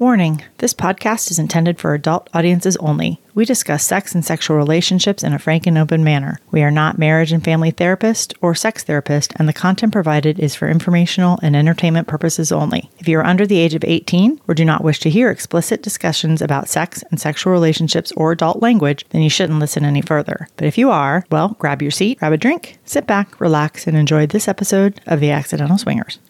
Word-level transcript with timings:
Warning 0.00 0.44
this 0.58 0.74
podcast 0.74 1.28
is 1.28 1.40
intended 1.40 1.80
for 1.80 1.92
adult 1.92 2.30
audiences 2.32 2.76
only. 2.76 3.20
We 3.34 3.44
discuss 3.44 3.84
sex 3.84 4.14
and 4.14 4.24
sexual 4.24 4.56
relationships 4.56 5.24
in 5.24 5.32
a 5.32 5.40
frank 5.40 5.66
and 5.66 5.76
open 5.76 6.04
manner. 6.04 6.38
We 6.52 6.62
are 6.62 6.70
not 6.70 6.98
marriage 6.98 7.32
and 7.32 7.42
family 7.42 7.72
therapist 7.72 8.32
or 8.40 8.54
sex 8.54 8.84
therapist, 8.84 9.32
and 9.34 9.48
the 9.48 9.52
content 9.52 9.92
provided 9.92 10.38
is 10.38 10.54
for 10.54 10.68
informational 10.68 11.40
and 11.42 11.56
entertainment 11.56 12.06
purposes 12.06 12.52
only. 12.52 12.88
If 13.00 13.08
you 13.08 13.18
are 13.18 13.26
under 13.26 13.44
the 13.44 13.58
age 13.58 13.74
of 13.74 13.82
18 13.82 14.40
or 14.46 14.54
do 14.54 14.64
not 14.64 14.84
wish 14.84 15.00
to 15.00 15.10
hear 15.10 15.32
explicit 15.32 15.82
discussions 15.82 16.40
about 16.40 16.68
sex 16.68 17.02
and 17.10 17.20
sexual 17.20 17.52
relationships 17.52 18.12
or 18.12 18.30
adult 18.30 18.62
language, 18.62 19.04
then 19.10 19.22
you 19.22 19.30
shouldn't 19.30 19.58
listen 19.58 19.84
any 19.84 20.02
further. 20.02 20.46
But 20.56 20.68
if 20.68 20.78
you 20.78 20.90
are, 20.90 21.24
well, 21.32 21.56
grab 21.58 21.82
your 21.82 21.90
seat, 21.90 22.20
grab 22.20 22.32
a 22.32 22.36
drink, 22.36 22.78
sit 22.84 23.08
back, 23.08 23.40
relax, 23.40 23.88
and 23.88 23.96
enjoy 23.96 24.28
this 24.28 24.46
episode 24.46 25.00
of 25.06 25.18
The 25.18 25.32
Accidental 25.32 25.76
Swingers. 25.76 26.20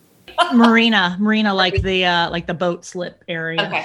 Marina, 0.54 1.16
marina, 1.18 1.54
like 1.54 1.82
the 1.82 2.04
uh, 2.04 2.30
like 2.30 2.46
the 2.46 2.54
boat 2.54 2.84
slip 2.84 3.22
area. 3.28 3.62
Okay. 3.66 3.84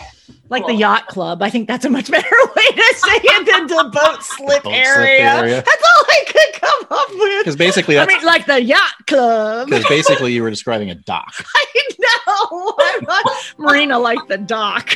Like 0.49 0.65
the 0.67 0.73
yacht 0.73 1.07
club. 1.07 1.41
I 1.41 1.49
think 1.49 1.67
that's 1.67 1.83
a 1.85 1.89
much 1.89 2.09
better 2.11 2.29
way 2.55 2.71
to 2.71 2.95
say 2.95 3.15
it 3.21 3.45
than 3.45 3.67
the 3.67 3.89
boat 3.93 4.23
slip, 4.23 4.63
Boat 4.63 4.73
slip 4.73 4.75
area. 4.87 5.33
area. 5.33 5.55
That's 5.55 5.83
all 5.83 6.05
I 6.09 6.23
could 6.27 6.61
come 6.61 6.87
up 6.91 7.09
with. 7.09 7.39
Because 7.39 7.55
basically, 7.55 7.97
I 7.99 8.05
mean, 8.05 8.23
like 8.23 8.45
the 8.45 8.61
yacht 8.61 9.05
club. 9.07 9.67
because 9.69 9.85
basically 9.89 10.33
you 10.33 10.43
were 10.43 10.49
describing 10.49 10.89
a 10.91 10.95
dock. 10.95 11.33
I 11.55 11.65
know. 11.99 13.43
Marina 13.57 13.97
like 13.99 14.19
the 14.27 14.37
dock. 14.37 14.95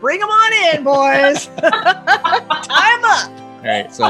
Bring 0.00 0.20
them 0.20 0.28
on 0.30 0.76
in, 0.76 0.84
boys. 0.84 1.46
Time 1.46 3.04
up. 3.04 3.30
All 3.30 3.66
right, 3.66 3.94
so 3.94 4.06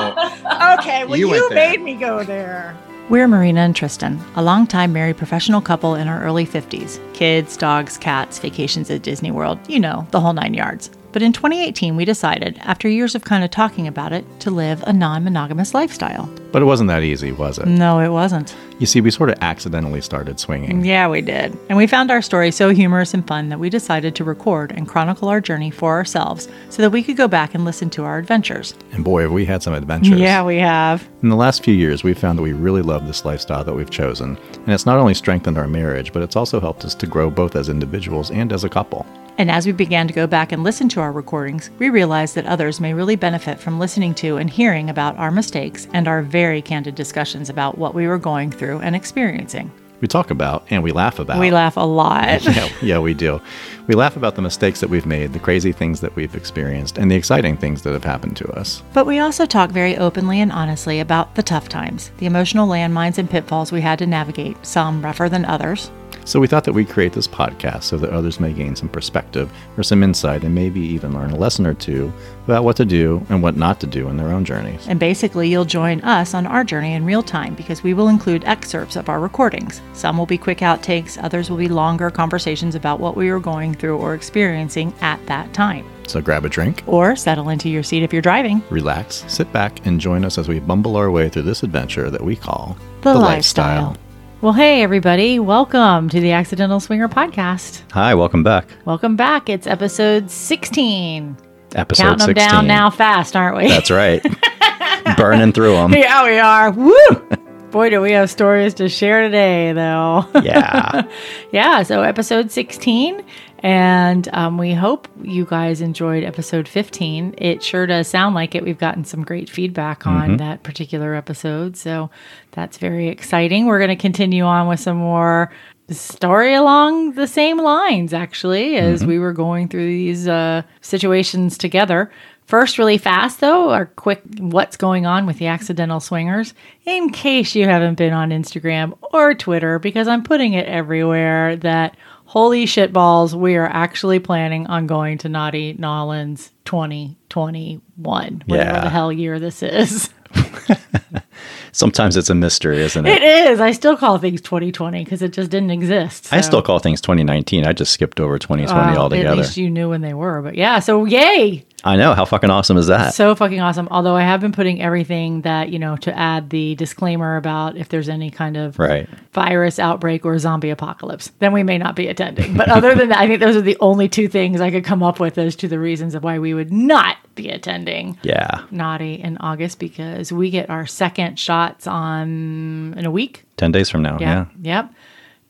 Okay, 0.78 1.04
well, 1.04 1.16
You 1.16 1.34
you, 1.34 1.50
made 1.50 1.80
me 1.82 1.94
go 1.94 2.22
there. 2.22 2.76
We're 3.10 3.26
Myrina 3.26 3.56
and 3.56 3.74
Tristan, 3.74 4.20
a 4.36 4.42
longtime 4.42 4.92
married 4.92 5.16
professional 5.16 5.60
couple 5.60 5.96
in 5.96 6.06
our 6.06 6.22
early 6.22 6.46
50s. 6.46 7.00
Kids, 7.12 7.56
dogs, 7.56 7.98
cats, 7.98 8.38
vacations 8.38 8.88
at 8.88 9.02
Disney 9.02 9.32
World, 9.32 9.58
you 9.68 9.80
know, 9.80 10.06
the 10.12 10.20
whole 10.20 10.32
nine 10.32 10.54
yards. 10.54 10.90
But 11.10 11.22
in 11.22 11.32
2018, 11.32 11.96
we 11.96 12.04
decided, 12.04 12.56
after 12.60 12.88
years 12.88 13.16
of 13.16 13.24
kind 13.24 13.42
of 13.42 13.50
talking 13.50 13.88
about 13.88 14.12
it, 14.12 14.24
to 14.42 14.52
live 14.52 14.84
a 14.86 14.92
non 14.92 15.24
monogamous 15.24 15.74
lifestyle. 15.74 16.32
But 16.52 16.62
it 16.62 16.64
wasn't 16.64 16.88
that 16.88 17.02
easy, 17.02 17.32
was 17.32 17.58
it? 17.58 17.66
No, 17.66 18.00
it 18.00 18.08
wasn't. 18.08 18.54
You 18.78 18.86
see, 18.86 19.00
we 19.00 19.10
sort 19.10 19.28
of 19.28 19.36
accidentally 19.42 20.00
started 20.00 20.40
swinging. 20.40 20.84
Yeah, 20.84 21.06
we 21.08 21.20
did. 21.20 21.56
And 21.68 21.76
we 21.76 21.86
found 21.86 22.10
our 22.10 22.22
story 22.22 22.50
so 22.50 22.70
humorous 22.70 23.12
and 23.12 23.26
fun 23.26 23.50
that 23.50 23.60
we 23.60 23.68
decided 23.68 24.14
to 24.16 24.24
record 24.24 24.72
and 24.72 24.88
chronicle 24.88 25.28
our 25.28 25.40
journey 25.40 25.70
for 25.70 25.92
ourselves 25.92 26.48
so 26.70 26.80
that 26.80 26.90
we 26.90 27.02
could 27.02 27.16
go 27.16 27.28
back 27.28 27.54
and 27.54 27.64
listen 27.64 27.90
to 27.90 28.04
our 28.04 28.18
adventures. 28.18 28.74
And 28.92 29.04
boy, 29.04 29.22
have 29.22 29.32
we 29.32 29.44
had 29.44 29.62
some 29.62 29.74
adventures. 29.74 30.18
Yeah, 30.18 30.42
we 30.42 30.56
have. 30.56 31.06
In 31.22 31.28
the 31.28 31.36
last 31.36 31.62
few 31.62 31.74
years, 31.74 32.02
we've 32.02 32.18
found 32.18 32.38
that 32.38 32.42
we 32.42 32.52
really 32.52 32.82
love 32.82 33.06
this 33.06 33.24
lifestyle 33.24 33.64
that 33.64 33.74
we've 33.74 33.90
chosen. 33.90 34.38
And 34.54 34.68
it's 34.70 34.86
not 34.86 34.98
only 34.98 35.14
strengthened 35.14 35.58
our 35.58 35.68
marriage, 35.68 36.12
but 36.12 36.22
it's 36.22 36.36
also 36.36 36.58
helped 36.58 36.84
us 36.84 36.94
to 36.94 37.06
grow 37.06 37.28
both 37.28 37.56
as 37.56 37.68
individuals 37.68 38.30
and 38.30 38.50
as 38.50 38.64
a 38.64 38.68
couple. 38.70 39.06
And 39.40 39.50
as 39.50 39.64
we 39.64 39.72
began 39.72 40.06
to 40.06 40.12
go 40.12 40.26
back 40.26 40.52
and 40.52 40.62
listen 40.62 40.88
to 40.90 41.00
our 41.00 41.12
recordings, 41.12 41.70
we 41.78 41.88
realized 41.88 42.34
that 42.34 42.44
others 42.44 42.78
may 42.78 42.92
really 42.92 43.16
benefit 43.16 43.58
from 43.58 43.78
listening 43.78 44.14
to 44.16 44.36
and 44.36 44.50
hearing 44.50 44.90
about 44.90 45.16
our 45.16 45.30
mistakes 45.30 45.88
and 45.94 46.06
our 46.06 46.20
very 46.20 46.39
candid 46.62 46.94
discussions 46.94 47.50
about 47.50 47.78
what 47.78 47.94
we 47.94 48.06
were 48.06 48.18
going 48.18 48.50
through 48.50 48.80
and 48.80 48.96
experiencing. 48.96 49.70
We 50.00 50.08
talk 50.08 50.30
about 50.30 50.64
and 50.70 50.82
we 50.82 50.92
laugh 50.92 51.18
about. 51.18 51.38
We 51.38 51.50
laugh 51.50 51.76
a 51.76 51.80
lot. 51.80 52.42
yeah, 52.44 52.68
yeah, 52.80 52.98
we 52.98 53.12
do. 53.12 53.40
We 53.86 53.94
laugh 53.94 54.16
about 54.16 54.34
the 54.34 54.42
mistakes 54.42 54.80
that 54.80 54.88
we've 54.88 55.04
made, 55.04 55.32
the 55.32 55.38
crazy 55.38 55.72
things 55.72 56.00
that 56.00 56.16
we've 56.16 56.34
experienced, 56.34 56.96
and 56.96 57.10
the 57.10 57.16
exciting 57.16 57.56
things 57.56 57.82
that 57.82 57.92
have 57.92 58.04
happened 58.04 58.36
to 58.38 58.50
us. 58.52 58.82
But 58.94 59.06
we 59.06 59.18
also 59.18 59.44
talk 59.44 59.70
very 59.70 59.96
openly 59.98 60.40
and 60.40 60.52
honestly 60.52 61.00
about 61.00 61.34
the 61.34 61.42
tough 61.42 61.68
times, 61.68 62.10
the 62.18 62.26
emotional 62.26 62.68
landmines 62.68 63.18
and 63.18 63.28
pitfalls 63.28 63.72
we 63.72 63.82
had 63.82 63.98
to 63.98 64.06
navigate, 64.06 64.64
some 64.64 65.02
rougher 65.02 65.28
than 65.28 65.44
others. 65.44 65.90
So 66.24 66.38
we 66.38 66.46
thought 66.46 66.64
that 66.64 66.72
we'd 66.72 66.88
create 66.88 67.12
this 67.12 67.26
podcast 67.26 67.84
so 67.84 67.96
that 67.98 68.10
others 68.10 68.38
may 68.40 68.52
gain 68.52 68.76
some 68.76 68.88
perspective 68.88 69.50
or 69.76 69.82
some 69.82 70.02
insight 70.02 70.44
and 70.44 70.54
maybe 70.54 70.80
even 70.80 71.12
learn 71.12 71.30
a 71.30 71.36
lesson 71.36 71.66
or 71.66 71.74
two 71.74 72.12
about 72.44 72.62
what 72.64 72.76
to 72.76 72.84
do 72.84 73.24
and 73.30 73.42
what 73.42 73.56
not 73.56 73.80
to 73.80 73.86
do 73.86 74.08
in 74.08 74.16
their 74.16 74.28
own 74.28 74.44
journeys. 74.44 74.86
And 74.88 75.00
basically, 75.00 75.48
you'll 75.48 75.64
join 75.64 76.00
us 76.02 76.34
on 76.34 76.46
our 76.46 76.62
journey 76.64 76.94
in 76.94 77.04
real 77.04 77.22
time 77.22 77.54
because 77.54 77.82
we 77.82 77.94
will 77.94 78.08
include 78.08 78.44
excerpts 78.44 78.96
of 78.96 79.08
our 79.08 79.18
recordings. 79.20 79.80
Some 79.92 80.18
will 80.18 80.26
be 80.26 80.38
quick 80.38 80.58
outtakes, 80.58 81.18
others 81.22 81.50
will 81.50 81.56
be 81.56 81.68
longer 81.68 82.10
conversations 82.10 82.74
about 82.74 83.00
what 83.00 83.16
we 83.16 83.30
were 83.30 83.40
going 83.40 83.74
through 83.74 83.96
or 83.98 84.14
experiencing 84.14 84.92
at 85.00 85.24
that 85.26 85.52
time. 85.52 85.84
So 86.06 86.20
grab 86.20 86.44
a 86.44 86.48
drink, 86.48 86.82
Or 86.86 87.14
settle 87.14 87.50
into 87.50 87.68
your 87.68 87.84
seat 87.84 88.02
if 88.02 88.12
you're 88.12 88.20
driving. 88.22 88.62
relax, 88.70 89.24
sit 89.28 89.52
back, 89.52 89.86
and 89.86 90.00
join 90.00 90.24
us 90.24 90.38
as 90.38 90.48
we 90.48 90.58
bumble 90.58 90.96
our 90.96 91.10
way 91.10 91.28
through 91.28 91.42
this 91.42 91.62
adventure 91.62 92.10
that 92.10 92.20
we 92.24 92.34
call 92.36 92.76
The, 93.02 93.14
lifestyle. 93.14 93.96
Well, 94.42 94.54
hey, 94.54 94.82
everybody. 94.82 95.38
Welcome 95.38 96.08
to 96.08 96.18
the 96.18 96.32
Accidental 96.32 96.80
Swinger 96.80 97.08
Podcast. 97.08 97.82
Hi, 97.92 98.14
welcome 98.14 98.42
back. 98.42 98.66
Welcome 98.86 99.14
back. 99.14 99.50
It's 99.50 99.66
episode 99.66 100.30
16. 100.30 101.36
Episode 101.74 102.02
Counting 102.02 102.18
them 102.26 102.36
16. 102.36 102.48
down 102.48 102.66
now 102.66 102.88
fast, 102.88 103.36
aren't 103.36 103.58
we? 103.58 103.68
That's 103.68 103.90
right. 103.90 104.24
Burning 105.18 105.52
through 105.52 105.72
them. 105.72 105.92
yeah, 105.92 106.24
we 106.24 106.38
are. 106.38 106.70
Woo! 106.70 106.94
Boy, 107.70 107.90
do 107.90 108.00
we 108.00 108.12
have 108.12 108.30
stories 108.30 108.72
to 108.74 108.88
share 108.88 109.20
today, 109.22 109.74
though. 109.74 110.26
Yeah. 110.42 111.02
yeah, 111.52 111.82
so 111.82 112.00
episode 112.00 112.50
16. 112.50 113.22
And 113.62 114.28
um, 114.32 114.56
we 114.56 114.72
hope 114.72 115.06
you 115.22 115.44
guys 115.44 115.80
enjoyed 115.82 116.24
episode 116.24 116.66
15. 116.66 117.34
It 117.36 117.62
sure 117.62 117.86
does 117.86 118.08
sound 118.08 118.34
like 118.34 118.54
it. 118.54 118.64
We've 118.64 118.78
gotten 118.78 119.04
some 119.04 119.22
great 119.22 119.50
feedback 119.50 120.06
on 120.06 120.38
that 120.38 120.62
particular 120.62 121.14
episode. 121.14 121.76
So 121.76 122.10
that's 122.52 122.78
very 122.78 123.08
exciting. 123.08 123.66
We're 123.66 123.78
going 123.78 123.90
to 123.90 123.96
continue 123.96 124.44
on 124.44 124.66
with 124.66 124.80
some 124.80 124.96
more 124.96 125.52
story 125.90 126.54
along 126.54 127.12
the 127.12 127.26
same 127.26 127.58
lines, 127.58 128.14
actually, 128.14 128.76
as 128.76 129.04
we 129.04 129.18
were 129.18 129.32
going 129.32 129.68
through 129.68 129.86
these 129.86 130.26
uh, 130.26 130.62
situations 130.80 131.58
together. 131.58 132.10
First, 132.46 132.78
really 132.78 132.98
fast 132.98 133.38
though, 133.38 133.70
our 133.70 133.86
quick 133.86 134.22
what's 134.38 134.76
going 134.76 135.06
on 135.06 135.24
with 135.24 135.38
the 135.38 135.46
accidental 135.46 136.00
swingers, 136.00 136.52
in 136.84 137.10
case 137.10 137.54
you 137.54 137.64
haven't 137.66 137.94
been 137.94 138.12
on 138.12 138.30
Instagram 138.30 138.98
or 139.12 139.34
Twitter, 139.34 139.78
because 139.78 140.08
I'm 140.08 140.24
putting 140.24 140.54
it 140.54 140.66
everywhere 140.66 141.54
that 141.56 141.96
holy 142.30 142.64
shit 142.64 142.92
balls, 142.92 143.34
we 143.34 143.56
are 143.56 143.66
actually 143.66 144.20
planning 144.20 144.64
on 144.68 144.86
going 144.86 145.18
to 145.18 145.28
Naughty 145.28 145.74
N'Awlins 145.74 146.50
2021, 146.64 148.42
whatever 148.46 148.70
Yeah. 148.70 148.80
the 148.82 148.88
hell 148.88 149.10
year 149.12 149.40
this 149.40 149.64
is. 149.64 150.10
Sometimes 151.72 152.16
it's 152.16 152.30
a 152.30 152.34
mystery, 152.36 152.78
isn't 152.82 153.04
it? 153.04 153.20
It 153.20 153.22
is. 153.50 153.60
I 153.60 153.72
still 153.72 153.96
call 153.96 154.18
things 154.18 154.40
2020 154.42 155.02
because 155.04 155.22
it 155.22 155.32
just 155.32 155.50
didn't 155.50 155.70
exist. 155.72 156.32
I 156.32 156.40
still 156.40 156.62
call 156.62 156.78
things 156.78 157.00
2019. 157.00 157.66
I 157.66 157.72
just 157.72 157.92
skipped 157.92 158.20
over 158.20 158.38
2020 158.38 158.80
Well, 158.80 158.90
At 158.92 158.96
altogether. 158.96 159.36
least 159.36 159.56
you 159.56 159.68
knew 159.70 159.88
when 159.88 160.00
they 160.00 160.14
were. 160.14 160.40
But 160.42 160.54
yeah, 160.56 160.78
so 160.80 161.04
yay. 161.04 161.64
I 161.82 161.96
know. 161.96 162.14
How 162.14 162.24
fucking 162.24 162.50
awesome 162.50 162.76
is 162.76 162.88
that? 162.88 163.14
So 163.14 163.34
fucking 163.34 163.60
awesome. 163.60 163.88
Although 163.90 164.16
I 164.16 164.22
have 164.22 164.40
been 164.40 164.52
putting 164.52 164.82
everything 164.82 165.42
that, 165.42 165.70
you 165.70 165.78
know, 165.78 165.96
to 165.98 166.16
add 166.16 166.50
the 166.50 166.74
disclaimer 166.74 167.36
about 167.36 167.76
if 167.76 167.88
there's 167.88 168.08
any 168.08 168.30
kind 168.30 168.56
of 168.56 168.78
right. 168.78 169.08
virus 169.32 169.78
outbreak 169.78 170.24
or 170.24 170.38
zombie 170.38 170.70
apocalypse, 170.70 171.30
then 171.38 171.52
we 171.52 171.62
may 171.62 171.78
not 171.78 171.96
be 171.96 172.08
attending. 172.08 172.56
But 172.56 172.68
other 172.68 172.94
than 172.94 173.08
that, 173.08 173.18
I 173.18 173.26
think 173.26 173.40
those 173.40 173.56
are 173.56 173.62
the 173.62 173.78
only 173.80 174.08
two 174.08 174.28
things 174.28 174.60
I 174.60 174.70
could 174.70 174.84
come 174.84 175.02
up 175.02 175.20
with 175.20 175.38
as 175.38 175.56
to 175.56 175.68
the 175.68 175.78
reasons 175.78 176.14
of 176.14 176.22
why 176.22 176.38
we 176.38 176.52
would 176.52 176.72
not 176.72 177.16
be 177.34 177.48
attending 177.48 178.18
Yeah. 178.22 178.64
Naughty 178.70 179.14
in 179.14 179.38
August 179.38 179.78
because 179.78 180.32
we 180.32 180.50
get 180.50 180.68
our 180.68 180.86
second 180.86 181.38
shots 181.38 181.86
on 181.86 182.94
in 182.96 183.06
a 183.06 183.10
week. 183.10 183.44
10 183.56 183.72
days 183.72 183.88
from 183.88 184.02
now. 184.02 184.18
Yeah. 184.20 184.46
Yeah. 184.60 184.82
Yep. 184.82 184.94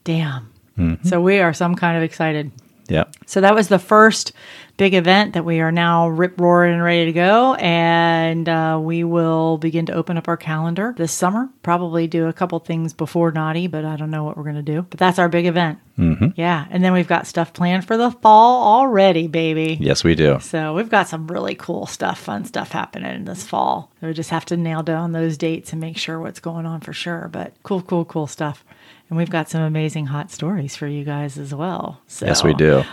Damn. 0.04 0.52
Mm-hmm. 0.78 1.08
So 1.08 1.20
we 1.20 1.40
are 1.40 1.52
some 1.52 1.74
kind 1.74 1.96
of 1.96 2.02
excited. 2.02 2.52
Yeah. 2.88 3.04
So 3.26 3.40
that 3.40 3.54
was 3.54 3.68
the 3.68 3.78
first 3.78 4.32
big 4.80 4.94
event 4.94 5.34
that 5.34 5.44
we 5.44 5.60
are 5.60 5.70
now 5.70 6.08
rip 6.08 6.40
roaring 6.40 6.72
and 6.72 6.82
ready 6.82 7.04
to 7.04 7.12
go. 7.12 7.52
And 7.56 8.48
uh, 8.48 8.80
we 8.82 9.04
will 9.04 9.58
begin 9.58 9.84
to 9.86 9.92
open 9.92 10.16
up 10.16 10.26
our 10.26 10.38
calendar 10.38 10.94
this 10.96 11.12
summer. 11.12 11.50
Probably 11.62 12.06
do 12.06 12.28
a 12.28 12.32
couple 12.32 12.58
things 12.60 12.94
before 12.94 13.30
Naughty, 13.30 13.66
but 13.66 13.84
I 13.84 13.96
don't 13.96 14.10
know 14.10 14.24
what 14.24 14.38
we're 14.38 14.44
going 14.44 14.54
to 14.54 14.62
do. 14.62 14.86
But 14.88 14.98
that's 14.98 15.18
our 15.18 15.28
big 15.28 15.44
event. 15.44 15.80
Mm-hmm. 15.98 16.28
Yeah. 16.34 16.66
And 16.70 16.82
then 16.82 16.94
we've 16.94 17.06
got 17.06 17.26
stuff 17.26 17.52
planned 17.52 17.86
for 17.86 17.98
the 17.98 18.10
fall 18.10 18.78
already, 18.78 19.26
baby. 19.26 19.76
Yes, 19.78 20.02
we 20.02 20.14
do. 20.14 20.40
So 20.40 20.72
we've 20.72 20.88
got 20.88 21.08
some 21.08 21.26
really 21.26 21.54
cool 21.54 21.84
stuff, 21.84 22.18
fun 22.18 22.46
stuff 22.46 22.70
happening 22.70 23.26
this 23.26 23.46
fall. 23.46 23.92
So 24.00 24.06
we 24.06 24.14
just 24.14 24.30
have 24.30 24.46
to 24.46 24.56
nail 24.56 24.82
down 24.82 25.12
those 25.12 25.36
dates 25.36 25.72
and 25.72 25.80
make 25.82 25.98
sure 25.98 26.18
what's 26.18 26.40
going 26.40 26.64
on 26.64 26.80
for 26.80 26.94
sure. 26.94 27.28
But 27.30 27.52
cool, 27.64 27.82
cool, 27.82 28.06
cool 28.06 28.26
stuff. 28.26 28.64
And 29.10 29.16
we've 29.16 29.28
got 29.28 29.50
some 29.50 29.60
amazing 29.62 30.06
hot 30.06 30.30
stories 30.30 30.76
for 30.76 30.86
you 30.86 31.02
guys 31.04 31.36
as 31.36 31.52
well. 31.52 32.00
So, 32.06 32.26
Yes, 32.26 32.44
we 32.44 32.54
do. 32.54 32.84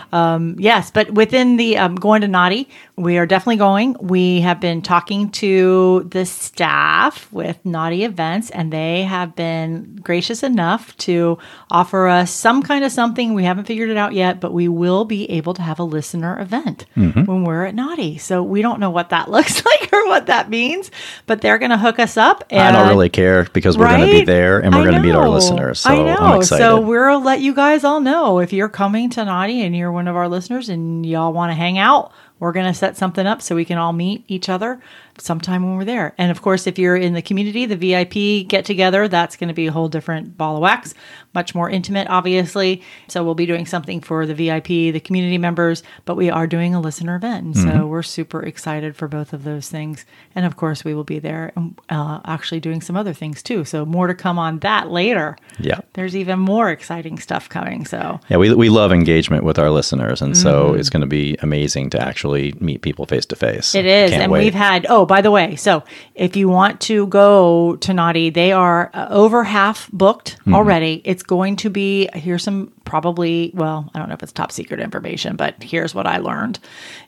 Yes, 0.58 0.90
but 0.90 1.12
within 1.12 1.56
the 1.56 1.78
um, 1.78 1.94
going 1.94 2.22
to 2.22 2.28
Naughty, 2.28 2.68
we 2.96 3.18
are 3.18 3.26
definitely 3.26 3.56
going. 3.56 3.94
We 4.00 4.40
have 4.40 4.60
been 4.60 4.82
talking 4.82 5.30
to 5.30 6.08
the 6.10 6.26
staff 6.26 7.32
with 7.32 7.64
Naughty 7.64 8.02
Events, 8.02 8.50
and 8.50 8.72
they 8.72 9.04
have 9.04 9.36
been 9.36 9.96
gracious 10.02 10.42
enough 10.42 10.96
to 10.98 11.38
offer 11.70 12.08
us 12.08 12.32
some 12.32 12.64
kind 12.64 12.84
of 12.84 12.90
something. 12.90 13.34
We 13.34 13.44
haven't 13.44 13.66
figured 13.66 13.88
it 13.88 13.96
out 13.96 14.12
yet, 14.12 14.40
but 14.40 14.52
we 14.52 14.66
will 14.66 15.04
be 15.04 15.30
able 15.30 15.54
to 15.54 15.62
have 15.62 15.78
a 15.78 15.84
listener 15.84 16.40
event 16.40 16.84
when 17.26 17.44
we're 17.44 17.64
at 17.66 17.76
Naughty. 17.76 18.18
So 18.18 18.42
we 18.42 18.60
don't 18.60 18.80
know 18.80 18.90
what 18.90 19.10
that 19.10 19.30
looks 19.30 19.64
like 19.64 19.92
or 19.92 20.08
what 20.08 20.26
that 20.26 20.50
means, 20.50 20.90
but 21.26 21.42
they're 21.42 21.58
going 21.58 21.70
to 21.70 21.78
hook 21.78 22.00
us 22.00 22.16
up. 22.16 22.42
And, 22.50 22.60
I 22.60 22.72
don't 22.72 22.88
really 22.88 23.08
care 23.08 23.44
because 23.44 23.78
we're 23.78 23.86
going 23.86 24.00
to 24.00 24.18
be 24.18 24.24
there 24.24 24.58
and 24.58 24.74
we're 24.74 24.82
going 24.82 24.96
to 24.96 25.00
meet 25.00 25.14
our 25.14 25.28
listeners. 25.28 25.78
So 25.78 26.07
know. 26.14 26.40
So 26.42 26.80
we'll 26.80 27.22
let 27.22 27.40
you 27.40 27.54
guys 27.54 27.84
all 27.84 28.00
know 28.00 28.38
if 28.38 28.52
you're 28.52 28.68
coming 28.68 29.10
to 29.10 29.24
Naughty 29.24 29.62
and 29.62 29.76
you're 29.76 29.92
one 29.92 30.08
of 30.08 30.16
our 30.16 30.28
listeners 30.28 30.68
and 30.68 31.04
y'all 31.04 31.32
want 31.32 31.50
to 31.50 31.54
hang 31.54 31.78
out. 31.78 32.12
We're 32.40 32.52
going 32.52 32.66
to 32.66 32.74
set 32.74 32.96
something 32.96 33.26
up 33.26 33.42
so 33.42 33.56
we 33.56 33.64
can 33.64 33.78
all 33.78 33.92
meet 33.92 34.24
each 34.28 34.48
other 34.48 34.80
sometime 35.20 35.62
when 35.64 35.76
we're 35.76 35.84
there. 35.84 36.14
And 36.18 36.30
of 36.30 36.42
course, 36.42 36.66
if 36.66 36.78
you're 36.78 36.96
in 36.96 37.14
the 37.14 37.22
community, 37.22 37.66
the 37.66 37.76
VIP 37.76 38.48
get 38.48 38.64
together, 38.64 39.08
that's 39.08 39.36
going 39.36 39.48
to 39.48 39.54
be 39.54 39.66
a 39.66 39.72
whole 39.72 39.88
different 39.88 40.36
ball 40.36 40.56
of 40.56 40.62
wax, 40.62 40.94
much 41.34 41.54
more 41.54 41.68
intimate, 41.70 42.08
obviously. 42.08 42.82
So 43.08 43.24
we'll 43.24 43.34
be 43.34 43.46
doing 43.46 43.66
something 43.66 44.00
for 44.00 44.26
the 44.26 44.34
VIP, 44.34 44.66
the 44.66 45.00
community 45.00 45.38
members, 45.38 45.82
but 46.04 46.16
we 46.16 46.30
are 46.30 46.46
doing 46.46 46.74
a 46.74 46.80
listener 46.80 47.16
event. 47.16 47.44
And 47.46 47.54
Mm-hmm. 47.58 47.78
so 47.78 47.86
we're 47.86 48.02
super 48.02 48.42
excited 48.42 48.94
for 48.96 49.08
both 49.08 49.32
of 49.32 49.44
those 49.44 49.68
things. 49.68 50.04
And 50.34 50.44
of 50.46 50.56
course, 50.56 50.84
we 50.84 50.94
will 50.94 51.04
be 51.04 51.18
there 51.18 51.52
and 51.56 51.78
uh, 51.88 52.20
actually 52.24 52.60
doing 52.60 52.80
some 52.80 52.96
other 52.96 53.12
things 53.12 53.42
too. 53.42 53.64
So 53.64 53.84
more 53.84 54.06
to 54.06 54.14
come 54.14 54.38
on 54.38 54.58
that 54.60 54.90
later. 54.90 55.36
yeah. 55.58 55.80
There's 55.94 56.14
even 56.16 56.38
more 56.38 56.70
exciting 56.70 57.18
stuff 57.18 57.48
coming. 57.48 57.84
So 57.84 58.20
Yeah, 58.28 58.36
we, 58.36 58.54
we 58.54 58.68
love 58.68 58.92
engagement 58.92 59.44
with 59.44 59.58
our 59.58 59.70
listeners. 59.70 60.22
And 60.22 60.36
so 60.36 60.74
it's 60.74 60.90
going 60.90 61.00
to 61.00 61.06
be 61.08 61.36
amazing 61.42 61.90
to 61.90 62.00
actually 62.00 62.52
meet 62.60 62.82
people 62.82 63.06
face 63.06 63.26
to 63.26 63.36
face. 63.36 63.70
Mm-hmm. 63.70 63.78
It 63.78 63.86
is. 63.86 64.12
And 64.12 64.30
wait. 64.32 64.44
we've 64.44 64.54
had, 64.54 64.86
oh, 64.88 65.04
by 65.08 65.20
the 65.22 65.30
way, 65.32 65.56
so 65.56 65.82
if 66.14 66.36
you 66.36 66.48
want 66.48 66.80
to 66.82 67.06
go 67.08 67.74
to 67.76 67.92
Naughty, 67.92 68.30
they 68.30 68.52
are 68.52 68.90
uh, 68.94 69.08
over 69.10 69.42
half 69.44 69.90
booked 69.92 70.36
Mm-hmm. 70.38 70.54
already. 70.54 71.02
It's 71.04 71.22
going 71.22 71.56
to 71.56 71.68
be, 71.70 72.08
here's 72.14 72.42
some 72.44 72.72
probably, 72.84 73.50
well, 73.54 73.90
I 73.94 73.98
don't 73.98 74.08
know 74.08 74.14
if 74.14 74.22
it's 74.22 74.32
top 74.32 74.50
secret 74.52 74.80
information, 74.80 75.36
but 75.36 75.62
here's 75.62 75.94
what 75.94 76.06
I 76.06 76.18
learned 76.18 76.58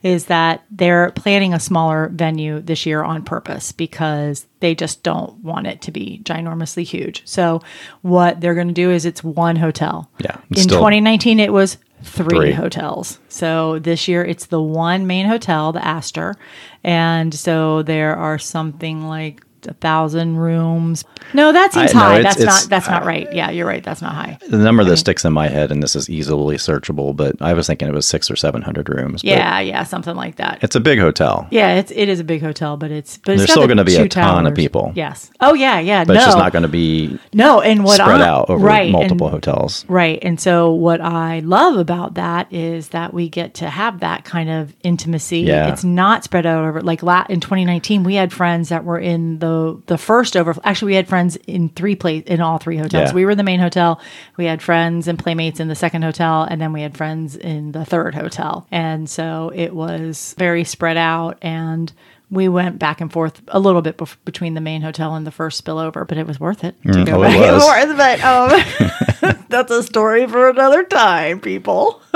is 0.03 0.25
that 0.25 0.63
they're 0.69 1.11
planning 1.11 1.53
a 1.53 1.59
smaller 1.59 2.09
venue 2.13 2.59
this 2.61 2.85
year 2.85 3.01
on 3.03 3.23
purpose 3.23 3.71
because 3.71 4.45
they 4.59 4.75
just 4.75 5.01
don't 5.01 5.43
want 5.43 5.65
it 5.65 5.81
to 5.83 5.91
be 5.91 6.21
ginormously 6.23 6.83
huge. 6.83 7.23
So 7.25 7.61
what 8.01 8.41
they're 8.41 8.55
going 8.55 8.67
to 8.67 8.73
do 8.73 8.91
is 8.91 9.05
it's 9.05 9.23
one 9.23 9.55
hotel. 9.55 10.09
Yeah, 10.19 10.37
In 10.51 10.57
still- 10.57 10.77
2019, 10.79 11.39
it 11.39 11.51
was 11.53 11.77
three, 12.03 12.29
Three. 12.29 12.51
hotels. 12.51 13.19
So 13.29 13.77
this 13.79 14.07
year 14.07 14.23
it's 14.25 14.47
the 14.47 14.61
one 14.61 15.05
main 15.07 15.27
hotel, 15.27 15.71
the 15.71 15.85
Astor. 15.85 16.35
And 16.83 17.33
so 17.33 17.83
there 17.83 18.15
are 18.15 18.39
something 18.39 19.07
like 19.07 19.45
a 19.67 19.73
thousand 19.75 20.37
rooms. 20.37 21.03
No, 21.33 21.51
that 21.51 21.73
seems 21.73 21.91
I- 21.91 21.93
no, 21.93 21.99
high. 21.99 22.19
it's- 22.19 22.35
that's 22.35 22.45
not 22.45 22.69
that's 22.69 22.87
not 22.87 23.05
right. 23.05 23.27
Yeah, 23.33 23.49
you're 23.51 23.67
right. 23.67 23.83
That's 23.83 24.01
not 24.01 24.13
high. 24.13 24.37
the 24.49 24.57
number 24.57 24.83
that 24.83 24.97
sticks 24.97 25.23
in 25.25 25.33
my 25.33 25.47
head, 25.47 25.71
and 25.71 25.81
this 25.81 25.95
is 25.95 26.09
easily 26.09 26.57
searchable, 26.57 27.15
but 27.15 27.35
I 27.41 27.53
was 27.53 27.67
thinking 27.67 27.87
it 27.87 27.93
was 27.93 28.05
six 28.05 28.29
or 28.29 28.35
700 28.35 28.89
rooms. 28.89 29.23
Yeah, 29.23 29.59
yeah, 29.59 29.83
something 29.83 30.15
like 30.15 30.35
that. 30.37 30.59
It's 30.61 30.75
a 30.75 30.79
big 30.79 30.99
hotel. 30.99 31.47
Yeah, 31.51 31.75
it's 31.75 31.91
it 31.91 32.09
is 32.09 32.19
a 32.19 32.23
big 32.23 32.41
hotel, 32.41 32.77
but 32.77 32.91
it's 32.91 33.17
but 33.17 33.25
There's 33.25 33.43
it's 33.43 33.51
still 33.51 33.67
gonna 33.67 33.83
be 33.83 33.95
a 33.95 34.03
two 34.03 34.09
ton 34.09 34.45
of 34.47 34.55
people. 34.55 34.91
Yes. 34.95 35.31
Oh 35.39 35.53
yeah, 35.53 35.79
yeah. 35.79 36.03
But 36.05 36.13
no, 36.13 36.19
it's 36.19 36.25
just 36.25 36.37
not 36.37 36.51
going 36.51 36.63
to 36.63 36.69
be 36.69 37.17
no. 37.33 37.61
And 37.61 37.83
what 37.83 37.95
spread 37.95 38.21
I, 38.21 38.27
out 38.27 38.49
over 38.49 38.65
right, 38.65 38.91
multiple 38.91 39.27
and- 39.27 39.33
hotels. 39.33 39.85
Right. 39.87 40.19
And 40.21 40.39
so 40.39 40.71
what 40.71 41.01
I 41.01 41.39
love 41.39 41.77
about 41.77 42.15
that 42.15 42.51
is 42.51 42.89
that 42.89 43.13
we 43.13 43.29
get 43.29 43.55
to 43.55 43.69
have 43.69 43.99
that 44.01 44.23
kind 44.25 44.49
of 44.49 44.73
intimacy. 44.83 45.41
Yeah. 45.41 45.71
It's 45.71 45.83
not 45.83 46.23
spread 46.23 46.45
out 46.45 46.63
over 46.65 46.81
like 46.81 47.03
la- 47.03 47.25
in 47.29 47.39
2019 47.39 48.03
we 48.03 48.15
had 48.15 48.31
friends 48.33 48.69
that 48.69 48.83
were 48.83 48.99
in 48.99 49.39
the 49.39 49.50
the 49.85 49.97
first 49.97 50.35
overflow, 50.35 50.61
actually 50.65 50.91
we 50.91 50.95
had 50.95 51.07
friends 51.07 51.35
in 51.47 51.69
three 51.69 51.95
place 51.95 52.23
in 52.25 52.41
all 52.41 52.57
three 52.57 52.77
hotels. 52.77 53.09
Yeah. 53.09 53.13
We 53.13 53.25
were 53.25 53.31
in 53.31 53.37
the 53.37 53.43
main 53.43 53.59
hotel, 53.59 54.01
we 54.37 54.45
had 54.45 54.61
friends 54.61 55.07
and 55.07 55.17
playmates 55.17 55.59
in 55.59 55.67
the 55.67 55.75
second 55.75 56.03
hotel 56.03 56.43
and 56.43 56.61
then 56.61 56.73
we 56.73 56.81
had 56.81 56.97
friends 56.97 57.35
in 57.35 57.71
the 57.71 57.85
third 57.85 58.15
hotel. 58.15 58.67
And 58.71 59.09
so 59.09 59.51
it 59.53 59.73
was 59.73 60.35
very 60.37 60.63
spread 60.63 60.97
out 60.97 61.37
and 61.41 61.91
we 62.31 62.47
went 62.47 62.79
back 62.79 63.01
and 63.01 63.11
forth 63.11 63.41
a 63.49 63.59
little 63.59 63.81
bit 63.81 63.97
bef- 63.97 64.15
between 64.23 64.53
the 64.53 64.61
main 64.61 64.81
hotel 64.81 65.15
and 65.15 65.27
the 65.27 65.31
first 65.31 65.63
spillover, 65.63 66.07
but 66.07 66.17
it 66.17 66.25
was 66.25 66.39
worth 66.39 66.63
it 66.63 66.75
to 66.83 67.03
go 67.03 67.19
oh, 67.19 67.21
back 67.21 67.35
and 67.35 67.61
forth. 67.61 67.97
But 67.97 68.23
um, 68.23 69.45
that's 69.49 69.71
a 69.71 69.83
story 69.83 70.25
for 70.27 70.49
another 70.49 70.83
time, 70.83 71.41
people. 71.41 72.01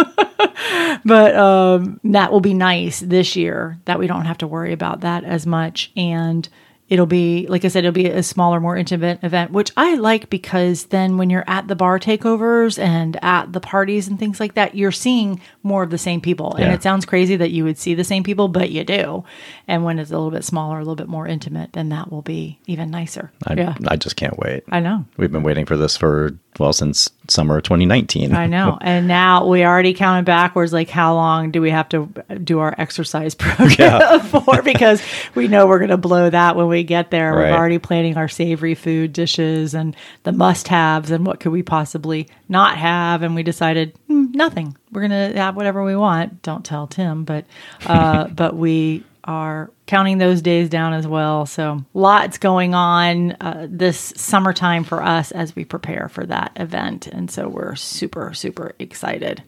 but 1.06 1.36
um, 1.36 2.00
that 2.06 2.32
will 2.32 2.40
be 2.40 2.54
nice 2.54 3.02
this 3.02 3.36
year 3.36 3.78
that 3.86 4.00
we 4.00 4.08
don't 4.08 4.26
have 4.26 4.38
to 4.40 4.48
worry 4.48 4.72
about 4.72 5.02
that 5.02 5.26
as 5.26 5.46
much. 5.46 5.92
And 5.98 6.48
it'll 6.88 7.06
be, 7.06 7.48
like 7.48 7.66
I 7.66 7.68
said, 7.68 7.84
it'll 7.84 7.94
be 7.94 8.08
a 8.08 8.22
smaller, 8.22 8.60
more 8.60 8.78
intimate 8.78 9.24
event, 9.24 9.52
which 9.52 9.72
I 9.76 9.96
like 9.96 10.30
because 10.30 10.86
then 10.86 11.18
when 11.18 11.30
you're 11.30 11.44
at 11.48 11.68
the 11.68 11.76
bar 11.76 12.00
takeovers 12.00 12.78
and 12.78 13.18
at 13.24 13.54
the 13.54 13.60
parties 13.60 14.08
and 14.08 14.20
things 14.20 14.40
like 14.40 14.54
that, 14.54 14.76
you're 14.76 14.92
seeing 14.92 15.42
more 15.64 15.82
of 15.82 15.90
the 15.90 15.98
same 15.98 16.22
people. 16.22 16.54
And 16.56 16.72
it 16.72 16.84
sounds 16.84 17.06
crazy 17.06 17.36
that 17.38 17.52
you 17.52 17.64
would 17.64 17.78
see 17.78 17.96
the 17.96 18.04
same 18.04 18.24
people, 18.24 18.48
but 18.48 18.70
you 18.70 18.84
do. 18.84 19.24
And 19.68 19.84
when 19.84 19.98
it's 19.98 20.12
a 20.12 20.14
little 20.14 20.32
bit 20.32 20.44
smaller, 20.44 20.78
a 20.78 20.82
little 20.82 20.96
bit 20.96 21.08
more 21.08 21.28
intimate, 21.28 21.74
then 21.74 21.90
that 21.90 22.12
will 22.12 22.22
be 22.22 22.60
even 22.68 22.92
nicer. 22.92 23.32
I, 23.48 23.54
yeah. 23.56 23.76
I 23.88 23.96
just 23.96 24.16
can't 24.16 24.38
wait. 24.38 24.64
I 24.70 24.80
know. 24.80 25.06
We've 25.18 25.32
been 25.32 25.44
waiting 25.44 25.66
for 25.66 25.78
this 25.78 25.98
for, 25.98 26.38
well, 26.60 26.74
since 26.74 27.10
summer 27.30 27.58
of 27.58 27.64
2019. 27.64 28.34
I 28.34 28.48
know. 28.48 28.78
And 28.86 29.08
now 29.08 29.48
we 29.48 29.64
already 29.66 29.94
counted 29.94 30.26
backwards 30.26 30.72
like 30.72 30.90
how 30.90 31.16
long 31.16 31.52
do 31.52 31.62
we 31.62 31.70
have 31.72 31.90
to 31.90 32.08
do 32.44 32.60
our 32.60 32.76
exercise 32.78 33.34
program 33.36 34.20
for 34.26 34.62
because 34.62 35.02
we 35.34 35.48
know 35.48 35.66
we're 35.68 35.80
going 35.80 35.90
to 35.90 35.98
blow 35.98 36.30
that 36.30 36.56
when 36.56 36.68
we 36.68 36.84
get 36.84 37.12
there. 37.12 37.34
Right. 37.34 37.52
We're 37.52 37.58
already 37.58 37.80
planning 37.80 38.16
our 38.18 38.28
savory 38.28 38.76
food 38.76 39.12
dishes 39.14 39.74
and 39.74 39.96
the 40.24 40.32
must-haves 40.32 41.12
and 41.12 41.26
what 41.26 41.40
could 41.40 41.52
we 41.52 41.64
possibly 41.64 42.28
not 42.48 42.78
have 42.78 43.24
and 43.24 43.34
we 43.36 43.44
decided 43.44 43.98
"Hmm, 44.08 44.32
nothing. 44.32 44.78
We're 44.92 45.08
going 45.08 45.34
to 45.34 45.40
have 45.40 45.56
whatever 45.56 45.84
we 45.84 45.96
want. 45.96 46.42
Don't 46.44 46.64
tell 46.64 46.88
Tim, 46.88 47.24
but 47.24 47.46
uh 47.86 48.28
but 48.28 48.56
we 48.56 49.04
are 49.26 49.72
counting 49.88 50.18
those 50.18 50.42
days 50.42 50.70
down 50.70 50.94
as 50.94 51.08
well. 51.08 51.46
So 51.46 51.84
lots 51.94 52.38
going 52.38 52.74
on 52.74 53.34
uh, 53.42 53.68
this 53.70 54.14
summertime 54.16 54.84
for 54.84 55.04
us 55.04 55.32
as 55.32 55.56
we 55.56 55.66
prepare 55.66 56.10
for 56.10 56.26
that 56.26 56.52
event, 56.56 57.08
and 57.08 57.30
so 57.30 57.48
we're 57.48 57.76
super 57.76 58.34
super 58.34 58.74
excited. 58.80 59.44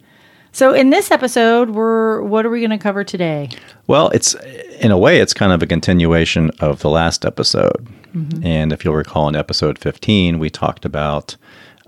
So 0.51 0.73
in 0.73 0.89
this 0.89 1.11
episode, 1.11 1.71
we're 1.71 2.21
what 2.23 2.45
are 2.45 2.49
we 2.49 2.59
going 2.59 2.71
to 2.71 2.77
cover 2.77 3.03
today? 3.03 3.49
Well, 3.85 4.09
it's 4.09 4.35
in 4.79 4.91
a 4.91 4.97
way, 4.97 5.19
it's 5.19 5.33
kind 5.33 5.51
of 5.51 5.61
a 5.61 5.67
continuation 5.67 6.51
of 6.59 6.79
the 6.79 6.89
last 6.89 7.25
episode. 7.25 7.87
And 8.43 8.73
if 8.73 8.83
you'll 8.83 8.95
recall, 8.95 9.27
in 9.27 9.35
episode 9.35 9.77
15, 9.77 10.39
we 10.39 10.49
talked 10.49 10.85
about 10.85 11.35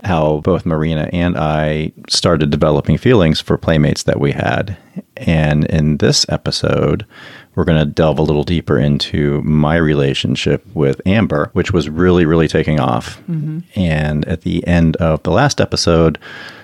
how 0.04 0.38
both 0.38 0.64
Myrina 0.64 1.10
and 1.12 1.36
I 1.36 1.92
started 2.08 2.50
developing 2.50 2.96
feelings 2.98 3.40
for 3.40 3.58
playmates 3.58 4.04
that 4.04 4.20
we 4.20 4.32
had. 4.32 4.76
And 5.16 5.64
in 5.66 5.96
this 5.96 6.24
episode, 6.28 7.04
we're 7.60 7.64
going 7.64 7.78
to 7.78 7.84
delve 7.84 8.18
a 8.18 8.22
little 8.22 8.42
deeper 8.42 8.78
into 8.78 9.42
my 9.42 9.76
relationship 9.76 10.64
with 10.72 10.98
Amber, 11.04 11.50
which 11.52 11.72
was 11.72 11.90
really, 11.90 12.24
really 12.24 12.48
taking 12.48 12.80
off. 12.80 13.20
Mm-hmm. 13.28 13.58
And 13.78 14.26
at 14.26 14.40
the 14.40 14.66
end 14.66 14.96
of 14.96 15.22
the 15.24 15.30
last 15.30 15.60
episode, 15.60 16.18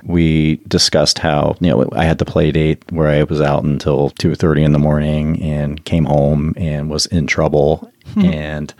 we 0.05 0.57
discussed 0.67 1.19
how 1.19 1.55
you 1.61 1.69
know 1.69 1.87
I 1.93 2.05
had 2.05 2.17
the 2.17 2.25
play 2.25 2.51
date 2.51 2.83
where 2.91 3.09
I 3.09 3.25
was 3.25 3.43
out 3.43 3.63
until 3.63 4.09
two 4.09 4.35
thirty 4.35 4.63
in 4.63 4.73
the 4.73 4.79
morning 4.79 5.43
and 5.43 5.85
came 5.85 6.07
home 6.07 6.55
and 6.57 6.88
was 6.88 7.05
in 7.05 7.26
trouble. 7.26 7.93
Hmm. 8.15 8.25
And 8.25 8.75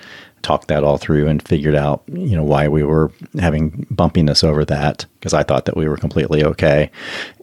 talked 0.46 0.68
that 0.68 0.84
all 0.84 0.96
through 0.96 1.26
and 1.26 1.42
figured 1.42 1.74
out 1.74 2.02
you 2.06 2.36
know 2.36 2.44
why 2.44 2.68
we 2.68 2.82
were 2.84 3.10
having 3.40 3.84
bumpiness 3.92 4.44
over 4.44 4.64
that 4.64 5.04
because 5.18 5.34
I 5.34 5.42
thought 5.42 5.64
that 5.64 5.76
we 5.76 5.88
were 5.88 5.96
completely 5.96 6.44
okay 6.44 6.90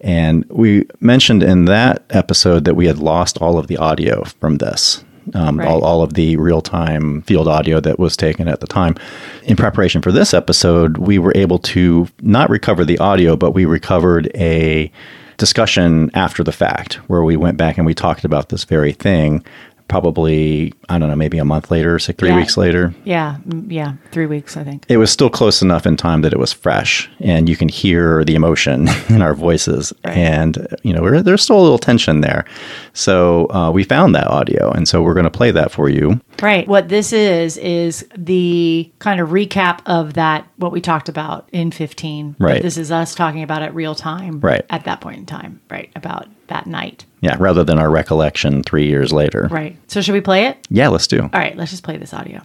and 0.02 0.46
we 0.50 0.86
mentioned 1.02 1.44
in 1.44 1.66
that 1.66 2.04
episode 2.10 2.64
that 2.64 2.76
we 2.76 2.88
had 2.88 3.00
lost 3.00 3.38
all 3.40 3.58
of 3.58 3.68
the 3.68 3.78
audio 3.78 4.24
from 4.40 4.58
this 4.58 5.04
um, 5.34 5.60
Right. 5.60 5.68
all, 5.68 5.84
all 5.84 6.02
of 6.02 6.14
the 6.14 6.36
real 6.38 6.62
time 6.62 7.22
field 7.24 7.48
audio 7.48 7.80
that 7.80 7.98
was 8.00 8.18
taken 8.18 8.48
at 8.48 8.60
the 8.60 8.68
time. 8.68 8.96
In 9.44 9.56
preparation 9.56 10.02
for 10.02 10.12
this 10.12 10.34
episode, 10.34 10.98
we 10.98 11.18
were 11.18 11.32
able 11.36 11.60
to 11.60 12.08
not 12.22 12.50
recover 12.50 12.84
the 12.84 12.98
audio, 13.00 13.36
but 13.38 13.52
we 13.52 13.64
recovered 13.66 14.30
a 14.36 14.92
discussion 15.38 16.12
after 16.14 16.44
the 16.44 16.52
fact 16.52 16.96
where 17.08 17.24
we 17.24 17.36
went 17.38 17.58
back 17.58 17.78
and 17.78 17.86
we 17.86 17.94
talked 17.94 18.26
about 18.26 18.50
this 18.50 18.66
very 18.66 18.92
thing. 18.92 19.44
Probably, 19.88 20.74
I 20.90 20.98
don't 20.98 21.10
know, 21.10 21.16
maybe 21.16 21.38
a 21.38 21.46
month 21.46 21.70
later, 21.72 22.00
say 22.00 22.14
three 22.14 22.30
Yeah. 22.30 22.36
weeks 22.38 22.58
later. 22.58 22.94
Yeah, 23.04 23.38
mm, 23.48 23.72
yeah, 23.72 23.94
three 24.12 24.26
weeks 24.26 24.58
I 24.58 24.64
think. 24.64 24.86
It 24.90 24.98
was 24.98 25.12
still 25.12 25.30
close 25.30 25.62
enough 25.62 25.86
in 25.86 25.98
time 25.98 26.22
that 26.24 26.34
it 26.34 26.40
was 26.40 26.52
fresh, 26.52 27.10
and 27.20 27.48
you 27.48 27.56
can 27.56 27.70
hear 27.70 28.24
the 28.24 28.36
emotion 28.36 28.88
in 29.10 29.22
our 29.22 29.34
voices. 29.34 29.94
And 30.04 30.68
you 30.84 30.94
know, 30.94 31.02
we're, 31.02 31.22
there's 31.22 31.42
still 31.44 31.60
a 31.60 31.62
little 31.62 31.78
tension 31.78 32.22
there. 32.22 32.46
So 32.94 33.50
uh, 33.52 33.72
we 33.72 33.84
found 33.84 34.16
that 34.16 34.28
audio, 34.28 34.72
and 34.72 34.88
so 34.88 35.02
we're 35.02 35.14
going 35.14 35.24
to 35.26 35.30
play 35.32 35.52
that 35.52 35.72
for 35.72 35.90
you. 35.90 36.20
Right. 36.42 36.68
What 36.68 36.90
this 36.90 37.14
is 37.14 37.58
is 37.58 38.06
the 38.18 38.92
kind 39.00 39.20
of 39.22 39.30
recap 39.30 39.80
of 39.86 40.14
that 40.16 40.48
what 40.58 40.72
we 40.72 40.82
talked 40.82 41.08
about 41.10 41.48
in 41.52 41.72
15. 41.72 42.36
Right. 42.40 42.62
This 42.62 42.78
is 42.78 42.92
us 42.92 43.14
talking 43.16 43.44
about 43.44 43.62
it 43.62 43.74
real 43.74 43.96
time 43.96 44.40
Right. 44.40 44.66
at 44.70 44.86
that 44.86 45.02
point 45.02 45.18
in 45.20 45.26
time, 45.26 45.62
right? 45.70 45.92
About 45.96 46.28
that 46.48 46.68
night. 46.68 47.06
Yeah, 47.22 47.38
rather 47.40 47.64
than 47.64 47.80
our 47.80 47.90
recollection 47.90 48.64
three 48.64 48.88
years 48.88 49.12
later. 49.14 49.48
Right. 49.50 49.78
So 49.88 50.02
should 50.02 50.14
we 50.14 50.22
play 50.22 50.46
it? 50.48 50.58
Yeah, 50.70 50.90
let's 50.90 51.08
do. 51.08 51.22
All 51.22 51.30
right, 51.34 51.56
let's 51.56 51.72
just 51.72 51.84
play 51.84 51.98
this 51.98 52.14
audio. 52.14 52.42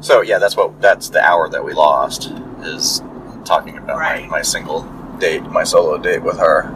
So 0.00 0.20
yeah, 0.22 0.38
that's 0.38 0.56
what 0.56 0.80
that's 0.80 1.08
the 1.10 1.20
hour 1.22 1.48
that 1.48 1.64
we 1.64 1.72
lost 1.72 2.30
is 2.62 3.02
talking 3.44 3.78
about 3.78 3.98
Right. 3.98 4.22
my, 4.28 4.38
my 4.38 4.42
single 4.42 4.82
date, 5.18 5.42
my 5.44 5.64
solo 5.64 5.98
date 5.98 6.22
with 6.22 6.38
her. 6.38 6.70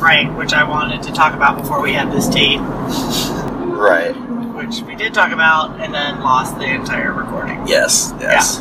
Right, 0.00 0.32
which 0.36 0.52
I 0.52 0.64
wanted 0.64 1.02
to 1.04 1.12
talk 1.12 1.34
about 1.34 1.58
before 1.60 1.80
we 1.80 1.92
had 1.92 2.10
this 2.12 2.26
date, 2.28 2.58
Right. 2.60 4.12
which 4.14 4.50
which 4.60 4.82
we 4.82 4.94
did 4.94 5.14
talk 5.14 5.32
about, 5.32 5.80
and 5.80 5.92
then 5.94 6.20
lost 6.20 6.58
the 6.58 6.66
entire 6.66 7.12
recording. 7.12 7.66
Yes, 7.66 8.12
yes. 8.20 8.60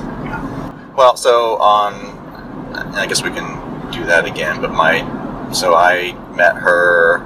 Well, 0.95 1.17
so 1.17 1.57
on, 1.57 1.93
I 2.95 3.05
guess 3.05 3.21
we 3.21 3.29
can 3.31 3.91
do 3.91 4.05
that 4.05 4.25
again. 4.25 4.61
But 4.61 4.71
my, 4.71 5.01
so 5.51 5.75
I 5.75 6.13
met 6.35 6.55
her 6.55 7.19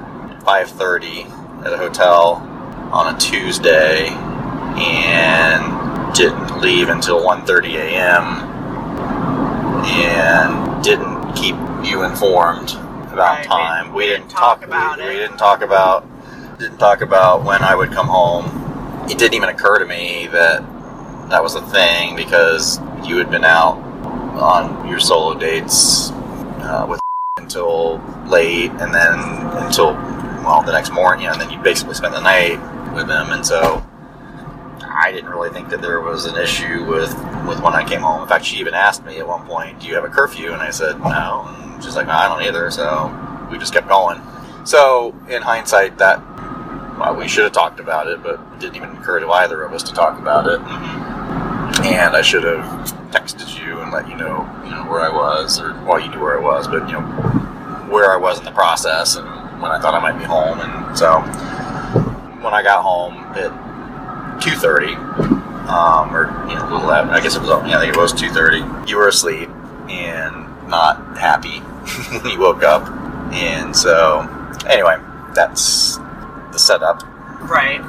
5:30 0.44 1.26
at 1.64 1.72
a 1.72 1.76
hotel 1.78 2.36
on 2.92 3.14
a 3.14 3.18
Tuesday, 3.18 4.08
and 4.76 6.14
didn't 6.14 6.60
leave 6.60 6.88
until 6.88 7.20
1:30 7.24 7.76
a.m. 7.76 8.50
and 9.84 10.82
didn't 10.84 11.32
keep 11.34 11.56
you 11.82 12.02
informed 12.04 12.72
about 13.12 13.38
Right, 13.38 13.40
we- 13.40 13.46
time. 13.46 13.92
we 13.94 14.06
didn't 14.06 14.28
didn't 14.28 14.30
talk 14.36 14.64
about 14.64 14.98
we, 14.98 15.04
it. 15.04 15.08
We 15.08 15.14
didn't 15.14 15.36
talk 15.38 15.62
about 15.62 16.06
didn't 16.58 16.78
talk 16.78 17.00
about 17.00 17.42
when 17.44 17.62
I 17.62 17.74
would 17.74 17.90
come 17.92 18.06
home. 18.06 19.06
It 19.10 19.18
didn't 19.18 19.34
even 19.34 19.48
occur 19.48 19.78
to 19.80 19.84
me 19.86 20.28
that 20.32 20.62
that 21.30 21.42
was 21.42 21.54
a 21.56 21.62
thing 21.62 22.14
because 22.16 22.80
you 23.04 23.16
had 23.16 23.30
been 23.30 23.44
out 23.44 23.76
on 24.40 24.86
your 24.88 25.00
solo 25.00 25.34
dates 25.38 26.10
uh, 26.60 26.86
with 26.88 27.00
until 27.36 28.00
late, 28.26 28.70
and 28.70 28.94
then 28.94 29.18
until 29.64 29.92
well 30.44 30.62
the 30.62 30.70
next 30.70 30.92
morning, 30.92 31.26
and 31.26 31.40
then 31.40 31.50
you 31.50 31.58
basically 31.62 31.94
spend 31.94 32.14
the 32.14 32.20
night 32.20 32.58
with 32.94 33.06
them, 33.06 33.30
and 33.32 33.44
so. 33.44 33.84
I 34.96 35.10
didn't 35.10 35.30
really 35.30 35.50
think 35.50 35.70
that 35.70 35.82
there 35.82 36.00
was 36.00 36.24
an 36.24 36.36
issue 36.36 36.84
with, 36.84 37.12
with 37.48 37.60
when 37.60 37.74
I 37.74 37.84
came 37.84 38.00
home. 38.00 38.22
In 38.22 38.28
fact, 38.28 38.44
she 38.44 38.58
even 38.58 38.74
asked 38.74 39.04
me 39.04 39.18
at 39.18 39.26
one 39.26 39.44
point, 39.44 39.80
"Do 39.80 39.88
you 39.88 39.96
have 39.96 40.04
a 40.04 40.08
curfew?" 40.08 40.52
And 40.52 40.62
I 40.62 40.70
said, 40.70 41.00
"No." 41.00 41.48
And 41.48 41.82
she's 41.82 41.96
like, 41.96 42.06
no, 42.06 42.12
"I 42.12 42.28
don't 42.28 42.46
either." 42.46 42.70
So 42.70 43.10
we 43.50 43.58
just 43.58 43.72
kept 43.72 43.88
going. 43.88 44.20
So 44.64 45.12
in 45.28 45.42
hindsight, 45.42 45.98
that 45.98 46.20
well, 46.96 47.16
we 47.16 47.26
should 47.26 47.42
have 47.42 47.52
talked 47.52 47.80
about 47.80 48.06
it, 48.06 48.22
but 48.22 48.34
it 48.34 48.60
didn't 48.60 48.76
even 48.76 48.90
occur 48.90 49.18
to 49.18 49.28
either 49.32 49.64
of 49.64 49.72
us 49.72 49.82
to 49.82 49.92
talk 49.92 50.16
about 50.16 50.46
it. 50.46 50.60
Mm-hmm. 50.60 51.84
And 51.86 52.14
I 52.14 52.22
should 52.22 52.44
have 52.44 52.64
texted 53.10 53.43
you 53.64 53.80
and 53.80 53.90
let 53.90 54.08
you 54.08 54.16
know, 54.16 54.48
you 54.64 54.70
know, 54.70 54.84
where 54.88 55.00
I 55.00 55.08
was, 55.08 55.60
or 55.60 55.72
well, 55.84 56.00
you 56.00 56.10
knew 56.10 56.20
where 56.20 56.38
I 56.38 56.42
was, 56.42 56.68
but 56.68 56.86
you 56.86 56.94
know, 56.94 57.00
where 57.90 58.10
I 58.12 58.16
was 58.16 58.38
in 58.38 58.44
the 58.44 58.52
process 58.52 59.16
and 59.16 59.26
when 59.60 59.70
I 59.70 59.80
thought 59.80 59.94
I 59.94 60.00
might 60.00 60.18
be 60.18 60.24
home. 60.24 60.60
And 60.60 60.96
so 60.98 61.20
when 62.42 62.54
I 62.54 62.62
got 62.62 62.82
home 62.82 63.14
at 63.34 64.40
two 64.42 64.56
thirty, 64.56 64.94
um, 64.94 66.14
or 66.14 66.26
you 66.48 66.54
know, 66.54 66.68
a 66.68 66.72
little 66.74 66.92
after, 66.92 67.12
I 67.12 67.20
guess 67.20 67.36
it 67.36 67.42
was. 67.42 67.48
Yeah, 67.68 67.78
I 67.78 67.80
think 67.80 67.94
it 67.94 67.98
was 67.98 68.12
two 68.12 68.30
thirty. 68.30 68.62
You 68.88 68.98
were 68.98 69.08
asleep 69.08 69.48
and 69.88 70.68
not 70.68 71.18
happy. 71.18 71.60
when 72.22 72.32
you 72.32 72.38
woke 72.38 72.62
up, 72.62 72.88
and 73.32 73.74
so 73.76 74.20
anyway, 74.66 74.96
that's 75.34 75.96
the 76.52 76.58
setup. 76.58 77.02
Right. 77.48 77.80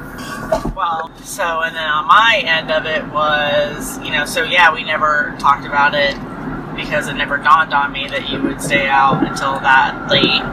Well, 0.75 1.11
so 1.23 1.61
and 1.61 1.75
then 1.75 1.87
on 1.87 2.07
my 2.07 2.43
end 2.45 2.71
of 2.71 2.85
it 2.85 3.07
was, 3.11 3.97
you 3.99 4.11
know, 4.11 4.25
so 4.25 4.43
yeah, 4.43 4.73
we 4.73 4.83
never 4.83 5.35
talked 5.39 5.65
about 5.65 5.95
it 5.95 6.15
because 6.75 7.07
it 7.07 7.13
never 7.13 7.37
dawned 7.37 7.73
on 7.73 7.91
me 7.91 8.07
that 8.07 8.29
you 8.29 8.41
would 8.43 8.61
stay 8.61 8.87
out 8.87 9.25
until 9.25 9.59
that 9.61 10.11
late. 10.11 10.43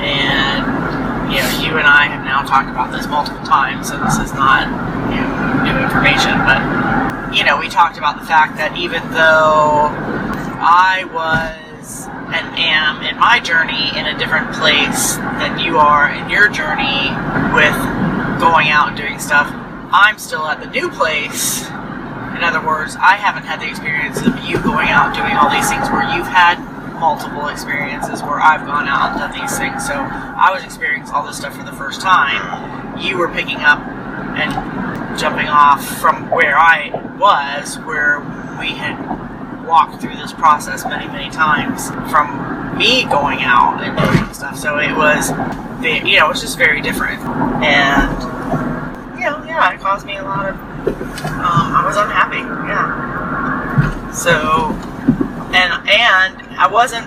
And 0.00 0.64
you 1.30 1.38
know, 1.40 1.50
you 1.60 1.76
and 1.78 1.86
I 1.86 2.08
have 2.08 2.24
now 2.24 2.42
talked 2.42 2.70
about 2.70 2.90
this 2.90 3.06
multiple 3.06 3.44
times, 3.44 3.88
so 3.88 3.98
this 4.00 4.18
is 4.18 4.32
not 4.32 4.66
you 5.12 5.20
know, 5.20 5.72
new 5.72 5.76
information. 5.84 6.38
But 6.48 7.36
you 7.36 7.44
know, 7.44 7.58
we 7.58 7.68
talked 7.68 7.98
about 7.98 8.18
the 8.18 8.26
fact 8.26 8.56
that 8.56 8.76
even 8.76 9.02
though 9.12 9.92
I 10.64 11.04
was 11.12 12.08
and 12.32 12.48
am 12.56 13.02
in 13.02 13.18
my 13.18 13.40
journey 13.40 13.92
in 13.92 14.06
a 14.06 14.18
different 14.18 14.52
place 14.56 15.16
than 15.36 15.58
you 15.58 15.76
are 15.76 16.08
in 16.08 16.30
your 16.30 16.48
journey 16.48 17.12
with 17.52 17.76
going 18.42 18.70
out 18.70 18.88
and 18.88 18.96
doing 18.96 19.20
stuff, 19.20 19.46
I'm 19.94 20.18
still 20.18 20.44
at 20.46 20.58
the 20.58 20.66
new 20.66 20.90
place. 20.90 21.62
In 22.34 22.42
other 22.42 22.58
words, 22.58 22.96
I 22.98 23.14
haven't 23.14 23.44
had 23.44 23.60
the 23.60 23.70
experience 23.70 24.18
of 24.18 24.34
you 24.42 24.58
going 24.58 24.88
out 24.90 25.14
and 25.14 25.22
doing 25.22 25.38
all 25.38 25.46
these 25.46 25.70
things 25.70 25.86
where 25.94 26.02
you've 26.10 26.26
had 26.26 26.58
multiple 26.98 27.46
experiences 27.46 28.20
where 28.20 28.40
I've 28.40 28.66
gone 28.66 28.88
out 28.88 29.12
and 29.12 29.20
done 29.20 29.40
these 29.40 29.56
things. 29.56 29.86
So 29.86 29.94
I 29.94 30.50
was 30.50 30.64
experiencing 30.64 31.14
all 31.14 31.24
this 31.24 31.36
stuff 31.36 31.54
for 31.54 31.62
the 31.62 31.72
first 31.78 32.00
time. 32.00 32.98
You 32.98 33.16
were 33.16 33.28
picking 33.28 33.62
up 33.62 33.78
and 34.34 34.50
jumping 35.16 35.46
off 35.46 35.86
from 36.00 36.28
where 36.28 36.58
I 36.58 36.90
was, 37.18 37.78
where 37.86 38.18
we 38.58 38.74
had 38.74 38.98
walked 39.72 40.02
through 40.02 40.14
this 40.16 40.34
process 40.34 40.84
many, 40.84 41.06
many 41.06 41.30
times 41.30 41.88
from 42.10 42.76
me 42.76 43.04
going 43.04 43.40
out 43.40 43.82
and 43.82 43.96
doing 43.96 44.34
stuff. 44.34 44.54
So 44.54 44.76
it 44.76 44.94
was, 44.94 45.30
you 45.82 46.18
know, 46.18 46.26
it 46.26 46.28
was 46.28 46.42
just 46.42 46.58
very 46.58 46.82
different. 46.82 47.22
And, 47.64 48.12
you 49.18 49.24
know, 49.24 49.42
yeah, 49.46 49.72
it 49.72 49.80
caused 49.80 50.04
me 50.04 50.18
a 50.18 50.22
lot 50.22 50.50
of, 50.50 50.56
um, 50.58 51.72
I 51.72 51.84
was 51.86 51.96
unhappy. 51.96 52.44
Yeah. 52.68 54.10
So, 54.12 54.76
and, 55.56 55.88
and 55.88 56.58
I 56.58 56.68
wasn't, 56.70 57.06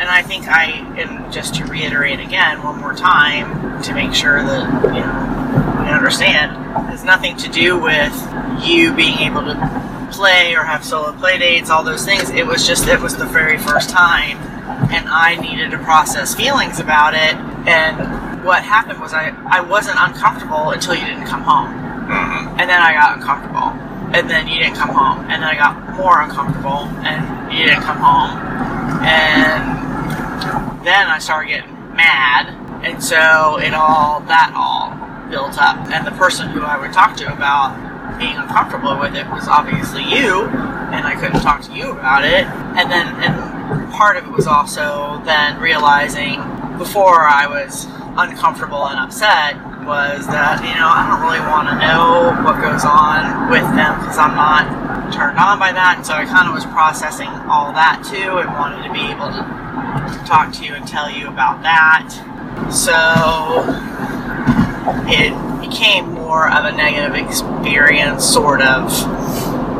and 0.00 0.08
I 0.10 0.22
think 0.22 0.48
I, 0.48 0.72
and 1.00 1.32
just 1.32 1.54
to 1.54 1.64
reiterate 1.66 2.18
again 2.18 2.64
one 2.64 2.80
more 2.80 2.94
time 2.94 3.80
to 3.84 3.94
make 3.94 4.12
sure 4.12 4.42
that, 4.42 4.84
you 4.92 5.00
know, 5.02 5.84
we 5.84 5.88
understand, 5.88 6.50
has 6.88 7.04
nothing 7.04 7.36
to 7.36 7.48
do 7.48 7.78
with 7.78 8.12
you 8.60 8.92
being 8.92 9.18
able 9.18 9.42
to 9.42 9.91
play 10.12 10.54
or 10.54 10.64
have 10.64 10.84
solo 10.84 11.12
play 11.12 11.38
dates, 11.38 11.70
all 11.70 11.82
those 11.82 12.04
things. 12.04 12.30
It 12.30 12.46
was 12.46 12.66
just, 12.66 12.86
it 12.86 13.00
was 13.00 13.16
the 13.16 13.26
very 13.26 13.58
first 13.58 13.90
time, 13.90 14.36
and 14.92 15.08
I 15.08 15.36
needed 15.36 15.70
to 15.72 15.78
process 15.78 16.34
feelings 16.34 16.78
about 16.78 17.14
it. 17.14 17.34
And 17.66 18.44
what 18.44 18.62
happened 18.62 19.00
was 19.00 19.12
I, 19.12 19.34
I 19.50 19.60
wasn't 19.60 19.98
uncomfortable 19.98 20.70
until 20.70 20.94
you 20.94 21.04
didn't 21.04 21.26
come 21.26 21.42
home. 21.42 21.68
Mm-hmm. 21.68 22.60
And 22.60 22.70
then 22.70 22.80
I 22.80 22.92
got 22.92 23.18
uncomfortable. 23.18 23.72
And 24.12 24.28
then 24.28 24.46
you 24.46 24.58
didn't 24.58 24.76
come 24.76 24.90
home. 24.90 25.20
And 25.30 25.42
then 25.42 25.44
I 25.44 25.54
got 25.54 25.96
more 25.96 26.20
uncomfortable, 26.20 26.84
and 27.00 27.52
you 27.52 27.64
didn't 27.64 27.82
come 27.82 27.96
home. 27.96 28.36
And 29.02 30.84
then 30.84 31.08
I 31.08 31.18
started 31.18 31.48
getting 31.48 31.72
mad. 31.96 32.48
And 32.84 33.02
so 33.02 33.58
it 33.58 33.72
all, 33.72 34.20
that 34.28 34.52
all 34.54 34.92
built 35.30 35.56
up. 35.56 35.78
And 35.88 36.06
the 36.06 36.10
person 36.12 36.48
who 36.48 36.60
I 36.60 36.76
would 36.76 36.92
talk 36.92 37.16
to 37.18 37.32
about 37.32 37.72
being 38.18 38.36
uncomfortable 38.36 38.98
with 38.98 39.14
it 39.14 39.28
was 39.30 39.48
obviously 39.48 40.02
you, 40.02 40.44
and 40.92 41.06
I 41.06 41.14
couldn't 41.14 41.40
talk 41.40 41.62
to 41.62 41.72
you 41.72 41.92
about 41.92 42.24
it. 42.24 42.44
And 42.76 42.90
then, 42.90 43.08
and 43.22 43.92
part 43.92 44.16
of 44.16 44.24
it 44.24 44.32
was 44.32 44.46
also 44.46 45.22
then 45.24 45.60
realizing 45.60 46.40
before 46.78 47.22
I 47.22 47.46
was 47.46 47.86
uncomfortable 48.16 48.86
and 48.86 48.98
upset 48.98 49.56
was 49.86 50.26
that, 50.28 50.62
you 50.62 50.74
know, 50.78 50.86
I 50.86 51.08
don't 51.10 51.22
really 51.26 51.42
want 51.50 51.66
to 51.68 51.76
know 51.80 52.30
what 52.44 52.60
goes 52.62 52.84
on 52.84 53.50
with 53.50 53.66
them 53.74 53.98
because 53.98 54.18
I'm 54.18 54.34
not 54.36 55.12
turned 55.12 55.38
on 55.38 55.58
by 55.58 55.72
that. 55.72 55.98
And 55.98 56.06
so 56.06 56.14
I 56.14 56.24
kind 56.24 56.48
of 56.48 56.54
was 56.54 56.64
processing 56.66 57.28
all 57.50 57.72
that 57.72 58.04
too 58.06 58.38
and 58.38 58.48
wanted 58.54 58.86
to 58.86 58.92
be 58.92 59.02
able 59.10 59.32
to 59.32 59.42
talk 60.24 60.52
to 60.54 60.64
you 60.64 60.74
and 60.74 60.86
tell 60.86 61.10
you 61.10 61.28
about 61.28 61.62
that. 61.62 62.14
So 62.70 62.94
it 65.08 65.32
became 65.60 66.12
more 66.12 66.50
of 66.50 66.64
a 66.64 66.72
negative 66.72 67.14
experience, 67.14 68.24
sort 68.24 68.62
of, 68.62 68.90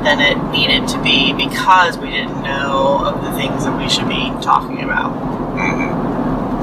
than 0.05 0.21
it 0.21 0.37
needed 0.51 0.89
to 0.89 1.03
be 1.03 1.33
because 1.33 1.99
we 1.99 2.11
didn't 2.11 2.43
know 2.43 3.01
of 3.05 3.23
the 3.25 3.33
things 3.33 3.65
that 3.65 3.77
we 3.79 3.89
should 3.89 4.09
be 4.09 4.31
talking 4.43 4.83
about. 4.83 5.13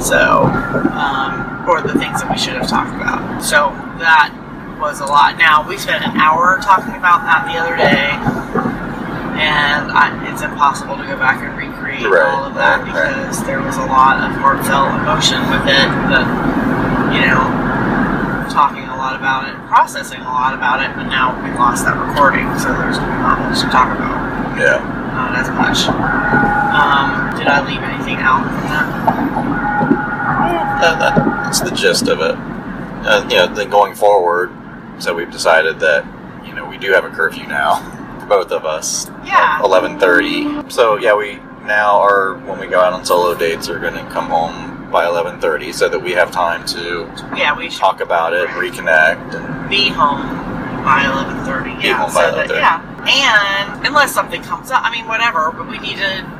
So, 0.01 0.45
um, 0.95 1.67
or 1.67 1.81
the 1.81 1.99
things 1.99 2.21
that 2.21 2.31
we 2.31 2.37
should 2.37 2.55
have 2.55 2.67
talked 2.67 2.95
about. 2.95 3.43
So 3.43 3.71
that 3.99 4.31
was 4.79 4.99
a 5.01 5.05
lot. 5.05 5.37
Now, 5.37 5.67
we 5.67 5.77
spent 5.77 6.03
an 6.07 6.15
hour 6.15 6.59
talking 6.63 6.95
about 6.95 7.27
that 7.27 7.51
the 7.51 7.59
other 7.59 7.75
day, 7.75 8.15
and 9.39 9.91
I, 9.91 10.15
it's 10.31 10.41
impossible 10.41 10.95
to 10.95 11.03
go 11.03 11.19
back 11.19 11.43
and 11.43 11.51
recreate 11.55 12.07
Right, 12.07 12.31
all 12.31 12.47
of 12.47 12.55
that 12.55 12.87
because 12.87 13.43
there 13.43 13.59
was 13.61 13.75
a 13.75 13.87
lot 13.91 14.23
of 14.23 14.31
heartfelt 14.39 14.95
emotion 15.03 15.43
with 15.51 15.67
it. 15.67 15.87
But, 16.07 16.23
you 17.11 17.27
know, 17.27 17.43
talking 18.49 18.83
a 18.83 18.97
lot 18.97 19.15
about 19.15 19.47
it, 19.47 19.55
processing 19.67 20.21
a 20.21 20.31
lot 20.31 20.53
about 20.53 20.81
it, 20.81 20.95
but 20.95 21.07
now 21.07 21.33
we 21.43 21.49
lost 21.57 21.85
that 21.85 21.95
recording, 21.95 22.45
so 22.59 22.73
there's 22.73 22.97
not 22.97 23.39
much 23.39 23.61
to 23.61 23.69
talk 23.69 23.95
about. 23.95 24.57
Yeah. 24.57 24.81
Not 25.13 25.35
as 25.35 25.49
much. 25.49 25.87
Um, 25.87 27.37
did 27.37 27.47
I 27.47 27.65
leave 27.65 27.81
anything 27.81 28.17
out 28.17 28.43
from 28.43 28.69
that? 28.69 28.87
That, 30.81 30.99
that, 30.99 31.15
that's 31.43 31.61
the 31.61 31.71
gist 31.71 32.07
of 32.07 32.19
it. 32.21 32.35
Uh, 33.05 33.27
you 33.29 33.35
know, 33.37 33.53
then 33.53 33.69
going 33.69 33.95
forward, 33.95 34.51
so 34.99 35.13
we've 35.13 35.31
decided 35.31 35.79
that 35.79 36.05
you 36.45 36.53
know 36.53 36.65
we 36.65 36.77
do 36.77 36.91
have 36.91 37.05
a 37.05 37.09
curfew 37.09 37.47
now, 37.47 37.79
both 38.27 38.51
of 38.51 38.65
us. 38.65 39.07
Yeah. 39.25 39.63
Eleven 39.63 39.99
thirty. 39.99 40.69
So 40.69 40.97
yeah, 40.97 41.15
we 41.15 41.39
now 41.65 41.97
are 41.99 42.35
when 42.45 42.59
we 42.59 42.67
go 42.67 42.79
out 42.79 42.93
on 42.93 43.05
solo 43.05 43.37
dates 43.37 43.69
are 43.69 43.79
going 43.79 43.93
to 43.93 44.03
come 44.11 44.29
home 44.29 44.68
by 44.91 45.05
eleven 45.05 45.39
thirty, 45.39 45.71
so 45.71 45.87
that 45.89 45.99
we 45.99 46.11
have 46.13 46.31
time 46.31 46.65
to 46.67 47.11
Yeah, 47.35 47.55
we 47.57 47.69
should 47.69 47.79
talk 47.79 48.01
about 48.01 48.33
it, 48.33 48.47
reconnect, 48.49 49.33
and 49.35 49.69
be 49.69 49.89
home 49.89 50.25
by 50.83 51.05
eleven 51.05 51.43
thirty. 51.45 51.75
Be 51.77 51.87
Yeah, 51.87 51.97
home 51.97 52.13
by 52.13 52.29
so 52.31 52.35
that, 52.35 52.49
yeah, 52.49 53.71
and 53.71 53.85
unless 53.87 54.13
something 54.13 54.41
comes 54.43 54.71
up, 54.71 54.83
I 54.83 54.91
mean, 54.91 55.07
whatever. 55.07 55.51
But 55.51 55.67
we 55.69 55.79
need 55.79 55.97
to. 55.97 56.35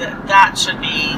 That 0.00 0.26
that 0.26 0.58
should 0.58 0.80
be 0.80 1.12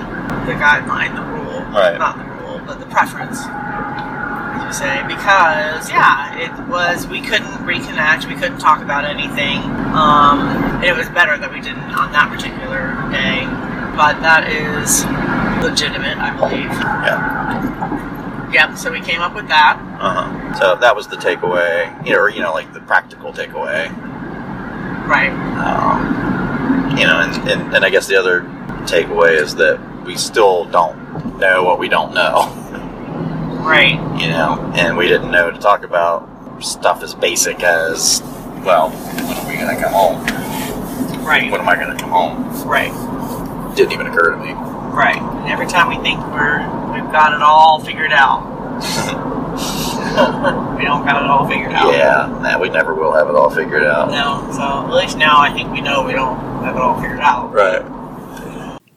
the 0.50 0.58
guideline, 0.58 1.14
the 1.14 1.22
rule, 1.22 1.62
Right. 1.70 1.96
not 1.96 2.18
the 2.18 2.24
rule, 2.42 2.60
but 2.66 2.80
the 2.80 2.86
preference. 2.86 3.38
As 3.46 4.66
you 4.66 4.72
say 4.72 5.02
because 5.06 5.88
yeah, 5.90 6.34
it 6.38 6.50
was 6.68 7.06
we 7.06 7.20
couldn't 7.20 7.62
reconnect, 7.64 8.26
we 8.26 8.34
couldn't 8.34 8.58
talk 8.58 8.82
about 8.82 9.04
anything. 9.04 9.58
Um, 9.94 10.82
it 10.82 10.94
was 10.96 11.08
better 11.10 11.38
that 11.38 11.52
we 11.52 11.60
didn't 11.60 11.84
on 11.94 12.10
that 12.12 12.28
particular 12.34 12.98
day, 13.14 13.46
but 13.96 14.20
that 14.20 14.50
is 14.50 15.04
legitimate, 15.62 16.18
I 16.18 16.36
believe. 16.36 16.70
Yeah. 16.70 18.50
Yep. 18.52 18.78
So 18.78 18.92
we 18.92 19.00
came 19.00 19.20
up 19.20 19.34
with 19.34 19.48
that. 19.48 19.78
Uh-huh. 20.00 20.54
So 20.54 20.76
that 20.76 20.94
was 20.94 21.08
the 21.08 21.16
takeaway, 21.16 22.06
you 22.06 22.12
know, 22.12 22.20
or 22.20 22.28
you 22.28 22.40
know, 22.40 22.52
like 22.52 22.72
the 22.72 22.80
practical 22.80 23.32
takeaway. 23.32 23.90
Right. 25.06 25.32
Um, 25.58 26.96
you 26.96 27.06
know, 27.06 27.20
and, 27.20 27.50
and, 27.50 27.74
and 27.74 27.84
I 27.84 27.90
guess 27.90 28.06
the 28.06 28.16
other 28.16 28.42
takeaway 28.86 29.40
is 29.40 29.54
that 29.56 29.80
we 30.04 30.16
still 30.16 30.64
don't 30.66 31.38
know 31.38 31.64
what 31.64 31.78
we 31.78 31.88
don't 31.88 32.14
know. 32.14 32.60
Right. 33.64 33.94
You 34.20 34.28
know, 34.28 34.72
and 34.76 34.94
we 34.94 35.08
didn't 35.08 35.30
know 35.30 35.50
to 35.50 35.58
talk 35.58 35.84
about 35.84 36.28
stuff 36.62 37.02
as 37.02 37.14
basic 37.14 37.62
as, 37.62 38.20
well, 38.62 38.90
when 38.90 39.38
are 39.38 39.48
we 39.48 39.56
going 39.56 39.74
to 39.74 39.82
come 39.82 39.92
home? 39.94 41.24
Right. 41.24 41.50
When 41.50 41.62
am 41.62 41.68
I 41.70 41.74
going 41.76 41.96
to 41.96 41.98
come 41.98 42.10
home? 42.10 42.68
Right. 42.68 42.92
Didn't 43.74 43.92
even 43.92 44.06
occur 44.06 44.30
to 44.30 44.36
me. 44.36 44.52
Right. 44.52 45.20
And 45.20 45.48
every 45.48 45.66
time 45.66 45.88
we 45.88 45.96
think 46.02 46.20
we're 46.32 46.60
we've 46.92 47.10
got 47.10 47.34
it 47.34 47.42
all 47.42 47.80
figured 47.80 48.12
out, 48.12 48.44
we 50.78 50.84
don't 50.84 51.04
got 51.04 51.22
it 51.22 51.28
all 51.28 51.48
figured 51.48 51.72
out. 51.72 51.92
Yeah, 51.92 52.38
nah, 52.40 52.58
we 52.58 52.68
never 52.68 52.94
will 52.94 53.12
have 53.12 53.28
it 53.28 53.34
all 53.34 53.50
figured 53.50 53.82
out. 53.82 54.10
No. 54.10 54.48
So 54.52 54.86
at 54.86 54.94
least 54.94 55.18
now 55.18 55.40
I 55.40 55.52
think 55.52 55.72
we 55.72 55.80
know 55.80 56.04
we 56.04 56.12
don't 56.12 56.38
have 56.62 56.76
it 56.76 56.80
all 56.80 57.00
figured 57.00 57.20
out. 57.20 57.52
Right. 57.52 57.82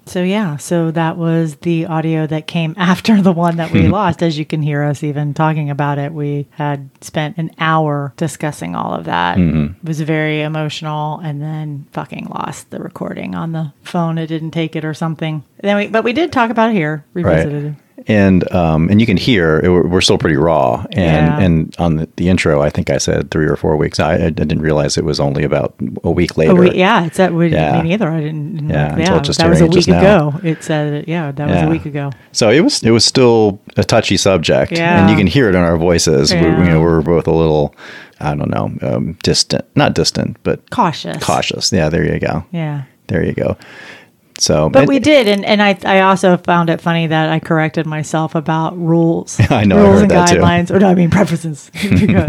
So 0.08 0.24
yeah, 0.24 0.58
so 0.58 0.92
that 0.92 1.18
was 1.18 1.58
the 1.58 1.86
audio 1.86 2.28
that 2.28 2.48
came 2.48 2.74
after 2.78 3.22
the 3.22 3.32
one 3.32 3.58
that 3.58 3.72
we 3.72 3.86
hmm. 3.86 3.92
lost. 3.92 4.24
As 4.24 4.38
you 4.38 4.46
can 4.46 4.62
hear 4.62 4.84
us 4.84 5.04
even 5.04 5.34
talking 5.34 5.70
about 5.70 5.98
it, 5.98 6.14
we 6.14 6.48
had 6.52 6.90
spent 7.02 7.38
an 7.38 7.52
hour 7.60 8.14
discussing 8.18 8.76
all 8.76 8.94
of 8.94 9.06
that. 9.06 9.38
Hmm. 9.38 9.66
It 9.82 9.88
was 9.88 10.02
very 10.02 10.42
emotional, 10.42 11.20
and 11.20 11.42
then 11.42 11.88
fucking 11.92 12.28
lost 12.28 12.70
the 12.70 12.80
recording 12.80 13.36
on 13.36 13.52
the 13.52 13.74
phone. 13.84 14.18
It 14.18 14.28
didn't 14.28 14.52
take 14.52 14.76
it 14.76 14.86
or 14.86 14.94
something. 14.94 15.44
Then 15.62 15.78
we, 15.78 15.88
but 15.88 16.04
we 16.04 16.14
did 16.14 16.32
talk 16.32 16.50
about 16.50 16.72
it 16.72 16.74
here, 16.74 17.06
revisited 17.14 17.66
it. 17.66 17.74
And 18.06 18.50
um, 18.54 18.90
and 18.90 19.02
you 19.02 19.08
can 19.08 19.18
hear 19.18 19.60
it, 19.64 19.70
we're 19.70 20.02
still 20.02 20.18
pretty 20.20 20.36
raw. 20.38 20.86
And 20.92 21.28
Yeah. 21.28 21.40
and 21.40 21.76
on 21.80 21.96
the, 21.96 22.10
the 22.18 22.30
intro, 22.30 22.62
I 22.62 22.70
think 22.70 22.90
I 22.90 22.98
said 23.00 23.32
three 23.32 23.48
or 23.48 23.56
four 23.56 23.76
weeks. 23.76 24.00
I, 24.00 24.14
I 24.14 24.30
didn't 24.30 24.62
realize 24.62 24.98
it 24.98 25.04
was 25.04 25.20
only 25.20 25.44
about 25.44 25.74
a 26.04 26.12
week 26.12 26.38
later. 26.38 26.52
Oh, 26.52 26.56
we, 26.56 26.72
yeah, 26.74 27.06
it's 27.06 27.18
that. 27.18 27.34
We, 27.34 27.48
Yeah. 27.52 27.82
Me 27.82 27.90
neither. 27.90 28.10
I 28.10 28.20
didn't. 28.22 28.54
didn't 28.58 28.70
Yeah, 28.70 29.20
just 29.22 29.40
that 29.40 29.50
was 29.50 29.62
a 29.62 29.66
week 29.68 29.88
now. 29.88 30.30
ago. 30.30 30.40
It 30.44 30.64
said, 30.64 31.08
yeah, 31.08 31.32
that 31.32 31.48
was 31.50 31.64
a 31.64 31.70
week 31.70 31.86
ago. 31.86 32.12
So 32.32 32.50
it 32.50 32.62
was 32.62 32.84
it 32.84 32.92
was 32.92 33.04
still 33.04 33.60
a 33.78 33.84
touchy 33.84 34.18
subject, 34.18 34.72
Yeah. 34.72 35.02
and 35.02 35.10
you 35.10 35.18
can 35.18 35.28
hear 35.28 35.50
it 35.50 35.56
in 35.56 35.62
our 35.62 35.78
voices. 35.78 36.32
We, 36.34 36.40
Yeah. 36.42 36.64
you 36.64 36.70
know, 36.70 36.82
we're 36.82 37.02
both 37.02 37.28
a 37.28 37.32
little, 37.34 37.74
I 38.20 38.36
don't 38.36 38.50
know, 38.52 38.72
um, 38.88 39.18
distant, 39.24 39.66
not 39.76 39.96
distant, 39.96 40.38
but 40.44 40.70
Cautious. 40.70 41.18
cautious. 41.24 41.72
Yeah, 41.72 41.90
there 41.90 42.06
you 42.06 42.20
go. 42.20 42.46
Yeah. 42.52 42.84
There 43.08 43.24
you 43.24 43.34
go. 43.34 43.56
So, 44.40 44.70
But 44.70 44.80
and- 44.82 44.88
we 44.88 45.00
did, 45.00 45.28
and, 45.28 45.44
and 45.46 45.62
I 45.62 45.78
I 45.84 46.02
also 46.02 46.38
found 46.38 46.70
it 46.70 46.80
funny 46.82 47.08
that 47.08 47.30
I 47.30 47.40
corrected 47.40 47.86
myself 47.86 48.36
about 48.36 48.78
rules. 48.78 49.40
I 49.50 49.64
know, 49.66 49.78
I 49.78 49.82
rules 49.82 49.94
heard 49.96 50.02
and 50.04 50.12
that 50.12 50.28
too. 50.30 50.36
guidelines, 50.38 50.72
or 50.72 50.80
no, 50.80 50.90
I 50.90 50.96
mean 50.96 51.10
preferences. 51.10 51.72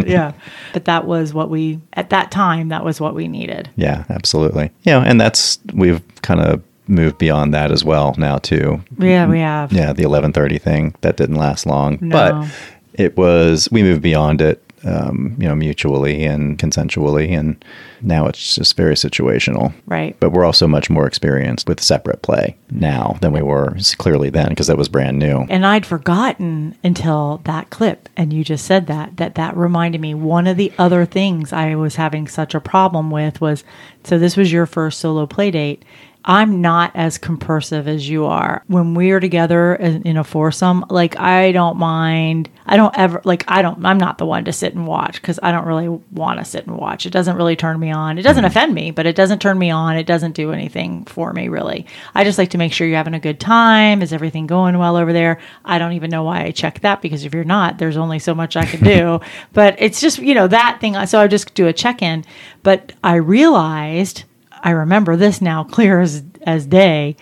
Yeah, 0.06 0.32
but 0.72 0.86
that 0.86 1.06
was 1.06 1.34
what 1.34 1.50
we 1.50 1.80
at 1.92 2.10
that 2.10 2.30
time. 2.30 2.68
That 2.68 2.84
was 2.84 3.00
what 3.00 3.14
we 3.14 3.28
needed. 3.28 3.68
Yeah, 3.76 4.04
absolutely. 4.08 4.70
Yeah, 4.84 5.02
and 5.04 5.20
that's 5.20 5.58
we've 5.74 6.02
kind 6.22 6.40
of 6.40 6.62
moved 6.86 7.18
beyond 7.18 7.52
that 7.52 7.70
as 7.70 7.84
well 7.84 8.14
now 8.16 8.38
too. 8.38 8.82
Yeah, 8.98 9.26
we 9.28 9.40
have. 9.40 9.72
Yeah, 9.72 9.92
the 9.92 10.04
eleven 10.04 10.32
thirty 10.32 10.58
thing 10.58 10.94
that 11.02 11.16
didn't 11.18 11.36
last 11.36 11.66
long, 11.66 11.98
No. 12.00 12.16
but 12.16 12.48
it 12.94 13.16
was 13.18 13.68
we 13.70 13.82
moved 13.82 14.00
beyond 14.02 14.40
it, 14.40 14.62
um, 14.84 15.36
you 15.38 15.48
know, 15.48 15.54
mutually 15.54 16.24
and 16.24 16.58
consensually, 16.58 17.36
and 17.36 17.62
now 18.02 18.26
it's 18.26 18.56
just 18.56 18.76
very 18.76 18.94
situational. 18.94 19.72
Right. 19.86 20.16
But 20.20 20.30
we're 20.30 20.44
also 20.44 20.66
much 20.66 20.90
more 20.90 21.06
experienced 21.06 21.68
with 21.68 21.82
separate 21.82 22.22
play 22.22 22.56
now 22.70 23.16
than 23.20 23.32
we 23.32 23.42
were 23.42 23.76
clearly 23.98 24.30
then 24.30 24.50
because 24.50 24.66
that 24.66 24.78
was 24.78 24.88
brand 24.88 25.18
new. 25.18 25.46
And 25.48 25.66
I'd 25.66 25.86
forgotten 25.86 26.76
until 26.84 27.40
that 27.44 27.70
clip, 27.70 28.08
and 28.16 28.32
you 28.32 28.44
just 28.44 28.64
said 28.64 28.86
that 28.86 29.16
that 29.16 29.34
that 29.36 29.56
reminded 29.56 30.00
me. 30.00 30.14
One 30.14 30.46
of 30.46 30.56
the 30.56 30.72
other 30.78 31.04
things 31.04 31.52
I 31.52 31.74
was 31.74 31.96
having 31.96 32.28
such 32.28 32.54
a 32.54 32.60
problem 32.60 33.10
with 33.10 33.40
was, 33.40 33.64
so 34.04 34.18
this 34.18 34.36
was 34.36 34.52
your 34.52 34.66
first 34.66 35.00
solo 35.00 35.26
play 35.26 35.50
date. 35.50 35.84
I'm 36.28 36.60
not 36.60 36.92
as 36.94 37.16
compersive 37.16 37.88
as 37.88 38.06
you 38.06 38.26
are. 38.26 38.62
When 38.66 38.92
we 38.92 39.12
are 39.12 39.18
together 39.18 39.74
in 39.74 40.02
in 40.02 40.18
a 40.18 40.24
foursome, 40.24 40.84
like 40.90 41.18
I 41.18 41.52
don't 41.52 41.78
mind. 41.78 42.50
I 42.66 42.76
don't 42.76 42.96
ever 42.98 43.22
like 43.24 43.44
I 43.48 43.62
don't. 43.62 43.82
I'm 43.86 43.96
not 43.96 44.18
the 44.18 44.26
one 44.26 44.44
to 44.44 44.52
sit 44.52 44.74
and 44.74 44.86
watch 44.86 45.22
because 45.22 45.40
I 45.42 45.52
don't 45.52 45.64
really 45.64 45.88
want 45.88 46.38
to 46.38 46.44
sit 46.44 46.66
and 46.66 46.76
watch. 46.76 47.06
It 47.06 47.14
doesn't 47.14 47.36
really 47.36 47.56
turn 47.56 47.80
me 47.80 47.90
on. 47.90 48.18
It 48.18 48.22
doesn't 48.22 48.44
mm-hmm. 48.44 48.50
offend 48.50 48.74
me, 48.74 48.90
but 48.90 49.06
it 49.06 49.16
doesn't 49.16 49.40
turn 49.40 49.58
me 49.58 49.70
on. 49.70 49.96
It 49.96 50.04
doesn't 50.04 50.32
do 50.32 50.52
anything 50.52 51.06
for 51.06 51.32
me 51.32 51.48
really. 51.48 51.86
I 52.14 52.24
just 52.24 52.36
like 52.36 52.50
to 52.50 52.58
make 52.58 52.74
sure 52.74 52.86
you're 52.86 52.98
having 52.98 53.14
a 53.14 53.20
good 53.20 53.40
time. 53.40 54.02
Is 54.02 54.12
everything 54.12 54.46
going 54.46 54.76
well 54.76 54.98
over 54.98 55.14
there? 55.14 55.38
I 55.64 55.78
don't 55.78 55.92
even 55.92 56.10
know 56.10 56.24
why 56.24 56.42
I 56.42 56.50
check 56.50 56.80
that 56.80 57.00
because 57.00 57.24
if 57.24 57.32
you're 57.32 57.42
not, 57.42 57.78
there's 57.78 57.96
only 57.96 58.18
so 58.18 58.34
much 58.34 58.54
I 58.54 58.66
can 58.66 58.84
do. 58.84 59.20
but 59.54 59.76
it's 59.78 59.98
just 59.98 60.18
you 60.18 60.34
know 60.34 60.46
that 60.48 60.76
thing. 60.78 61.06
So 61.06 61.20
I 61.20 61.26
just 61.26 61.54
do 61.54 61.68
a 61.68 61.72
check 61.72 62.02
in. 62.02 62.22
But 62.62 62.92
I 63.02 63.14
realized 63.14 64.24
I 64.62 64.70
remember 64.70 65.16
this 65.16 65.40
now 65.40 65.64
clear 65.64 66.00
as, 66.00 66.22
as 66.42 66.66
day. 66.66 67.16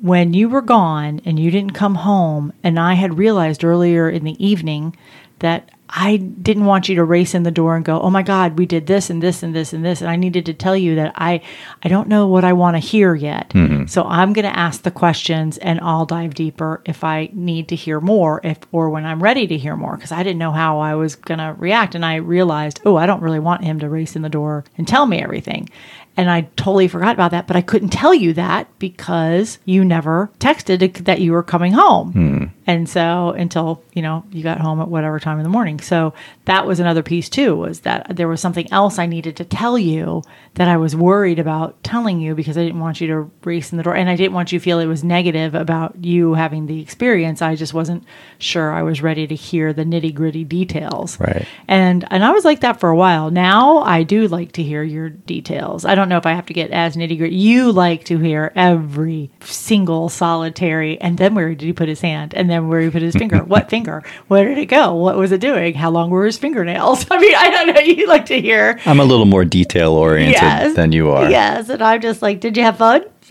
When 0.00 0.32
you 0.32 0.48
were 0.48 0.62
gone 0.62 1.20
and 1.26 1.38
you 1.38 1.50
didn't 1.50 1.74
come 1.74 1.94
home, 1.96 2.52
and 2.62 2.78
I 2.78 2.94
had 2.94 3.18
realized 3.18 3.64
earlier 3.64 4.08
in 4.08 4.24
the 4.24 4.42
evening 4.44 4.96
that 5.40 5.70
I 5.92 6.18
didn't 6.18 6.66
want 6.66 6.88
you 6.88 6.94
to 6.94 7.04
race 7.04 7.34
in 7.34 7.42
the 7.42 7.50
door 7.50 7.74
and 7.74 7.84
go, 7.84 8.00
"Oh 8.00 8.10
my 8.10 8.22
God, 8.22 8.58
we 8.58 8.64
did 8.64 8.86
this 8.86 9.10
and 9.10 9.20
this 9.20 9.42
and 9.42 9.54
this 9.54 9.72
and 9.72 9.84
this," 9.84 10.00
and 10.00 10.08
I 10.08 10.16
needed 10.16 10.46
to 10.46 10.54
tell 10.54 10.76
you 10.76 10.94
that 10.94 11.12
I, 11.16 11.42
I 11.82 11.88
don't 11.88 12.08
know 12.08 12.28
what 12.28 12.44
I 12.44 12.52
want 12.52 12.76
to 12.76 12.78
hear 12.78 13.14
yet. 13.14 13.50
Mm-hmm. 13.50 13.86
So 13.86 14.04
I'm 14.04 14.32
going 14.32 14.44
to 14.44 14.56
ask 14.56 14.82
the 14.82 14.90
questions, 14.90 15.58
and 15.58 15.80
I'll 15.80 16.06
dive 16.06 16.34
deeper 16.34 16.80
if 16.86 17.02
I 17.02 17.30
need 17.32 17.68
to 17.68 17.76
hear 17.76 18.00
more, 18.00 18.40
if 18.44 18.58
or 18.70 18.88
when 18.88 19.04
I'm 19.04 19.22
ready 19.22 19.46
to 19.48 19.58
hear 19.58 19.76
more, 19.76 19.96
because 19.96 20.12
I 20.12 20.22
didn't 20.22 20.38
know 20.38 20.52
how 20.52 20.78
I 20.78 20.94
was 20.94 21.16
going 21.16 21.38
to 21.38 21.54
react, 21.58 21.94
and 21.96 22.04
I 22.04 22.16
realized, 22.16 22.80
oh, 22.84 22.96
I 22.96 23.06
don't 23.06 23.22
really 23.22 23.40
want 23.40 23.64
him 23.64 23.80
to 23.80 23.88
race 23.88 24.14
in 24.14 24.22
the 24.22 24.28
door 24.28 24.64
and 24.78 24.86
tell 24.86 25.06
me 25.06 25.20
everything. 25.20 25.68
And 26.16 26.30
I 26.30 26.42
totally 26.56 26.88
forgot 26.88 27.14
about 27.14 27.30
that, 27.30 27.46
but 27.46 27.56
I 27.56 27.62
couldn't 27.62 27.90
tell 27.90 28.12
you 28.12 28.34
that 28.34 28.66
because 28.78 29.58
you 29.64 29.84
never 29.84 30.30
texted 30.38 31.04
that 31.04 31.20
you 31.20 31.32
were 31.32 31.42
coming 31.42 31.72
home. 31.72 32.12
Hmm. 32.12 32.44
And 32.66 32.88
so 32.88 33.30
until, 33.30 33.82
you 33.94 34.02
know, 34.02 34.24
you 34.30 34.42
got 34.42 34.60
home 34.60 34.80
at 34.80 34.88
whatever 34.88 35.18
time 35.18 35.38
in 35.38 35.42
the 35.42 35.48
morning. 35.48 35.80
So 35.80 36.14
that 36.44 36.66
was 36.66 36.78
another 36.78 37.02
piece 37.02 37.28
too, 37.28 37.56
was 37.56 37.80
that 37.80 38.14
there 38.14 38.28
was 38.28 38.40
something 38.40 38.70
else 38.72 38.98
I 38.98 39.06
needed 39.06 39.36
to 39.38 39.44
tell 39.44 39.78
you 39.78 40.22
that 40.54 40.68
I 40.68 40.76
was 40.76 40.94
worried 40.94 41.38
about 41.38 41.82
telling 41.82 42.20
you 42.20 42.34
because 42.34 42.56
I 42.56 42.64
didn't 42.64 42.80
want 42.80 43.00
you 43.00 43.08
to 43.08 43.30
race 43.44 43.72
in 43.72 43.78
the 43.78 43.82
door. 43.82 43.96
And 43.96 44.10
I 44.10 44.14
didn't 44.14 44.34
want 44.34 44.52
you 44.52 44.58
to 44.58 44.62
feel 44.62 44.78
it 44.78 44.86
was 44.86 45.02
negative 45.02 45.54
about 45.54 46.04
you 46.04 46.34
having 46.34 46.66
the 46.66 46.80
experience. 46.80 47.42
I 47.42 47.56
just 47.56 47.74
wasn't 47.74 48.04
sure 48.38 48.72
I 48.72 48.82
was 48.82 49.02
ready 49.02 49.26
to 49.26 49.34
hear 49.34 49.72
the 49.72 49.84
nitty 49.84 50.14
gritty 50.14 50.44
details. 50.44 51.18
Right. 51.18 51.46
And 51.66 52.06
and 52.10 52.24
I 52.24 52.30
was 52.30 52.44
like 52.44 52.60
that 52.60 52.78
for 52.78 52.90
a 52.90 52.96
while. 52.96 53.30
Now 53.30 53.78
I 53.78 54.02
do 54.02 54.28
like 54.28 54.52
to 54.52 54.62
hear 54.62 54.82
your 54.82 55.08
details. 55.08 55.84
I 55.84 55.94
don't 55.94 56.08
know 56.10 56.18
if 56.18 56.26
I 56.26 56.32
have 56.34 56.44
to 56.46 56.52
get 56.54 56.70
as 56.70 56.96
nitty 56.96 57.16
gritty. 57.16 57.36
You 57.36 57.72
like 57.72 58.04
to 58.04 58.18
hear 58.18 58.52
every 58.54 59.30
single 59.40 60.08
solitary. 60.10 61.00
And 61.00 61.16
then 61.16 61.34
where 61.34 61.48
did 61.48 61.62
he 61.62 61.72
put 61.72 61.88
his 61.88 62.02
hand? 62.02 62.34
And 62.34 62.50
then 62.50 62.68
where 62.68 62.80
he 62.82 62.90
put 62.90 63.00
his 63.02 63.14
finger? 63.16 63.38
what 63.44 63.70
finger? 63.70 64.02
Where 64.28 64.46
did 64.48 64.58
it 64.58 64.66
go? 64.66 64.94
What 64.94 65.16
was 65.16 65.32
it 65.32 65.40
doing? 65.40 65.72
How 65.74 65.90
long 65.90 66.10
were 66.10 66.26
his 66.26 66.36
fingernails? 66.36 67.06
I 67.10 67.18
mean, 67.18 67.34
I 67.34 67.50
don't 67.50 67.74
know. 67.74 67.80
You 67.80 68.06
like 68.06 68.26
to 68.26 68.40
hear. 68.40 68.78
I'm 68.84 69.00
a 69.00 69.04
little 69.04 69.24
more 69.26 69.44
detail 69.46 69.92
oriented 69.92 70.34
Yes. 70.34 70.76
than 70.76 70.92
you 70.92 71.10
are. 71.10 71.30
Yes, 71.30 71.68
and 71.70 71.82
I'm 71.82 72.00
just 72.00 72.20
like, 72.20 72.40
did 72.40 72.56
you 72.56 72.62
have 72.62 72.76
fun? 72.76 73.04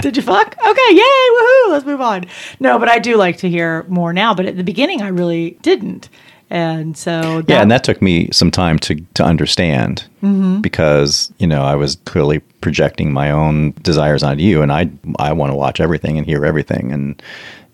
did 0.00 0.16
you 0.16 0.22
fuck? 0.22 0.56
Okay, 0.66 0.88
yay, 0.90 1.28
woohoo, 1.30 1.68
let's 1.70 1.86
move 1.86 2.00
on. 2.00 2.24
No, 2.58 2.78
but 2.78 2.88
I 2.88 2.98
do 2.98 3.16
like 3.16 3.38
to 3.38 3.48
hear 3.48 3.84
more 3.84 4.12
now. 4.12 4.34
But 4.34 4.46
at 4.46 4.56
the 4.56 4.64
beginning, 4.64 5.00
I 5.00 5.08
really 5.08 5.52
didn't, 5.62 6.08
and 6.52 6.96
so 6.96 7.42
Yeah, 7.48 7.62
and 7.62 7.70
that 7.70 7.82
took 7.82 8.00
me 8.02 8.28
some 8.30 8.50
time 8.50 8.78
to 8.80 8.94
to 9.14 9.24
understand 9.24 10.04
Mm-hmm. 10.22 10.60
because 10.60 11.32
you 11.38 11.48
know 11.48 11.62
I 11.64 11.74
was 11.74 11.96
clearly 12.04 12.38
projecting 12.60 13.12
my 13.12 13.30
own 13.32 13.72
desires 13.82 14.22
onto 14.22 14.44
you, 14.44 14.62
and 14.62 14.70
I 14.70 14.88
I 15.18 15.32
want 15.32 15.50
to 15.50 15.56
watch 15.56 15.80
everything 15.80 16.16
and 16.18 16.26
hear 16.26 16.44
everything 16.44 16.92
and 16.92 17.20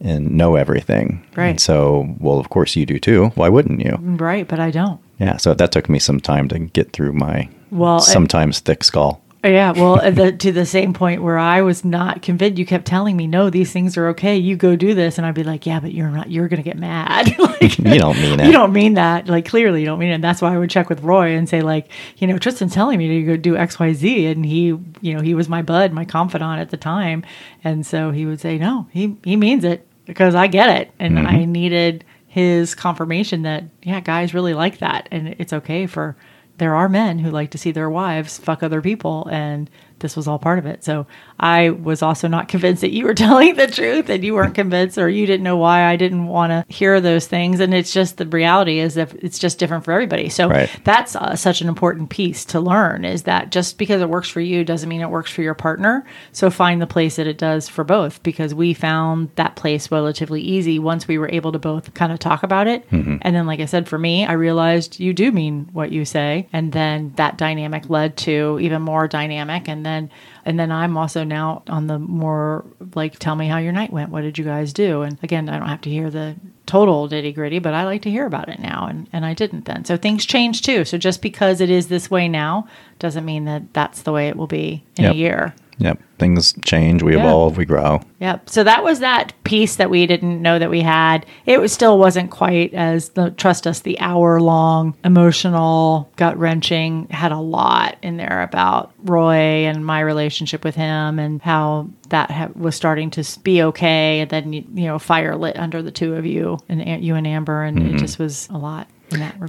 and 0.00 0.30
know 0.30 0.56
everything. 0.56 1.20
Right. 1.36 1.50
And 1.50 1.60
so, 1.60 2.06
well, 2.20 2.38
of 2.38 2.48
course 2.50 2.76
you 2.76 2.86
do 2.86 2.98
too. 2.98 3.32
Why 3.34 3.48
wouldn't 3.50 3.80
you? 3.84 3.98
right, 4.00 4.46
but 4.48 4.60
I 4.60 4.70
don't. 4.70 4.98
Yeah. 5.18 5.36
So 5.38 5.54
that 5.54 5.72
took 5.72 5.88
me 5.88 5.98
some 5.98 6.20
time 6.20 6.48
to 6.48 6.58
get 6.58 6.92
through 6.92 7.12
my 7.12 7.48
Well, 7.70 7.96
it- 7.98 8.02
sometimes 8.02 8.60
thick 8.60 8.84
skull. 8.84 9.20
Yeah, 9.48 9.72
well, 9.72 10.00
uh, 10.00 10.10
the, 10.10 10.32
to 10.32 10.52
the 10.52 10.66
same 10.66 10.92
point 10.92 11.22
where 11.22 11.38
I 11.38 11.62
was 11.62 11.84
not 11.84 12.22
convinced. 12.22 12.58
You 12.58 12.66
kept 12.66 12.86
telling 12.86 13.16
me, 13.16 13.26
"No, 13.26 13.50
these 13.50 13.72
things 13.72 13.96
are 13.96 14.08
okay. 14.08 14.36
You 14.36 14.56
go 14.56 14.76
do 14.76 14.94
this," 14.94 15.18
and 15.18 15.26
I'd 15.26 15.34
be 15.34 15.44
like, 15.44 15.66
"Yeah, 15.66 15.80
but 15.80 15.92
you're 15.92 16.10
not. 16.10 16.30
You're 16.30 16.48
gonna 16.48 16.62
get 16.62 16.78
mad. 16.78 17.38
like, 17.38 17.78
You 17.78 17.98
don't 17.98 18.16
mean 18.16 18.40
it. 18.40 18.46
You 18.46 18.52
don't 18.52 18.72
mean 18.72 18.94
that. 18.94 19.28
Like, 19.28 19.46
clearly, 19.46 19.80
you 19.80 19.86
don't 19.86 19.98
mean 19.98 20.10
it. 20.10 20.14
And 20.14 20.24
that's 20.24 20.42
why 20.42 20.54
I 20.54 20.58
would 20.58 20.70
check 20.70 20.88
with 20.88 21.02
Roy 21.02 21.32
and 21.36 21.48
say, 21.48 21.62
like, 21.62 21.90
you 22.18 22.26
know, 22.26 22.38
Tristan's 22.38 22.74
telling 22.74 22.98
me 22.98 23.08
to 23.08 23.22
go 23.24 23.36
do 23.36 23.56
X, 23.56 23.78
Y, 23.78 23.92
Z, 23.92 24.26
and 24.26 24.44
he, 24.44 24.66
you 25.00 25.14
know, 25.14 25.20
he 25.20 25.34
was 25.34 25.48
my 25.48 25.62
bud, 25.62 25.92
my 25.92 26.04
confidant 26.04 26.60
at 26.60 26.70
the 26.70 26.76
time, 26.76 27.24
and 27.64 27.86
so 27.86 28.10
he 28.10 28.26
would 28.26 28.40
say, 28.40 28.58
"No, 28.58 28.86
he 28.90 29.16
he 29.24 29.36
means 29.36 29.64
it 29.64 29.86
because 30.04 30.34
I 30.34 30.46
get 30.46 30.80
it, 30.80 30.92
and 30.98 31.18
I 31.18 31.44
needed." 31.44 32.04
his 32.30 32.74
confirmation 32.74 33.42
that 33.42 33.64
yeah, 33.82 34.00
guys 34.00 34.34
really 34.34 34.52
like 34.54 34.78
that, 34.78 35.08
and 35.10 35.34
it's 35.38 35.52
okay 35.52 35.86
for. 35.86 36.16
There 36.58 36.74
are 36.74 36.88
men 36.88 37.20
who 37.20 37.30
like 37.30 37.50
to 37.52 37.58
see 37.58 37.70
their 37.70 37.88
wives 37.88 38.38
fuck 38.38 38.62
other 38.62 38.82
people, 38.82 39.28
and 39.30 39.70
this 40.00 40.16
was 40.16 40.26
all 40.28 40.38
part 40.38 40.58
of 40.58 40.66
it. 40.66 40.84
So 40.84 41.06
I 41.40 41.70
was 41.70 42.02
also 42.02 42.28
not 42.28 42.48
convinced 42.48 42.80
that 42.82 42.92
you 42.92 43.04
were 43.04 43.14
telling 43.26 43.54
the 43.56 43.66
truth 43.66 44.08
and 44.08 44.22
you 44.24 44.34
weren't 44.34 44.54
convinced 44.54 44.98
or 44.98 45.08
you 45.08 45.26
didn't 45.26 45.44
know 45.44 45.56
why 45.56 45.84
I 45.84 45.96
didn't 45.96 46.26
want 46.26 46.50
to 46.50 46.64
hear 46.72 47.00
those 47.00 47.26
things. 47.26 47.60
And 47.60 47.72
it's 47.74 47.92
just 47.92 48.16
the 48.16 48.26
reality 48.26 48.78
is 48.78 48.94
that 48.94 49.14
it's 49.22 49.38
just 49.38 49.58
different 49.58 49.84
for 49.84 49.92
everybody. 49.92 50.28
So 50.28 50.48
Right. 50.48 50.70
that's 50.84 51.14
uh, 51.16 51.36
such 51.36 51.60
an 51.60 51.68
important 51.68 52.10
piece 52.10 52.44
to 52.46 52.60
learn 52.60 53.04
is 53.04 53.24
that 53.24 53.50
just 53.50 53.78
because 53.78 54.00
it 54.02 54.08
works 54.08 54.28
for 54.28 54.40
you 54.40 54.64
doesn't 54.64 54.88
mean 54.88 55.00
it 55.00 55.10
works 55.10 55.30
for 55.30 55.42
your 55.42 55.54
partner. 55.54 56.04
So 56.32 56.50
find 56.50 56.80
the 56.80 56.86
place 56.86 57.16
that 57.16 57.26
it 57.26 57.38
does 57.38 57.68
for 57.68 57.84
both 57.84 58.22
because 58.22 58.54
we 58.54 58.74
found 58.74 59.30
that 59.36 59.56
place 59.56 59.90
relatively 59.90 60.40
easy 60.40 60.78
once 60.78 61.06
we 61.08 61.18
were 61.18 61.28
able 61.30 61.52
to 61.52 61.58
both 61.58 61.94
kind 61.94 62.12
of 62.12 62.18
talk 62.18 62.42
about 62.42 62.66
it. 62.66 62.84
And 62.90 63.20
then, 63.34 63.46
like 63.46 63.60
I 63.60 63.64
said, 63.66 63.88
for 63.88 63.98
me, 63.98 64.24
I 64.26 64.32
realized 64.32 64.98
you 65.00 65.12
do 65.12 65.30
mean 65.32 65.68
what 65.72 65.92
you 65.92 66.04
say. 66.04 66.48
And 66.52 66.72
then 66.72 67.12
that 67.16 67.36
dynamic 67.38 67.88
led 67.90 68.16
to 68.18 68.58
even 68.60 68.82
more 68.82 69.06
dynamic. 69.08 69.68
And 69.68 69.84
then, 69.88 70.10
and 70.44 70.60
then 70.60 70.70
I'm 70.70 70.96
also 70.96 71.24
now 71.24 71.62
on 71.68 71.86
the 71.88 71.98
more 71.98 72.64
like, 72.94 73.18
tell 73.18 73.34
me 73.34 73.48
how 73.48 73.58
your 73.58 73.72
night 73.72 73.92
went. 73.92 74.10
What 74.10 74.20
did 74.20 74.38
you 74.38 74.44
guys 74.44 74.72
do? 74.72 75.02
And 75.02 75.18
again, 75.22 75.48
I 75.48 75.58
don't 75.58 75.68
have 75.68 75.80
to 75.82 75.90
hear 75.90 76.10
the 76.10 76.36
total 76.66 77.08
nitty 77.08 77.34
gritty, 77.34 77.58
but 77.58 77.72
I 77.74 77.84
like 77.84 78.02
to 78.02 78.10
hear 78.10 78.26
about 78.26 78.48
it 78.50 78.60
now. 78.60 78.86
And, 78.86 79.08
and 79.12 79.24
I 79.24 79.32
didn't 79.34 79.64
then. 79.64 79.84
So 79.86 79.96
things 79.96 80.26
change 80.26 80.62
too. 80.62 80.84
So 80.84 80.98
just 80.98 81.22
because 81.22 81.60
it 81.62 81.70
is 81.70 81.88
this 81.88 82.10
way 82.10 82.28
now 82.28 82.68
doesn't 82.98 83.24
mean 83.24 83.46
that 83.46 83.72
that's 83.72 84.02
the 84.02 84.12
way 84.12 84.28
it 84.28 84.36
will 84.36 84.46
be 84.46 84.84
in 84.98 85.04
Yep. 85.04 85.12
a 85.14 85.16
year. 85.16 85.54
Yep. 85.78 86.00
Things 86.18 86.54
change, 86.64 87.02
we 87.02 87.14
Yeah. 87.14 87.20
evolve, 87.20 87.56
we 87.56 87.64
grow. 87.64 88.00
Yep. 88.20 88.50
So 88.50 88.64
that 88.64 88.82
was 88.82 88.98
that 88.98 89.32
piece 89.44 89.76
that 89.76 89.90
we 89.90 90.06
didn't 90.06 90.42
know 90.42 90.58
that 90.58 90.70
we 90.70 90.80
had. 90.80 91.24
It 91.46 91.60
was 91.60 91.72
still 91.72 91.98
wasn't 91.98 92.30
quite 92.30 92.74
as 92.74 93.10
the 93.10 93.30
trust 93.30 93.66
us 93.66 93.80
the 93.80 93.98
hour 94.00 94.40
long 94.40 94.94
emotional 95.04 96.10
gut 96.16 96.36
wrenching 96.36 97.06
had 97.10 97.30
a 97.30 97.38
lot 97.38 97.96
in 98.02 98.16
there 98.16 98.42
about 98.42 98.92
Roy 99.04 99.66
and 99.66 99.86
my 99.86 100.00
relationship 100.00 100.64
with 100.64 100.74
him 100.74 101.18
and 101.18 101.40
how 101.42 101.88
that 102.08 102.30
ha- 102.30 102.48
was 102.56 102.74
starting 102.74 103.10
to 103.10 103.24
be 103.40 103.62
okay 103.62 104.20
and 104.20 104.30
then 104.30 104.52
you 104.52 104.64
know 104.74 104.98
fire 104.98 105.36
lit 105.36 105.58
under 105.58 105.82
the 105.82 105.92
two 105.92 106.14
of 106.14 106.26
you 106.26 106.58
and 106.68 107.04
you 107.04 107.14
and 107.14 107.26
Amber 107.26 107.62
and 107.62 107.78
it 107.78 107.82
mm-hmm. 107.82 107.98
just 107.98 108.18
was 108.18 108.48
a 108.50 108.58
lot 108.58 108.68
in 108.78 108.82
that 108.82 108.86
regard. 108.88 108.97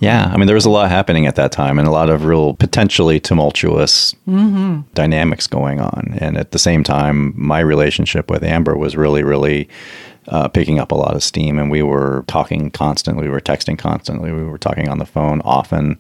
Yeah, 0.02 0.32
I 0.34 0.38
mean, 0.38 0.48
there 0.48 0.56
was 0.56 0.66
a 0.66 0.70
lot 0.70 0.90
happening 0.90 1.26
at 1.28 1.36
that 1.36 1.52
time 1.52 1.80
and 1.80 1.88
a 1.88 1.92
lot 1.92 2.10
of 2.10 2.26
real 2.26 2.54
potentially 2.54 3.20
tumultuous 3.20 4.16
dynamics 4.94 5.48
going 5.48 5.80
on. 5.80 6.18
And 6.20 6.38
at 6.38 6.52
the 6.52 6.60
same 6.60 6.84
time, 6.84 7.34
my 7.36 7.60
relationship 7.60 8.30
with 8.30 8.44
Amber 8.44 8.78
was 8.78 8.96
really, 8.96 9.24
really 9.24 9.68
uh, 10.28 10.48
picking 10.48 10.80
up 10.80 10.92
a 10.92 10.96
lot 10.96 11.16
of 11.16 11.24
steam. 11.24 11.58
And 11.60 11.70
we 11.72 11.82
were 11.82 12.24
talking 12.28 12.72
constantly, 12.72 13.24
we 13.24 13.30
were 13.30 13.42
texting 13.42 13.78
constantly, 13.78 14.32
we 14.32 14.44
were 14.44 14.58
talking 14.58 14.88
on 14.88 15.00
the 15.00 15.06
phone 15.06 15.42
often. 15.42 15.98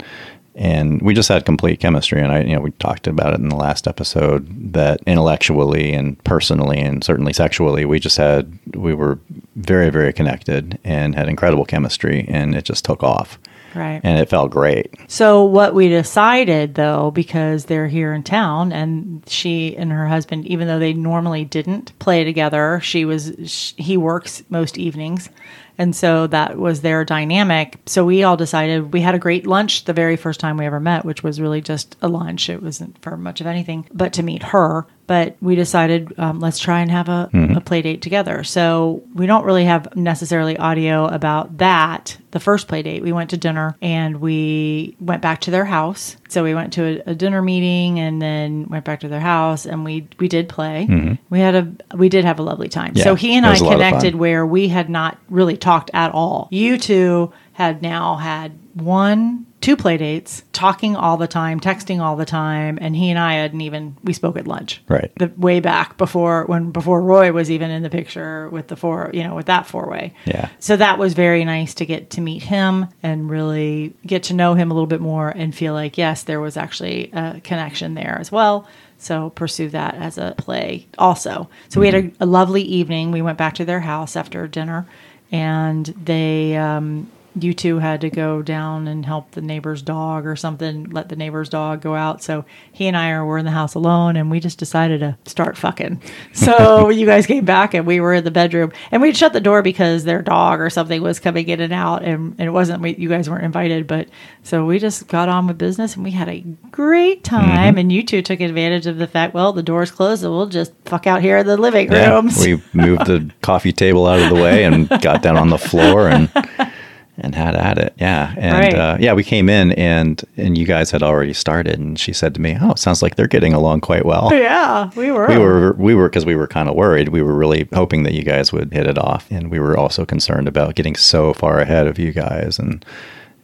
And 0.55 1.01
we 1.01 1.13
just 1.13 1.29
had 1.29 1.45
complete 1.45 1.79
chemistry. 1.79 2.21
And 2.21 2.33
I, 2.33 2.41
you 2.41 2.53
know, 2.53 2.59
we 2.59 2.71
talked 2.71 3.07
about 3.07 3.33
it 3.33 3.39
in 3.39 3.47
the 3.47 3.55
last 3.55 3.87
episode 3.87 4.73
that 4.73 4.99
intellectually 5.07 5.93
and 5.93 6.21
personally 6.25 6.79
and 6.79 7.01
certainly 7.01 7.31
sexually, 7.31 7.85
we 7.85 7.97
just 7.97 8.17
had, 8.17 8.59
we 8.75 8.93
were 8.93 9.19
very, 9.55 9.89
very 9.89 10.11
connected 10.11 10.77
and 10.83 11.15
had 11.15 11.29
incredible 11.29 11.65
chemistry. 11.65 12.25
And 12.27 12.55
it 12.55 12.65
just 12.65 12.83
took 12.83 13.03
off 13.03 13.39
Right. 13.75 14.01
and 14.03 14.19
it 14.19 14.29
felt 14.29 14.51
great. 14.51 14.95
So 15.07 15.43
what 15.43 15.73
we 15.73 15.89
decided 15.89 16.75
though, 16.75 17.11
because 17.11 17.65
they're 17.65 17.87
here 17.87 18.13
in 18.13 18.23
town, 18.23 18.71
and 18.71 19.23
she 19.27 19.75
and 19.77 19.91
her 19.91 20.07
husband, 20.07 20.47
even 20.47 20.67
though 20.67 20.79
they 20.79 20.93
normally 20.93 21.45
didn't 21.45 21.97
play 21.99 22.23
together, 22.23 22.79
she 22.81 23.05
was 23.05 23.33
sh 23.45 23.73
he 23.77 23.97
works 23.97 24.43
most 24.49 24.77
evenings, 24.77 25.29
and 25.77 25.95
so 25.95 26.27
that 26.27 26.57
was 26.57 26.81
their 26.81 27.05
dynamic. 27.05 27.77
So 27.85 28.05
we 28.05 28.23
all 28.23 28.37
decided 28.37 28.93
we 28.93 29.01
had 29.01 29.15
a 29.15 29.19
great 29.19 29.47
lunch 29.47 29.85
the 29.85 29.93
very 29.93 30.15
first 30.17 30.39
time 30.39 30.57
we 30.57 30.65
ever 30.65 30.79
met, 30.79 31.05
which 31.05 31.23
was 31.23 31.39
really 31.39 31.61
just 31.61 31.95
a 32.01 32.07
lunch. 32.07 32.49
It 32.49 32.61
wasn't 32.61 33.01
for 33.01 33.17
much 33.17 33.39
of 33.41 33.47
anything, 33.47 33.87
but 33.93 34.13
to 34.13 34.23
meet 34.23 34.43
her. 34.43 34.85
But 35.09 35.37
we 35.41 35.55
decided 35.55 36.13
um, 36.19 36.39
let's 36.39 36.59
try 36.59 36.81
and 36.81 36.91
have 36.91 37.09
a, 37.09 37.29
a 37.57 37.61
play 37.61 37.81
date 37.81 38.03
together. 38.03 38.43
So 38.43 39.01
we 39.15 39.25
don't 39.25 39.43
really 39.43 39.65
have 39.65 39.95
necessarily 39.95 40.55
audio 40.55 41.07
about 41.07 41.57
that. 41.57 42.15
The 42.29 42.39
first 42.39 42.67
play 42.67 42.83
date, 42.83 43.01
we 43.01 43.11
went 43.11 43.31
to 43.31 43.37
dinner 43.37 43.75
and 43.81 44.21
we 44.21 44.95
went 44.99 45.23
back 45.23 45.41
to 45.41 45.51
their 45.51 45.65
house. 45.65 46.15
So 46.27 46.43
we 46.43 46.53
went 46.53 46.73
to 46.73 46.83
a, 47.07 47.11
a 47.11 47.15
dinner 47.15 47.41
meeting 47.41 47.99
and 47.99 48.21
then 48.21 48.67
went 48.69 48.85
back 48.85 48.99
to 48.99 49.07
their 49.07 49.19
house 49.19 49.65
and 49.65 49.83
we 49.83 50.07
we 50.19 50.27
did 50.27 50.47
play. 50.47 50.85
We 51.31 51.39
had 51.39 51.55
a 51.55 51.97
we 51.97 52.07
did 52.07 52.23
have 52.25 52.37
a 52.37 52.43
lovely 52.43 52.69
time. 52.69 52.91
Yeah, 52.93 53.05
so 53.05 53.15
he 53.15 53.35
and 53.35 53.47
I 53.47 53.49
was 53.49 53.61
a 53.61 53.63
lot 53.63 53.73
of 53.73 53.79
fun. 53.79 53.89
connected 53.89 54.13
where 54.15 54.45
we 54.45 54.67
had 54.67 54.89
not 54.91 55.17
really 55.27 55.57
talked 55.57 55.89
at 55.95 56.11
all. 56.13 56.47
You 56.51 56.77
two 56.77 57.33
had 57.53 57.81
now 57.81 58.15
had 58.17 58.51
one, 58.75 59.47
two 59.61 59.75
play 59.75 59.97
dates, 59.97 60.43
talking 60.53 60.95
all 60.95 61.17
the 61.17 61.27
time, 61.27 61.59
texting 61.59 61.99
all 61.99 62.15
the 62.15 62.25
time, 62.25 62.77
and 62.81 62.95
he 62.95 63.09
and 63.09 63.19
I 63.19 63.33
hadn't 63.33 63.61
even 63.61 63.95
we 64.03 64.13
spoke 64.13 64.37
at 64.37 64.47
lunch. 64.47 64.81
Right. 64.87 65.11
The 65.15 65.31
way 65.37 65.59
back 65.59 65.97
before 65.97 66.45
when 66.45 66.71
before 66.71 67.01
Roy 67.01 67.31
was 67.31 67.51
even 67.51 67.69
in 67.69 67.83
the 67.83 67.89
picture 67.89 68.49
with 68.49 68.67
the 68.67 68.75
four, 68.75 69.11
you 69.13 69.23
know, 69.23 69.35
with 69.35 69.47
that 69.47 69.67
four 69.67 69.89
way. 69.89 70.13
Yeah. 70.25 70.49
So 70.59 70.77
that 70.77 70.97
was 70.97 71.13
very 71.13 71.43
nice 71.45 71.73
to 71.75 71.85
get 71.85 72.11
to 72.11 72.21
meet 72.21 72.43
him 72.43 72.87
and 73.03 73.29
really 73.29 73.93
get 74.05 74.23
to 74.23 74.33
know 74.33 74.53
him 74.53 74.71
a 74.71 74.73
little 74.73 74.87
bit 74.87 75.01
more 75.01 75.29
and 75.29 75.53
feel 75.53 75.73
like 75.73 75.97
yes, 75.97 76.23
there 76.23 76.39
was 76.39 76.55
actually 76.55 77.11
a 77.11 77.41
connection 77.41 77.95
there 77.95 78.17
as 78.19 78.31
well. 78.31 78.67
So 78.97 79.29
pursue 79.29 79.69
that 79.69 79.95
as 79.95 80.17
a 80.17 80.35
play 80.37 80.87
also. 80.97 81.49
So 81.69 81.79
we 81.79 81.87
had 81.87 81.95
a, 81.95 82.11
a 82.21 82.25
lovely 82.25 82.63
evening. 82.63 83.11
We 83.11 83.21
went 83.21 83.37
back 83.37 83.55
to 83.55 83.65
their 83.65 83.79
house 83.79 84.15
after 84.15 84.47
dinner, 84.47 84.87
and 85.31 85.85
they. 85.85 86.55
Um, 86.55 87.11
you 87.35 87.53
two 87.53 87.79
had 87.79 88.01
to 88.01 88.09
go 88.09 88.41
down 88.41 88.87
and 88.87 89.05
help 89.05 89.31
the 89.31 89.41
neighbor's 89.41 89.81
dog 89.81 90.25
or 90.25 90.35
something, 90.35 90.89
let 90.89 91.09
the 91.09 91.15
neighbor's 91.15 91.49
dog 91.49 91.81
go 91.81 91.95
out. 91.95 92.23
So 92.23 92.45
he 92.71 92.87
and 92.87 92.97
I 92.97 93.21
were 93.21 93.37
in 93.37 93.45
the 93.45 93.51
house 93.51 93.75
alone 93.75 94.15
and 94.15 94.31
we 94.31 94.39
just 94.39 94.57
decided 94.57 94.99
to 95.01 95.17
start 95.25 95.57
fucking. 95.57 96.01
So 96.31 96.89
you 96.89 97.05
guys 97.05 97.25
came 97.25 97.43
back 97.43 97.73
and 97.73 97.85
we 97.85 97.99
were 97.99 98.13
in 98.13 98.23
the 98.23 98.31
bedroom 98.31 98.71
and 98.91 99.01
we'd 99.01 99.17
shut 99.17 99.33
the 99.33 99.41
door 99.41 99.61
because 99.61 100.03
their 100.03 100.21
dog 100.21 100.61
or 100.61 100.69
something 100.69 101.01
was 101.01 101.19
coming 101.19 101.49
in 101.49 101.59
and 101.59 101.73
out 101.73 102.03
and, 102.03 102.35
and 102.37 102.47
it 102.47 102.51
wasn't, 102.51 102.81
we, 102.81 102.95
you 102.95 103.09
guys 103.09 103.29
weren't 103.29 103.43
invited. 103.43 103.85
But 103.87 104.07
so 104.43 104.65
we 104.65 104.79
just 104.79 105.07
got 105.07 105.27
on 105.27 105.47
with 105.47 105.57
business 105.57 105.95
and 105.95 106.03
we 106.03 106.11
had 106.11 106.29
a 106.29 106.41
great 106.71 107.23
mm-hmm. 107.23 107.35
time. 107.35 107.77
And 107.77 107.91
you 107.91 108.03
two 108.03 108.21
took 108.21 108.39
advantage 108.39 108.87
of 108.87 108.97
the 108.97 109.07
fact, 109.07 109.33
well, 109.33 109.51
the 109.51 109.63
door's 109.63 109.91
closed 109.91 110.23
and 110.23 110.31
we'll 110.31 110.47
just 110.47 110.71
fuck 110.85 111.07
out 111.07 111.21
here 111.21 111.37
in 111.37 111.47
the 111.47 111.57
living 111.57 111.91
Yeah, 111.91 112.13
rooms. 112.13 112.37
we 112.39 112.61
moved 112.73 113.05
the 113.05 113.29
coffee 113.41 113.73
table 113.73 114.07
out 114.07 114.19
of 114.19 114.29
the 114.29 114.41
way 114.41 114.63
and 114.63 114.87
got 115.01 115.21
down 115.21 115.37
on 115.37 115.49
the 115.49 115.57
floor 115.57 116.07
and 116.07 116.31
and 117.21 117.35
had 117.35 117.55
at 117.55 117.77
it. 117.77 117.93
Yeah, 117.97 118.33
and 118.37 118.53
Right. 118.57 118.73
uh, 118.75 118.97
yeah, 118.99 119.13
we 119.13 119.23
came 119.23 119.49
in 119.49 119.71
and 119.73 120.21
and 120.37 120.57
you 120.57 120.65
guys 120.65 120.91
had 120.91 121.03
already 121.03 121.33
started, 121.33 121.79
and 121.79 121.99
she 121.99 122.13
said 122.13 122.33
to 122.35 122.41
me, 122.41 122.57
"Oh, 122.59 122.71
it 122.71 122.79
sounds 122.79 123.01
like 123.01 123.15
they're 123.15 123.27
getting 123.27 123.53
along 123.53 123.81
quite 123.81 124.05
well." 124.05 124.29
yeah, 124.33 124.89
we 124.95 125.11
were. 125.11 125.27
We 125.27 125.37
were 125.37 125.73
we 125.73 125.95
were 125.95 126.09
because 126.09 126.25
we 126.25 126.35
were 126.35 126.47
kind 126.47 126.69
of 126.69 126.75
worried. 126.75 127.09
We 127.09 127.21
were 127.21 127.33
really 127.35 127.67
hoping 127.73 128.03
that 128.03 128.13
you 128.13 128.23
guys 128.23 128.51
would 128.53 128.71
hit 128.73 128.87
it 128.87 128.97
off, 128.97 129.27
and 129.31 129.51
we 129.51 129.59
were 129.59 129.77
also 129.77 130.05
concerned 130.05 130.47
about 130.47 130.75
getting 130.75 130.95
so 130.95 131.33
far 131.33 131.59
ahead 131.59 131.87
of 131.87 131.99
you 131.99 132.11
guys, 132.11 132.59
and 132.59 132.83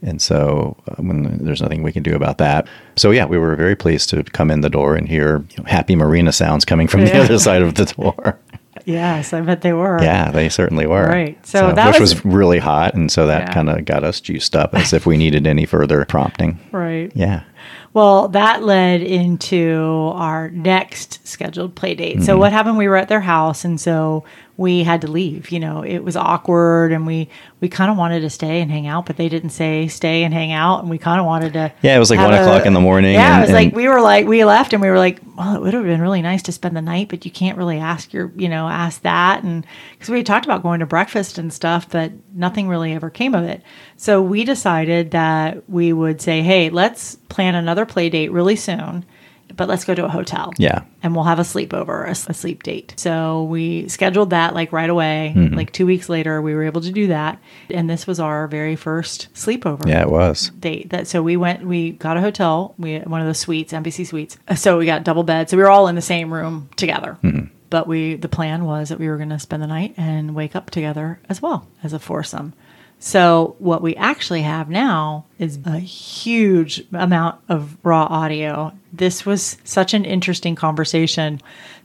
and 0.02 0.22
so 0.22 0.76
uh, 0.88 0.96
when 1.02 1.38
there's 1.44 1.62
nothing 1.62 1.82
we 1.82 1.92
can 1.92 2.04
do 2.04 2.16
about 2.16 2.38
that. 2.38 2.68
So 2.96 3.12
yeah, 3.12 3.26
we 3.26 3.38
were 3.40 3.56
very 3.56 3.76
pleased 3.76 4.10
to 4.12 4.24
come 4.24 4.52
in 4.52 4.62
the 4.62 4.70
door 4.70 4.96
and 4.96 5.08
hear 5.08 5.44
you 5.52 5.58
know, 5.58 5.64
happy 5.66 5.96
Myrina 5.96 6.34
sounds 6.34 6.64
coming 6.66 6.88
from 6.88 7.06
the 7.06 7.18
other 7.18 7.40
side 7.40 7.62
of 7.64 7.76
the 7.76 7.86
door. 7.86 8.38
Yes, 8.95 9.34
I 9.34 9.41
bet 9.41 9.62
they 9.62 9.74
were. 9.74 10.02
Yeah, 10.02 10.30
they 10.30 10.48
certainly 10.48 10.86
were. 10.86 11.08
Right. 11.08 11.43
So 11.45 11.71
that 11.74 11.88
which 11.88 12.00
was- 12.00 12.15
was, 12.15 12.26
really 12.26 12.60
hot, 12.60 12.93
and 12.93 13.12
so 13.12 13.26
that 13.28 13.48
Yeah. 13.48 13.54
kind 13.54 13.69
of 13.69 13.84
got 13.84 14.04
us 14.04 14.21
juiced 14.21 14.56
up 14.56 14.76
as 14.76 14.93
if 14.93 15.06
we 15.06 15.17
needed 15.17 15.48
any 15.48 15.65
further 15.65 16.06
prompting. 16.06 16.60
Right. 16.71 17.12
Yeah. 17.15 17.41
Well, 17.93 18.28
that 18.30 18.62
led 18.63 19.02
into 19.02 20.12
our 20.15 20.50
next 20.50 21.26
scheduled 21.28 21.76
play 21.76 21.95
date. 21.95 22.21
So 22.24 22.34
mm-hmm. 22.34 22.39
what 22.41 22.52
happened? 22.52 22.78
We 22.78 22.88
were 22.88 22.98
at 22.98 23.08
their 23.08 23.21
house, 23.21 23.65
and 23.65 23.80
so 23.80 24.24
we 24.58 24.84
had 24.84 25.02
to 25.02 25.08
leave. 25.08 25.52
You 25.52 25.60
know, 25.60 25.84
it 25.84 26.00
was 26.00 26.15
awkward, 26.15 26.91
and 26.91 27.06
we 27.06 27.30
we 27.60 27.68
kind 27.70 27.91
of 27.91 27.98
wanted 27.98 28.22
to 28.22 28.30
stay 28.30 28.62
and 28.62 28.72
hang 28.72 28.88
out, 28.88 29.06
but 29.06 29.18
they 29.18 29.28
didn't 29.30 29.50
say 29.50 29.88
stay 29.88 30.24
and 30.24 30.34
hang 30.34 30.52
out, 30.52 30.80
and 30.82 30.89
we 30.89 30.98
kind 30.98 31.20
of 31.20 31.26
wanted 31.26 31.54
to. 31.54 31.74
Yeah, 31.82 31.96
it 31.96 32.00
was 32.00 32.10
like 32.10 32.20
one 32.20 32.34
o'clock 32.34 32.65
in 32.65 32.74
the 32.74 32.80
morning, 32.80 33.13
Yeah, 33.13 33.34
and- 33.36 33.44
it 33.44 33.48
was 33.48 33.52
like 33.54 33.76
we 33.76 33.88
were 33.88 34.02
like 34.02 34.26
we 34.28 34.46
left, 34.46 34.74
and 34.74 34.82
we 34.82 34.89
were 34.89 34.98
like, 34.98 35.20
well, 35.38 35.56
it 35.56 35.62
would 35.62 35.74
have 35.74 35.84
been 35.84 36.02
really 36.02 36.22
nice 36.22 36.41
to 36.44 36.52
spend 36.52 36.76
the 36.78 36.82
night, 36.82 37.10
but 37.10 37.26
you 37.26 37.32
can't 37.32 37.58
really 37.58 37.80
ask 37.80 38.13
your, 38.13 38.32
you 38.36 38.48
know, 38.48 38.68
ask 38.68 39.02
that, 39.02 39.44
and 39.44 39.65
because 39.94 40.10
we 40.10 40.18
had 40.18 40.26
talked 40.26 40.46
about 40.46 40.63
going 40.63 40.80
to 40.80 40.86
breakfast 40.86 41.38
and 41.38 41.52
stuff, 41.52 41.89
but 41.89 42.12
nothing 42.34 42.68
really 42.70 42.94
ever 42.94 43.10
came 43.10 43.36
of 43.36 43.44
it. 43.44 43.62
So 43.98 44.22
we 44.22 44.44
decided 44.46 45.12
that 45.12 45.70
we 45.70 45.91
would 45.94 46.22
say, 46.22 46.41
hey, 46.41 46.70
let's 46.70 47.15
plan 47.30 47.56
another 47.56 47.86
play 47.86 48.10
date 48.10 48.32
really 48.32 48.56
soon, 48.56 49.06
but 49.55 49.67
let's 49.67 49.86
go 49.86 49.95
to 49.95 50.05
a 50.05 50.10
hotel. 50.10 50.51
Yeah. 50.58 50.84
And 51.03 51.15
we'll 51.15 51.23
have 51.25 51.39
a 51.39 51.43
sleepover, 51.43 52.10
a 52.10 52.34
sleep 52.34 52.63
date. 52.63 52.93
So 52.97 53.43
we 53.43 53.88
scheduled 53.88 54.31
that 54.31 54.53
like 54.53 54.71
right 54.71 54.89
away. 54.89 55.34
Mm-hmm. 55.36 55.55
Like 55.55 55.71
two 55.71 55.86
weeks 55.86 56.10
later, 56.10 56.41
we 56.41 56.53
were 56.53 56.63
able 56.63 56.81
to 56.81 56.91
do 56.91 57.08
that. 57.08 57.39
And 57.69 57.89
this 57.89 58.05
was 58.08 58.19
our 58.19 58.47
very 58.47 58.75
first 58.75 59.34
sleepover 59.34 59.88
Yeah, 59.88 60.01
it 60.01 60.10
was. 60.10 60.49
date 60.60 60.89
that 60.89 61.08
so 61.08 61.21
we 61.23 61.38
went 61.38 61.65
we 61.65 61.91
got 61.91 62.17
a 62.17 62.21
hotel 62.21 62.73
we 62.77 62.99
one 62.99 63.21
of 63.21 63.27
the 63.27 63.34
suites 63.34 63.71
Embassy 63.73 64.03
Suites 64.03 64.38
so 64.55 64.77
we 64.77 64.86
got 64.86 65.03
double 65.03 65.23
beds. 65.23 65.51
so 65.51 65.58
we 65.58 65.63
were 65.63 65.69
all 65.69 65.88
in 65.88 65.95
the 65.95 66.01
same 66.01 66.34
room 66.34 66.69
together 66.75 67.17
but 67.69 67.88
we 67.88 68.15
the 68.15 68.29
plan 68.29 68.65
was 68.65 68.89
that 68.89 68.99
we 68.99 69.08
were 69.08 69.17
going 69.17 69.29
to 69.29 69.39
spend 69.39 69.62
the 69.63 69.67
night 69.67 69.93
and 69.97 70.36
wake 70.36 70.55
up 70.55 70.69
together 70.69 71.19
as 71.29 71.41
well 71.41 71.67
as 71.84 71.93
a 71.93 71.99
foursome 71.99 72.53
So, 73.06 73.56
what 73.60 73.84
we 73.84 73.96
actually 73.98 74.41
have 74.41 74.68
now 74.68 75.26
is 75.38 75.60
a 75.63 75.78
huge 75.78 76.84
amount 76.91 77.39
of 77.50 77.78
raw 77.84 78.06
audio. 78.06 78.74
This 78.91 79.28
was 79.28 79.58
such 79.63 79.94
an 79.94 80.06
interesting 80.06 80.56
conversation. 80.56 81.39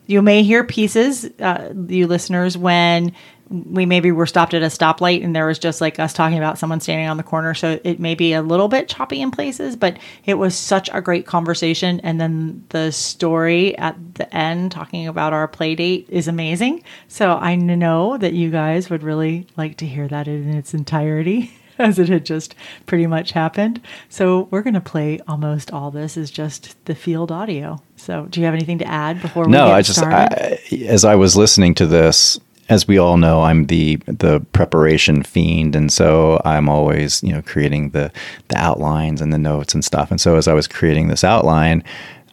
You 0.06 0.22
may 0.22 0.42
hear 0.42 0.64
pieces, 0.64 1.26
uh, 1.38 1.74
you 1.88 2.06
listeners, 2.06 2.56
when 2.56 3.12
we 3.50 3.84
maybe 3.84 4.12
were 4.12 4.26
stopped 4.26 4.54
at 4.54 4.62
a 4.62 4.66
stoplight 4.66 5.24
and 5.24 5.34
there 5.34 5.46
was 5.46 5.58
just 5.58 5.80
like 5.80 5.98
us 5.98 6.12
talking 6.12 6.38
about 6.38 6.56
someone 6.56 6.78
standing 6.78 7.08
on 7.08 7.16
the 7.16 7.24
corner. 7.24 7.52
So 7.52 7.80
it 7.82 7.98
may 7.98 8.14
be 8.14 8.32
a 8.32 8.42
little 8.42 8.68
bit 8.68 8.88
choppy 8.88 9.20
in 9.20 9.32
places, 9.32 9.74
but 9.74 9.98
it 10.24 10.34
was 10.34 10.54
such 10.54 10.88
a 10.92 11.00
great 11.00 11.26
conversation. 11.26 11.98
And 12.00 12.20
then 12.20 12.64
the 12.68 12.92
story 12.92 13.76
at 13.76 13.96
the 14.14 14.32
end 14.34 14.70
talking 14.70 15.08
about 15.08 15.32
our 15.32 15.48
play 15.48 15.74
date 15.74 16.06
is 16.08 16.28
amazing. 16.28 16.84
So 17.08 17.32
I 17.32 17.56
know 17.56 18.16
that 18.18 18.34
you 18.34 18.50
guys 18.50 18.88
would 18.88 19.02
really 19.02 19.48
like 19.56 19.76
to 19.78 19.86
hear 19.86 20.06
that 20.06 20.28
in 20.28 20.50
its 20.50 20.72
entirety. 20.72 21.52
As 21.78 21.98
it 21.98 22.10
had 22.10 22.26
just 22.26 22.54
pretty 22.84 23.06
much 23.06 23.32
happened. 23.32 23.80
So, 24.10 24.48
we're 24.50 24.60
going 24.60 24.74
to 24.74 24.82
play 24.82 25.18
almost 25.26 25.72
all 25.72 25.90
this 25.90 26.18
is 26.18 26.30
just 26.30 26.76
the 26.84 26.94
field 26.94 27.32
audio. 27.32 27.80
So, 27.96 28.26
do 28.26 28.38
you 28.38 28.44
have 28.44 28.54
anything 28.54 28.76
to 28.80 28.84
add 28.84 29.22
before 29.22 29.46
we 29.46 29.52
no, 29.52 29.68
get 29.68 29.74
I 29.74 29.80
just 29.80 29.98
started? 29.98 30.60
I, 30.70 30.76
as 30.84 31.06
I 31.06 31.14
was 31.14 31.38
listening 31.38 31.74
to 31.76 31.86
this, 31.86 32.38
as 32.70 32.88
we 32.88 32.96
all 32.96 33.18
know, 33.18 33.42
I'm 33.42 33.66
the 33.66 33.96
the 34.06 34.40
preparation 34.52 35.22
fiend, 35.22 35.76
and 35.76 35.92
so 35.92 36.40
I'm 36.44 36.68
always 36.68 37.22
you 37.22 37.32
know 37.32 37.42
creating 37.42 37.90
the 37.90 38.10
the 38.48 38.56
outlines 38.56 39.20
and 39.20 39.32
the 39.32 39.38
notes 39.38 39.74
and 39.74 39.84
stuff. 39.84 40.10
And 40.10 40.20
so 40.20 40.36
as 40.36 40.48
I 40.48 40.54
was 40.54 40.66
creating 40.66 41.08
this 41.08 41.24
outline, 41.24 41.84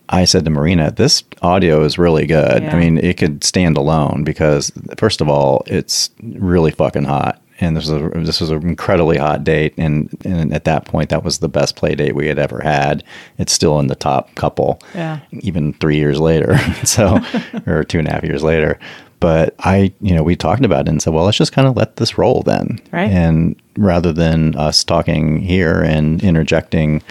I 0.09 0.23
said 0.25 0.45
to 0.45 0.51
Myrina, 0.51 0.95
"This 0.95 1.23
audio 1.41 1.83
is 1.83 1.97
really 1.97 2.25
good. 2.27 2.63
Yeah. 2.63 2.75
I 2.75 2.79
mean, 2.79 2.97
it 2.99 3.17
could 3.17 3.43
stand 3.43 3.75
alone 3.75 4.23
because 4.23 4.71
first 4.97 5.19
of 5.19 5.27
all, 5.27 5.63
it's 5.65 6.09
really 6.21 6.71
fucking 6.71 7.03
hot." 7.05 7.41
And 7.59 7.75
this 7.75 7.89
was 7.89 8.01
a, 8.03 8.09
this 8.19 8.39
was 8.39 8.51
an 8.51 8.61
incredibly 8.69 9.17
hot 9.17 9.43
date, 9.43 9.73
and, 9.79 10.15
and 10.23 10.53
at 10.53 10.65
that 10.65 10.85
point, 10.85 11.09
that 11.09 11.23
was 11.23 11.39
the 11.39 11.49
best 11.49 11.75
play 11.75 11.95
date 11.95 12.13
we 12.13 12.27
had 12.27 12.37
ever 12.37 12.59
had. 12.59 13.03
It's 13.39 13.51
still 13.51 13.79
in 13.79 13.87
the 13.87 13.95
top 13.95 14.35
couple 14.35 14.79
Yeah. 14.93 15.21
even 15.41 15.73
three 15.73 15.95
years 15.97 16.19
later. 16.19 16.55
so, 16.83 17.19
or 17.65 17.83
two 17.83 17.97
and 17.97 18.07
a 18.07 18.11
half 18.11 18.23
years 18.23 18.43
later. 18.43 18.77
But 19.19 19.55
I, 19.59 19.93
you 19.99 20.13
know, 20.13 20.23
we 20.23 20.35
talked 20.35 20.63
about 20.63 20.87
it 20.87 20.89
and 20.89 21.01
said, 21.01 21.13
well, 21.13 21.25
let's 21.25 21.37
just 21.37 21.51
kind 21.51 21.67
of 21.67 21.75
let 21.75 21.95
this 21.95 22.17
roll 22.17 22.43
then. 22.43 22.79
Right. 22.91 23.09
And 23.09 23.59
rather 23.77 24.13
than 24.13 24.55
us 24.55 24.83
talking 24.83 25.39
here 25.39 25.81
and 25.81 26.21
interjecting 26.23 27.01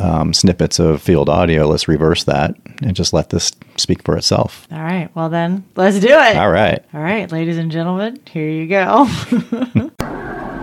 um, 0.00 0.34
snippets 0.34 0.80
of 0.80 1.00
field 1.00 1.28
audio, 1.28 1.68
let's 1.68 1.86
reverse 1.86 2.24
that 2.24 2.56
and 2.82 2.96
just 2.96 3.12
let 3.12 3.30
this 3.30 3.52
speak 3.76 4.02
for 4.02 4.16
itself. 4.16 4.66
All 4.72 4.80
right. 4.80 5.08
Well, 5.14 5.28
then 5.28 5.64
let's 5.76 6.00
do 6.00 6.08
it. 6.08 6.36
All 6.36 6.50
right. 6.50 6.84
All 6.92 7.00
right, 7.00 7.30
ladies 7.30 7.58
and 7.58 7.70
gentlemen, 7.70 8.20
here 8.30 8.48
you 8.48 8.66
go. 8.66 9.08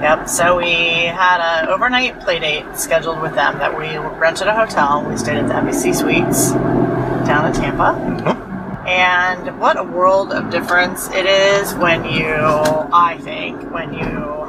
Yep. 0.03 0.27
So 0.27 0.57
we 0.57 0.73
had 1.05 1.39
an 1.39 1.69
overnight 1.69 2.19
play 2.19 2.37
date 2.37 2.65
scheduled 2.75 3.21
with 3.21 3.35
them 3.35 3.57
that 3.59 3.77
we 3.77 3.97
rented 4.19 4.47
a 4.47 4.53
hotel. 4.53 5.01
We 5.09 5.15
stayed 5.15 5.37
at 5.37 5.47
the 5.47 5.55
Embassy 5.55 5.93
Suites 5.93 6.51
down 6.51 7.45
in 7.45 7.53
Tampa. 7.53 8.52
And 8.87 9.59
what 9.59 9.77
a 9.77 9.83
world 9.83 10.31
of 10.33 10.49
difference 10.49 11.09
it 11.11 11.25
is 11.25 11.73
when 11.75 12.03
you, 12.05 12.33
I 12.33 13.17
think, 13.21 13.71
when 13.73 13.93
you 13.93 14.03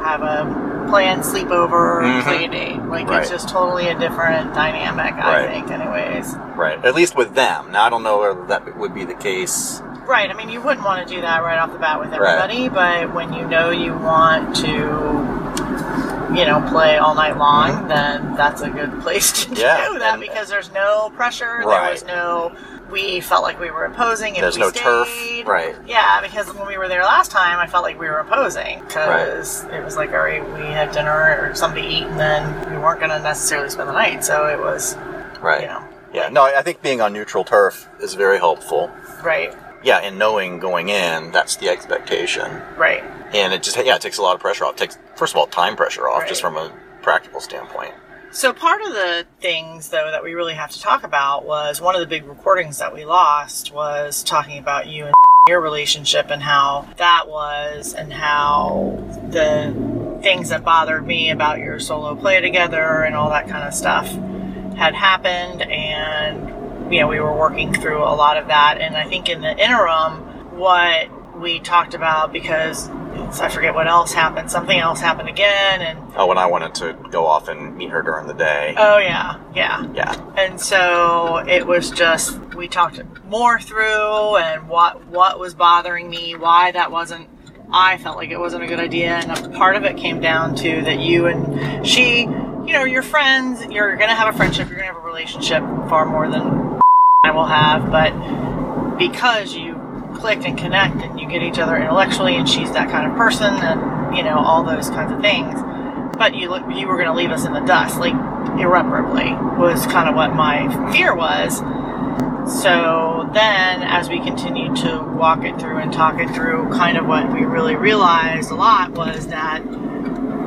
have 0.05 0.23
a 0.23 0.85
planned 0.89 1.23
sleepover 1.23 2.03
Mhm. 2.03 2.23
play 2.25 2.47
date. 2.49 2.83
Like 2.85 3.09
Right. 3.09 3.21
it's 3.23 3.31
just 3.31 3.49
totally 3.49 3.89
a 3.89 3.95
different 3.99 4.53
dynamic, 4.55 5.15
I 5.15 5.33
Right. 5.43 5.51
think, 5.51 5.71
anyways. 5.71 6.37
Right. 6.57 6.85
At 6.85 6.95
least 6.95 7.17
with 7.17 7.35
them. 7.35 7.71
Now 7.73 7.85
I 7.85 7.91
don't 7.91 8.03
know 8.03 8.19
whether 8.19 8.43
that 8.49 8.77
would 8.77 8.93
be 8.95 9.05
the 9.05 9.15
case. 9.15 9.81
Right. 10.07 10.29
I 10.31 10.35
mean, 10.35 10.51
you 10.51 10.61
wouldn't 10.61 10.85
want 10.85 11.07
to 11.07 11.15
do 11.15 11.21
that 11.23 11.43
right 11.43 11.59
off 11.59 11.73
the 11.73 11.79
bat 11.79 11.99
with 11.99 12.13
everybody, 12.13 12.69
but 12.69 13.15
when 13.15 13.33
you 13.33 13.47
know 13.47 13.71
you 13.71 13.95
want 13.95 14.55
to, 14.57 16.35
you 16.35 16.45
know, 16.45 16.61
play 16.69 16.99
all 16.99 17.15
night 17.15 17.39
long, 17.39 17.89
then 17.89 18.35
that's 18.37 18.61
a 18.61 18.69
good 18.69 19.01
place 19.01 19.33
to 19.45 19.51
Mm-hmm. 19.51 19.61
Yeah, 19.61 19.89
do 19.89 19.99
that 20.01 20.13
and- 20.15 20.21
because 20.21 20.49
there's 20.49 20.71
no 20.75 21.11
pressure. 21.17 21.61
There 21.67 21.91
was 21.91 22.05
no. 22.05 22.53
We 22.95 23.21
felt 23.21 23.43
like 23.43 23.59
we 23.59 23.73
were 23.73 23.85
imposing. 23.85 24.37
If 24.37 24.41
There's 24.41 24.55
we 24.57 24.61
no 24.63 24.71
stayed. 24.71 24.83
turf. 24.83 25.09
Right. 25.47 25.75
Yeah, 25.85 26.21
because 26.23 26.47
when 26.55 26.69
we 26.69 26.79
were 26.79 26.87
there 26.87 27.03
last 27.03 27.33
time, 27.33 27.59
I 27.59 27.67
felt 27.67 27.83
like 27.83 27.99
we 27.99 28.07
were 28.07 28.21
imposing 28.21 28.81
because 28.87 29.65
it 29.65 29.83
was 29.85 29.97
like, 29.97 30.11
all 30.13 30.19
right, 30.21 30.45
we 30.55 30.61
had 30.61 30.93
dinner 30.93 31.11
or 31.51 31.55
something 31.57 31.83
to 31.83 31.89
eat, 31.89 32.05
and 32.05 32.21
then 32.21 32.71
we 32.71 32.79
weren't 32.79 33.01
going 33.01 33.11
to 33.11 33.19
necessarily 33.19 33.69
spend 33.69 33.89
the 33.89 33.93
night. 33.93 34.25
So 34.25 34.47
it 34.47 34.61
was, 34.61 34.95
Right. 35.41 35.63
you 35.63 35.67
know, 35.67 35.83
Yeah. 36.13 36.29
No, 36.29 36.45
I 36.45 36.63
think 36.63 36.83
being 36.83 37.01
on 37.01 37.13
neutral 37.13 37.43
turf 37.43 37.89
is 37.99 38.15
very 38.15 38.39
helpful. 38.39 38.93
right, 39.25 39.53
Yeah, 39.83 39.99
and 39.99 40.17
knowing 40.17 40.61
going 40.61 40.89
in, 40.89 41.33
that's 41.33 41.57
the 41.57 41.69
expectation. 41.71 42.63
right. 42.79 43.03
And 43.35 43.53
it 43.53 43.65
just 43.65 43.77
yeah, 43.85 43.97
it 43.97 44.01
takes 44.03 44.19
a 44.19 44.23
lot 44.23 44.37
of 44.37 44.41
pressure 44.41 44.65
off. 44.65 44.75
It 44.75 44.79
takes 44.79 44.99
first 45.17 45.33
of 45.35 45.39
all 45.39 45.49
time 45.49 45.75
pressure 45.75 46.09
off, 46.09 46.21
Right. 46.21 46.29
just 46.29 46.41
from 46.41 46.57
a 46.57 46.71
practical 47.03 47.41
standpoint. 47.41 47.93
So 48.35 48.53
part 48.53 48.83
of 48.83 48.93
the 48.93 49.27
things 49.39 49.91
though 49.91 50.11
that 50.11 50.25
we 50.25 50.35
really 50.35 50.55
have 50.55 50.73
to 50.73 50.81
talk 50.81 51.05
about 51.05 51.45
was 51.47 51.81
one 51.81 51.95
of 51.95 52.01
the 52.01 52.07
big 52.09 52.25
recordings 52.25 52.79
that 52.79 52.93
we 52.93 53.05
lost 53.05 53.73
was 53.73 54.25
talking 54.25 54.59
about 54.59 54.89
you 54.89 55.05
and 55.05 55.15
your 55.49 55.61
relationship 55.61 56.31
and 56.31 56.43
how 56.43 56.89
that 56.97 57.29
was 57.29 57.95
and 57.95 58.13
how 58.13 58.99
the 59.31 60.21
things 60.21 60.49
that 60.49 60.65
bothered 60.65 61.07
me 61.07 61.31
about 61.31 61.61
your 61.61 61.79
solo 61.79 62.17
play 62.17 62.41
together 62.41 63.05
and 63.05 63.15
all 63.15 63.31
that 63.31 63.47
kind 63.47 63.63
of 63.63 63.73
stuff 63.73 64.09
had 64.77 64.97
happened. 64.97 65.63
And 65.63 66.93
you 66.93 66.99
know 66.99 67.07
we 67.07 67.21
were 67.21 67.39
working 67.39 67.73
through 67.73 68.03
a 68.03 68.17
lot 68.17 68.37
of 68.37 68.49
that. 68.49 68.79
And 68.81 68.97
I 68.97 69.09
think 69.09 69.29
in 69.29 69.43
the 69.43 69.57
interim 69.57 70.59
what 70.59 71.09
we 71.37 71.61
talked 71.61 71.95
about 71.95 72.33
because 72.33 72.89
I 73.41 73.49
forget 73.49 73.75
what 73.75 73.87
else 73.87 74.13
happened 74.13 74.51
something 74.51 74.79
else 74.79 75.01
happened 75.01 75.29
again 75.29 75.83
and 75.83 75.99
Oh, 76.17 76.27
when 76.27 76.39
I 76.39 76.47
wanted 76.47 76.75
to 76.77 76.93
go 77.11 77.27
off 77.27 77.49
and 77.49 77.77
meet 77.77 77.91
her 77.91 78.03
during 78.03 78.27
the 78.27 78.35
day. 78.35 78.75
Oh 78.77 78.99
yeah, 78.99 79.41
yeah. 79.55 79.87
yeah. 79.95 80.15
And 80.37 80.61
so 80.61 81.39
it 81.39 81.67
was 81.67 81.91
just 81.91 82.39
we 82.55 82.69
talked 82.69 83.01
more 83.25 83.61
through 83.61 84.37
and 84.37 84.69
what 84.69 85.07
what 85.07 85.39
was 85.41 85.55
bothering 85.55 86.09
me, 86.09 86.37
why 86.37 86.71
that 86.73 86.91
wasn't 86.93 87.29
I 87.73 87.97
felt 87.99 88.17
like 88.17 88.31
it 88.31 88.39
wasn't 88.39 88.63
a 88.63 88.67
good 88.67 88.79
idea 88.79 89.17
and 89.17 89.31
a 89.33 89.57
part 89.57 89.75
of 89.77 89.85
it 89.85 89.97
came 89.97 90.21
down 90.21 90.55
to 90.57 90.83
that 90.83 91.01
you 91.01 91.27
and 91.27 91.85
she, 91.87 92.21
you 92.21 92.73
know, 92.73 92.85
you're 92.85 93.03
friends, 93.03 93.65
you're 93.65 93.97
going 93.97 94.11
to 94.11 94.15
have 94.15 94.33
a 94.33 94.37
friendship, 94.37 94.69
you're 94.69 94.77
going 94.79 94.89
to 94.89 94.95
have 94.95 95.03
a 95.03 95.07
relationship 95.07 95.63
far 95.89 96.05
more 96.07 96.29
than 96.31 96.79
I 97.25 97.31
will 97.33 97.47
have, 97.47 97.91
but 97.91 98.13
because 98.99 99.55
you 99.55 99.74
click 100.25 100.49
and 100.49 100.57
connect 100.57 100.97
and 100.97 101.21
you 101.21 101.29
get 101.29 101.43
each 101.43 101.59
other 101.59 101.77
intellectually 101.77 102.35
and 102.35 102.49
she's 102.49 102.73
that 102.73 102.91
kind 102.91 103.07
of 103.07 103.15
person 103.15 103.53
and 103.53 104.17
you 104.17 104.23
know 104.23 104.39
all 104.39 104.65
those 104.65 104.89
kinds 104.89 105.13
of 105.13 105.21
things. 105.21 105.61
But 106.17 106.35
you 106.35 106.49
look, 106.49 106.63
you 106.75 106.87
were 106.87 106.97
going 106.97 107.09
to 107.09 107.13
leave 107.13 107.31
us 107.31 107.45
in 107.45 107.53
the 107.53 107.61
dust 107.61 107.99
like 107.99 108.15
irreparably 108.59 109.33
was 109.61 109.85
kind 109.85 110.09
of 110.09 110.15
what 110.15 110.35
my 110.35 110.91
fear 110.95 111.15
was. 111.15 111.59
So 112.63 113.29
then 113.35 113.83
as 113.83 114.09
we 114.09 114.19
continued 114.19 114.77
to 114.77 115.03
walk 115.15 115.45
it 115.45 115.61
through 115.61 115.77
and 115.77 115.93
talk 115.93 116.19
it 116.19 116.35
through 116.35 116.71
kind 116.71 116.97
of 116.97 117.05
what 117.05 117.31
we 117.31 117.45
really 117.45 117.77
realized 117.77 118.51
a 118.51 118.55
lot 118.55 118.93
was 118.93 119.27
that 119.27 119.63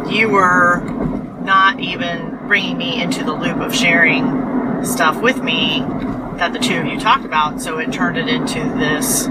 you 0.10 0.28
were 0.28 0.80
not 1.44 1.80
even 1.80 2.36
bringing 2.48 2.80
me 2.80 3.00
into 3.00 3.24
the 3.24 3.34
loop 3.34 3.58
of 3.58 3.76
sharing 3.76 4.84
stuff 4.84 5.22
with 5.22 5.44
me 5.44 5.82
that 6.38 6.52
the 6.52 6.60
two 6.60 6.80
of 6.80 6.88
you 6.88 7.00
talked 7.00 7.26
about. 7.26 7.62
So 7.62 7.78
it 7.78 7.94
turned 7.94 8.18
it 8.18 8.28
into 8.28 8.60
this 8.80 9.28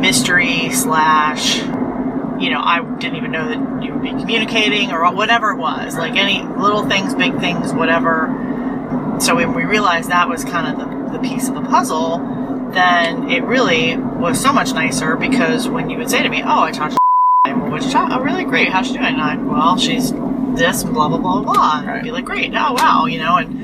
mystery 0.00 0.70
slash 0.70 1.58
you 1.58 2.50
know 2.50 2.60
i 2.60 2.80
didn't 2.98 3.16
even 3.16 3.30
know 3.30 3.48
that 3.48 3.82
you 3.82 3.92
would 3.92 4.02
be 4.02 4.10
communicating 4.10 4.92
or 4.92 5.10
whatever 5.12 5.50
it 5.50 5.56
was 5.56 5.96
like 5.96 6.16
any 6.16 6.42
little 6.60 6.86
things 6.86 7.14
big 7.14 7.38
things 7.40 7.72
whatever 7.72 8.28
so 9.20 9.36
when 9.36 9.54
we 9.54 9.64
realized 9.64 10.10
that 10.10 10.28
was 10.28 10.44
kind 10.44 10.66
of 10.66 10.78
the, 10.78 11.18
the 11.18 11.28
piece 11.28 11.48
of 11.48 11.54
the 11.54 11.62
puzzle 11.62 12.18
then 12.72 13.30
it 13.30 13.42
really 13.44 13.96
was 13.96 14.40
so 14.40 14.52
much 14.52 14.72
nicer 14.72 15.16
because 15.16 15.68
when 15.68 15.88
you 15.88 15.96
would 15.96 16.10
say 16.10 16.22
to 16.22 16.28
me 16.28 16.42
oh 16.44 16.62
i 16.62 16.70
talked 16.70 16.92
to 16.92 16.98
and 17.46 17.62
well, 17.62 17.70
what'd 17.70 17.86
you 17.86 17.92
talk? 17.92 18.10
Oh, 18.10 18.20
really 18.20 18.44
great. 18.44 18.68
How's 18.68 18.88
she 18.88 18.94
doing? 18.94 19.04
And 19.04 19.20
I, 19.20 19.36
well, 19.36 19.78
she's 19.78 20.12
this 20.56 20.82
and 20.82 20.92
blah 20.92 21.08
blah 21.08 21.18
blah 21.18 21.42
blah. 21.42 21.80
And 21.80 21.90
I'd 21.90 22.02
be 22.02 22.10
like, 22.10 22.24
great. 22.24 22.52
Oh 22.54 22.72
wow, 22.72 23.06
you 23.06 23.18
know, 23.18 23.36
and 23.36 23.62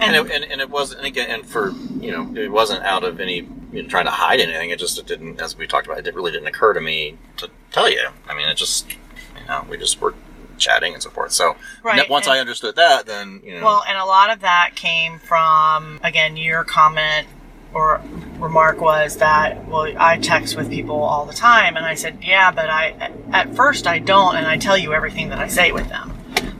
And 0.00 0.16
it, 0.16 0.30
and, 0.30 0.44
and 0.44 0.60
it 0.60 0.70
wasn't 0.70 1.00
and 1.00 1.06
again 1.06 1.30
and 1.30 1.46
for 1.46 1.72
you 2.00 2.10
know 2.10 2.40
it 2.40 2.50
wasn't 2.50 2.82
out 2.84 3.04
of 3.04 3.20
any 3.20 3.48
you 3.72 3.82
know, 3.82 3.88
trying 3.88 4.04
to 4.04 4.10
hide 4.10 4.40
anything. 4.40 4.70
It 4.70 4.78
just 4.78 4.98
it 4.98 5.06
didn't 5.06 5.40
as 5.40 5.56
we 5.56 5.66
talked 5.66 5.86
about. 5.86 6.06
It 6.06 6.14
really 6.14 6.32
didn't 6.32 6.46
occur 6.48 6.72
to 6.72 6.80
me 6.80 7.18
to 7.38 7.48
tell 7.70 7.90
you. 7.90 8.08
I 8.28 8.34
mean, 8.34 8.48
it 8.48 8.56
just 8.56 8.90
you 8.92 9.46
know 9.48 9.66
we 9.68 9.76
just 9.78 10.00
were 10.00 10.14
chatting 10.58 10.94
and 10.94 11.02
so 11.02 11.10
forth. 11.10 11.32
So 11.32 11.56
Right, 11.82 12.08
once 12.08 12.26
and- 12.26 12.36
I 12.36 12.38
understood 12.38 12.76
that, 12.76 13.06
then 13.06 13.40
you 13.44 13.58
know 13.58 13.64
Well, 13.64 13.84
and 13.88 13.98
a 13.98 14.04
lot 14.04 14.30
of 14.30 14.40
that 14.40 14.72
came 14.76 15.18
from, 15.18 15.98
again, 16.04 16.36
your 16.36 16.62
comment 16.64 17.26
or 17.74 18.00
remark 18.38 18.80
was 18.80 19.16
that, 19.16 19.66
well, 19.66 19.90
I 19.98 20.18
text 20.18 20.56
with 20.56 20.70
people 20.70 21.02
all 21.02 21.24
the 21.24 21.32
time. 21.32 21.76
And 21.76 21.86
I 21.86 21.94
said, 21.94 22.18
yeah, 22.22 22.50
but 22.50 22.68
I, 22.68 23.10
at 23.32 23.56
first 23.56 23.86
I 23.86 23.98
don't, 23.98 24.36
and 24.36 24.46
I 24.46 24.58
tell 24.58 24.76
you 24.76 24.92
everything 24.92 25.30
that 25.30 25.38
I 25.38 25.48
say 25.48 25.72
with 25.72 25.88
them. 25.88 26.10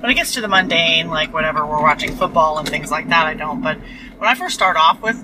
When 0.00 0.10
it 0.10 0.14
gets 0.14 0.32
to 0.34 0.40
the 0.40 0.48
mundane, 0.48 1.08
like 1.08 1.32
whatever, 1.32 1.66
we're 1.66 1.82
watching 1.82 2.16
football 2.16 2.58
and 2.58 2.68
things 2.68 2.90
like 2.90 3.08
that, 3.10 3.26
I 3.26 3.34
don't. 3.34 3.60
But 3.62 3.78
when 4.18 4.28
I 4.28 4.34
first 4.34 4.54
start 4.54 4.76
off 4.76 5.00
with 5.02 5.22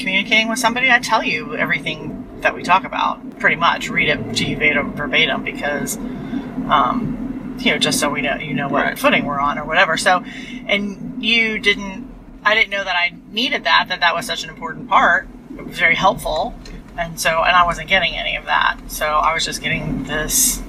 communicating 0.00 0.48
with 0.48 0.58
somebody, 0.58 0.90
I 0.90 0.98
tell 0.98 1.22
you 1.22 1.56
everything 1.56 2.40
that 2.40 2.54
we 2.54 2.62
talk 2.62 2.84
about, 2.84 3.38
pretty 3.38 3.56
much. 3.56 3.88
Read 3.88 4.08
it 4.08 4.34
to 4.36 4.44
you 4.44 4.56
verbatim, 4.56 5.44
because 5.44 5.96
um, 5.96 7.56
you 7.58 7.72
know, 7.72 7.78
just 7.78 8.00
so 8.00 8.10
we 8.10 8.22
know, 8.22 8.36
you 8.36 8.54
know 8.54 8.68
what 8.68 8.84
Right. 8.84 8.98
footing 8.98 9.26
we're 9.26 9.38
on 9.38 9.58
or 9.58 9.64
whatever. 9.64 9.96
So, 9.96 10.24
and 10.66 11.22
you 11.22 11.58
didn't, 11.58 12.10
I 12.44 12.54
didn't 12.54 12.70
know 12.70 12.82
that 12.82 12.96
I 12.96 13.14
needed 13.30 13.64
that, 13.64 13.86
that 13.88 14.00
that 14.00 14.14
was 14.14 14.26
such 14.26 14.44
an 14.44 14.50
important 14.50 14.88
part. 14.88 15.28
It 15.56 15.66
was 15.66 15.78
very 15.78 15.94
helpful. 15.94 16.54
And 16.96 17.20
so, 17.20 17.42
and 17.42 17.54
I 17.54 17.64
wasn't 17.64 17.88
getting 17.88 18.14
any 18.16 18.36
of 18.36 18.46
that. 18.46 18.78
So 18.88 19.06
I 19.06 19.34
was 19.34 19.44
just 19.44 19.62
getting 19.62 20.04
this, 20.04 20.62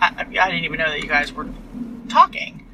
I, 0.00 0.26
I 0.40 0.50
didn't 0.50 0.64
even 0.64 0.78
know 0.78 0.88
that 0.88 1.00
you 1.00 1.08
guys 1.08 1.32
were 1.32 1.48
talking 2.08 2.66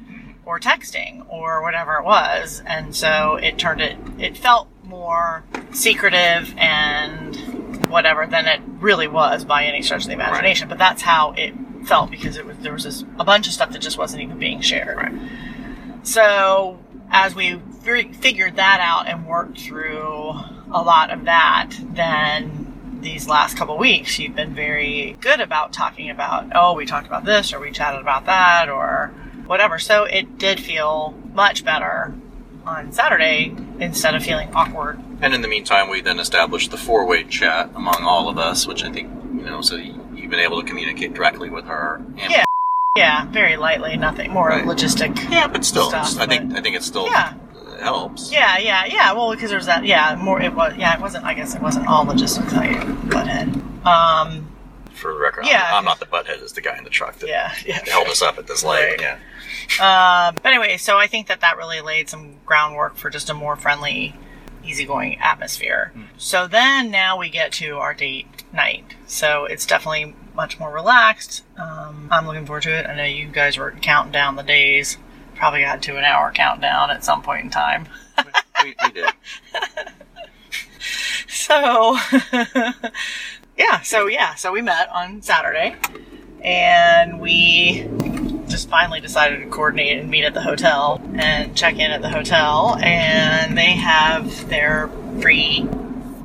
or 0.45 0.59
texting 0.59 1.25
or 1.29 1.61
whatever 1.61 1.95
it 1.95 2.03
was. 2.03 2.61
And 2.65 2.95
so 2.95 3.35
it 3.35 3.57
turned 3.57 3.81
it, 3.81 3.97
it 4.17 4.37
felt 4.37 4.67
more 4.91 5.43
secretive 5.71 6.53
and 6.57 7.35
whatever 7.89 8.27
than 8.27 8.45
it 8.45 8.61
really 8.79 9.07
was 9.07 9.43
by 9.43 9.65
any 9.65 9.81
stretch 9.81 10.03
of 10.03 10.07
the 10.07 10.13
imagination. 10.13 10.67
But 10.69 10.77
that's 10.77 11.01
how 11.01 11.31
it 11.31 11.55
felt 11.85 12.11
because 12.11 12.37
it 12.37 12.45
was, 12.45 12.57
there 12.59 12.73
was 12.73 12.83
this, 12.83 13.03
a 13.17 13.23
bunch 13.23 13.47
of 13.47 13.53
stuff 13.53 13.71
that 13.71 13.81
just 13.81 13.97
wasn't 13.97 14.21
even 14.21 14.37
being 14.37 14.61
shared. 14.61 14.97
Right. 14.97 15.13
So 16.03 16.79
as 17.09 17.33
we 17.33 17.59
fi- 17.83 18.11
figured 18.11 18.57
that 18.57 18.79
out 18.81 19.07
and 19.07 19.25
worked 19.25 19.59
through 19.59 20.33
a 20.71 20.81
lot 20.81 21.09
of 21.09 21.25
that, 21.25 21.71
then 21.81 22.99
these 23.01 23.27
last 23.27 23.57
couple 23.57 23.77
weeks, 23.77 24.19
you've 24.19 24.35
been 24.35 24.53
very 24.53 25.17
good 25.21 25.39
about 25.39 25.73
talking 25.73 26.09
about, 26.09 26.45
oh, 26.53 26.73
we 26.73 26.85
talked 26.85 27.07
about 27.07 27.25
this 27.25 27.51
or 27.53 27.59
we 27.59 27.71
chatted 27.71 27.99
about 27.99 28.25
that 28.25 28.69
or 28.69 29.11
whatever. 29.47 29.79
So 29.79 30.03
it 30.03 30.37
did 30.37 30.59
feel 30.59 31.15
much 31.33 31.65
better 31.65 32.13
on 32.65 32.91
Saturday 32.91 33.55
instead 33.81 34.15
of 34.15 34.23
feeling 34.23 34.49
awkward. 34.55 34.99
And 35.21 35.33
in 35.33 35.41
the 35.41 35.47
meantime, 35.47 35.89
we 35.89 36.01
then 36.01 36.19
established 36.19 36.71
the 36.71 36.77
four-way 36.77 37.23
chat 37.25 37.69
among 37.75 38.03
all 38.03 38.29
of 38.29 38.37
us, 38.37 38.65
which 38.65 38.83
I 38.83 38.91
think 38.91 39.09
you 39.35 39.41
know. 39.43 39.61
So 39.61 39.75
you- 39.75 39.99
you've 40.15 40.29
been 40.29 40.39
able 40.39 40.61
to 40.61 40.67
communicate 40.67 41.13
directly 41.13 41.49
with 41.49 41.65
her. 41.65 42.01
And, 42.19 42.31
Yeah. 42.31 42.43
Yeah, 42.97 43.25
very 43.27 43.55
lightly, 43.55 43.95
nothing 43.95 44.31
more 44.31 44.49
Right. 44.49 44.65
logistic. 44.65 45.17
Yeah, 45.31 45.47
but 45.47 45.63
still, 45.63 45.87
Stuff, 45.89 46.19
I 46.19 46.25
think 46.25 46.49
but- 46.49 46.59
I 46.59 46.61
think 46.61 46.75
it 46.75 46.83
still 46.83 47.05
Yeah. 47.07 47.33
helps. 47.81 48.31
Yeah, 48.31 48.57
yeah, 48.57 48.83
yeah. 48.85 49.13
Well, 49.13 49.31
because 49.31 49.49
there's 49.49 49.65
that. 49.67 49.85
Yeah, 49.85 50.15
more. 50.15 50.41
It 50.41 50.53
was. 50.53 50.73
Yeah, 50.77 50.93
it 50.95 50.99
wasn't. 50.99 51.23
I 51.25 51.33
guess 51.33 51.55
it 51.55 51.61
wasn't 51.61 51.87
all 51.87 52.03
logistics. 52.05 52.53
I 52.53 52.67
butthead. 53.07 53.85
Um. 53.85 54.47
For 54.93 55.13
the 55.13 55.19
record, 55.19 55.45
Yeah. 55.47 55.63
I'm, 55.69 55.77
I'm 55.77 55.85
not 55.85 55.99
the 55.99 56.05
butthead. 56.05 56.41
It's 56.43 56.51
the 56.51 56.61
guy 56.61 56.77
in 56.77 56.83
the 56.83 56.89
truck 56.89 57.15
that 57.19 57.29
Yeah. 57.29 57.51
Yeah. 57.65 57.79
held 57.89 58.07
us 58.07 58.21
up 58.21 58.37
at 58.37 58.45
this 58.45 58.63
light. 58.63 58.83
Right. 58.83 59.01
Yeah. 59.01 59.15
Um, 59.79 60.35
but 60.35 60.45
anyway, 60.45 60.77
so 60.77 60.97
I 60.97 61.07
think 61.07 61.27
that 61.27 61.41
that 61.41 61.57
really 61.57 61.81
laid 61.81 62.09
some 62.09 62.35
groundwork 62.45 62.95
for 62.95 63.09
just 63.09 63.29
a 63.29 63.33
more 63.33 63.55
friendly, 63.55 64.15
easygoing 64.63 65.19
atmosphere. 65.19 65.91
So 66.17 66.47
then 66.47 66.91
now 66.91 67.17
we 67.17 67.29
get 67.29 67.51
to 67.53 67.77
our 67.77 67.93
date 67.93 68.27
night. 68.53 68.83
So 69.07 69.45
it's 69.45 69.65
definitely 69.65 70.15
much 70.33 70.59
more 70.59 70.71
relaxed. 70.71 71.43
Um, 71.57 72.07
I'm 72.11 72.25
looking 72.25 72.45
forward 72.45 72.63
to 72.63 72.77
it. 72.77 72.85
I 72.85 72.95
know 72.95 73.03
you 73.03 73.27
guys 73.27 73.57
were 73.57 73.71
counting 73.71 74.11
down 74.11 74.35
the 74.35 74.43
days. 74.43 74.97
Probably 75.35 75.61
got 75.61 75.81
to 75.83 75.97
an 75.97 76.03
hour 76.03 76.31
countdown 76.31 76.91
at 76.91 77.03
some 77.03 77.21
point 77.23 77.45
in 77.45 77.49
time. 77.49 77.87
we, 78.63 78.75
we 78.83 78.91
did. 78.91 79.09
So, 81.51 81.97
yeah, 83.57 83.81
so 83.81 84.07
yeah, 84.07 84.35
so 84.35 84.51
we 84.51 84.61
met 84.61 84.89
on 84.89 85.21
Saturday 85.21 85.75
and 86.43 87.19
we 87.19 87.87
just 88.51 88.69
finally 88.69 88.99
decided 88.99 89.39
to 89.39 89.47
coordinate 89.47 89.97
and 89.97 90.09
meet 90.09 90.23
at 90.23 90.33
the 90.33 90.41
hotel 90.41 91.01
and 91.15 91.55
check 91.55 91.75
in 91.79 91.91
at 91.91 92.01
the 92.01 92.09
hotel 92.09 92.77
and 92.81 93.57
they 93.57 93.71
have 93.71 94.49
their 94.49 94.89
free 95.21 95.67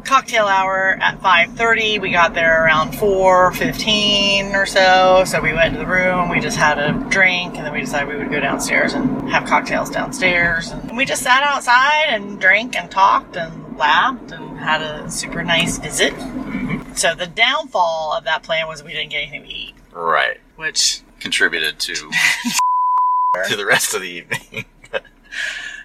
cocktail 0.05 0.47
hour 0.47 0.97
at 1.01 1.21
5.30 1.21 2.01
we 2.01 2.13
got 2.13 2.33
there 2.35 2.65
around 2.65 2.93
4.15 2.93 4.55
or 4.55 4.65
so 4.65 5.25
so 5.27 5.41
we 5.41 5.53
went 5.53 5.75
to 5.75 5.81
the 5.81 5.87
room 5.87 6.29
we 6.29 6.39
just 6.39 6.57
had 6.57 6.79
a 6.79 6.93
drink 7.11 7.57
and 7.57 7.67
then 7.67 7.73
we 7.73 7.81
decided 7.81 8.09
we 8.09 8.17
would 8.17 8.31
go 8.31 8.39
downstairs 8.39 8.95
and 8.95 9.17
have 9.31 9.45
cocktails 9.45 9.91
downstairs. 9.91 10.71
And 10.71 10.97
we 10.97 11.05
just 11.05 11.23
sat 11.23 11.43
outside 11.43 12.07
and 12.09 12.41
drank 12.41 12.77
and 12.77 12.91
talked 12.91 13.37
and 13.37 13.77
laughed 13.77 14.33
and 14.33 14.59
had 14.59 14.83
a 14.83 15.11
super 15.11 15.43
nice 15.43 15.79
visit. 15.79 16.13
Mm-hmm. 16.15 16.95
So 16.95 17.15
the 17.15 17.27
downfall 17.27 18.15
of 18.17 18.25
that 18.25 18.43
plan 18.43 18.67
was 18.69 18.83
we 18.83 18.93
didn't 18.93 19.11
get 19.11 19.23
anything 19.23 19.43
to 19.43 19.49
eat. 19.49 19.75
Right. 19.93 20.39
which 20.57 21.01
Contributed 21.27 21.81
to 21.81 21.95
to 23.49 23.57
the 23.57 23.67
rest 23.67 23.95
of 23.95 24.01
the 24.01 24.07
evening. 24.09 24.65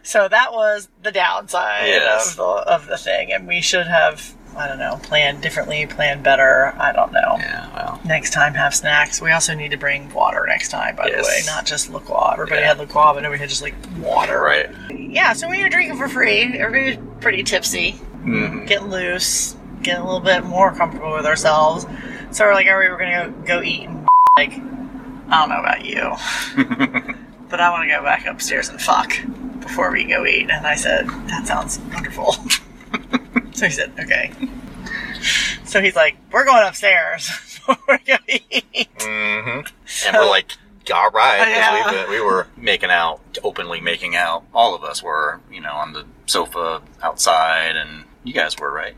so 0.03 0.27
that 0.27 0.51
was 0.53 0.87
the 1.01 1.11
downside 1.11 1.87
Yes. 1.87 2.29
of, 2.33 2.35
the, 2.37 2.43
of 2.43 2.85
the 2.85 2.95
thing 2.95 3.33
and 3.33 3.47
we 3.47 3.59
should 3.59 3.87
have 3.87 4.35
i 4.55 4.67
don't 4.67 4.77
know 4.77 4.99
planned 5.01 5.41
differently 5.41 5.87
planned 5.87 6.21
better 6.23 6.73
i 6.77 6.91
don't 6.91 7.11
know 7.11 7.35
yeah. 7.39 7.73
Well. 7.73 7.99
next 8.05 8.33
time 8.33 8.53
have 8.53 8.75
snacks. 8.75 9.19
We 9.19 9.31
also 9.31 9.55
need 9.55 9.71
to 9.71 9.77
bring 9.77 10.13
water 10.13 10.45
next 10.47 10.69
time, 10.69 10.95
by 10.95 11.07
Yes. 11.07 11.25
the 11.25 11.31
way, 11.31 11.41
not 11.47 11.65
just 11.65 11.89
LaCroix. 11.89 12.33
Everybody 12.33 12.61
Yeah. 12.61 12.67
had 12.67 12.77
LaCroix, 12.77 13.13
but 13.15 13.23
nobody 13.23 13.39
had 13.39 13.49
just 13.49 13.63
like 13.63 13.73
water. 13.97 14.39
Right. 14.41 14.69
Yeah, 14.91 15.33
so 15.33 15.49
we 15.49 15.63
were 15.63 15.69
drinking 15.69 15.97
for 15.97 16.07
free. 16.07 16.43
Everybody 16.59 16.97
was 16.97 17.15
pretty 17.19 17.41
tipsy, 17.43 17.93
Mhm. 18.25 18.67
getting 18.67 18.89
loose, 18.91 19.55
getting 19.81 20.01
a 20.01 20.05
little 20.05 20.19
bit 20.19 20.43
more 20.43 20.71
comfortable 20.75 21.13
with 21.13 21.25
ourselves. 21.25 21.87
So 22.31 22.45
we're 22.45 22.53
like, 22.53 22.67
all 22.67 22.77
right, 22.77 22.89
we're 22.91 22.97
gonna 22.99 23.29
go, 23.45 23.57
go 23.59 23.63
eat. 23.63 23.87
And 23.87 24.07
like, 24.37 24.53
I 25.31 25.39
don't 25.39 25.49
know 25.49 25.59
about 25.59 25.85
you, 25.85 27.15
but 27.49 27.59
I 27.59 27.69
want 27.69 27.83
to 27.83 27.95
go 27.95 28.03
back 28.03 28.25
upstairs 28.25 28.69
and 28.69 28.81
fuck 28.81 29.13
before 29.61 29.91
we 29.91 30.03
go 30.03 30.25
eat. 30.25 30.49
And 30.51 30.67
I 30.67 30.75
said, 30.75 31.07
that 31.27 31.47
sounds 31.47 31.79
wonderful. 31.93 32.33
so 33.53 33.65
he 33.65 33.71
said, 33.71 33.93
okay. 33.99 34.31
So 35.63 35.81
he's 35.81 35.95
like, 35.95 36.17
we're 36.31 36.45
going 36.45 36.67
upstairs 36.67 37.27
before 37.65 37.77
we 37.87 37.97
go 37.99 38.15
eat. 38.27 38.65
Mm-hmm. 38.97 40.07
And 40.07 40.17
we're 40.17 40.29
like, 40.29 40.51
all 40.93 41.09
right, 41.11 41.47
Yeah. 41.47 42.05
we, 42.09 42.17
we 42.17 42.21
were 42.21 42.47
making 42.57 42.89
out, 42.89 43.21
openly 43.43 43.79
making 43.79 44.15
out. 44.15 44.43
All 44.53 44.75
of 44.75 44.83
us 44.83 45.01
were, 45.01 45.39
you 45.51 45.61
know, 45.61 45.73
on 45.73 45.93
the 45.93 46.05
sofa 46.25 46.81
outside, 47.01 47.75
and 47.77 48.03
you 48.23 48.33
guys 48.33 48.57
were, 48.59 48.71
right? 48.71 48.95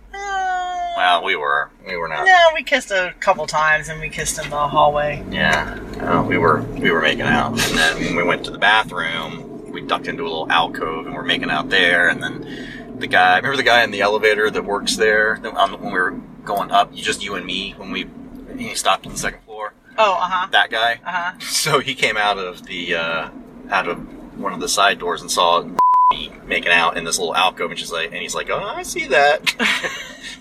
Well, 0.95 1.23
we 1.23 1.35
were. 1.35 1.69
We 1.87 1.97
were 1.97 2.07
not. 2.07 2.25
no, 2.25 2.37
we 2.53 2.63
kissed 2.63 2.91
a 2.91 3.13
couple 3.19 3.45
times 3.47 3.89
and 3.89 3.99
we 3.99 4.09
kissed 4.09 4.43
in 4.43 4.49
the 4.49 4.67
hallway. 4.67 5.23
Yeah, 5.31 5.79
uh, 5.99 6.23
we 6.23 6.37
were 6.37 6.61
we 6.61 6.91
were 6.91 7.01
making 7.01 7.21
out, 7.23 7.51
and 7.51 7.77
then 7.77 7.97
when 7.99 8.15
we 8.15 8.23
went 8.23 8.45
to 8.45 8.51
the 8.51 8.57
bathroom, 8.59 9.71
we 9.71 9.81
ducked 9.81 10.07
into 10.07 10.23
a 10.23 10.27
little 10.29 10.51
alcove 10.51 11.05
and 11.05 11.15
we're 11.15 11.23
making 11.23 11.49
out 11.49 11.69
there. 11.69 12.07
And 12.09 12.21
then 12.21 12.97
the 12.99 13.07
guy, 13.07 13.37
remember 13.37 13.57
the 13.57 13.63
guy 13.63 13.83
in 13.83 13.91
the 13.91 14.01
elevator 14.01 14.49
that 14.51 14.63
works 14.63 14.95
there 14.95 15.39
on, 15.57 15.71
when 15.81 15.91
we 15.91 15.99
were 15.99 16.11
going 16.45 16.71
up, 16.71 16.93
just 16.93 17.23
you 17.23 17.35
and 17.35 17.45
me 17.45 17.73
when 17.77 17.91
we 17.91 18.07
he 18.57 18.75
stopped 18.75 19.05
on 19.05 19.13
the 19.13 19.17
second 19.17 19.41
floor. 19.43 19.73
Oh, 19.97 20.13
uh 20.13 20.27
huh. 20.27 20.47
That 20.51 20.69
guy. 20.69 20.99
Uh 21.05 21.11
huh. 21.11 21.31
So 21.39 21.79
he 21.79 21.95
came 21.95 22.17
out 22.17 22.37
of 22.37 22.65
the 22.65 22.95
uh, 22.95 23.29
out 23.69 23.87
of 23.87 23.97
one 24.39 24.53
of 24.53 24.59
the 24.59 24.69
side 24.69 24.99
doors 24.99 25.21
and 25.21 25.29
saw 25.31 25.63
making 26.45 26.71
out 26.71 26.97
in 26.97 27.03
this 27.03 27.17
little 27.19 27.35
alcove, 27.35 27.71
and 27.71 27.79
she's 27.79 27.91
like, 27.91 28.07
and 28.07 28.15
he's 28.17 28.35
like, 28.35 28.49
"Oh, 28.49 28.59
I 28.59 28.83
see 28.83 29.07
that." 29.07 29.55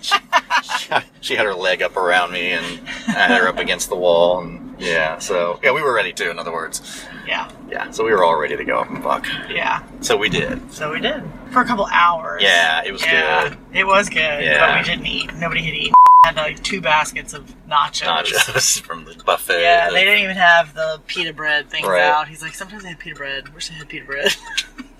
she, 0.01 0.15
she 1.21 1.35
had 1.35 1.45
her 1.45 1.53
leg 1.53 1.81
up 1.81 1.95
around 1.97 2.31
me, 2.31 2.51
and 2.51 2.65
I 3.07 3.11
had 3.27 3.41
her 3.41 3.47
up 3.47 3.57
against 3.57 3.89
the 3.89 3.95
wall, 3.95 4.41
and 4.41 4.75
yeah. 4.79 5.19
So 5.19 5.59
yeah, 5.63 5.71
we 5.71 5.81
were 5.81 5.93
ready 5.93 6.13
too. 6.13 6.29
In 6.29 6.39
other 6.39 6.51
words, 6.51 7.03
Yeah. 7.27 7.49
yeah. 7.69 7.91
So 7.91 8.03
we 8.03 8.11
were 8.11 8.23
all 8.23 8.37
ready 8.37 8.57
to 8.57 8.63
go 8.65 8.79
up 8.79 8.89
and 8.89 9.01
fuck. 9.03 9.25
Yeah. 9.49 9.83
So 10.01 10.17
we 10.17 10.29
did. 10.29 10.71
So 10.73 10.91
we 10.91 10.99
did 10.99 11.23
for 11.51 11.61
a 11.61 11.65
couple 11.65 11.85
hours. 11.91 12.41
Yeah, 12.43 12.83
it 12.85 12.91
was 12.91 13.01
Yeah, 13.05 13.49
good. 13.49 13.57
it 13.73 13.85
was 13.85 14.09
good. 14.09 14.43
Yeah. 14.43 14.59
But 14.75 14.79
we 14.87 14.91
didn't 14.93 15.07
eat. 15.07 15.33
Nobody 15.35 15.61
had 15.63 15.73
eaten. 15.73 15.93
Had 16.25 16.37
like 16.37 16.63
two 16.63 16.79
baskets 16.79 17.33
of 17.33 17.53
nachos. 17.67 18.07
Nachos 18.07 18.79
from 18.87 19.03
the 19.03 19.13
buffet. 19.25 19.61
Yeah, 19.61 19.89
they 19.91 20.05
didn't 20.05 20.21
even 20.23 20.37
have 20.37 20.73
the 20.73 21.01
pita 21.05 21.33
bread 21.33 21.69
things 21.69 21.85
Right. 21.85 22.01
out. 22.01 22.29
He's 22.29 22.41
like, 22.41 22.53
sometimes 22.55 22.83
they 22.83 22.89
have 22.89 22.99
pita 22.99 23.15
bread. 23.15 23.53
Wish 23.53 23.67
they 23.67 23.75
had 23.75 23.89
pita 23.89 24.05
bread. 24.05 24.33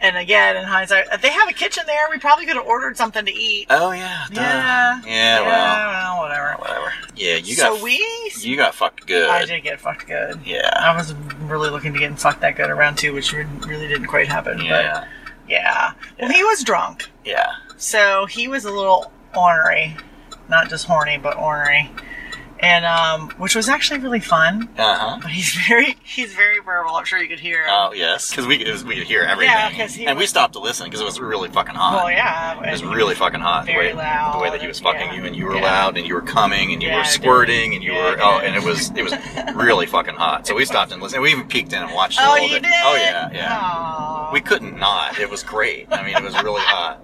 and 0.00 0.16
again, 0.16 0.56
in 0.56 0.64
hindsight, 0.64 1.06
if 1.12 1.20
they 1.20 1.30
have 1.30 1.48
a 1.48 1.52
kitchen 1.52 1.84
there, 1.86 2.02
we 2.10 2.18
probably 2.18 2.46
could 2.46 2.56
have 2.56 2.66
ordered 2.66 2.96
something 2.96 3.24
to 3.24 3.32
eat. 3.32 3.66
Oh 3.70 3.92
yeah. 3.92 4.24
duh. 4.32 4.40
Yeah. 4.40 5.00
Yeah. 5.06 5.40
Well. 5.40 6.16
well, 6.16 6.22
whatever. 6.22 6.60
Whatever. 6.60 6.92
Yeah, 7.16 7.36
you 7.36 7.56
got. 7.56 7.76
so 7.76 7.84
we. 7.84 8.32
You 8.40 8.56
got 8.56 8.74
fucked 8.74 9.06
good. 9.06 9.28
I 9.28 9.44
did 9.44 9.62
get 9.62 9.80
fucked 9.80 10.06
good. 10.06 10.40
Yeah. 10.44 10.70
I 10.74 10.96
was 10.96 11.12
really 11.40 11.70
looking 11.70 11.92
to 11.92 11.98
get 11.98 12.18
fucked 12.18 12.40
that 12.40 12.56
good 12.56 12.70
around 12.70 12.96
two, 12.96 13.12
which 13.12 13.32
really 13.32 13.88
didn't 13.88 14.06
quite 14.06 14.28
happen. 14.28 14.60
Yeah. 14.60 15.00
But 15.00 15.08
yeah. 15.48 15.92
Well, 16.18 16.30
he 16.30 16.42
was 16.44 16.62
drunk. 16.64 17.10
Yeah. 17.24 17.52
So 17.76 18.26
he 18.26 18.48
was 18.48 18.64
a 18.64 18.70
little 18.70 19.12
ornery. 19.36 19.96
Not 20.48 20.68
just 20.68 20.86
horny, 20.86 21.18
but 21.18 21.36
ornery. 21.36 21.90
And, 22.62 22.84
um, 22.84 23.30
which 23.38 23.54
was 23.54 23.68
actually 23.70 24.00
really 24.00 24.20
fun. 24.20 24.68
Uh 24.76 24.94
huh. 24.98 25.18
But 25.22 25.30
he's 25.30 25.54
very, 25.68 25.96
he's 26.02 26.34
very 26.34 26.58
verbal. 26.60 26.94
I'm 26.94 27.04
sure 27.06 27.18
you 27.18 27.28
could 27.28 27.40
hear 27.40 27.62
him. 27.64 27.70
Oh 27.72 27.92
yes, 27.94 28.28
because 28.30 28.46
we 28.46 28.62
was, 28.70 28.84
we 28.84 28.96
could 28.96 29.06
hear 29.06 29.22
everything. 29.22 29.54
Yeah, 29.54 29.72
'cause 29.76 29.94
he 29.94 30.06
and 30.06 30.18
we 30.18 30.26
stopped 30.26 30.52
to 30.54 30.58
listen 30.60 30.84
because 30.86 31.00
it 31.00 31.04
was 31.04 31.18
really 31.18 31.48
fucking 31.48 31.74
hot. 31.74 31.94
well, 31.94 32.10
yeah. 32.10 32.62
It 32.62 32.70
was 32.70 32.84
really 32.84 33.14
fucking 33.14 33.40
hot. 33.40 33.64
The 33.66 33.72
very 33.72 33.88
way, 33.88 33.94
loud 33.94 34.34
the 34.34 34.42
way 34.42 34.50
that 34.50 34.60
he 34.60 34.68
was 34.68 34.78
fucking 34.78 35.00
yeah. 35.08 35.14
you, 35.14 35.24
and 35.24 35.34
you 35.34 35.46
were 35.46 35.56
Yeah. 35.56 35.62
loud, 35.62 35.96
and 35.96 36.06
you 36.06 36.12
were 36.14 36.20
coming, 36.22 36.72
and 36.72 36.82
you 36.82 36.88
Yeah, 36.90 36.98
were 36.98 37.04
squirting, 37.04 37.74
and 37.74 37.82
you 37.82 37.92
were 37.92 38.18
oh, 38.20 38.40
and 38.40 38.54
it 38.54 38.62
was 38.62 38.90
it 38.90 39.02
was 39.02 39.14
really 39.54 39.86
fucking 39.86 40.16
hot. 40.16 40.46
So 40.46 40.54
we 40.54 40.66
stopped 40.66 40.92
and 40.92 41.00
listened. 41.02 41.22
We 41.22 41.30
even 41.32 41.48
peeked 41.48 41.72
in 41.72 41.82
and 41.82 41.92
watched 41.94 42.18
Oh, 42.20 42.32
little 42.34 42.48
you 42.48 42.54
bit. 42.56 42.64
did? 42.64 42.72
Oh 42.84 42.94
yeah, 42.96 43.30
yeah. 43.32 43.58
Aw. 43.58 44.30
We 44.34 44.40
couldn't 44.42 44.78
not. 44.78 45.18
It 45.18 45.30
was 45.30 45.42
great. 45.42 45.86
I 45.90 46.02
mean, 46.04 46.14
it 46.16 46.22
was 46.22 46.34
really 46.42 46.60
hot. 46.62 47.00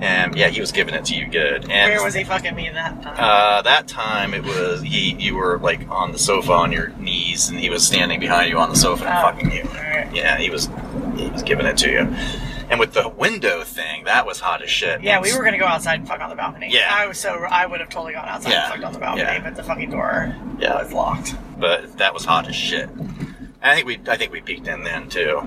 And 0.00 0.34
yeah, 0.34 0.48
he 0.48 0.60
was 0.60 0.72
giving 0.72 0.94
it 0.94 1.04
to 1.06 1.14
you 1.14 1.26
good. 1.28 1.64
And 1.70 1.92
Where 1.92 2.02
was 2.02 2.14
he 2.14 2.24
fucking 2.24 2.54
me 2.54 2.70
that 2.70 3.02
time? 3.02 3.16
Uh, 3.18 3.62
that 3.62 3.86
time 3.86 4.32
it 4.32 4.42
was 4.42 4.80
he. 4.82 5.12
You 5.18 5.34
were 5.36 5.58
like 5.58 5.88
on 5.90 6.12
the 6.12 6.18
sofa 6.18 6.52
on 6.52 6.72
your 6.72 6.88
knees, 6.98 7.50
and 7.50 7.58
he 7.58 7.68
was 7.68 7.86
standing 7.86 8.18
behind 8.18 8.50
you 8.50 8.58
on 8.58 8.70
the 8.70 8.76
sofa 8.76 9.04
and 9.06 9.18
Oh, 9.18 9.22
fucking 9.22 9.50
you. 9.52 9.62
alright. 9.64 10.14
Yeah, 10.14 10.38
he 10.38 10.48
was. 10.50 10.68
He 11.16 11.28
was 11.28 11.42
giving 11.42 11.66
it 11.66 11.76
to 11.78 11.90
you. 11.90 11.98
And 12.70 12.78
with 12.78 12.92
the 12.94 13.08
window 13.08 13.62
thing, 13.64 14.04
that 14.04 14.24
was 14.26 14.38
hot 14.40 14.62
as 14.62 14.70
shit. 14.70 15.02
Yeah, 15.02 15.20
we 15.20 15.36
were 15.36 15.42
gonna 15.44 15.58
go 15.58 15.66
outside 15.66 15.98
and 15.98 16.08
fuck 16.08 16.20
on 16.20 16.30
the 16.30 16.36
balcony. 16.36 16.68
Yeah. 16.70 16.88
I 16.90 17.06
was 17.06 17.18
so 17.18 17.30
I 17.50 17.66
would 17.66 17.80
have 17.80 17.88
totally 17.90 18.12
gone 18.14 18.28
outside 18.28 18.50
Yeah. 18.52 18.62
and 18.64 18.72
fucked 18.72 18.84
on 18.84 18.92
the 18.92 18.98
balcony, 19.00 19.22
Yeah. 19.24 19.40
but 19.40 19.56
the 19.56 19.62
fucking 19.64 19.90
door 19.90 20.34
Yeah. 20.58 20.80
was 20.82 20.92
locked. 20.92 21.34
but 21.58 21.98
that 21.98 22.14
was 22.14 22.24
hot 22.24 22.48
as 22.48 22.54
shit. 22.56 22.88
I 23.62 23.74
think 23.74 23.86
we. 23.86 23.98
I 24.08 24.16
think 24.16 24.32
we 24.32 24.40
peeked 24.40 24.66
in 24.68 24.84
then 24.84 25.08
too. 25.10 25.42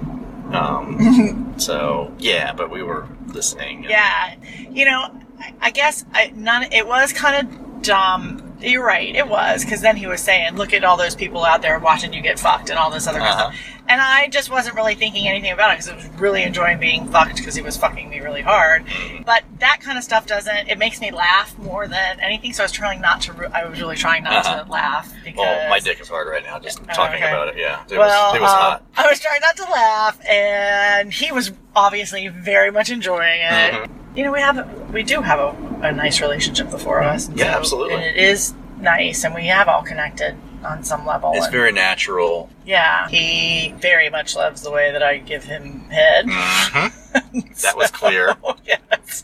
Um, 0.52 1.54
so 1.58 2.14
yeah, 2.20 2.54
but 2.54 2.70
we 2.70 2.84
were 2.84 3.08
listening. 3.28 3.84
Yeah, 3.86 4.36
you 4.70 4.86
know, 4.86 5.10
I, 5.40 5.54
I 5.62 5.72
guess 5.72 6.06
I 6.14 6.32
none. 6.36 6.64
It 6.72 6.88
was 6.88 7.14
kind 7.14 7.48
of 7.48 7.82
dumb. 7.82 8.50
You're 8.62 8.86
right, 8.86 9.14
it 9.16 9.28
was 9.28 9.64
because 9.66 9.82
then 9.82 9.98
he 9.98 10.08
was 10.08 10.22
saying, 10.22 10.56
"Look 10.56 10.74
at 10.74 10.84
all 10.84 10.96
those 10.98 11.16
people 11.16 11.44
out 11.44 11.62
there 11.62 11.78
watching 11.80 12.14
you 12.14 12.22
get 12.22 12.40
fucked 12.40 12.70
and 12.70 12.80
all 12.80 12.90
this 12.92 13.08
other 13.08 13.20
Uh-huh. 13.22 13.52
stuff." 13.52 13.56
And 13.86 14.00
I 14.02 14.30
just 14.30 14.50
wasn't 14.50 14.76
really 14.76 14.96
thinking 14.96 15.28
anything 15.28 15.52
about 15.52 15.72
it 15.72 15.74
because 15.80 15.90
I 15.90 15.96
was 15.96 16.08
really 16.20 16.44
enjoying 16.44 16.80
being 16.80 17.06
fucked 17.10 17.36
because 17.36 17.54
he 17.54 17.62
was 17.62 17.76
fucking 17.76 18.10
me 18.10 18.22
really 18.22 18.42
hard. 18.42 18.86
Mm-hmm. 18.86 19.24
But 19.24 19.44
that 19.60 19.82
kind 19.82 19.98
of 19.98 20.06
stuff 20.06 20.26
doesn't. 20.26 20.70
It 20.70 20.78
makes 20.78 21.02
me 21.02 21.12
laugh 21.12 21.58
more 21.60 21.86
than 21.88 22.20
anything. 22.22 22.54
So 22.54 22.64
I 22.64 22.66
was 22.66 22.72
trying 22.72 23.02
not 23.02 23.22
to. 23.24 23.52
I 23.54 23.66
was 23.68 23.80
really 23.82 23.98
trying 23.98 24.24
not 24.24 24.46
Uh-huh. 24.46 24.64
to 24.64 24.72
laugh 24.72 25.14
because. 25.26 25.38
Well, 25.40 25.70
my 25.70 25.80
dick 25.80 26.00
is 26.00 26.08
hard 26.08 26.28
right 26.30 26.44
now 26.44 26.60
just 26.60 26.80
Oh, 26.82 26.94
talking 26.94 27.18
okay. 27.22 27.28
about 27.30 27.50
it. 27.50 27.58
Yeah, 27.58 27.84
it 27.90 27.98
well, 27.98 28.32
was. 28.32 28.36
It 28.38 28.42
was 28.42 28.52
um, 28.52 28.58
hot. 28.60 28.84
I 28.96 29.08
was 29.08 29.20
trying 29.20 29.42
not 29.42 29.58
to 29.58 29.64
laugh, 29.64 30.26
and 30.26 31.12
he 31.14 31.32
was 31.34 31.52
obviously 31.76 32.30
very 32.30 32.72
much 32.72 32.90
enjoying 32.90 33.42
it. 33.42 33.74
Mhm. 33.74 33.90
You 34.16 34.24
know, 34.24 34.32
we 34.32 34.40
have 34.40 34.92
we 34.94 35.04
do 35.04 35.22
have 35.22 35.40
a, 35.40 35.56
a 35.82 35.92
nice 35.92 36.22
relationship 36.22 36.70
before 36.72 37.02
us. 37.04 37.30
Yeah, 37.36 37.58
absolutely. 37.58 37.96
And 37.96 38.04
it 38.04 38.16
is 38.16 38.54
nice, 38.80 39.26
and 39.26 39.36
we 39.36 39.48
have 39.48 39.68
all 39.68 39.84
connected 39.84 40.38
on 40.66 40.84
some 40.84 41.06
level. 41.06 41.32
It's 41.36 41.46
and- 41.46 41.52
very 41.54 41.72
natural. 41.72 42.50
yeah. 42.66 43.08
He 43.10 43.74
very 43.80 44.10
much 44.10 44.36
loves 44.36 44.62
the 44.62 44.72
way 44.72 44.92
that 44.92 45.04
I 45.04 45.18
give 45.18 45.44
him 45.44 45.82
head. 45.90 46.26
hmm 46.28 46.88
That 47.64 47.78
was 47.78 47.92
clear. 47.92 48.36
yes. 48.66 49.24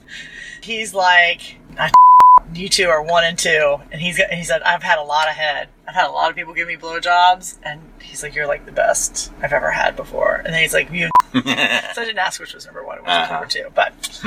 He's 0.61 0.93
like, 0.93 1.57
I 1.79 1.91
you 2.53 2.69
two 2.69 2.87
are 2.89 3.01
one 3.01 3.23
and 3.23 3.37
two, 3.37 3.77
and 3.91 3.99
he's 4.01 4.17
got, 4.17 4.31
he 4.31 4.43
said, 4.43 4.61
I've 4.63 4.83
had 4.83 4.97
a 4.99 5.03
lot 5.03 5.27
of 5.27 5.35
head. 5.35 5.69
I've 5.87 5.95
had 5.95 6.07
a 6.07 6.11
lot 6.11 6.29
of 6.29 6.35
people 6.35 6.53
give 6.53 6.67
me 6.67 6.75
blowjobs, 6.75 7.57
and 7.63 7.81
he's 8.01 8.21
like, 8.23 8.35
you're 8.35 8.47
like 8.47 8.65
the 8.65 8.71
best 8.71 9.31
I've 9.41 9.53
ever 9.53 9.71
had 9.71 9.95
before. 9.95 10.35
And 10.45 10.53
then 10.53 10.61
he's 10.61 10.73
like, 10.73 10.91
you. 10.91 11.09
So 11.33 11.41
I 11.45 11.91
didn't 11.95 12.17
ask 12.19 12.39
which 12.39 12.53
was 12.55 12.65
number 12.65 12.83
one, 12.83 12.97
it 12.99 13.03
was 13.03 13.09
Uh-huh. 13.11 13.33
number 13.33 13.47
two, 13.47 13.67
but 13.75 14.21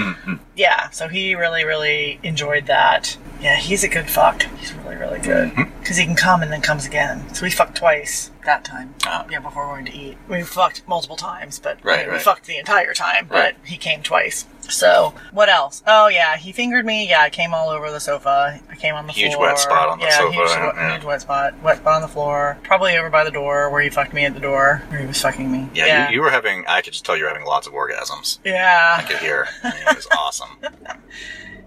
yeah. 0.57 0.89
So 0.91 1.09
he 1.09 1.35
really, 1.35 1.65
really 1.65 2.21
enjoyed 2.23 2.67
that. 2.67 3.17
Yeah, 3.43 3.57
he's 3.57 3.83
a 3.83 3.89
good 3.89 4.09
fuck. 4.09 4.43
He's 4.59 4.73
really, 4.75 4.97
really 4.97 5.19
good 5.19 5.51
Mm-hmm. 5.51 5.79
because 5.81 5.97
he 5.97 6.05
can 6.05 6.15
come 6.15 6.43
and 6.43 6.53
then 6.53 6.61
comes 6.61 6.87
again. 6.87 7.35
So 7.35 7.43
we 7.43 7.51
fucked 7.51 7.77
twice 7.77 8.31
that 8.45 8.65
time. 8.65 8.95
Ah. 9.05 9.27
Yeah, 9.31 9.41
before 9.41 9.67
going 9.67 9.85
to 9.87 9.93
eat, 9.93 10.17
we 10.29 10.43
fucked 10.43 10.83
multiple 10.89 11.17
times, 11.17 11.59
but 11.59 11.79
Right, 11.85 12.07
we 12.07 12.13
right. 12.13 12.23
fucked 12.23 12.47
the 12.47 12.57
entire 12.59 12.95
time. 12.95 13.27
But 13.29 13.35
Right. 13.39 13.57
he 13.65 13.77
came 13.77 14.03
twice. 14.03 14.47
So 14.69 15.15
what 15.33 15.49
else? 15.49 15.83
Oh 15.89 16.07
yeah, 16.07 16.37
he 16.37 16.53
fingered 16.53 16.87
me. 16.87 17.09
Yeah, 17.09 17.21
I 17.23 17.31
came 17.31 17.53
all 17.53 17.69
over 17.69 17.91
the 17.91 17.99
sofa. 17.99 18.61
I 18.71 18.75
came 18.77 18.95
on 18.95 19.07
the 19.09 19.13
Huge 19.13 19.35
floor. 19.35 19.47
wet 19.49 19.59
spot 19.59 19.89
on 19.89 19.99
the 19.99 20.05
yeah, 20.05 20.19
sofa, 20.19 20.33
Huge, 20.33 20.49
yeah. 20.51 20.93
huge 20.95 21.05
wet 21.05 21.21
spot. 21.21 21.61
Wet 21.63 21.79
spot 21.79 21.95
on 21.95 22.03
the 22.03 22.09
floor. 22.09 22.59
Probably 22.63 22.97
over 22.97 23.11
by 23.11 23.25
the 23.25 23.31
door 23.33 23.71
where 23.71 23.83
he 23.83 23.91
fucked 23.91 24.13
me 24.13 24.25
at 24.25 24.35
the 24.35 24.41
door. 24.41 24.83
Where 24.89 25.01
he 25.01 25.07
was 25.07 25.21
fucking 25.21 25.51
me. 25.51 25.69
Yeah, 25.75 26.09
You, 26.11 26.15
you 26.17 26.21
were 26.23 26.31
having. 26.31 26.65
I 26.69 26.81
could 26.81 26.93
just 26.93 27.05
tell 27.05 27.17
you 27.17 27.25
were 27.25 27.29
having 27.31 27.45
lots 27.45 27.67
of 27.67 27.73
orgasms. 27.73 28.39
yeah. 28.45 28.99
I 29.01 29.03
could 29.03 29.19
hear. 29.19 29.49
I 29.65 29.71
mean, 29.71 29.83
it 29.89 29.97
was 29.97 30.07
awesome. 30.17 30.57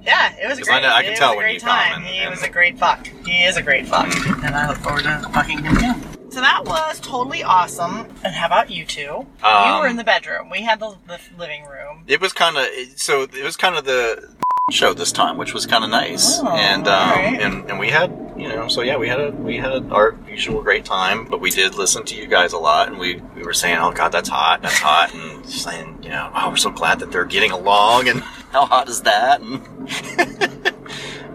Yeah, 0.05 0.33
it 0.41 0.47
was 0.47 0.57
Because 0.57 0.69
I 0.69 0.79
great. 0.79 0.83
know- 0.89 0.95
I 0.95 1.03
can 1.03 1.15
tell 1.15 1.31
a 1.33 1.35
when 1.35 1.45
great 1.45 1.53
you 1.55 1.59
come 1.61 1.69
time. 1.69 1.93
and- 1.97 2.05
he 2.05 2.19
and- 2.19 2.29
was 2.31 2.43
a 2.43 2.49
great 2.49 2.77
fuck. 2.77 3.07
He 3.25 3.43
is 3.43 3.57
a 3.57 3.61
great 3.61 3.87
fuck, 3.87 4.05
and 4.43 4.55
I 4.55 4.67
look 4.67 4.77
forward 4.77 5.03
to 5.03 5.29
fucking 5.33 5.63
him 5.63 5.77
again. 5.77 6.01
So 6.31 6.41
that 6.41 6.65
was 6.65 6.99
totally 6.99 7.43
awesome. 7.43 8.07
And 8.23 8.35
how 8.35 8.47
about 8.47 8.69
you 8.69 8.85
two? 8.85 9.01
you 9.01 9.25
Um, 9.47 9.79
were 9.79 9.87
in 9.87 9.95
the 9.95 10.03
bedroom. 10.03 10.49
We 10.49 10.61
had 10.63 10.79
the, 10.79 10.95
the 11.07 11.17
living 11.37 11.63
room. 11.63 12.03
It 12.07 12.19
was 12.19 12.33
kind 12.33 12.57
of 12.57 12.67
so. 12.97 13.21
It 13.23 13.43
was 13.43 13.55
kind 13.55 13.75
of 13.77 13.85
the 13.85 14.29
show 14.71 14.93
this 14.93 15.11
time, 15.13 15.37
which 15.37 15.53
was 15.53 15.65
kind 15.65 15.83
of 15.83 15.89
nice. 15.89 16.39
Oh, 16.39 16.47
and 16.49 16.87
um, 16.87 17.09
alright. 17.09 17.41
and 17.41 17.69
and 17.69 17.79
we 17.79 17.89
had 17.89 18.11
you 18.35 18.49
know 18.49 18.67
so 18.67 18.81
yeah 18.81 18.97
we 18.97 19.07
had 19.07 19.21
a 19.21 19.31
we 19.31 19.55
had 19.57 19.89
our 19.93 20.15
usual 20.27 20.61
great 20.61 20.83
time, 20.83 21.23
but 21.25 21.39
we 21.39 21.51
did 21.51 21.75
listen 21.75 22.03
to 22.05 22.15
you 22.15 22.27
guys 22.27 22.51
a 22.51 22.57
lot, 22.57 22.89
and 22.89 22.97
we 22.97 23.21
we 23.35 23.43
were 23.43 23.53
saying 23.53 23.77
oh 23.77 23.91
god 23.91 24.11
that's 24.11 24.27
hot 24.27 24.61
that's 24.61 24.79
hot, 24.79 25.13
and 25.13 25.45
saying 25.49 25.99
you 26.03 26.09
know 26.09 26.29
oh 26.35 26.49
we're 26.49 26.57
so 26.57 26.69
glad 26.71 26.99
that 26.99 27.11
they're 27.13 27.23
getting 27.25 27.51
along, 27.51 28.09
and 28.09 28.23
how 28.55 28.65
hot 28.65 28.87
is 28.87 29.01
that? 29.01 29.41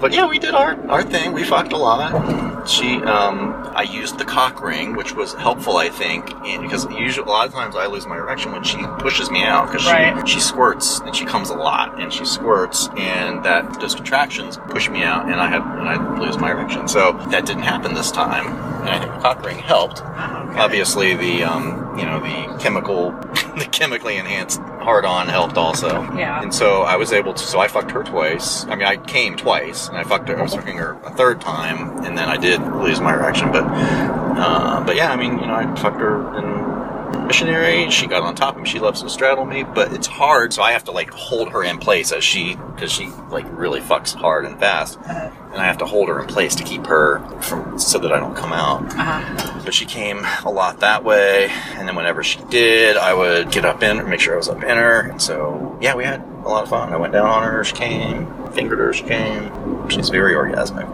But 0.00 0.14
yeah, 0.14 0.26
we 0.26 0.38
did 0.38 0.54
our 0.54 0.72
our 0.88 1.02
thing. 1.02 1.34
We 1.34 1.44
fucked 1.44 1.74
a 1.74 1.76
lot. 1.76 2.59
She, 2.66 2.96
um, 3.02 3.54
I 3.74 3.82
used 3.82 4.18
the 4.18 4.24
cock 4.24 4.62
ring, 4.62 4.94
which 4.96 5.14
was 5.14 5.34
helpful, 5.34 5.76
I 5.78 5.88
think, 5.88 6.30
in, 6.46 6.62
because 6.62 6.84
usually 6.90 7.26
a 7.26 7.30
lot 7.30 7.46
of 7.46 7.52
times 7.52 7.76
I 7.76 7.86
lose 7.86 8.06
my 8.06 8.16
erection 8.16 8.52
when 8.52 8.62
she 8.62 8.76
pushes 8.98 9.30
me 9.30 9.42
out 9.42 9.70
because 9.70 9.86
Right. 9.86 10.26
she 10.28 10.34
she 10.34 10.40
squirts 10.40 11.00
and 11.00 11.14
she 11.14 11.24
comes 11.24 11.50
a 11.50 11.54
lot 11.54 12.00
and 12.00 12.12
she 12.12 12.24
squirts 12.24 12.88
and 12.96 13.44
that 13.44 13.80
those 13.80 13.94
contractions 13.94 14.58
push 14.68 14.88
me 14.88 15.02
out 15.02 15.24
and 15.26 15.34
I 15.40 15.48
have 15.48 15.62
and 15.78 15.88
I 15.88 16.18
lose 16.18 16.38
my 16.38 16.50
erection. 16.50 16.88
So 16.88 17.12
that 17.30 17.46
didn't 17.46 17.62
happen 17.62 17.94
this 17.94 18.10
time, 18.10 18.46
and 18.80 18.88
I 18.88 18.98
think 18.98 19.12
the 19.12 19.20
cock 19.20 19.44
ring 19.44 19.58
helped. 19.58 20.02
Obviously, 20.02 21.14
the 21.14 21.44
um, 21.44 21.96
you 21.98 22.04
know 22.06 22.18
the 22.20 22.58
chemical, 22.62 23.10
the 23.58 23.68
chemically 23.70 24.16
enhanced 24.16 24.60
hard 24.80 25.04
on 25.04 25.28
helped 25.28 25.56
also. 25.58 26.02
Yeah. 26.14 26.40
And 26.42 26.52
so 26.54 26.82
I 26.82 26.96
was 26.96 27.12
able 27.12 27.34
to. 27.34 27.44
So 27.44 27.60
I 27.60 27.68
fucked 27.68 27.90
her 27.92 28.02
twice. 28.02 28.64
I 28.64 28.74
mean, 28.74 28.86
I 28.86 28.96
came 28.96 29.36
twice, 29.36 29.88
and 29.88 29.96
I 29.96 30.04
fucked 30.04 30.28
her. 30.28 30.38
I 30.38 30.42
was 30.42 30.54
fucking 30.54 30.78
her 30.78 30.98
a 31.04 31.10
third 31.14 31.40
time, 31.40 32.04
and 32.04 32.16
then 32.16 32.28
I 32.28 32.36
did 32.36 32.49
lose 32.58 33.00
my 33.00 33.14
erection. 33.14 33.52
But, 33.52 33.64
uh, 33.64 34.82
but 34.84 34.96
yeah, 34.96 35.10
I 35.12 35.16
mean, 35.16 35.38
you 35.38 35.46
know, 35.46 35.54
I 35.54 35.74
fucked 35.76 36.00
her 36.00 36.36
in 36.36 37.26
missionary. 37.26 37.90
She 37.90 38.06
got 38.06 38.22
on 38.22 38.34
top 38.34 38.56
of 38.56 38.62
me. 38.62 38.68
She 38.68 38.80
loves 38.80 39.02
to 39.02 39.08
straddle 39.08 39.44
me, 39.44 39.62
but 39.62 39.92
it's 39.92 40.06
hard, 40.06 40.52
so 40.52 40.62
I 40.62 40.72
have 40.72 40.84
to 40.84 40.90
like 40.90 41.10
hold 41.10 41.50
her 41.52 41.62
in 41.62 41.78
place 41.78 42.12
as 42.12 42.24
she, 42.24 42.56
because 42.74 42.90
she 42.90 43.06
like 43.30 43.46
really 43.50 43.80
fucks 43.80 44.14
hard 44.14 44.44
and 44.44 44.58
fast, 44.58 44.98
and 45.06 45.56
I 45.56 45.64
have 45.64 45.78
to 45.78 45.86
hold 45.86 46.08
her 46.08 46.20
in 46.20 46.26
place 46.26 46.56
to 46.56 46.64
keep 46.64 46.86
her 46.86 47.20
from 47.40 47.78
so 47.78 47.98
that 48.00 48.12
I 48.12 48.18
don't 48.18 48.34
come 48.34 48.52
out. 48.52 48.82
Uh-huh. 48.82 49.62
But 49.64 49.74
she 49.74 49.86
came 49.86 50.24
a 50.44 50.50
lot 50.50 50.80
that 50.80 51.04
way, 51.04 51.50
and 51.74 51.86
then 51.86 51.94
whenever 51.94 52.24
she 52.24 52.40
did, 52.48 52.96
I 52.96 53.14
would 53.14 53.52
get 53.52 53.64
up 53.64 53.82
in 53.82 53.98
her, 53.98 54.06
make 54.06 54.20
sure 54.20 54.34
I 54.34 54.36
was 54.36 54.48
up 54.48 54.62
in 54.62 54.76
her, 54.76 55.00
and 55.00 55.22
so 55.22 55.78
yeah, 55.80 55.94
we 55.94 56.04
had 56.04 56.20
a 56.20 56.48
lot 56.48 56.64
of 56.64 56.68
fun. 56.68 56.92
I 56.92 56.96
went 56.96 57.12
down 57.12 57.26
on 57.26 57.44
her, 57.44 57.62
she 57.62 57.74
came, 57.74 58.26
fingered 58.52 58.78
her, 58.80 58.92
she 58.92 59.04
came. 59.04 59.88
She's 59.88 60.08
very 60.08 60.34
orgasmic, 60.34 60.88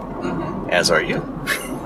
as 0.71 0.91
are 0.91 1.03
you. 1.03 1.17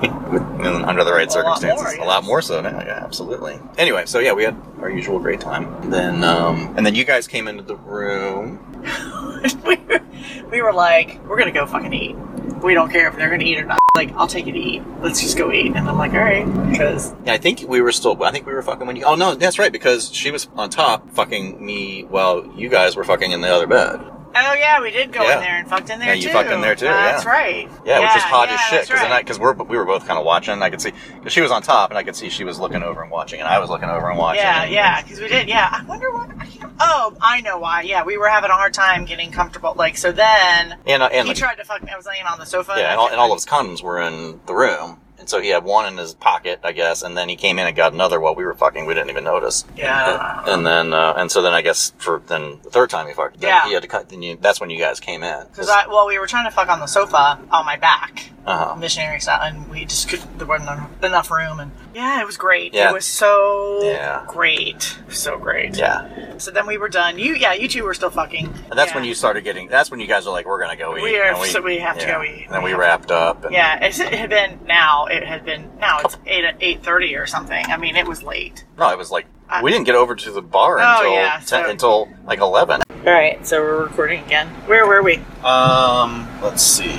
Under 0.01 1.03
the 1.03 1.11
right 1.13 1.27
A 1.27 1.39
lot 1.39 1.59
circumstances, 1.59 1.97
more, 1.97 2.05
a 2.05 2.07
lot 2.07 2.23
more 2.23 2.41
so 2.41 2.61
now. 2.61 2.79
Yeah, 2.81 3.03
absolutely. 3.03 3.59
Anyway, 3.77 4.05
so 4.05 4.19
yeah, 4.19 4.33
we 4.33 4.43
had 4.43 4.59
our 4.79 4.89
usual 4.89 5.19
great 5.19 5.39
time. 5.39 5.89
Then, 5.91 6.23
um, 6.23 6.73
and 6.75 6.85
then 6.85 6.95
you 6.95 7.03
guys 7.03 7.27
came 7.27 7.47
into 7.47 7.63
the 7.63 7.75
room. 7.75 8.59
we, 9.65 9.75
were, 9.75 10.01
we 10.49 10.61
were 10.61 10.73
like, 10.73 11.23
we're 11.25 11.37
gonna 11.37 11.51
go 11.51 11.65
fucking 11.67 11.93
eat. 11.93 12.15
We 12.63 12.73
don't 12.73 12.91
care 12.91 13.07
if 13.07 13.15
they're 13.15 13.29
gonna 13.29 13.43
eat 13.43 13.59
or 13.59 13.65
not. 13.65 13.79
Like, 13.95 14.11
I'll 14.13 14.27
take 14.27 14.45
you 14.45 14.53
to 14.53 14.59
eat. 14.59 14.83
Let's 15.01 15.21
just 15.21 15.37
go 15.37 15.51
eat. 15.51 15.75
And 15.75 15.87
I'm 15.87 15.97
like, 15.97 16.13
all 16.13 16.19
right, 16.19 16.45
because 16.71 17.13
Yeah, 17.25 17.33
I 17.33 17.37
think 17.37 17.65
we 17.67 17.81
were 17.81 17.91
still. 17.91 18.21
I 18.23 18.31
think 18.31 18.45
we 18.47 18.53
were 18.53 18.61
fucking 18.61 18.87
when 18.87 18.95
you. 18.95 19.03
Oh 19.03 19.15
no, 19.15 19.35
that's 19.35 19.59
right 19.59 19.71
because 19.71 20.11
she 20.11 20.31
was 20.31 20.47
on 20.55 20.69
top 20.69 21.09
fucking 21.11 21.63
me 21.63 22.03
while 22.05 22.45
you 22.55 22.69
guys 22.69 22.95
were 22.95 23.03
fucking 23.03 23.31
in 23.31 23.41
the 23.41 23.49
other 23.49 23.67
bed. 23.67 23.99
Oh 24.35 24.53
yeah, 24.53 24.81
we 24.81 24.91
did 24.91 25.11
go 25.11 25.21
Yeah. 25.23 25.35
in 25.35 25.39
there 25.41 25.57
and 25.57 25.67
fucked 25.67 25.89
in 25.89 25.99
there 25.99 26.13
too. 26.15 26.19
Yeah, 26.19 26.21
too. 26.21 26.27
you 26.27 26.33
fucked 26.33 26.51
in 26.51 26.61
there 26.61 26.75
too, 26.75 26.85
That's 26.85 27.23
yeah. 27.25 27.29
right. 27.31 27.69
Yeah, 27.85 27.99
it 27.99 28.01
was 28.01 28.13
just 28.13 28.25
hot 28.25 28.49
yeah, 28.49 28.55
as 28.55 28.61
shit 28.61 28.87
because 28.87 29.01
right. 29.09 29.23
because 29.23 29.39
we're 29.39 29.53
we 29.53 29.77
were 29.77 29.85
both 29.85 30.05
kind 30.07 30.19
of 30.19 30.25
watching. 30.25 30.61
I 30.61 30.69
could 30.69 30.81
see 30.81 30.91
because 31.15 31.33
she 31.33 31.41
was 31.41 31.51
on 31.51 31.61
top 31.61 31.89
and 31.91 31.97
I 31.97 32.03
could 32.03 32.15
see 32.15 32.29
she 32.29 32.43
was 32.43 32.59
looking 32.59 32.83
over 32.83 33.01
and 33.01 33.11
watching, 33.11 33.39
and 33.39 33.47
I 33.47 33.59
was 33.59 33.69
looking 33.69 33.89
over 33.89 34.09
and 34.09 34.17
watching. 34.17 34.41
Yeah, 34.41 34.63
and- 34.63 34.71
yeah, 34.71 35.01
because 35.01 35.19
we 35.19 35.27
did. 35.27 35.47
Yeah, 35.47 35.69
I 35.71 35.83
wonder 35.85 36.11
what. 36.11 36.29
I 36.39 36.47
Oh, 36.83 37.15
I 37.21 37.41
know 37.41 37.59
why. 37.59 37.81
Yeah, 37.81 38.03
we 38.03 38.17
were 38.17 38.27
having 38.27 38.49
a 38.49 38.53
hard 38.55 38.73
time 38.73 39.05
getting 39.05 39.31
comfortable. 39.31 39.73
Like, 39.77 39.97
so 39.97 40.11
then 40.11 40.77
And 40.87 41.03
uh, 41.03 41.09
and 41.11 41.27
he 41.27 41.33
like, 41.33 41.37
tried 41.37 41.55
to 41.55 41.63
fuck 41.63 41.83
me. 41.83 41.91
I 41.91 41.95
was 41.97 42.07
laying 42.07 42.23
on 42.25 42.39
the 42.39 42.45
sofa. 42.45 42.73
yeah, 42.75 42.91
and 42.91 42.99
all, 42.99 43.07
and 43.07 43.17
all 43.17 43.31
of 43.31 43.37
his 43.37 43.45
condoms 43.45 43.83
were 43.83 44.01
in 44.01 44.39
the 44.47 44.55
room. 44.55 44.99
And 45.21 45.29
so 45.29 45.39
he 45.39 45.49
had 45.49 45.63
one 45.63 45.85
in 45.85 45.97
his 45.99 46.15
pocket, 46.15 46.61
I 46.63 46.71
guess, 46.71 47.03
and 47.03 47.15
then 47.15 47.29
he 47.29 47.35
came 47.35 47.59
in 47.59 47.67
and 47.67 47.75
got 47.75 47.93
another 47.93 48.19
while 48.19 48.33
we 48.33 48.43
were 48.43 48.55
fucking. 48.55 48.87
We 48.87 48.95
didn't 48.95 49.11
even 49.11 49.23
notice. 49.23 49.65
Yeah. 49.77 50.41
And 50.47 50.65
then, 50.65 50.93
uh, 50.95 51.13
and 51.15 51.31
so 51.31 51.43
then 51.43 51.53
I 51.53 51.61
guess 51.61 51.93
for 51.99 52.23
then 52.25 52.57
the 52.63 52.71
third 52.71 52.89
time 52.89 53.05
he 53.07 53.13
fucked, 53.13 53.39
then 53.39 53.49
Yeah. 53.49 53.67
he 53.67 53.73
had 53.73 53.83
to 53.83 53.87
cut. 53.87 54.09
Then 54.09 54.23
you, 54.23 54.35
that's 54.41 54.59
when 54.59 54.71
you 54.71 54.79
guys 54.79 54.99
came 54.99 55.21
in. 55.21 55.45
Because 55.45 55.69
I, 55.69 55.85
well, 55.85 56.07
we 56.07 56.17
were 56.17 56.25
trying 56.25 56.45
to 56.45 56.51
fuck 56.51 56.69
on 56.69 56.79
the 56.79 56.87
sofa 56.87 57.37
on 57.51 57.65
my 57.67 57.75
back, 57.77 58.31
uh 58.45 58.75
missionary 58.77 59.19
style, 59.19 59.41
and 59.43 59.69
we 59.69 59.85
just 59.85 60.09
could. 60.09 60.19
There 60.37 60.47
wasn't 60.47 60.69
enough- 60.71 61.03
enough 61.03 61.31
room, 61.31 61.59
and 61.59 61.71
yeah, 61.93 62.19
it 62.21 62.25
was 62.25 62.37
great. 62.37 62.73
Yeah. 62.73 62.89
It 62.89 62.93
was 62.93 63.05
so 63.05 63.79
Yeah. 63.83 64.23
great, 64.27 64.97
so 65.09 65.37
great. 65.37 65.77
yeah, 65.77 66.07
So 66.37 66.49
then 66.49 66.65
we 66.65 66.77
were 66.79 66.89
done. 66.89 67.19
You, 67.19 67.35
yeah, 67.35 67.53
you 67.53 67.67
two 67.67 67.83
were 67.83 67.93
still 67.93 68.09
fucking. 68.09 68.45
and 68.69 68.79
that's 68.79 68.91
Yeah. 68.91 68.95
when 68.97 69.03
you 69.05 69.13
started 69.13 69.43
getting. 69.43 69.67
That's 69.67 69.91
when 69.91 69.99
you 69.99 70.07
guys 70.07 70.25
were 70.25 70.31
like, 70.31 70.47
"We're 70.47 70.59
gonna 70.59 70.75
go 70.75 70.97
eat." 70.97 71.03
We 71.03 71.19
are- 71.19 71.33
and 71.35 71.45
so 71.45 71.61
we 71.61 71.77
have 71.79 71.97
to 71.99 72.05
go 72.07 72.23
eat. 72.23 72.45
And 72.45 72.53
then 72.55 72.61
We 72.63 72.65
we 72.65 72.71
have- 72.71 72.79
wrapped 72.79 73.11
up. 73.11 73.45
And, 73.45 73.53
Yeah, 73.53 73.77
it's, 73.85 73.99
it 73.99 74.13
had 74.13 74.29
been 74.31 74.59
now. 74.65 75.05
It 75.05 75.23
had 75.23 75.45
been 75.45 75.69
now. 75.79 75.99
It's 75.99 76.17
eight 76.25 76.45
eight 76.61 76.83
thirty 76.83 77.15
or 77.15 77.27
something. 77.27 77.63
I 77.67 77.77
mean, 77.77 77.95
it 77.95 78.07
was 78.07 78.23
late. 78.23 78.65
No, 78.77 78.89
it 78.89 78.97
was 78.97 79.11
like 79.11 79.27
I- 79.49 79.61
we 79.61 79.69
didn't 79.71 79.85
get 79.85 79.95
over 79.95 80.15
to 80.15 80.31
the 80.31 80.41
bar 80.41 80.79
Oh, 80.79 80.83
until 80.97 81.13
yeah, 81.13 81.39
10, 81.45 81.69
until 81.69 82.07
like 82.25 82.39
eleven. 82.39 82.81
All 83.05 83.11
right, 83.13 83.45
so 83.45 83.59
we're 83.61 83.83
recording 83.83 84.23
again. 84.23 84.47
Where 84.65 84.87
were 84.87 85.03
we? 85.03 85.19
Um, 85.43 86.27
let's 86.41 86.63
see. 86.63 86.97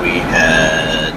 We 0.00 0.18
had. 0.18 1.12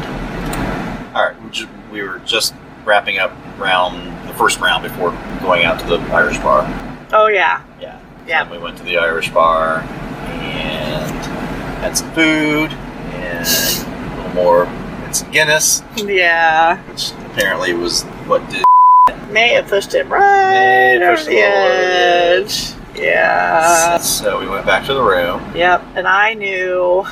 All 1.15 1.25
right, 1.25 1.91
we, 1.91 2.01
were 2.03 2.19
just 2.19 2.53
wrapping 2.85 3.17
up 3.17 3.31
round 3.57 4.27
the 4.27 4.33
first 4.33 4.59
round 4.59 4.83
before 4.83 5.11
going 5.41 5.65
out 5.65 5.79
to 5.81 5.85
the 5.87 5.99
Irish 6.13 6.37
bar. 6.37 6.63
Oh 7.11 7.27
yeah, 7.27 7.63
Yeah. 7.81 7.99
Yeah. 8.27 8.43
And 8.43 8.51
we 8.51 8.57
went 8.57 8.77
to 8.77 8.83
the 8.83 8.97
Irish 8.97 9.29
bar 9.31 9.79
and 9.79 11.25
had 11.81 11.97
some 11.97 12.11
food 12.11 12.71
and 12.71 13.47
a 13.47 14.17
little 14.17 14.33
more 14.33 14.65
and 14.65 15.15
some 15.15 15.31
Guinness, 15.31 15.81
yeah. 15.97 16.81
which 16.83 17.11
apparently 17.31 17.73
was 17.73 18.03
what 18.27 18.47
did 18.49 18.63
May 19.31 19.49
have 19.53 19.67
pushed 19.67 19.93
him 19.93 20.11
right 20.11 20.99
pushed 20.99 21.27
over 21.27 21.31
the 21.31 21.39
edge. 21.39 22.73
Yeah. 22.95 23.97
so 23.97 24.39
we 24.39 24.47
went 24.47 24.65
back 24.65 24.85
to 24.87 24.93
the 24.93 25.03
room. 25.03 25.41
Yep. 25.55 25.83
And 25.95 26.07
I 26.07 26.33
knew, 26.33 27.05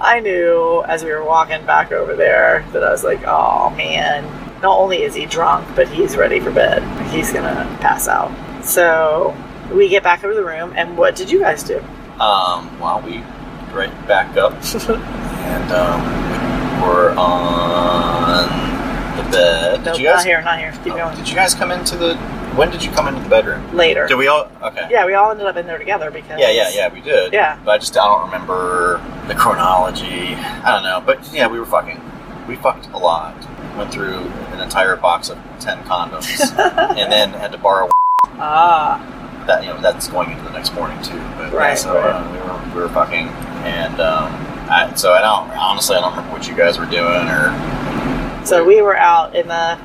I 0.00 0.20
knew 0.20 0.84
as 0.86 1.02
we 1.02 1.10
were 1.10 1.24
walking 1.24 1.64
back 1.66 1.90
over 1.90 2.14
there 2.14 2.64
that 2.72 2.84
I 2.84 2.90
was 2.90 3.02
like, 3.02 3.24
oh 3.26 3.70
man, 3.70 4.24
not 4.62 4.78
only 4.78 5.02
is 5.02 5.14
he 5.14 5.26
drunk, 5.26 5.66
but 5.74 5.88
he's 5.88 6.16
ready 6.16 6.38
for 6.38 6.52
bed. 6.52 6.82
He's 7.10 7.32
gonna 7.32 7.76
pass 7.80 8.06
out. 8.06 8.32
So 8.64 9.36
we 9.72 9.88
get 9.88 10.02
back 10.02 10.22
over 10.24 10.34
the 10.34 10.44
room, 10.44 10.72
and 10.76 10.96
what 10.96 11.16
did 11.16 11.30
you 11.30 11.40
guys 11.40 11.62
do? 11.62 11.78
Um, 12.20 12.78
while 12.78 13.00
we 13.00 13.18
right 13.72 13.92
back 14.06 14.36
up 14.36 14.52
and 14.88 15.72
um, 15.72 16.82
we're 16.82 17.10
on 17.16 18.48
the 19.24 19.30
bed. 19.30 19.76
Did 19.78 19.84
Nope, 19.84 19.98
you 19.98 20.04
guys? 20.06 20.16
not 20.16 20.26
here, 20.26 20.42
not 20.42 20.58
here. 20.58 20.72
Keep 20.84 20.94
oh, 20.94 20.96
going. 20.96 21.16
Did 21.16 21.28
you 21.28 21.34
guys 21.34 21.54
come 21.54 21.70
into 21.70 21.96
the? 21.96 22.16
When 22.56 22.70
did 22.70 22.82
you 22.82 22.90
come 22.90 23.06
into 23.08 23.20
the 23.22 23.28
bedroom? 23.28 23.76
Later. 23.76 24.06
Did 24.08 24.16
we 24.16 24.26
all? 24.26 24.50
Okay. 24.62 24.88
yeah, 24.90 25.06
we 25.06 25.14
all 25.14 25.30
ended 25.30 25.46
up 25.46 25.56
in 25.56 25.66
there 25.66 25.78
together 25.78 26.10
because. 26.10 26.40
Yeah, 26.40 26.50
yeah, 26.50 26.70
yeah, 26.72 26.92
we 26.92 27.00
did. 27.00 27.32
Yeah. 27.32 27.58
But 27.64 27.72
I 27.72 27.78
just 27.78 27.96
I 27.96 28.04
don't 28.06 28.24
remember 28.26 29.00
the 29.28 29.34
chronology. 29.34 30.34
I 30.34 30.72
don't 30.72 30.82
know. 30.82 31.02
But 31.04 31.32
yeah, 31.32 31.46
we 31.46 31.58
were 31.58 31.66
fucking. 31.66 32.00
We 32.48 32.56
fucked 32.56 32.86
a 32.88 32.98
lot. 32.98 33.34
Went 33.76 33.92
through 33.92 34.16
an 34.52 34.60
entire 34.60 34.96
box 34.96 35.28
of 35.30 35.38
ten 35.60 35.78
condoms, 35.84 36.40
and 36.96 37.12
then 37.12 37.30
had 37.30 37.52
to 37.52 37.58
borrow 37.58 37.88
Ah. 38.38 38.98
that. 39.46 39.62
You 39.62 39.70
know, 39.70 39.80
that's 39.80 40.08
going 40.08 40.30
into 40.32 40.42
the 40.44 40.50
next 40.50 40.74
morning 40.74 41.00
too. 41.02 41.18
But 41.36 41.52
yeah, 41.52 41.58
Right, 41.58 41.78
so 41.78 41.94
right. 41.94 42.10
uh, 42.10 42.32
we 42.32 42.38
were 42.38 42.74
we 42.74 42.80
were 42.82 42.88
fucking, 42.94 43.28
and 43.64 44.00
um, 44.00 44.32
I, 44.68 44.92
so 44.96 45.12
I 45.12 45.20
don't 45.20 45.50
honestly 45.56 45.94
I 45.96 46.00
don't 46.00 46.10
remember 46.10 46.32
what 46.32 46.48
you 46.48 46.56
guys 46.56 46.78
were 46.78 46.86
doing 46.86 47.28
or 47.28 47.52
So 48.48 48.64
we 48.64 48.80
were 48.80 48.96
out 48.96 49.36
in 49.36 49.46
the 49.46 49.78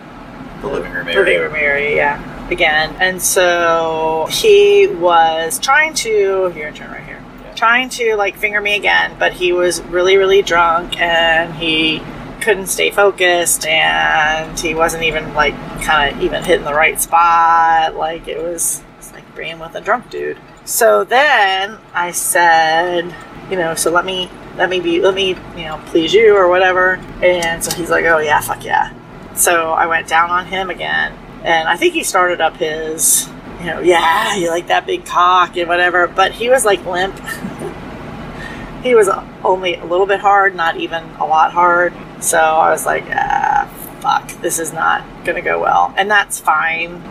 the 0.61 0.67
living 0.67 0.93
room 0.93 1.05
living 1.07 1.17
area. 1.27 1.41
room 1.43 1.55
area, 1.55 1.95
yeah, 1.97 2.47
again. 2.49 2.95
And 3.01 3.21
so 3.21 4.27
he 4.31 4.87
was 4.87 5.59
trying 5.59 5.93
to, 5.95 6.47
here, 6.55 6.71
turn 6.71 6.89
right 6.89 7.03
here, 7.03 7.21
Yeah. 7.43 7.53
trying 7.55 7.89
to 7.89 8.15
like 8.15 8.37
finger 8.37 8.61
me 8.61 8.75
again, 8.77 9.17
but 9.19 9.33
he 9.33 9.51
was 9.51 9.81
really, 9.83 10.15
really 10.15 10.41
drunk 10.41 10.97
and 11.01 11.53
he 11.55 12.01
couldn't 12.39 12.67
stay 12.67 12.89
focused 12.91 13.65
and 13.65 14.57
he 14.57 14.73
wasn't 14.73 15.03
even 15.03 15.33
like 15.33 15.55
kind 15.81 16.15
of 16.15 16.23
even 16.23 16.41
hitting 16.45 16.63
the 16.63 16.73
right 16.73 17.01
spot. 17.01 17.95
Like 17.95 18.29
it 18.29 18.41
was, 18.41 18.81
it's 18.97 19.11
like 19.11 19.35
being 19.35 19.59
with 19.59 19.75
a 19.75 19.81
drunk 19.81 20.09
dude. 20.09 20.37
So 20.63 21.03
then 21.03 21.77
I 21.93 22.11
said, 22.11 23.13
you 23.53 23.59
know, 23.59 23.75
so 23.75 23.91
let 23.91 24.03
me, 24.03 24.31
let 24.57 24.67
me 24.67 24.79
be, 24.79 24.99
let 24.99 25.13
me, 25.13 25.35
you 25.55 25.65
know, 25.65 25.79
please 25.85 26.11
you 26.11 26.35
or 26.35 26.49
whatever. 26.49 26.95
And 27.21 27.63
so 27.63 27.69
he's 27.77 27.91
like, 27.91 28.03
oh 28.05 28.17
yeah, 28.17 28.41
fuck 28.41 28.65
yeah. 28.65 28.91
So 29.35 29.73
I 29.73 29.85
went 29.85 30.07
down 30.07 30.31
on 30.31 30.47
him 30.47 30.71
again, 30.71 31.13
and 31.43 31.69
I 31.69 31.77
think 31.77 31.93
he 31.93 32.03
started 32.03 32.41
up 32.41 32.57
his, 32.57 33.29
you 33.59 33.67
know, 33.67 33.79
yeah, 33.79 34.35
you 34.35 34.49
like 34.49 34.65
that 34.67 34.87
big 34.87 35.05
cock 35.05 35.55
and 35.55 35.69
whatever, 35.69 36.07
but 36.07 36.31
he 36.31 36.49
was 36.49 36.65
like 36.65 36.83
limp. 36.83 37.13
he 38.83 38.95
was 38.95 39.07
only 39.43 39.75
a 39.75 39.85
little 39.85 40.07
bit 40.07 40.19
hard, 40.19 40.55
not 40.55 40.77
even 40.77 41.03
a 41.19 41.25
lot 41.27 41.51
hard. 41.51 41.93
So 42.21 42.39
I 42.39 42.71
was 42.71 42.87
like, 42.87 43.05
ah, 43.11 43.69
fuck, 44.01 44.27
this 44.41 44.57
is 44.57 44.73
not 44.73 45.05
gonna 45.25 45.43
go 45.43 45.61
well, 45.61 45.93
and 45.95 46.09
that's 46.09 46.39
fine. 46.39 47.03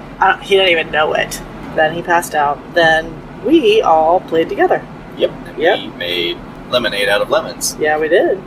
He 0.42 0.56
didn't 0.56 0.70
even 0.70 0.90
know 0.90 1.12
it. 1.14 1.40
Then 1.76 1.94
he 1.94 2.02
passed 2.02 2.34
out. 2.34 2.58
Then 2.74 3.44
we 3.44 3.80
all 3.80 4.18
played 4.18 4.48
together. 4.48 4.84
Yep. 5.22 5.30
And 5.46 5.58
Yep. 5.58 5.78
We 5.80 5.86
made 5.96 6.38
lemonade 6.70 7.08
out 7.08 7.22
of 7.22 7.30
lemons. 7.30 7.76
Yeah, 7.80 7.98
we 7.98 8.08
did. 8.08 8.38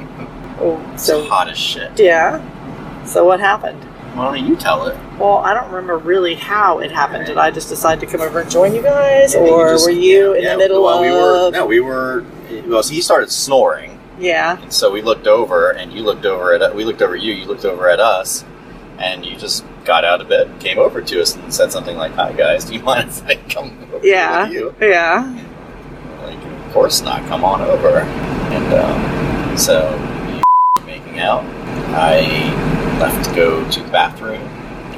Oh, 0.59 0.81
It's 0.93 1.03
so 1.03 1.23
hot 1.25 1.49
as 1.49 1.57
shit. 1.57 1.99
yeah. 1.99 2.39
So 3.05 3.23
what 3.25 3.39
happened? 3.39 3.83
Why 4.15 4.33
don't 4.37 4.47
you 4.47 4.55
tell 4.55 4.87
it? 4.87 4.97
Well, 5.19 5.37
I 5.39 5.53
don't 5.53 5.67
remember 5.67 5.97
really 5.97 6.35
how 6.35 6.79
it 6.79 6.89
happened. 6.91 7.25
Did 7.25 7.37
I 7.37 7.51
just 7.51 7.67
decide 7.69 7.99
to 7.99 8.05
come 8.05 8.21
over 8.21 8.39
and 8.39 8.49
join 8.49 8.73
you 8.73 8.81
guys, 8.81 9.33
Yeah, 9.33 9.43
you 9.45 9.51
or 9.51 9.69
just- 9.73 9.85
were 9.85 9.91
you 9.91 10.33
in 10.33 10.43
yeah, 10.43 10.53
the 10.53 10.57
middle 10.57 10.83
well, 10.83 10.97
of? 10.99 11.01
we 11.01 11.11
were 11.11 11.51
no, 11.51 11.65
we 11.65 11.79
were. 11.81 12.23
Well, 12.67 12.81
so 12.83 12.93
he 12.93 13.01
started 13.01 13.29
snoring, 13.31 13.99
Yeah, 14.19 14.57
and 14.61 14.71
so 14.71 14.89
we 14.91 15.01
looked 15.01 15.27
over, 15.27 15.71
and 15.71 15.91
you 15.91 16.01
looked 16.03 16.25
over 16.25 16.53
at 16.53 16.73
we 16.75 16.85
looked 16.85 17.01
over 17.01 17.15
at 17.15 17.21
you, 17.21 17.33
you 17.33 17.45
looked 17.45 17.65
over 17.65 17.89
at 17.89 17.99
us, 17.99 18.45
and 18.97 19.25
you 19.25 19.35
just 19.35 19.65
got 19.83 20.05
out 20.05 20.21
of 20.21 20.29
bed, 20.29 20.49
came 20.59 20.79
over 20.79 21.01
to 21.01 21.21
us, 21.21 21.35
and 21.35 21.53
said 21.53 21.71
something 21.73 21.97
like, 21.97 22.13
"Hi 22.13 22.31
guys, 22.31 22.63
do 22.65 22.73
you 22.73 22.79
mind 22.83 23.09
if 23.09 23.25
I 23.27 23.35
come 23.49 23.77
over 23.93 24.05
yeah, 24.07 24.43
with 24.43 24.53
you?" 24.53 24.75
yeah. 24.79 25.37
Course 26.75 27.01
not. 27.01 27.25
Come 27.29 27.45
on 27.45 27.61
over. 27.61 27.99
And 27.99 28.73
um, 28.73 29.57
so 29.57 29.97
making 30.85 31.19
out. 31.19 31.43
I 31.95 32.19
left 32.99 33.29
to 33.29 33.33
go 33.35 33.71
to 33.71 33.79
the 33.81 33.89
bathroom, 33.91 34.41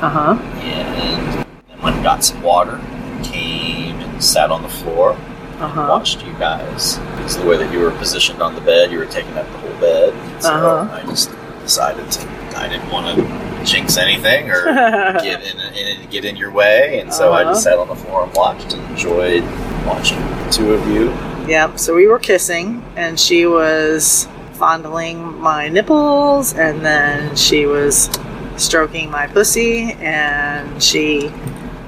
Uh 0.01 0.09
huh. 0.09 0.31
and 0.61 1.45
then 1.67 1.81
went 1.83 1.95
and 1.97 2.03
got 2.03 2.23
some 2.23 2.41
water, 2.41 2.77
and 2.77 3.23
came 3.25 3.95
and 3.99 4.23
sat 4.23 4.49
on 4.49 4.63
the 4.63 4.69
floor. 4.69 5.11
Uh 5.59 5.67
huh. 5.67 5.85
watched 5.89 6.25
you 6.25 6.33
guys. 6.39 6.97
It's 7.23 7.35
the 7.35 7.45
way 7.45 7.57
that 7.57 7.71
you 7.71 7.79
were 7.79 7.91
positioned 7.91 8.41
on 8.41 8.55
the 8.55 8.61
bed. 8.61 8.91
You 8.91 8.97
were 8.97 9.05
taking 9.05 9.37
up 9.37 9.45
the 9.51 9.57
whole 9.59 9.79
bed. 9.79 10.41
So 10.41 10.51
Uh-huh. 10.53 10.91
I 10.95 11.03
just 11.05 11.29
decided 11.61 12.09
to. 12.11 12.27
I 12.57 12.67
didn't 12.67 12.89
want 12.91 13.15
to 13.15 13.63
jinx 13.65 13.97
anything 13.97 14.49
or 14.49 14.65
get 15.21 15.43
in, 15.43 15.59
in 15.77 16.09
get 16.09 16.25
in 16.25 16.35
your 16.37 16.49
way, 16.51 16.99
and 17.01 17.13
so 17.13 17.33
I 17.33 17.43
Uh-huh. 17.43 17.51
just 17.51 17.63
sat 17.63 17.77
on 17.77 17.87
the 17.87 17.95
floor 17.95 18.23
and 18.23 18.33
watched 18.33 18.73
and 18.73 18.81
enjoyed 18.89 19.43
watching 19.85 20.19
the 20.19 20.49
two 20.51 20.73
of 20.73 20.87
you. 20.87 21.13
Yep. 21.47 21.79
So 21.79 21.95
we 21.95 22.07
were 22.07 22.19
kissing, 22.19 22.83
and 22.95 23.19
she 23.19 23.45
was 23.45 24.27
fondling 24.53 25.39
my 25.39 25.69
nipples, 25.69 26.53
and 26.53 26.85
then 26.85 27.35
she 27.35 27.65
was 27.65 28.09
stroking 28.57 29.09
my 29.09 29.27
pussy, 29.27 29.93
and 29.93 30.81
she 30.81 31.31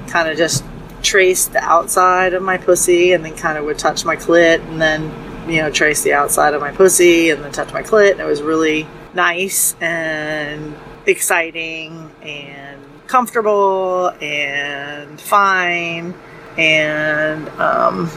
kind 0.08 0.28
of 0.28 0.38
just 0.38 0.64
traced 1.02 1.52
the 1.52 1.62
outside 1.62 2.32
of 2.34 2.42
my 2.42 2.56
pussy, 2.56 3.12
and 3.12 3.24
then 3.24 3.36
kind 3.36 3.58
of 3.58 3.64
would 3.64 3.78
touch 3.78 4.04
my 4.04 4.16
clit, 4.16 4.66
and 4.68 4.80
then 4.80 5.02
you 5.50 5.60
know 5.60 5.70
trace 5.70 6.02
the 6.02 6.12
outside 6.12 6.54
of 6.54 6.60
my 6.60 6.72
pussy, 6.72 7.30
and 7.30 7.44
then 7.44 7.52
touch 7.52 7.72
my 7.72 7.82
clit, 7.82 8.12
and 8.12 8.20
it 8.20 8.26
was 8.26 8.40
really 8.40 8.86
nice 9.14 9.74
and 9.80 10.74
exciting 11.06 12.10
and 12.22 12.80
comfortable 13.08 14.10
and 14.20 15.20
fine 15.20 16.14
and 16.56 17.48
um, 17.60 18.08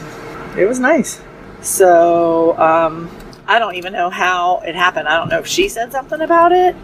it 0.56 0.66
was 0.66 0.78
nice. 0.78 1.20
So 1.64 2.56
um, 2.58 3.10
I 3.46 3.58
don't 3.58 3.74
even 3.76 3.92
know 3.92 4.10
how 4.10 4.58
it 4.58 4.74
happened. 4.74 5.08
I 5.08 5.16
don't 5.16 5.28
know 5.28 5.38
if 5.38 5.46
she 5.46 5.68
said 5.68 5.92
something 5.92 6.20
about 6.20 6.52
it. 6.52 6.76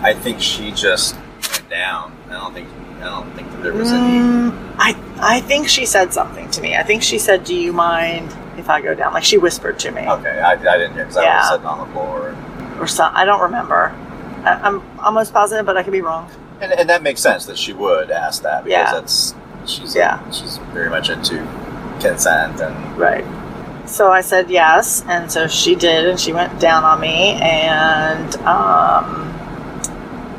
I 0.00 0.14
think 0.14 0.40
she 0.40 0.70
just 0.70 1.14
went 1.16 1.68
down. 1.68 2.16
I 2.28 2.32
don't 2.34 2.54
think. 2.54 2.68
I 3.00 3.04
don't 3.04 3.32
think 3.34 3.50
that 3.50 3.62
there 3.62 3.72
was 3.72 3.90
any. 3.90 4.18
Mm, 4.18 4.74
I 4.78 4.94
I 5.18 5.40
think 5.40 5.68
she 5.68 5.84
said 5.86 6.12
something 6.12 6.50
to 6.50 6.60
me. 6.60 6.76
I 6.76 6.82
think 6.82 7.02
she 7.02 7.18
said, 7.18 7.44
"Do 7.44 7.54
you 7.54 7.72
mind 7.72 8.34
if 8.56 8.68
I 8.70 8.80
go 8.80 8.94
down?" 8.94 9.12
Like 9.14 9.24
she 9.24 9.36
whispered 9.38 9.78
to 9.80 9.90
me, 9.90 10.02
Okay, 10.08 10.38
I, 10.40 10.52
I 10.52 10.56
didn't 10.78 10.92
hear 10.94 11.04
because 11.04 11.16
I 11.16 11.24
was 11.36 11.48
sitting 11.50 11.66
on 11.66 11.86
the 11.86 11.92
floor. 11.92 12.36
or 12.78 12.86
something. 12.86 13.16
I 13.20 13.24
don't 13.24 13.40
remember. 13.40 13.88
I, 14.44 14.60
I'm 14.62 14.82
almost 15.00 15.32
positive, 15.32 15.66
but 15.66 15.76
I 15.76 15.82
could 15.82 15.92
be 15.92 16.02
wrong. 16.02 16.30
And, 16.60 16.72
and 16.72 16.88
that 16.90 17.02
makes 17.02 17.20
sense 17.20 17.46
that 17.46 17.58
she 17.58 17.72
would 17.72 18.10
ask 18.10 18.42
that 18.42 18.64
because 18.64 18.70
Yeah. 18.70 18.92
that's 18.92 19.34
she's 19.66 19.96
Yeah. 19.96 20.30
she's 20.30 20.58
very 20.74 20.88
much 20.90 21.08
into 21.10 21.38
consent 22.00 22.60
and 22.60 22.96
Right. 22.98 23.24
So 23.90 24.12
I 24.12 24.20
said 24.20 24.48
yes, 24.50 25.02
and 25.08 25.30
so 25.30 25.48
she 25.48 25.74
did, 25.74 26.06
and 26.06 26.18
she 26.18 26.32
went 26.32 26.60
down 26.60 26.84
on 26.84 27.00
me, 27.00 27.32
and 27.42 28.36
um, 28.36 29.34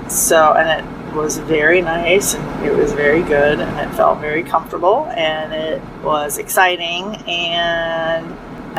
so 0.10 0.54
and 0.54 0.80
it 0.80 1.14
was 1.14 1.38
very 1.38 1.82
nice, 1.82 2.34
and 2.34 2.66
it 2.66 2.74
was 2.74 2.94
very 2.94 3.22
good, 3.22 3.60
and 3.60 3.80
it 3.80 3.94
felt 3.94 4.20
very 4.20 4.42
comfortable, 4.42 5.06
and 5.18 5.52
it 5.52 5.82
was 6.02 6.38
exciting, 6.38 7.18
and 7.28 8.26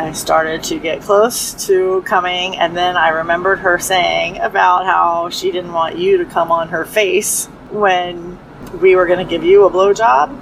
I 0.01 0.13
started 0.13 0.65
to 0.65 0.79
get 0.79 1.03
close 1.03 1.67
to 1.67 2.01
coming, 2.07 2.57
and 2.57 2.75
then 2.75 2.97
I 2.97 3.11
remembered 3.11 3.59
her 3.59 3.79
saying 3.79 4.39
about 4.39 4.87
how 4.87 5.29
she 5.29 5.53
didn't 5.53 5.75
want 5.75 5.99
you 5.99 6.17
to 6.17 6.25
come 6.25 6.51
on 6.51 6.71
her 6.71 6.87
face 6.87 7.45
when 7.71 8.39
we 8.81 8.97
were 8.97 9.07
going 9.07 9.25
to 9.25 9.31
give 9.31 9.45
you 9.45 9.67
a 9.67 9.71
blowjob 9.71 10.35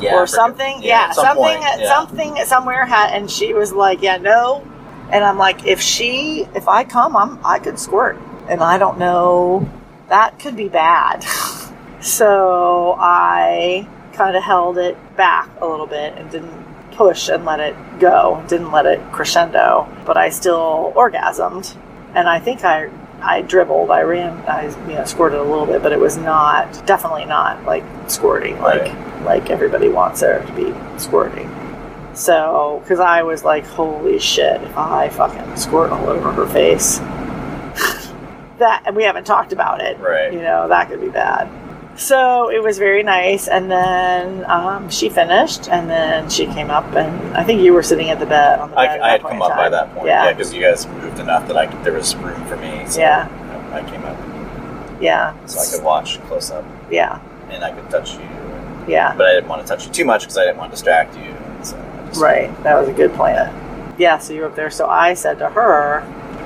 yeah, 0.00 0.14
or 0.14 0.26
something. 0.26 0.82
yeah, 0.82 1.08
Yeah, 1.08 1.12
some 1.12 1.24
something, 1.26 1.58
point, 1.58 1.86
something 1.86 2.44
somewhere 2.44 2.84
and 2.86 3.30
she 3.30 3.54
was 3.54 3.72
like, 3.72 4.02
"Yeah, 4.02 4.16
no," 4.16 4.66
and 5.10 5.24
I'm 5.24 5.38
like, 5.38 5.66
"If 5.66 5.80
she, 5.80 6.46
if 6.54 6.68
I 6.68 6.84
come, 6.84 7.16
I'm, 7.16 7.38
I 7.44 7.58
could 7.58 7.78
squirt, 7.78 8.18
and 8.48 8.62
I 8.62 8.78
don't 8.78 8.98
know, 8.98 9.68
that 10.08 10.38
could 10.38 10.56
be 10.56 10.68
bad." 10.68 11.24
so 12.00 12.96
I 12.98 13.88
kind 14.12 14.36
of 14.36 14.42
held 14.42 14.78
it 14.78 14.96
back 15.16 15.48
a 15.60 15.66
little 15.66 15.86
bit 15.86 16.14
and 16.16 16.30
didn't 16.30 16.64
push 16.92 17.28
and 17.28 17.44
let 17.44 17.60
it 17.60 17.76
go, 18.00 18.42
didn't 18.48 18.72
let 18.72 18.86
it 18.86 19.00
crescendo, 19.12 19.86
but 20.06 20.16
I 20.16 20.30
still 20.30 20.92
orgasmed. 20.96 21.76
And 22.14 22.28
I 22.28 22.38
think 22.38 22.64
I 22.64 22.90
I 23.22 23.42
dribbled, 23.42 23.90
I 23.90 24.02
ran, 24.02 24.32
I 24.48 24.66
you 24.88 24.94
know 24.94 25.04
squirted 25.04 25.38
a 25.38 25.42
little 25.42 25.66
bit, 25.66 25.82
but 25.82 25.92
it 25.92 25.98
was 25.98 26.16
not 26.16 26.86
definitely 26.86 27.24
not 27.24 27.64
like 27.64 27.82
squirting 28.08 28.60
like 28.60 28.92
like 29.24 29.50
everybody 29.50 29.88
wants 29.88 30.20
there 30.20 30.44
to 30.44 30.52
be 30.52 30.72
squirting. 30.98 31.50
So, 32.14 32.80
because 32.82 33.00
I 33.00 33.22
was 33.24 33.44
like, 33.44 33.64
holy 33.66 34.18
shit, 34.18 34.62
if 34.62 34.76
I 34.76 35.08
fucking 35.10 35.56
squirt 35.56 35.90
all 35.92 36.08
over 36.08 36.32
her 36.32 36.46
face, 36.46 36.98
that, 38.58 38.82
and 38.86 38.96
we 38.96 39.02
haven't 39.02 39.24
talked 39.24 39.52
about 39.52 39.82
it, 39.82 39.98
Right. 39.98 40.32
you 40.32 40.40
know, 40.40 40.66
that 40.68 40.88
could 40.88 41.00
be 41.00 41.08
bad. 41.10 41.46
So 41.96 42.50
it 42.50 42.62
was 42.62 42.78
very 42.78 43.02
nice, 43.02 43.48
and 43.48 43.70
then 43.70 44.48
um, 44.50 44.90
she 44.90 45.08
finished, 45.08 45.68
and 45.68 45.88
then 45.88 46.28
she 46.28 46.46
came 46.46 46.70
up, 46.70 46.84
and 46.94 47.36
I 47.36 47.42
think 47.42 47.62
you 47.62 47.72
were 47.72 47.82
sitting 47.82 48.10
at 48.10 48.18
the 48.18 48.26
bed 48.26 48.60
on 48.60 48.70
the 48.70 48.76
bed. 48.76 49.00
I, 49.00 49.08
I 49.08 49.10
had 49.12 49.22
come 49.22 49.40
up 49.40 49.56
by 49.56 49.68
that 49.70 49.94
point, 49.94 50.06
Yeah, 50.06 50.24
yeah, 50.24 50.32
because 50.32 50.52
you 50.52 50.60
guys 50.60 50.86
moved 50.86 51.18
enough 51.18 51.46
that 51.48 51.56
I 51.56 51.66
there 51.82 51.94
was 51.94 52.14
room 52.16 52.44
for 52.46 52.56
me. 52.56 52.84
So 52.86 53.00
Yeah. 53.00 53.28
I 53.72 53.82
came 53.90 54.04
up 54.04 54.16
yeah, 55.00 55.34
so 55.46 55.60
I 55.60 55.66
could 55.76 55.84
watch 55.84 56.20
close 56.22 56.50
up, 56.50 56.64
yeah, 56.90 57.20
and 57.50 57.62
I 57.64 57.72
could 57.72 57.88
touch 57.90 58.14
you, 58.14 58.20
and, 58.20 58.88
yeah. 58.88 59.14
but 59.16 59.26
I 59.26 59.34
didn't 59.34 59.48
want 59.48 59.62
to 59.62 59.68
touch 59.68 59.86
you 59.86 59.92
too 59.92 60.04
much 60.04 60.22
because 60.22 60.38
I 60.38 60.44
didn't 60.44 60.56
want 60.58 60.70
to 60.70 60.76
distract 60.76 61.16
you. 61.16 61.34
So 61.62 61.76
just, 62.08 62.20
Right, 62.20 62.50
that 62.62 62.78
was 62.78 62.88
a 62.88 62.92
good 62.92 63.12
plan. 63.14 63.52
Yeah, 63.98 64.18
so 64.18 64.32
you 64.32 64.42
were 64.42 64.48
up 64.48 64.56
there. 64.56 64.70
So 64.70 64.88
I 64.88 65.14
said 65.14 65.38
to 65.40 65.48
her, 65.48 66.02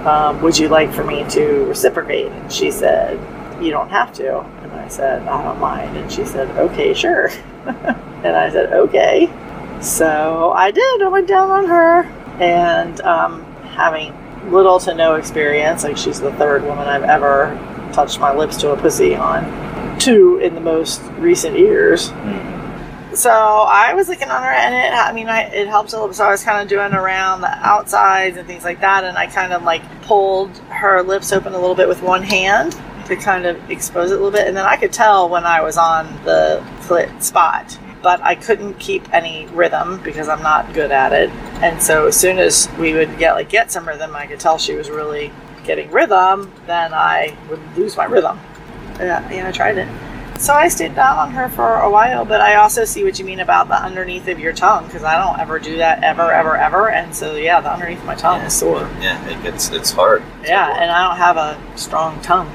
um, 0.09 0.41
"Would 0.43 0.59
you 0.59 0.69
like 0.69 0.93
for 0.93 1.05
me 1.05 1.25
to 1.31 1.67
reciprocate?" 1.67 2.33
And 2.33 2.53
she 2.53 2.71
said, 2.71 3.19
"You 3.63 3.71
don't 3.71 3.91
have 3.91 4.13
to." 4.15 4.45
Said, 4.91 5.27
"I 5.29 5.43
don't 5.43 5.61
mind." 5.61 5.97
And 5.97 6.11
she 6.11 6.25
said, 6.25 6.49
"Okay, 6.59 6.95
sure." 6.95 7.31
and 7.67 8.37
I 8.37 8.51
said, 8.51 8.73
"Okay." 8.73 9.31
So 9.81 10.53
I 10.55 10.71
did. 10.71 11.03
I 11.03 11.09
went 11.09 11.29
down 11.29 11.51
on 11.51 11.67
her, 11.67 12.03
and 12.43 13.01
um, 13.03 13.45
having 13.75 14.13
little 14.51 14.79
to 14.81 14.95
no 14.95 15.15
experience, 15.15 15.85
like 15.85 15.97
she's 15.97 16.21
the 16.21 16.33
third 16.33 16.65
woman 16.65 16.89
I've 16.89 17.05
ever 17.05 17.59
touched 17.93 18.21
my 18.21 18.35
lips 18.35 18.57
to 18.59 18.73
a 18.73 18.77
pussy 18.77 19.15
on, 19.15 19.99
two 19.99 20.39
in 20.39 20.55
the 20.55 20.61
most 20.61 21.03
recent 21.19 21.59
years. 21.59 22.11
Mhm. 22.11 23.17
So 23.17 23.31
I 23.31 23.95
was 23.95 24.09
looking 24.09 24.31
on 24.31 24.43
her, 24.43 24.51
and 24.51 24.75
it, 24.75 24.93
I 24.97 25.13
mean, 25.13 25.29
I, 25.29 25.43
it 25.43 25.67
helped 25.67 25.93
a 25.93 25.97
little. 25.99 26.13
So 26.13 26.25
I 26.25 26.31
was 26.31 26.45
kind 26.45 26.63
of 26.63 26.69
doing 26.69 26.93
around 26.93 27.41
the 27.41 27.51
outsides 27.67 28.37
and 28.37 28.47
things 28.47 28.65
like 28.65 28.81
that, 28.81 29.05
and 29.05 29.17
I 29.17 29.27
kind 29.27 29.53
of 29.53 29.63
like 29.63 29.83
pulled 30.03 30.57
her 30.69 31.03
lips 31.03 31.33
open 31.33 31.53
a 31.55 31.59
little 31.59 31.75
bit 31.75 31.89
with 31.89 32.03
one 32.03 32.23
hand 32.23 32.77
to 33.11 33.17
kind 33.17 33.45
of 33.47 33.71
expose 33.71 34.11
it 34.11 34.15
a 34.15 34.17
little 34.17 34.31
bit, 34.31 34.49
and 34.49 34.57
then 34.57 34.65
I 34.67 34.77
could 34.77 34.93
tell 34.93 35.29
when 35.29 35.45
I 35.45 35.61
was 35.61 35.77
on 35.77 36.07
the 36.25 36.65
clit 36.81 37.23
spot, 37.23 37.79
but 38.03 38.21
I 38.23 38.35
couldn't 38.35 38.75
keep 38.79 39.13
any 39.13 39.47
rhythm 39.49 40.01
because 40.03 40.29
I'm 40.29 40.43
not 40.43 40.73
good 40.73 40.91
at 40.91 41.13
it. 41.13 41.29
And 41.63 41.83
so 41.83 42.07
as 42.07 42.17
soon 42.19 42.39
as 42.39 42.69
we 42.79 42.95
would 42.95 43.19
get 43.19 43.35
like 43.35 43.51
get 43.51 43.71
some 43.71 43.87
rhythm, 43.87 44.17
I 44.17 44.27
could 44.27 44.41
tell 44.41 44.57
she 44.59 44.75
was 44.75 44.89
really 44.89 45.31
getting 45.65 45.91
rhythm. 45.91 46.51
Then 46.67 46.95
I 46.95 47.37
would 47.51 47.61
lose 47.77 47.97
my 47.97 48.05
rhythm. 48.07 48.39
Yeah, 48.99 49.31
yeah, 49.31 49.49
I 49.49 49.53
tried 49.53 49.77
it. 49.79 49.89
So 50.41 50.55
I 50.55 50.69
stayed 50.69 50.95
down 50.95 51.19
on 51.19 51.31
her 51.33 51.51
for 51.51 51.81
a 51.81 51.91
while, 51.91 52.25
but 52.25 52.41
I 52.41 52.55
also 52.55 52.87
see 52.87 53.05
what 53.05 53.19
you 53.19 53.27
mean 53.27 53.41
about 53.41 53.69
the 53.69 53.75
underneath 53.75 54.27
of 54.29 54.39
your 54.39 54.55
tongue 54.55 54.87
because 54.87 55.05
I 55.05 55.23
don't 55.23 55.39
ever 55.39 55.59
do 55.59 55.77
that 55.77 56.03
ever, 56.03 56.33
ever, 56.33 56.57
ever. 56.57 56.91
And 56.91 57.15
so 57.15 57.35
yeah, 57.35 57.61
the 57.61 57.71
underneath 57.71 57.99
of 57.99 58.07
my 58.07 58.15
tongue 58.15 58.41
Yeah. 58.41 58.47
is 58.47 58.57
sore. 58.59 58.89
Yeah, 59.03 59.29
it 59.29 59.43
gets 59.43 59.69
it's 59.69 59.91
hard. 59.91 60.23
Yeah, 60.43 60.71
and 60.81 60.91
I 60.91 61.07
don't 61.09 61.19
have 61.19 61.37
a 61.37 61.61
strong 61.79 62.19
tongue. 62.23 62.49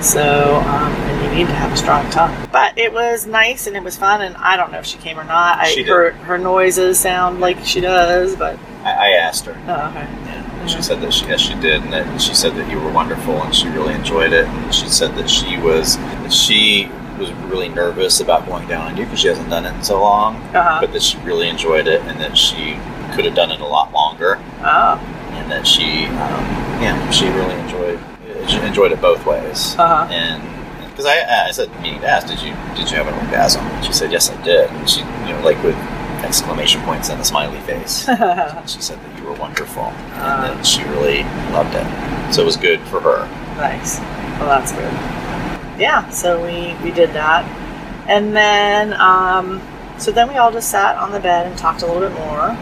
So, 0.00 0.56
um, 0.56 0.92
and 0.92 1.24
you 1.24 1.38
need 1.38 1.48
to 1.48 1.54
have 1.54 1.72
a 1.72 1.76
strong 1.76 2.08
tongue. 2.10 2.34
But 2.52 2.76
it 2.78 2.92
was 2.92 3.26
nice 3.26 3.66
and 3.66 3.76
it 3.76 3.82
was 3.82 3.96
fun, 3.96 4.20
and 4.22 4.36
I 4.36 4.56
don't 4.56 4.70
know 4.72 4.78
if 4.78 4.86
she 4.86 4.98
came 4.98 5.18
or 5.18 5.24
not. 5.24 5.58
I 5.58 5.68
She 5.68 5.82
did. 5.82 5.88
her 5.88 6.10
her 6.12 6.38
noises 6.38 6.98
sound 6.98 7.40
like 7.40 7.58
she 7.64 7.80
does, 7.80 8.36
but 8.36 8.58
I, 8.84 8.92
I 8.92 9.08
asked 9.16 9.44
her. 9.46 9.52
oh, 9.66 9.88
okay. 9.90 10.06
Yeah, 10.26 10.60
and 10.60 10.70
she 10.70 10.82
said 10.82 11.00
that 11.00 11.12
she 11.12 11.26
yes 11.26 11.40
she 11.40 11.54
did, 11.54 11.82
and 11.82 11.92
that 11.92 12.20
she 12.20 12.34
said 12.34 12.54
that 12.56 12.70
you 12.70 12.78
were 12.80 12.90
wonderful, 12.92 13.42
and 13.42 13.54
she 13.54 13.68
really 13.68 13.94
enjoyed 13.94 14.32
it. 14.32 14.46
And 14.46 14.74
she 14.74 14.88
said 14.88 15.14
that 15.16 15.28
she 15.30 15.58
was 15.58 15.96
that 15.96 16.32
she 16.32 16.90
was 17.18 17.32
really 17.50 17.68
nervous 17.70 18.20
about 18.20 18.46
going 18.46 18.68
down 18.68 18.86
on 18.92 18.96
you 18.96 19.04
because 19.04 19.20
she 19.20 19.28
hasn't 19.28 19.48
done 19.48 19.64
it 19.64 19.74
in 19.74 19.82
so 19.82 20.00
long, 20.00 20.36
Uh-huh. 20.54 20.78
but 20.82 20.92
that 20.92 21.02
she 21.02 21.16
really 21.20 21.48
enjoyed 21.48 21.88
it, 21.88 22.02
and 22.02 22.20
that 22.20 22.36
she 22.36 22.78
could 23.14 23.24
have 23.24 23.34
done 23.34 23.50
it 23.50 23.60
a 23.60 23.66
lot 23.66 23.90
longer, 23.92 24.38
Oh, 24.60 24.98
and 25.32 25.50
that 25.50 25.66
she 25.66 26.04
um, 26.06 26.44
yeah 26.82 27.10
she 27.10 27.26
really 27.30 27.54
enjoyed 27.60 27.98
enjoyed 28.64 28.92
it 28.92 29.00
both 29.00 29.24
ways. 29.26 29.74
Uh-huh. 29.78 30.06
And 30.10 30.42
because 30.90 31.06
I, 31.06 31.46
I 31.48 31.50
said, 31.50 31.70
meaning 31.82 32.00
to 32.00 32.06
ask, 32.08 32.26
did 32.26 32.40
you 32.40 32.50
did 32.74 32.90
you 32.90 32.96
have 32.96 33.06
an 33.08 33.14
orgasm? 33.26 33.62
And 33.66 33.84
she 33.84 33.92
said, 33.92 34.10
yes, 34.12 34.30
I 34.30 34.40
did. 34.42 34.70
And 34.70 34.88
she, 34.88 35.00
you 35.00 35.32
know, 35.34 35.40
like 35.44 35.62
with 35.62 35.76
exclamation 36.24 36.80
points 36.82 37.10
and 37.10 37.20
a 37.20 37.24
smiley 37.24 37.60
face. 37.60 38.06
She 38.66 38.80
said 38.80 38.98
that 38.98 39.18
you 39.18 39.24
were 39.26 39.34
wonderful 39.34 39.84
and 39.84 40.22
Ah. 40.22 40.54
that 40.54 40.66
she 40.66 40.82
really 40.84 41.22
loved 41.52 41.74
it. 41.74 42.32
So 42.34 42.42
it 42.42 42.46
was 42.46 42.56
good 42.56 42.80
for 42.88 43.00
her. 43.00 43.26
nice. 43.56 44.00
Well, 44.40 44.48
that's 44.48 44.72
good. 44.72 44.92
Yeah, 45.78 46.08
so 46.10 46.42
we 46.42 46.74
we 46.82 46.90
did 46.90 47.10
that, 47.12 47.44
and 48.08 48.34
then 48.34 48.94
um, 48.94 49.60
so 49.98 50.10
then 50.10 50.28
we 50.28 50.36
all 50.36 50.50
just 50.50 50.70
sat 50.70 50.96
on 50.96 51.12
the 51.12 51.20
bed 51.20 51.46
and 51.46 51.56
talked 51.58 51.82
a 51.82 51.86
little 51.86 52.00
bit 52.08 52.12
more. 52.18 52.56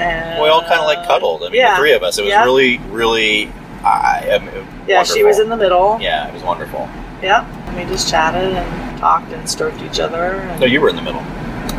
And 0.00 0.42
we 0.42 0.48
all 0.48 0.60
kind 0.62 0.80
of 0.80 0.86
like 0.86 1.06
cuddled. 1.06 1.42
I 1.42 1.46
mean, 1.50 1.60
yeah. 1.60 1.72
the 1.74 1.76
three 1.80 1.92
of 1.92 2.02
us. 2.02 2.18
It 2.18 2.22
was 2.22 2.30
Yeah. 2.30 2.44
really, 2.44 2.78
really. 2.90 3.52
I, 3.84 4.28
I 4.32 4.38
mean, 4.38 4.66
Yeah, 4.86 5.02
she 5.02 5.24
was 5.24 5.38
in 5.38 5.48
the 5.48 5.56
middle. 5.56 5.98
Yeah, 6.00 6.28
it 6.28 6.34
was 6.34 6.42
wonderful. 6.42 6.88
Yeah, 7.22 7.44
and 7.68 7.76
we 7.76 7.84
just 7.84 8.08
chatted 8.10 8.52
and 8.54 8.98
talked 8.98 9.32
and 9.32 9.48
stroked 9.48 9.80
each 9.82 9.98
other. 10.00 10.34
And, 10.40 10.60
No, 10.60 10.66
you 10.66 10.80
were 10.80 10.88
in 10.88 10.96
the 10.96 11.02
middle. 11.02 11.20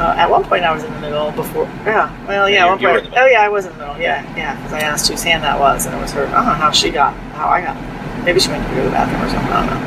uh, 0.01 0.13
at 0.17 0.29
one 0.29 0.43
point, 0.43 0.63
I 0.63 0.71
was 0.73 0.83
in 0.83 0.93
the 0.93 0.99
middle 0.99 1.31
before. 1.31 1.65
Yeah, 1.85 2.11
well, 2.27 2.49
yeah, 2.49 2.55
Yeah, 2.55 2.65
at 2.65 2.69
one 2.69 2.79
you- 2.79 2.87
you 2.87 2.93
were 2.93 2.99
point. 2.99 3.05
in 3.05 3.11
the 3.11 3.15
middle. 3.15 3.23
Oh, 3.25 3.31
yeah, 3.31 3.41
I 3.41 3.49
was 3.49 3.65
in 3.65 3.71
the 3.73 3.77
middle. 3.79 3.97
Yeah, 4.01 4.23
yeah, 4.35 4.55
because 4.55 4.73
I 4.73 4.79
asked 4.79 5.07
whose 5.09 5.23
hand 5.23 5.43
that 5.43 5.59
was, 5.59 5.85
and 5.85 5.95
it 5.95 6.01
was 6.01 6.11
her. 6.13 6.25
I 6.27 6.31
don't 6.31 6.45
know 6.45 6.53
how 6.53 6.71
she 6.71 6.89
got, 6.89 7.13
how 7.35 7.47
I 7.47 7.61
got. 7.61 7.77
Maybe 8.25 8.39
she 8.39 8.49
went 8.49 8.63
to 8.67 8.69
go 8.75 8.77
to 8.79 8.83
the 8.85 8.91
bathroom 8.91 9.21
or 9.23 9.29
something. 9.29 9.51
I 9.53 9.65
don't 9.65 9.79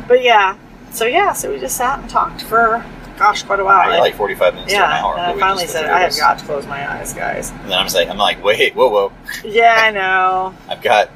know. 0.00 0.04
But 0.08 0.22
yeah, 0.22 0.56
so 0.90 1.04
yeah, 1.06 1.32
so 1.32 1.50
we 1.50 1.58
just 1.58 1.76
sat 1.76 1.98
and 1.98 2.08
talked 2.08 2.42
for, 2.42 2.84
gosh, 3.18 3.42
quite 3.42 3.60
a 3.60 3.64
while. 3.64 3.82
Probably 3.82 3.98
like 4.00 4.14
forty-five 4.14 4.54
minutes 4.54 4.72
to 4.72 4.78
an 4.78 4.90
yeah, 4.90 5.02
hour. 5.04 5.14
and 5.18 5.22
I 5.22 5.38
finally 5.40 5.66
said 5.66 5.86
I 5.86 6.00
have 6.00 6.16
got 6.16 6.38
to 6.38 6.44
close 6.44 6.66
my 6.66 6.90
eyes, 6.98 7.12
guys. 7.12 7.50
And 7.50 7.70
then 7.70 7.78
I'm 7.78 7.86
like, 7.88 8.08
I'm 8.08 8.16
like, 8.18 8.42
wait, 8.44 8.74
whoa, 8.74 8.88
whoa. 8.88 9.12
Yeah, 9.44 9.74
I 9.78 9.90
know. 9.98 10.54
I've 10.68 10.82
got 10.82 11.10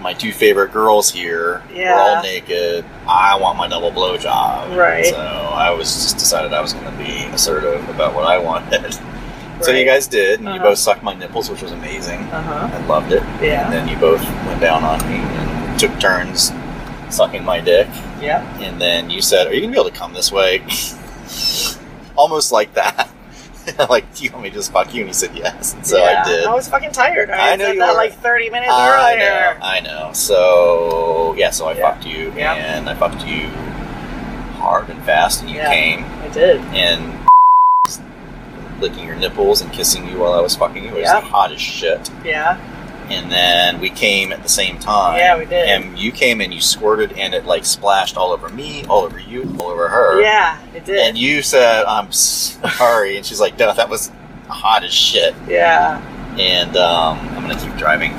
my 0.00 0.12
two 0.12 0.32
favorite 0.32 0.72
girls 0.72 1.10
here. 1.10 1.62
Yeah. 1.72 1.94
We're 1.96 2.16
all 2.16 2.22
naked. 2.22 2.84
I 3.08 3.36
want 3.38 3.56
my 3.58 3.68
double 3.68 3.90
blowjob. 3.90 4.76
Right. 4.76 5.06
So 5.06 5.16
I 5.18 5.70
was 5.70 5.92
just 5.92 6.18
decided 6.18 6.52
I 6.52 6.60
was 6.60 6.72
going 6.72 6.84
to 6.84 6.98
be 6.98 7.24
assertive 7.34 7.88
about 7.88 8.14
what 8.14 8.24
I 8.24 8.38
wanted. 8.38 8.98
So 9.60 9.70
you 9.70 9.84
guys 9.86 10.08
did, 10.08 10.40
and 10.40 10.48
you 10.48 10.54
Uh-huh. 10.56 10.64
both 10.70 10.78
sucked 10.78 11.04
my 11.04 11.14
nipples, 11.14 11.48
which 11.48 11.62
was 11.62 11.70
amazing. 11.70 12.18
Uh 12.24 12.42
huh. 12.42 12.68
I 12.76 12.86
loved 12.86 13.12
it. 13.12 13.22
Yeah. 13.40 13.64
And 13.64 13.72
then 13.72 13.88
you 13.88 13.96
both 13.96 14.20
went 14.46 14.60
down 14.60 14.82
on 14.82 14.98
me 15.08 15.14
and 15.14 15.78
took 15.78 15.98
turns 16.00 16.50
sucking 17.08 17.44
my 17.44 17.60
dick. 17.60 17.86
Yeah. 18.20 18.42
And 18.58 18.80
then 18.82 19.10
you 19.10 19.22
said, 19.22 19.46
"Are 19.46 19.54
you 19.54 19.60
going 19.60 19.70
to 19.72 19.76
be 19.76 19.80
able 19.80 19.90
to 19.90 19.96
come 19.96 20.12
this 20.12 20.32
way?" 20.32 20.58
Almost 22.16 22.50
like 22.50 22.74
that. 22.74 23.08
like, 23.90 24.14
do 24.14 24.24
you 24.24 24.30
want 24.32 24.42
me 24.44 24.50
to 24.50 24.54
just 24.56 24.72
fuck 24.72 24.92
you? 24.94 25.00
And 25.00 25.08
he 25.08 25.14
said 25.14 25.34
yes. 25.36 25.74
And 25.74 25.86
so 25.86 25.98
yeah. 25.98 26.22
I 26.24 26.28
did. 26.28 26.44
I 26.46 26.54
was 26.54 26.68
fucking 26.68 26.92
tired. 26.92 27.30
I, 27.30 27.52
I 27.52 27.56
know 27.56 27.64
said 27.66 27.74
you 27.74 27.80
that 27.80 27.90
were. 27.90 27.96
like 27.96 28.12
30 28.14 28.50
minutes 28.50 28.70
I 28.72 29.12
earlier. 29.14 29.58
know, 29.58 29.66
I 29.66 29.80
know. 29.80 30.10
So 30.12 31.34
yeah, 31.38 31.50
so 31.50 31.66
I 31.66 31.72
Yeah. 31.74 31.90
fucked 31.90 32.06
you, 32.06 32.32
Yeah. 32.36 32.54
and 32.54 32.88
I 32.88 32.94
fucked 32.94 33.24
you 33.26 33.48
hard 34.58 34.88
and 34.88 35.02
fast, 35.04 35.40
and 35.42 35.50
you 35.50 35.60
came 35.60 36.04
I 36.22 36.28
did. 36.28 36.60
and 36.74 37.26
licking 38.80 39.06
your 39.06 39.16
nipples 39.16 39.60
and 39.60 39.72
kissing 39.72 40.08
you 40.08 40.18
while 40.18 40.32
I 40.32 40.40
was 40.40 40.56
fucking 40.56 40.82
you. 40.84 40.90
It 40.90 40.94
was 40.94 41.02
Yeah. 41.04 41.20
hot 41.20 41.52
as 41.52 41.60
shit. 41.60 42.10
Yeah. 42.24 42.58
And 43.10 43.30
then 43.30 43.80
we 43.80 43.90
came 43.90 44.32
at 44.32 44.42
the 44.42 44.48
same 44.48 44.78
time. 44.78 45.18
Yeah, 45.18 45.36
we 45.38 45.44
did. 45.44 45.68
And 45.68 45.98
you 45.98 46.10
came 46.10 46.40
and 46.40 46.52
you 46.54 46.60
squirted, 46.60 47.12
and 47.12 47.34
it 47.34 47.44
like 47.44 47.64
splashed 47.64 48.16
all 48.16 48.32
over 48.32 48.48
me, 48.48 48.84
all 48.86 49.02
over 49.04 49.18
you, 49.18 49.42
all 49.60 49.68
over 49.68 49.88
her. 49.88 50.20
Yeah, 50.22 50.58
it 50.74 50.84
did. 50.84 50.98
And 50.98 51.18
you 51.18 51.42
said, 51.42 51.84
"I'm 51.84 52.10
sorry," 52.12 53.16
and 53.16 53.26
she's 53.26 53.40
like, 53.40 53.58
"No, 53.58 53.72
that 53.74 53.88
was 53.90 54.10
hot 54.48 54.84
as 54.84 54.92
shit." 54.92 55.34
yeah. 55.46 56.00
And 56.38 56.76
um, 56.76 57.18
I'm 57.36 57.42
gonna 57.46 57.58
keep 57.60 57.76
driving. 57.76 58.12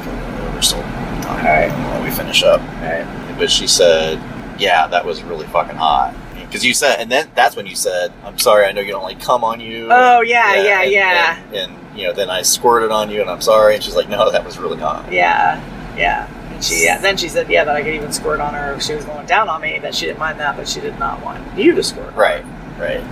We're 0.53 0.61
still 0.61 0.81
talking 1.21 1.45
All 1.47 1.53
right. 1.53 1.69
while 1.71 2.03
we 2.03 2.11
finish 2.11 2.43
up. 2.43 2.61
Right. 2.81 3.35
But 3.37 3.49
she 3.51 3.67
said, 3.67 4.21
"Yeah, 4.59 4.87
that 4.87 5.03
was 5.05 5.23
really 5.23 5.47
fucking 5.47 5.75
hot." 5.75 6.13
Because 6.55 6.63
you 6.65 6.73
said, 6.73 7.01
and 7.01 7.11
then 7.11 7.29
that's 7.35 7.57
when 7.57 7.65
you 7.65 7.75
said, 7.75 8.13
"I'm 8.23 8.39
sorry, 8.39 8.63
I 8.65 8.71
know 8.71 8.79
you 8.79 8.93
don't 8.93 9.03
like 9.03 9.19
come 9.19 9.43
on 9.43 9.59
you." 9.59 9.89
Oh, 9.91 10.21
yeah, 10.21 10.55
yeah, 10.63 10.81
and, 10.83 10.91
yeah. 10.93 11.37
And, 11.47 11.55
and, 11.55 11.99
you 11.99 12.07
know, 12.07 12.13
then 12.13 12.29
I 12.29 12.43
squirted 12.43 12.91
on 12.91 13.09
you, 13.09 13.19
and 13.19 13.29
I'm 13.29 13.41
sorry. 13.41 13.75
And 13.75 13.83
she's 13.83 13.93
like, 13.93 14.07
"No, 14.07 14.31
that 14.31 14.45
was 14.45 14.57
really 14.57 14.77
hot." 14.79 15.11
Yeah. 15.11 15.59
Yeah. 15.97 16.31
And 16.53 16.63
she, 16.63 16.85
yeah. 16.85 16.97
Then 16.99 17.17
she 17.17 17.27
said, 17.27 17.49
yeah, 17.49 17.65
that 17.65 17.75
I 17.75 17.83
could 17.83 17.93
even 17.93 18.13
squirt 18.13 18.39
on 18.39 18.53
her 18.53 18.71
if 18.75 18.83
she 18.83 18.95
was 18.95 19.03
going 19.03 19.25
down 19.25 19.49
on 19.49 19.59
me. 19.59 19.79
That 19.79 19.93
she 19.93 20.05
didn't 20.05 20.19
mind 20.19 20.39
that, 20.39 20.55
but 20.55 20.65
she 20.65 20.79
did 20.79 20.97
not 20.97 21.21
want 21.25 21.43
you 21.57 21.75
to 21.75 21.83
squirt. 21.83 22.13
Right, 22.15 22.45
right. 22.79 23.03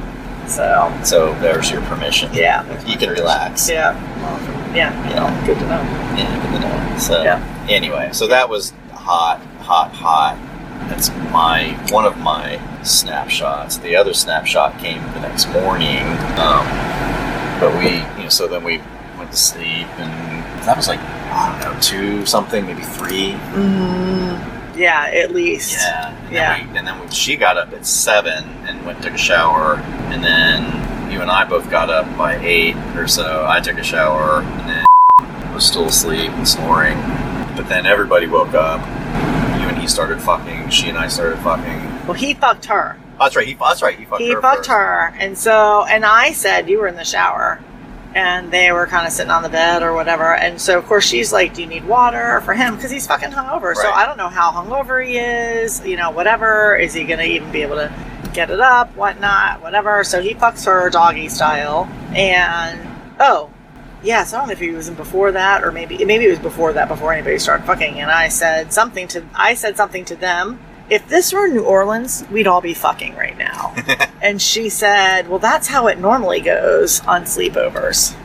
So, 0.47 0.97
So 1.03 1.33
there's 1.41 1.69
your 1.69 1.81
permission. 1.81 2.33
yeah. 2.33 2.63
You 2.85 2.97
can 2.97 3.09
relax. 3.09 3.69
Yeah. 3.69 3.91
Well, 4.21 4.73
yeah. 4.73 5.09
You 5.09 5.15
know, 5.15 5.45
good 5.45 5.59
to 5.59 5.65
know. 5.67 5.81
Yeah, 6.15 6.51
good 6.51 6.61
to 6.61 6.67
know. 6.93 6.97
So 6.97 7.23
Yeah. 7.23 7.65
anyway, 7.69 8.09
so 8.13 8.27
that 8.27 8.47
was 8.47 8.71
hot, 8.93 9.41
hot, 9.59 9.91
hot. 9.91 10.37
That's 10.93 11.09
my 11.31 11.73
one 11.89 12.05
of 12.05 12.19
my 12.19 12.61
snapshots. 12.83 13.77
The 13.77 13.95
other 13.95 14.13
snapshot 14.13 14.77
came 14.77 15.01
the 15.13 15.21
next 15.21 15.47
morning. 15.49 16.05
Um, 16.37 16.67
but 17.59 17.75
we, 17.79 17.95
you 18.17 18.25
know, 18.25 18.29
so 18.29 18.47
then 18.47 18.63
we 18.63 18.77
went 19.17 19.31
to 19.31 19.37
sleep, 19.37 19.87
and 19.97 20.43
that 20.65 20.77
was 20.77 20.87
like 20.87 20.99
I 20.99 21.59
don't 21.63 21.73
know, 21.73 21.81
two 21.81 22.27
something, 22.27 22.67
maybe 22.67 22.83
three. 22.83 23.31
Mm, 23.31 24.77
yeah, 24.77 25.09
at 25.11 25.33
least. 25.33 25.71
Yeah. 25.71 26.09
And 26.11 26.31
Yeah. 26.31 26.57
Then 26.57 26.71
we, 26.71 26.77
and 26.77 26.87
then 26.87 26.99
we, 26.99 27.09
she 27.09 27.37
got 27.37 27.57
up 27.57 27.73
at 27.73 27.87
seven 27.87 28.43
and 28.67 28.85
went 28.85 29.01
took 29.01 29.13
a 29.13 29.17
shower, 29.17 29.77
and 30.13 30.23
then 30.23 31.11
you 31.11 31.21
and 31.21 31.31
I 31.31 31.43
both 31.43 31.71
got 31.71 31.89
up 31.89 32.05
by 32.15 32.35
eight 32.37 32.75
or 32.95 33.07
so. 33.07 33.47
I 33.49 33.61
took 33.61 33.79
a 33.79 33.83
shower, 33.83 34.41
and 34.41 34.69
then 34.69 35.53
was 35.55 35.65
still 35.65 35.87
asleep 35.87 36.29
and 36.33 36.47
snoring. 36.47 36.99
But 37.55 37.67
then 37.67 37.87
everybody 37.87 38.27
woke 38.27 38.53
up. 38.53 38.79
He 39.83 39.89
started 39.89 40.21
fucking. 40.21 40.69
She 40.69 40.87
and 40.87 40.97
I 40.97 41.09
started 41.09 41.39
fucking. 41.39 42.07
Well, 42.07 42.13
he 42.13 42.35
fucked 42.35 42.67
her. 42.67 42.97
Oh, 43.19 43.25
that's 43.25 43.35
right. 43.35 43.45
He, 43.45 43.53
that's 43.55 43.81
right. 43.81 43.99
He 43.99 44.05
fucked 44.05 44.21
he 44.21 44.31
her. 44.31 44.39
fucked 44.39 44.67
first. 44.67 44.69
her, 44.69 45.13
and 45.19 45.37
so 45.37 45.83
and 45.83 46.05
I 46.05 46.31
said 46.31 46.69
you 46.69 46.79
were 46.79 46.87
in 46.87 46.95
the 46.95 47.03
shower, 47.03 47.61
and 48.15 48.49
they 48.49 48.71
were 48.71 48.87
kind 48.87 49.05
of 49.05 49.11
sitting 49.11 49.29
on 49.29 49.43
the 49.43 49.49
bed 49.49 49.83
or 49.83 49.91
whatever, 49.91 50.35
and 50.35 50.61
so 50.61 50.77
of 50.77 50.85
course 50.85 51.05
she's 51.05 51.33
like, 51.33 51.53
"Do 51.53 51.63
you 51.63 51.67
need 51.67 51.83
water 51.83 52.39
for 52.45 52.53
him?" 52.53 52.77
Because 52.77 52.91
he's 52.91 53.05
fucking 53.05 53.31
hungover. 53.31 53.75
So 53.75 53.91
I 53.91 54.05
don't 54.05 54.15
know 54.15 54.29
how 54.29 54.53
hungover 54.53 55.05
he 55.05 55.17
is. 55.17 55.85
You 55.85 55.97
know, 55.97 56.11
whatever. 56.11 56.77
Is 56.77 56.93
he 56.93 57.03
gonna 57.03 57.23
even 57.23 57.51
be 57.51 57.61
able 57.61 57.75
to 57.75 57.91
get 58.33 58.51
it 58.51 58.61
up? 58.61 58.95
Whatnot? 58.95 59.61
Whatever. 59.61 60.05
So 60.05 60.21
he 60.21 60.33
fucks 60.33 60.65
her 60.65 60.89
doggy 60.91 61.27
style, 61.27 61.89
and 62.15 62.79
oh. 63.19 63.49
Yes, 64.03 64.33
I 64.33 64.39
don't 64.39 64.47
know 64.47 64.53
if 64.53 64.59
he 64.59 64.71
was 64.71 64.89
in 64.89 64.95
before 64.95 65.31
that 65.31 65.63
or 65.63 65.71
maybe 65.71 66.03
maybe 66.03 66.25
it 66.25 66.29
was 66.29 66.39
before 66.39 66.73
that 66.73 66.87
before 66.87 67.13
anybody 67.13 67.39
started 67.39 67.65
fucking 67.65 67.99
and 67.99 68.11
I 68.11 68.27
said 68.27 68.73
something 68.73 69.07
to 69.09 69.23
I 69.33 69.53
said 69.53 69.77
something 69.77 70.05
to 70.05 70.15
them. 70.15 70.59
If 70.89 71.07
this 71.07 71.31
were 71.31 71.47
New 71.47 71.63
Orleans, 71.63 72.25
we'd 72.29 72.45
all 72.45 72.59
be 72.59 72.73
fucking 72.73 73.15
right 73.15 73.37
now. 73.37 73.73
and 74.21 74.41
she 74.41 74.67
said, 74.67 75.29
"Well, 75.29 75.39
that's 75.39 75.67
how 75.67 75.87
it 75.87 75.97
normally 75.97 76.41
goes 76.41 76.99
on 77.07 77.23
sleepovers 77.23 78.15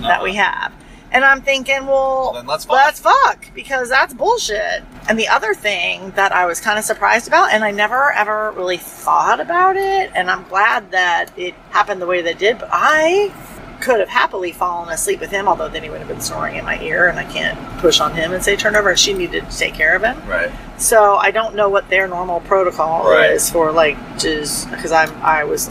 that 0.00 0.22
we 0.22 0.30
uh-huh. 0.30 0.50
have." 0.50 0.72
And 1.12 1.24
I'm 1.24 1.42
thinking, 1.42 1.86
well, 1.86 2.32
Well, 2.32 2.44
let's 2.44 2.64
fuck. 2.64 2.76
let's 2.76 3.00
fuck 3.00 3.46
because 3.54 3.88
that's 3.88 4.14
bullshit. 4.14 4.84
And 5.08 5.18
the 5.18 5.28
other 5.28 5.54
thing 5.54 6.12
that 6.12 6.32
I 6.32 6.46
was 6.46 6.60
kind 6.60 6.78
of 6.78 6.84
surprised 6.84 7.26
about, 7.26 7.52
and 7.52 7.64
I 7.64 7.72
never 7.72 8.12
ever 8.12 8.52
really 8.52 8.76
thought 8.76 9.40
about 9.40 9.76
it, 9.76 10.10
and 10.14 10.30
I'm 10.30 10.44
glad 10.48 10.92
that 10.92 11.36
it 11.36 11.54
happened 11.70 12.00
the 12.00 12.06
way 12.06 12.22
that 12.22 12.32
it 12.32 12.38
did, 12.38 12.58
but 12.58 12.68
I 12.72 13.32
could 13.80 14.00
have 14.00 14.08
happily 14.08 14.52
fallen 14.52 14.88
asleep 14.90 15.20
with 15.20 15.30
him, 15.30 15.48
although 15.48 15.68
then 15.68 15.82
he 15.82 15.90
would 15.90 15.98
have 16.00 16.08
been 16.08 16.20
snoring 16.20 16.56
in 16.56 16.64
my 16.64 16.78
ear, 16.80 17.08
and 17.08 17.18
I 17.18 17.24
can't 17.24 17.58
push 17.78 18.00
on 18.00 18.14
him 18.14 18.32
and 18.32 18.42
say 18.44 18.54
turn 18.56 18.76
over, 18.76 18.90
and 18.90 18.98
she 18.98 19.12
needed 19.12 19.48
to 19.50 19.56
take 19.58 19.74
care 19.74 19.96
of 19.96 20.02
him. 20.02 20.20
Right. 20.28 20.50
So 20.78 21.16
I 21.16 21.30
don't 21.30 21.54
know 21.54 21.68
what 21.68 21.88
their 21.88 22.06
normal 22.08 22.40
protocol 22.40 23.08
Right. 23.10 23.30
is 23.30 23.50
for 23.50 23.72
like 23.72 23.96
just 24.18 24.70
because 24.70 24.92
I'm 24.92 25.10
I 25.22 25.44
was 25.44 25.70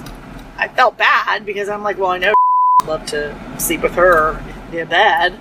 I 0.57 0.67
felt 0.67 0.97
bad 0.97 1.45
because 1.45 1.69
I'm 1.69 1.83
like 1.83 1.97
well 1.97 2.11
I 2.11 2.17
know 2.17 2.33
love 2.87 3.05
to 3.07 3.35
sleep 3.59 3.81
with 3.81 3.93
her 3.95 4.43
in 4.71 4.87
bed 4.87 5.39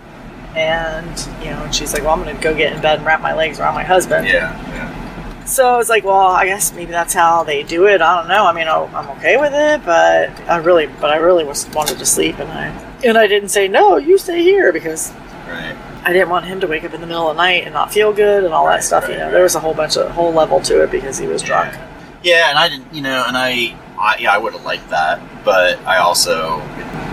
and 0.57 1.29
you 1.45 1.51
know 1.51 1.63
and 1.65 1.75
she's 1.75 1.93
like 1.93 2.03
well 2.03 2.13
I'm 2.15 2.21
gonna 2.25 2.41
go 2.41 2.55
get 2.55 2.73
in 2.73 2.81
bed 2.81 2.99
and 2.99 3.07
wrap 3.07 3.21
my 3.21 3.35
legs 3.35 3.61
around 3.61 3.75
my 3.75 3.85
husband 3.85 4.27
Yeah. 4.27 4.57
Yeah. 4.73 4.98
So 5.49 5.73
I 5.75 5.77
was 5.77 5.89
like 5.89 6.05
well 6.05 6.29
I 6.29 6.45
guess 6.47 6.73
maybe 6.73 6.91
that's 6.93 7.15
how 7.15 7.43
they 7.45 7.63
do 7.63 7.87
it 7.87 8.01
I 8.03 8.19
don't 8.19 8.29
know 8.29 8.45
I 8.47 8.53
mean 8.53 8.69
I'm 8.69 9.09
okay 9.19 9.37
with 9.39 9.53
it 9.55 9.85
but 9.85 10.31
I 10.49 10.57
really 10.59 10.87
but 10.87 11.11
I 11.11 11.17
really 11.17 11.45
was 11.45 11.69
wanted 11.71 11.99
to 11.99 12.07
sleep 12.07 12.39
and 12.39 12.51
I 12.51 12.67
and 13.05 13.17
I 13.17 13.27
didn't 13.27 13.49
say 13.51 13.69
no 13.69 13.97
you 13.97 14.19
stay 14.19 14.43
here 14.43 14.73
because 14.73 15.13
Right. 15.49 15.75
I 16.05 16.13
didn't 16.13 16.29
want 16.29 16.45
him 16.45 16.61
to 16.61 16.67
wake 16.67 16.85
up 16.85 16.93
in 16.93 17.01
the 17.01 17.07
middle 17.07 17.31
of 17.31 17.37
the 17.37 17.43
night 17.43 17.65
and 17.65 17.73
not 17.73 17.91
feel 17.91 18.13
good 18.13 18.45
and 18.45 18.53
all 18.53 18.67
that 18.67 18.71
Right, 18.75 18.83
stuff. 18.85 19.09
you 19.09 19.17
know, 19.17 19.25
right. 19.25 19.31
there 19.33 19.43
was 19.43 19.55
a 19.55 19.61
whole 19.61 19.73
bunch 19.73 19.97
of 19.97 20.11
whole 20.11 20.31
level 20.31 20.61
to 20.61 20.83
it 20.83 20.91
because 20.91 21.17
he 21.17 21.27
was 21.27 21.41
drunk. 21.43 21.75
Yeah, 22.23 22.51
and 22.51 22.59
I 22.59 22.69
didn't, 22.69 22.93
you 22.93 23.01
know, 23.01 23.25
and 23.27 23.35
I, 23.35 23.75
I 23.99 24.17
yeah, 24.21 24.33
I 24.35 24.37
would 24.37 24.53
have 24.53 24.65
liked 24.67 24.91
that, 24.91 25.19
but 25.47 25.79
I 25.87 25.97
also, 25.99 26.61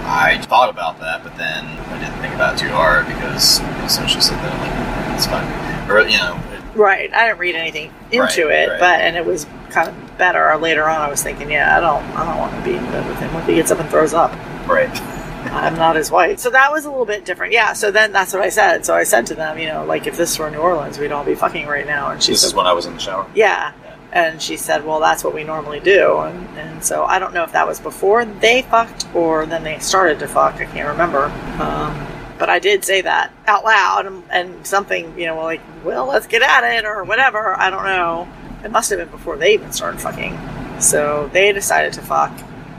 I 0.04 0.38
thought 0.50 0.70
about 0.70 1.00
that, 1.00 1.24
but 1.24 1.38
then 1.38 1.64
I 1.66 1.98
didn't 2.00 2.20
think 2.20 2.36
about 2.36 2.56
it 2.56 2.60
too 2.60 2.70
hard 2.70 3.08
because 3.08 3.62
as 3.62 3.96
soon 3.96 4.04
as 4.04 4.12
she 4.12 4.20
said 4.20 4.36
that, 4.40 4.60
like, 4.60 5.16
it's 5.16 5.28
fine, 5.28 5.90
or 5.90 6.02
you 6.02 6.18
know, 6.18 6.38
Right. 6.76 7.14
I 7.14 7.28
didn't 7.28 7.40
read 7.40 7.56
anything 7.56 7.94
into 8.12 8.22
Right, 8.22 8.38
it, 8.38 8.70
right. 8.70 8.80
but 8.80 9.00
and 9.02 9.16
it 9.16 9.26
was 9.26 9.46
kind 9.70 9.90
of 9.90 10.18
better 10.18 10.56
later 10.58 10.88
on. 10.88 11.02
I 11.02 11.10
was 11.10 11.24
thinking, 11.24 11.50
yeah, 11.52 11.76
I 11.78 11.80
don't, 11.80 12.04
I 12.18 12.26
don't 12.26 12.38
want 12.38 12.54
to 12.56 12.64
be 12.70 12.76
in 12.78 12.84
bed 12.86 13.08
with 13.08 13.18
him. 13.20 13.34
What 13.34 13.42
if 13.44 13.50
he 13.50 13.56
gets 13.56 13.72
up 13.72 13.80
and 13.80 13.90
throws 13.90 14.14
up? 14.14 14.32
right, 14.68 14.90
I'm 15.52 15.76
not 15.76 15.96
as 15.98 16.10
white. 16.12 16.40
So 16.40 16.50
that 16.50 16.72
was 16.72 16.86
a 16.86 16.90
little 16.90 17.06
bit 17.06 17.24
different. 17.26 17.54
Yeah. 17.54 17.74
So 17.74 17.92
then 17.92 18.12
that's 18.12 18.34
what 18.34 18.42
I 18.42 18.50
said. 18.50 18.86
So 18.86 18.96
I 18.96 19.04
said 19.04 19.26
to 19.28 19.36
them, 19.36 19.58
you 19.60 19.68
know, 19.68 19.86
like 19.86 20.08
if 20.08 20.18
this 20.18 20.38
were 20.40 20.50
New 20.50 20.58
Orleans, 20.58 20.98
we'd 21.00 21.12
all 21.12 21.24
be 21.24 21.36
fucking 21.36 21.68
right 21.68 21.86
now. 21.86 22.12
And 22.12 22.22
she 22.22 22.32
this 22.34 22.42
said, 22.42 22.48
is 22.48 22.54
when 22.56 22.66
I 22.68 22.74
was 22.74 22.86
in 22.86 22.94
the 22.94 23.00
shower. 23.00 23.28
yeah. 23.36 23.74
And 24.12 24.42
she 24.42 24.56
said, 24.56 24.86
well, 24.86 25.02
that's 25.02 25.26
what 25.26 25.34
we 25.34 25.44
normally 25.44 25.82
do. 25.82 26.18
And, 26.20 26.48
and 26.58 26.82
so 26.86 27.04
I 27.04 27.20
don't 27.20 27.34
know 27.34 27.44
if 27.44 27.52
that 27.52 27.68
was 27.68 27.82
before 27.82 28.24
they 28.24 28.62
fucked 28.62 29.06
or 29.14 29.46
then 29.46 29.64
they 29.66 29.78
started 29.80 30.20
to 30.20 30.28
fuck. 30.30 30.56
I 30.56 30.66
can't 30.66 30.88
remember. 30.88 31.26
Um, 31.62 32.08
but 32.38 32.50
I 32.50 32.60
did 32.60 32.84
say 32.84 33.02
that 33.02 33.32
out 33.48 33.64
loud 33.64 34.06
and, 34.06 34.24
and 34.32 34.68
something, 34.68 35.18
you 35.18 35.26
know, 35.26 35.42
like, 35.44 35.62
well, 35.84 36.06
let's 36.08 36.28
get 36.28 36.42
at 36.42 36.64
it 36.64 36.86
or 36.86 37.04
whatever. 37.04 37.58
I 37.58 37.70
don't 37.70 37.84
know. 37.86 38.28
It 38.64 38.72
must 38.72 38.90
have 38.90 39.00
been 39.00 39.10
before 39.10 39.38
they 39.38 39.54
even 39.54 39.72
started 39.72 40.02
fucking. 40.02 40.38
So 40.80 41.30
they 41.34 41.52
decided 41.52 41.94
to 41.94 42.02
fuck. 42.02 42.32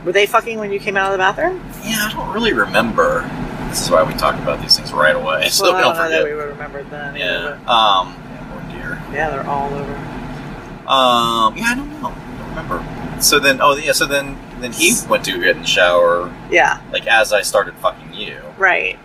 Were 0.05 0.11
they 0.11 0.25
fucking 0.25 0.59
when 0.59 0.71
you 0.71 0.79
came 0.79 0.95
out 0.97 1.07
of 1.07 1.11
the 1.13 1.17
bathroom? 1.17 1.57
Yeah, 1.83 2.09
I 2.09 2.13
don't 2.13 2.33
really 2.33 2.53
remember. 2.53 3.21
This 3.69 3.81
is 3.83 3.89
why 3.91 4.03
we 4.03 4.13
talk 4.13 4.35
about 4.35 4.61
these 4.61 4.77
things 4.77 4.93
right 4.93 5.15
away, 5.15 5.49
so 5.49 5.63
well, 5.65 5.73
I 5.73 5.77
we 5.77 5.83
don't 5.83 5.95
don't 5.95 6.03
know 6.05 6.09
that 6.11 6.23
we 6.23 6.33
would 6.35 6.47
remember 6.49 6.83
then. 6.83 7.15
Yeah. 7.15 7.25
either, 7.37 7.53
Um. 7.67 8.15
Yeah, 8.15 8.53
oh 8.53 8.71
dear. 8.71 9.01
yeah, 9.13 9.29
they're 9.31 9.47
all 9.47 9.73
over. 9.73 9.93
Um. 10.87 11.57
Yeah, 11.57 11.65
I 11.71 11.75
don't 11.75 12.01
know. 12.01 12.07
I 12.09 12.37
don't 12.37 12.49
remember. 12.49 13.21
So 13.21 13.39
then, 13.39 13.59
oh 13.61 13.75
yeah. 13.75 13.91
So 13.91 14.05
then, 14.05 14.37
then 14.59 14.71
he 14.71 14.93
went 15.09 15.25
to 15.25 15.31
get 15.37 15.55
in 15.57 15.61
the 15.63 15.67
shower, 15.67 16.33
Yeah, 16.51 16.79
like 16.91 17.07
as 17.07 17.33
I 17.33 17.41
started 17.41 17.73
fucking 17.75 18.13
you, 18.13 18.39
right, 18.57 18.97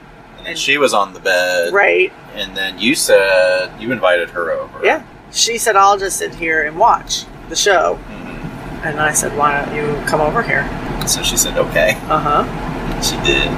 and 0.46 0.58
she 0.58 0.78
was 0.78 0.92
on 0.94 1.12
the 1.14 1.20
bed, 1.20 1.72
right. 1.72 2.12
And 2.34 2.56
then 2.56 2.78
you 2.78 2.94
said 2.94 3.70
you 3.80 3.92
invited 3.92 4.30
her 4.30 4.50
over. 4.52 4.84
Yeah. 4.84 5.04
She 5.32 5.58
said, 5.58 5.76
I'll 5.76 5.98
just 5.98 6.18
sit 6.18 6.34
here 6.34 6.62
and 6.62 6.78
watch 6.78 7.24
the 7.48 7.56
show. 7.56 7.98
Mhm. 8.08 8.84
And 8.84 9.00
I 9.00 9.12
said, 9.12 9.36
Why 9.36 9.64
don't 9.64 9.74
you 9.74 10.06
come 10.06 10.20
over 10.20 10.42
here? 10.42 10.68
So 11.06 11.22
she 11.22 11.36
said, 11.36 11.56
okay. 11.58 11.94
Uh 12.08 12.18
huh. 12.18 13.00
She 13.02 13.16
did. 13.24 13.48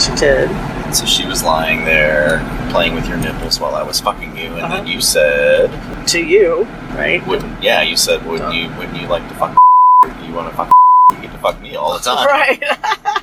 She 0.00 0.14
did. 0.16 0.50
And 0.50 0.94
so 0.96 1.04
she 1.06 1.26
was 1.26 1.42
lying 1.42 1.84
there 1.84 2.40
playing 2.70 2.94
with 2.94 3.06
your 3.08 3.16
nipples 3.16 3.60
while 3.60 3.74
I 3.74 3.82
was 3.82 4.00
fucking 4.00 4.36
you, 4.36 4.44
and 4.54 4.60
Uh-huh. 4.62 4.76
then 4.76 4.86
you 4.86 5.00
said, 5.00 5.70
To 6.08 6.20
you, 6.24 6.64
right? 6.94 7.24
"Wouldn't? 7.26 7.62
Yeah, 7.62 7.82
you 7.82 7.96
said, 7.96 8.24
wouldn't 8.26 8.48
Uh. 8.50 8.52
you? 8.52 8.68
Wouldn't 8.76 9.00
you 9.00 9.06
like 9.08 9.26
to 9.28 9.34
fuck? 9.34 9.56
You 10.26 10.32
want 10.34 10.50
to 10.50 10.56
fuck? 10.56 10.70
You 11.12 11.16
get 11.22 11.32
to 11.32 11.38
fuck 11.38 11.60
me 11.60 11.76
all 11.76 11.92
the 11.94 12.00
time." 12.04 12.26
Right. 12.26 12.62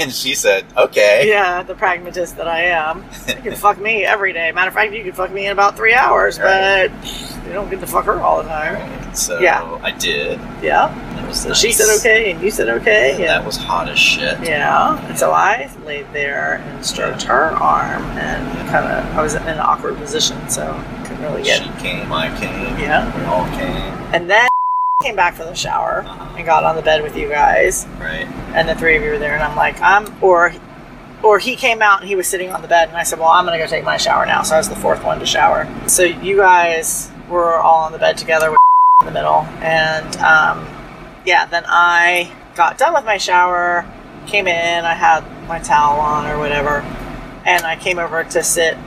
And 0.00 0.12
she 0.12 0.34
said, 0.34 0.64
"Okay." 0.76 1.28
yeah, 1.28 1.62
the 1.62 1.74
pragmatist 1.74 2.36
that 2.38 2.48
I 2.48 2.62
am. 2.62 3.04
You 3.28 3.34
can 3.34 3.54
fuck 3.54 3.78
me 3.78 4.04
every 4.04 4.32
day. 4.32 4.50
Matter 4.52 4.68
of 4.68 4.74
fact, 4.74 4.92
you 4.92 5.04
can 5.04 5.12
fuck 5.12 5.30
me 5.30 5.46
in 5.46 5.52
about 5.52 5.76
three 5.76 5.94
hours, 5.94 6.38
Right. 6.38 6.90
but 6.90 7.46
you 7.46 7.52
don't 7.52 7.68
get 7.70 7.80
to 7.80 7.86
fuck 7.86 8.04
her 8.06 8.20
all 8.20 8.42
the 8.42 8.48
time. 8.48 8.74
Right. 8.74 9.16
So 9.16 9.38
Yeah. 9.40 9.78
I 9.82 9.90
did. 9.90 10.40
Yeah. 10.62 10.88
It 11.22 11.26
was 11.28 11.40
So 11.42 11.48
nice. 11.48 11.58
she 11.60 11.72
said 11.72 11.88
okay, 11.98 12.30
and 12.30 12.40
you 12.42 12.50
said 12.50 12.68
okay. 12.68 13.10
And 13.12 13.20
And 13.20 13.28
that 13.30 13.44
was 13.44 13.56
hot 13.56 13.88
as 13.88 13.98
shit. 13.98 14.38
Yeah, 14.42 14.98
and 15.08 15.18
so 15.18 15.32
I 15.32 15.68
laid 15.84 16.06
there 16.12 16.62
and 16.66 16.84
stroked 16.84 17.22
her 17.24 17.50
arm, 17.56 18.02
and 18.18 18.68
kind 18.70 18.86
of 18.86 19.18
I 19.18 19.22
was 19.22 19.34
in 19.34 19.42
an 19.42 19.58
awkward 19.58 19.96
position, 19.98 20.36
so 20.48 20.62
couldn't 21.04 21.22
really 21.22 21.42
get. 21.42 21.62
She 21.62 21.70
came, 21.82 22.12
I 22.12 22.28
came. 22.40 22.78
Yeah. 22.78 23.04
We 23.18 23.24
all 23.26 23.44
came. 23.58 23.92
And 24.14 24.30
then 24.30 24.48
came 25.00 25.16
back 25.16 25.34
from 25.34 25.46
the 25.46 25.54
shower 25.54 26.04
and 26.36 26.44
got 26.46 26.62
on 26.64 26.76
the 26.76 26.82
bed 26.82 27.02
with 27.02 27.16
you 27.16 27.28
guys, 27.28 27.86
Right. 27.98 28.26
and 28.54 28.68
the 28.68 28.74
three 28.74 28.96
of 28.96 29.02
you 29.02 29.10
were 29.10 29.18
there, 29.18 29.34
and 29.34 29.42
I'm 29.42 29.56
like, 29.56 29.80
I'm 29.80 30.06
or. 30.22 30.52
Or 31.22 31.38
he 31.38 31.54
came 31.54 31.82
out 31.82 32.00
and 32.00 32.08
he 32.08 32.16
was 32.16 32.26
sitting 32.26 32.50
on 32.50 32.62
the 32.62 32.66
bed, 32.68 32.88
and 32.88 32.96
I 32.96 33.02
said, 33.02 33.18
"Well, 33.18 33.28
I'm 33.28 33.44
gonna 33.44 33.58
go 33.58 33.66
take 33.66 33.84
my 33.84 33.98
shower 33.98 34.24
now." 34.24 34.40
So 34.40 34.54
I 34.54 34.58
was 34.58 34.70
the 34.70 34.74
fourth 34.74 35.04
one 35.04 35.18
to 35.18 35.26
shower. 35.26 35.68
So 35.86 36.02
you 36.02 36.38
guys 36.38 37.10
were 37.28 37.56
all 37.56 37.80
on 37.84 37.92
the 37.92 37.98
bed 37.98 38.16
together 38.16 38.50
with 38.50 38.56
in 39.02 39.06
the 39.06 39.12
middle, 39.12 39.46
and 39.60 40.16
um, 40.16 40.66
yeah, 41.26 41.44
then 41.44 41.64
I 41.66 42.32
got 42.54 42.78
done 42.78 42.94
with 42.94 43.04
my 43.04 43.18
shower, 43.18 43.84
came 44.28 44.46
in, 44.46 44.84
I 44.86 44.94
had 44.94 45.22
my 45.46 45.58
towel 45.58 46.00
on 46.00 46.24
or 46.26 46.38
whatever, 46.38 46.78
and 47.44 47.66
I 47.66 47.76
came 47.76 47.98
over 47.98 48.24
to 48.24 48.42
sit 48.42 48.78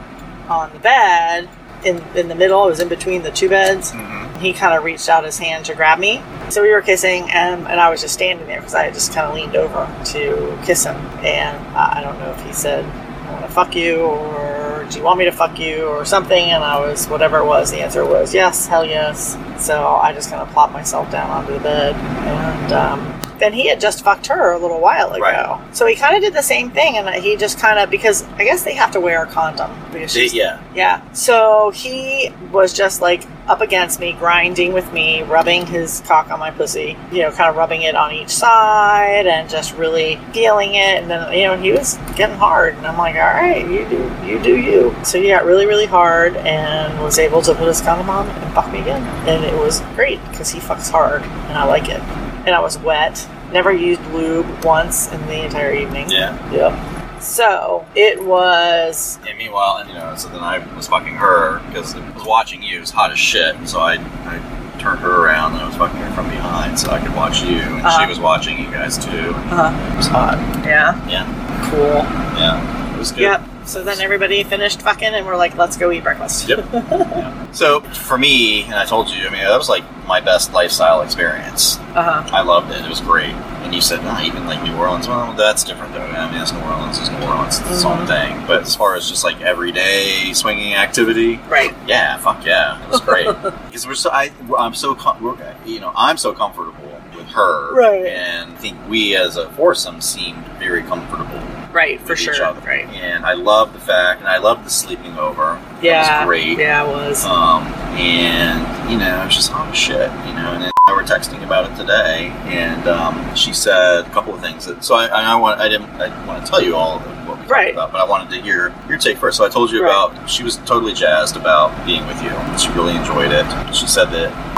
on 0.50 0.74
the 0.74 0.80
bed 0.80 1.48
in 1.86 2.02
in 2.16 2.28
the 2.28 2.36
middle. 2.36 2.66
It 2.66 2.70
was 2.70 2.80
in 2.80 2.90
between 2.90 3.24
the 3.24 3.32
two 3.32 3.50
beds. 3.50 3.92
Mm-hmm. 3.92 4.40
He 4.40 4.52
kind 4.52 4.78
of 4.78 4.84
reached 4.84 5.08
out 5.08 5.24
his 5.24 5.38
hand 5.38 5.66
to 5.66 5.76
grab 5.76 6.00
me. 6.00 6.22
So 6.50 6.62
we 6.62 6.72
were 6.72 6.82
kissing, 6.82 7.30
and, 7.32 7.66
and 7.68 7.80
I 7.80 7.90
was 7.90 8.02
just 8.02 8.14
standing 8.14 8.46
there 8.46 8.60
because 8.60 8.76
I 8.76 8.84
had 8.84 8.94
just 8.94 9.14
kind 9.14 9.28
of 9.28 9.34
leaned 9.36 9.56
over 9.56 9.88
to 10.12 10.60
kiss 10.66 10.84
him. 10.86 10.98
And 11.24 11.58
I 11.76 12.00
I 12.00 12.02
don't 12.02 12.20
know 12.20 12.32
if 12.32 12.46
he 12.46 12.52
said, 12.52 12.84
I 12.84 13.34
want 13.34 13.46
to 13.46 13.52
fuck 13.52 13.76
you, 13.76 14.02
or 14.02 14.86
do 14.90 14.98
you 14.98 15.04
want 15.04 15.18
me 15.18 15.26
to 15.26 15.32
fuck 15.32 15.58
you, 15.60 15.86
or 15.86 16.04
something. 16.04 16.50
And 16.52 16.64
I 16.64 16.80
was, 16.80 17.08
whatever 17.08 17.38
it 17.38 17.46
was, 17.46 17.72
the 17.72 17.82
answer 17.82 18.06
was 18.06 18.34
yes, 18.34 18.68
hell 18.68 18.86
yes. 18.86 19.38
So 19.58 19.88
I 19.88 20.14
just 20.14 20.30
kind 20.30 20.42
of 20.42 20.50
plopped 20.50 20.74
myself 20.74 21.10
down 21.10 21.30
onto 21.30 21.54
the 21.54 21.60
bed. 21.60 21.96
And 21.96 22.74
um, 22.74 23.22
and 23.44 23.54
he 23.54 23.68
had 23.68 23.80
just 23.80 24.04
fucked 24.04 24.28
her 24.28 24.54
a 24.54 24.58
little 24.60 24.80
while 24.80 25.12
ago. 25.12 25.22
Right. 25.24 25.76
So 25.76 25.86
he 25.86 25.96
kind 25.96 26.16
of 26.16 26.22
did 26.22 26.34
the 26.34 26.42
same 26.42 26.72
thing, 26.72 26.98
and 26.98 27.08
he 27.24 27.36
just 27.36 27.60
kind 27.60 27.78
of 27.80 27.90
because 27.90 28.24
I 28.40 28.44
guess 28.44 28.64
they 28.64 28.74
have 28.74 28.92
to 28.92 29.00
wear 29.00 29.24
a 29.24 29.28
condom 29.28 29.72
because 29.92 30.14
They- 30.14 30.28
yeah. 30.28 30.62
yeah. 30.74 31.02
So 31.14 31.72
he 31.72 32.32
was 32.52 32.74
just 32.74 33.02
like 33.02 33.24
up 33.48 33.60
against 33.60 34.00
me, 34.00 34.14
grinding 34.14 34.72
with 34.72 34.92
me, 34.94 35.22
rubbing 35.24 35.66
his 35.66 36.02
cock 36.08 36.32
on 36.32 36.40
my 36.40 36.50
pussy, 36.50 36.98
you 37.12 37.22
know, 37.24 37.30
kind 37.32 37.50
of 37.50 37.58
rubbing 37.58 37.82
it 37.82 37.94
on 37.94 38.14
each 38.14 38.30
side 38.30 39.28
and 39.28 39.50
just 39.50 39.76
really 39.76 40.18
feeling 40.32 40.76
it. 40.76 41.02
And 41.02 41.12
then, 41.12 41.34
you 41.34 41.48
know, 41.48 41.58
he 41.58 41.74
was 41.74 41.98
getting 42.16 42.38
hard. 42.38 42.76
And 42.76 42.88
I'm 42.88 42.98
like, 42.98 43.16
all 43.16 43.22
right, 43.22 43.68
you 43.70 43.86
do, 43.90 44.12
you 44.26 44.40
do 44.42 44.58
you. 44.58 44.96
So 45.04 45.22
he 45.22 45.28
got 45.28 45.44
really, 45.44 45.66
really 45.66 45.86
hard 45.88 46.38
and 46.38 46.98
was 47.04 47.20
able 47.20 47.42
to 47.42 47.54
put 47.54 47.68
his 47.68 47.82
condom 47.82 48.10
on 48.10 48.30
and 48.30 48.54
fuck 48.54 48.72
me 48.72 48.80
again. 48.80 49.04
And 49.28 49.44
it 49.44 49.58
was 49.60 49.82
great 49.96 50.24
because 50.32 50.50
he 50.50 50.60
fucks 50.62 50.90
hard 50.90 51.22
and 51.24 51.58
I 51.58 51.66
like 51.66 51.90
it. 51.90 52.02
And 52.46 52.56
I 52.56 52.60
was 52.60 52.78
wet. 52.80 53.28
Never 53.52 53.72
used 53.72 54.02
lube 54.12 54.46
once 54.66 55.12
in 55.12 55.22
the 55.28 55.46
entire 55.46 55.74
evening. 55.74 56.10
Yeah. 56.10 56.38
Yep. 56.52 57.22
So 57.22 57.86
it 57.96 58.24
was 58.26 59.18
And 59.28 59.38
meanwhile, 59.38 59.78
and 59.78 59.90
you 59.90 59.96
know, 59.96 60.14
so 60.16 60.28
then 60.30 60.42
I 60.42 60.58
was 60.76 60.88
fucking 60.88 61.16
her 61.16 61.60
because 61.68 61.96
I 61.96 62.10
was 62.12 62.26
watching 62.26 62.62
you. 62.62 62.78
It 62.78 62.82
was 62.82 62.92
hot 62.92 63.12
as 63.12 63.20
shit. 63.20 63.56
So 63.68 63.80
I, 63.80 63.94
I 64.26 64.78
turned 64.80 65.00
her 65.00 65.24
around 65.26 65.54
and 65.54 65.62
I 65.62 65.68
was 65.68 65.76
fucking 65.78 65.96
her 65.98 66.12
from 66.14 66.30
behind 66.30 66.78
so 66.78 66.92
I 66.92 67.00
could 67.00 67.16
watch 67.16 67.42
you. 67.44 67.60
And 67.62 67.86
Uh-huh. 67.86 68.02
she 68.04 68.10
was 68.10 68.20
watching 68.20 68.58
you 68.60 68.70
guys 68.72 68.98
too. 68.98 69.30
Uh-huh. 69.36 69.94
It 69.94 69.98
was 69.98 70.08
hot. 70.08 70.38
yeah, 70.66 71.08
Yeah. 71.08 71.70
cool. 71.72 72.04
Yeah. 72.38 72.94
It 72.96 73.00
was 73.00 73.12
good. 73.12 73.22
Yep. 73.22 73.42
So 73.66 73.84
then 73.84 74.00
everybody 74.02 74.44
finished 74.44 74.82
fucking, 74.82 75.14
and 75.14 75.26
we're 75.26 75.38
like, 75.38 75.56
"Let's 75.58 75.78
go 75.78 75.92
eat 75.92 76.04
breakfast." 76.04 76.48
Yep. 76.50 76.66
Yeah. 76.74 77.52
So 77.52 77.82
for 77.82 78.18
me, 78.18 78.64
and 78.64 78.74
I 78.76 78.86
told 78.86 79.10
you, 79.10 79.28
I 79.28 79.30
mean, 79.30 79.42
that 79.44 79.56
was 79.58 79.70
like 79.70 79.84
my 80.08 80.20
best 80.20 80.52
lifestyle 80.54 81.02
experience. 81.02 81.78
Uh 81.96 82.24
huh. 82.24 82.36
I 82.36 82.42
loved 82.42 82.72
it. 82.72 82.84
It 82.84 82.90
was 82.90 83.00
great. 83.02 83.32
And 83.64 83.74
you 83.74 83.80
said, 83.82 84.04
nah, 84.04 84.22
even 84.24 84.46
like 84.48 84.62
New 84.64 84.76
Orleans. 84.76 85.08
Well, 85.08 85.34
that's 85.34 85.64
different 85.64 85.94
though. 85.94 86.02
I 86.02 86.26
mean, 86.30 86.40
that's 86.40 86.52
New 86.52 86.60
Orleans. 86.62 86.98
It's 87.00 87.10
New 87.10 87.22
Orleans. 87.26 87.60
It's 87.60 87.70
its 87.72 87.86
own 87.86 88.00
Mhm. 88.00 88.08
thing. 88.08 88.48
But 88.48 88.64
as 88.64 88.76
far 88.76 88.96
as 88.96 89.08
just 89.10 89.24
like 89.24 89.40
everyday 89.42 90.34
swinging 90.34 90.74
activity, 90.76 91.40
Right. 91.48 91.74
yeah, 91.88 92.18
fuck 92.18 92.44
yeah, 92.46 92.84
it 92.84 92.90
was 92.90 93.02
great. 93.02 93.28
because 93.68 93.86
we're 93.88 93.96
so 93.96 94.10
I, 94.12 94.32
I'm 94.58 94.74
so 94.74 94.96
com- 94.96 95.22
we're, 95.24 95.38
you 95.66 95.80
know 95.80 95.94
I'm 95.96 96.18
so 96.18 96.34
comfortable 96.34 96.74
with 97.16 97.28
her, 97.30 97.74
Right. 97.76 98.06
And 98.08 98.52
I 98.52 98.56
think 98.56 98.78
we 98.90 99.16
as 99.16 99.38
a 99.38 99.48
foursome 99.52 100.02
seemed 100.02 100.44
very 100.60 100.82
comfortable 100.84 101.40
Right. 101.74 102.00
For 102.02 102.14
each 102.14 102.20
sure. 102.20 102.46
other. 102.46 102.62
Right. 102.62 102.86
And 102.90 103.26
I 103.26 103.34
love 103.34 103.74
the 103.74 103.80
fact, 103.80 104.20
and 104.22 104.30
I 104.30 104.38
love 104.38 104.64
the 104.64 104.70
sleeping 104.70 105.18
over. 105.18 105.60
That 105.76 105.84
Yeah. 105.84 106.20
was 106.20 106.28
great. 106.28 106.58
Yeah, 106.60 106.84
it 106.84 106.88
was. 106.88 107.26
Um, 107.26 107.64
and 107.98 108.92
you 108.92 108.98
know, 108.98 109.24
it's 109.26 109.36
just 109.36 109.52
hot 109.52 109.76
shit, 109.76 110.10
you 110.28 110.34
know. 110.34 110.52
And 110.54 110.64
then 110.64 110.72
we 110.88 110.94
were 110.94 111.04
texting 111.04 111.44
about 111.44 111.70
it 111.72 111.76
today, 111.76 112.32
and 112.46 112.88
um, 112.88 113.36
she 113.36 113.54
said 113.54 114.06
a 114.06 114.10
couple 114.12 114.34
of 114.36 114.42
things. 114.42 114.66
That, 114.66 114.84
so 114.84 114.96
I, 114.96 115.08
I 115.08 115.36
want, 115.36 115.60
I 115.60 115.68
didn't, 115.70 115.90
I 116.00 116.10
didn't 116.10 116.28
want 116.28 116.46
to 116.46 116.50
tell 116.52 116.62
you 116.62 116.76
all 116.76 116.98
of 116.98 117.02
what 117.28 117.38
we 117.38 117.44
talked 117.44 117.50
Right. 117.50 117.74
about, 117.74 117.92
but 117.92 118.02
I 118.02 118.06
wanted 118.06 118.30
to 118.36 118.42
hear 118.42 118.74
your 118.88 118.98
take 118.98 119.18
first. 119.18 119.38
So 119.38 119.46
I 119.46 119.50
told 119.50 119.72
you 119.72 119.84
Right. 119.84 119.90
about. 119.92 120.30
She 120.30 120.44
was 120.44 120.58
totally 120.58 120.94
jazzed 120.94 121.36
about 121.38 121.86
being 121.86 122.06
with 122.08 122.22
you. 122.22 122.32
She 122.60 122.70
really 122.72 122.96
enjoyed 122.96 123.32
it. 123.32 123.46
She 123.74 123.88
said 123.88 124.12
that. 124.12 124.53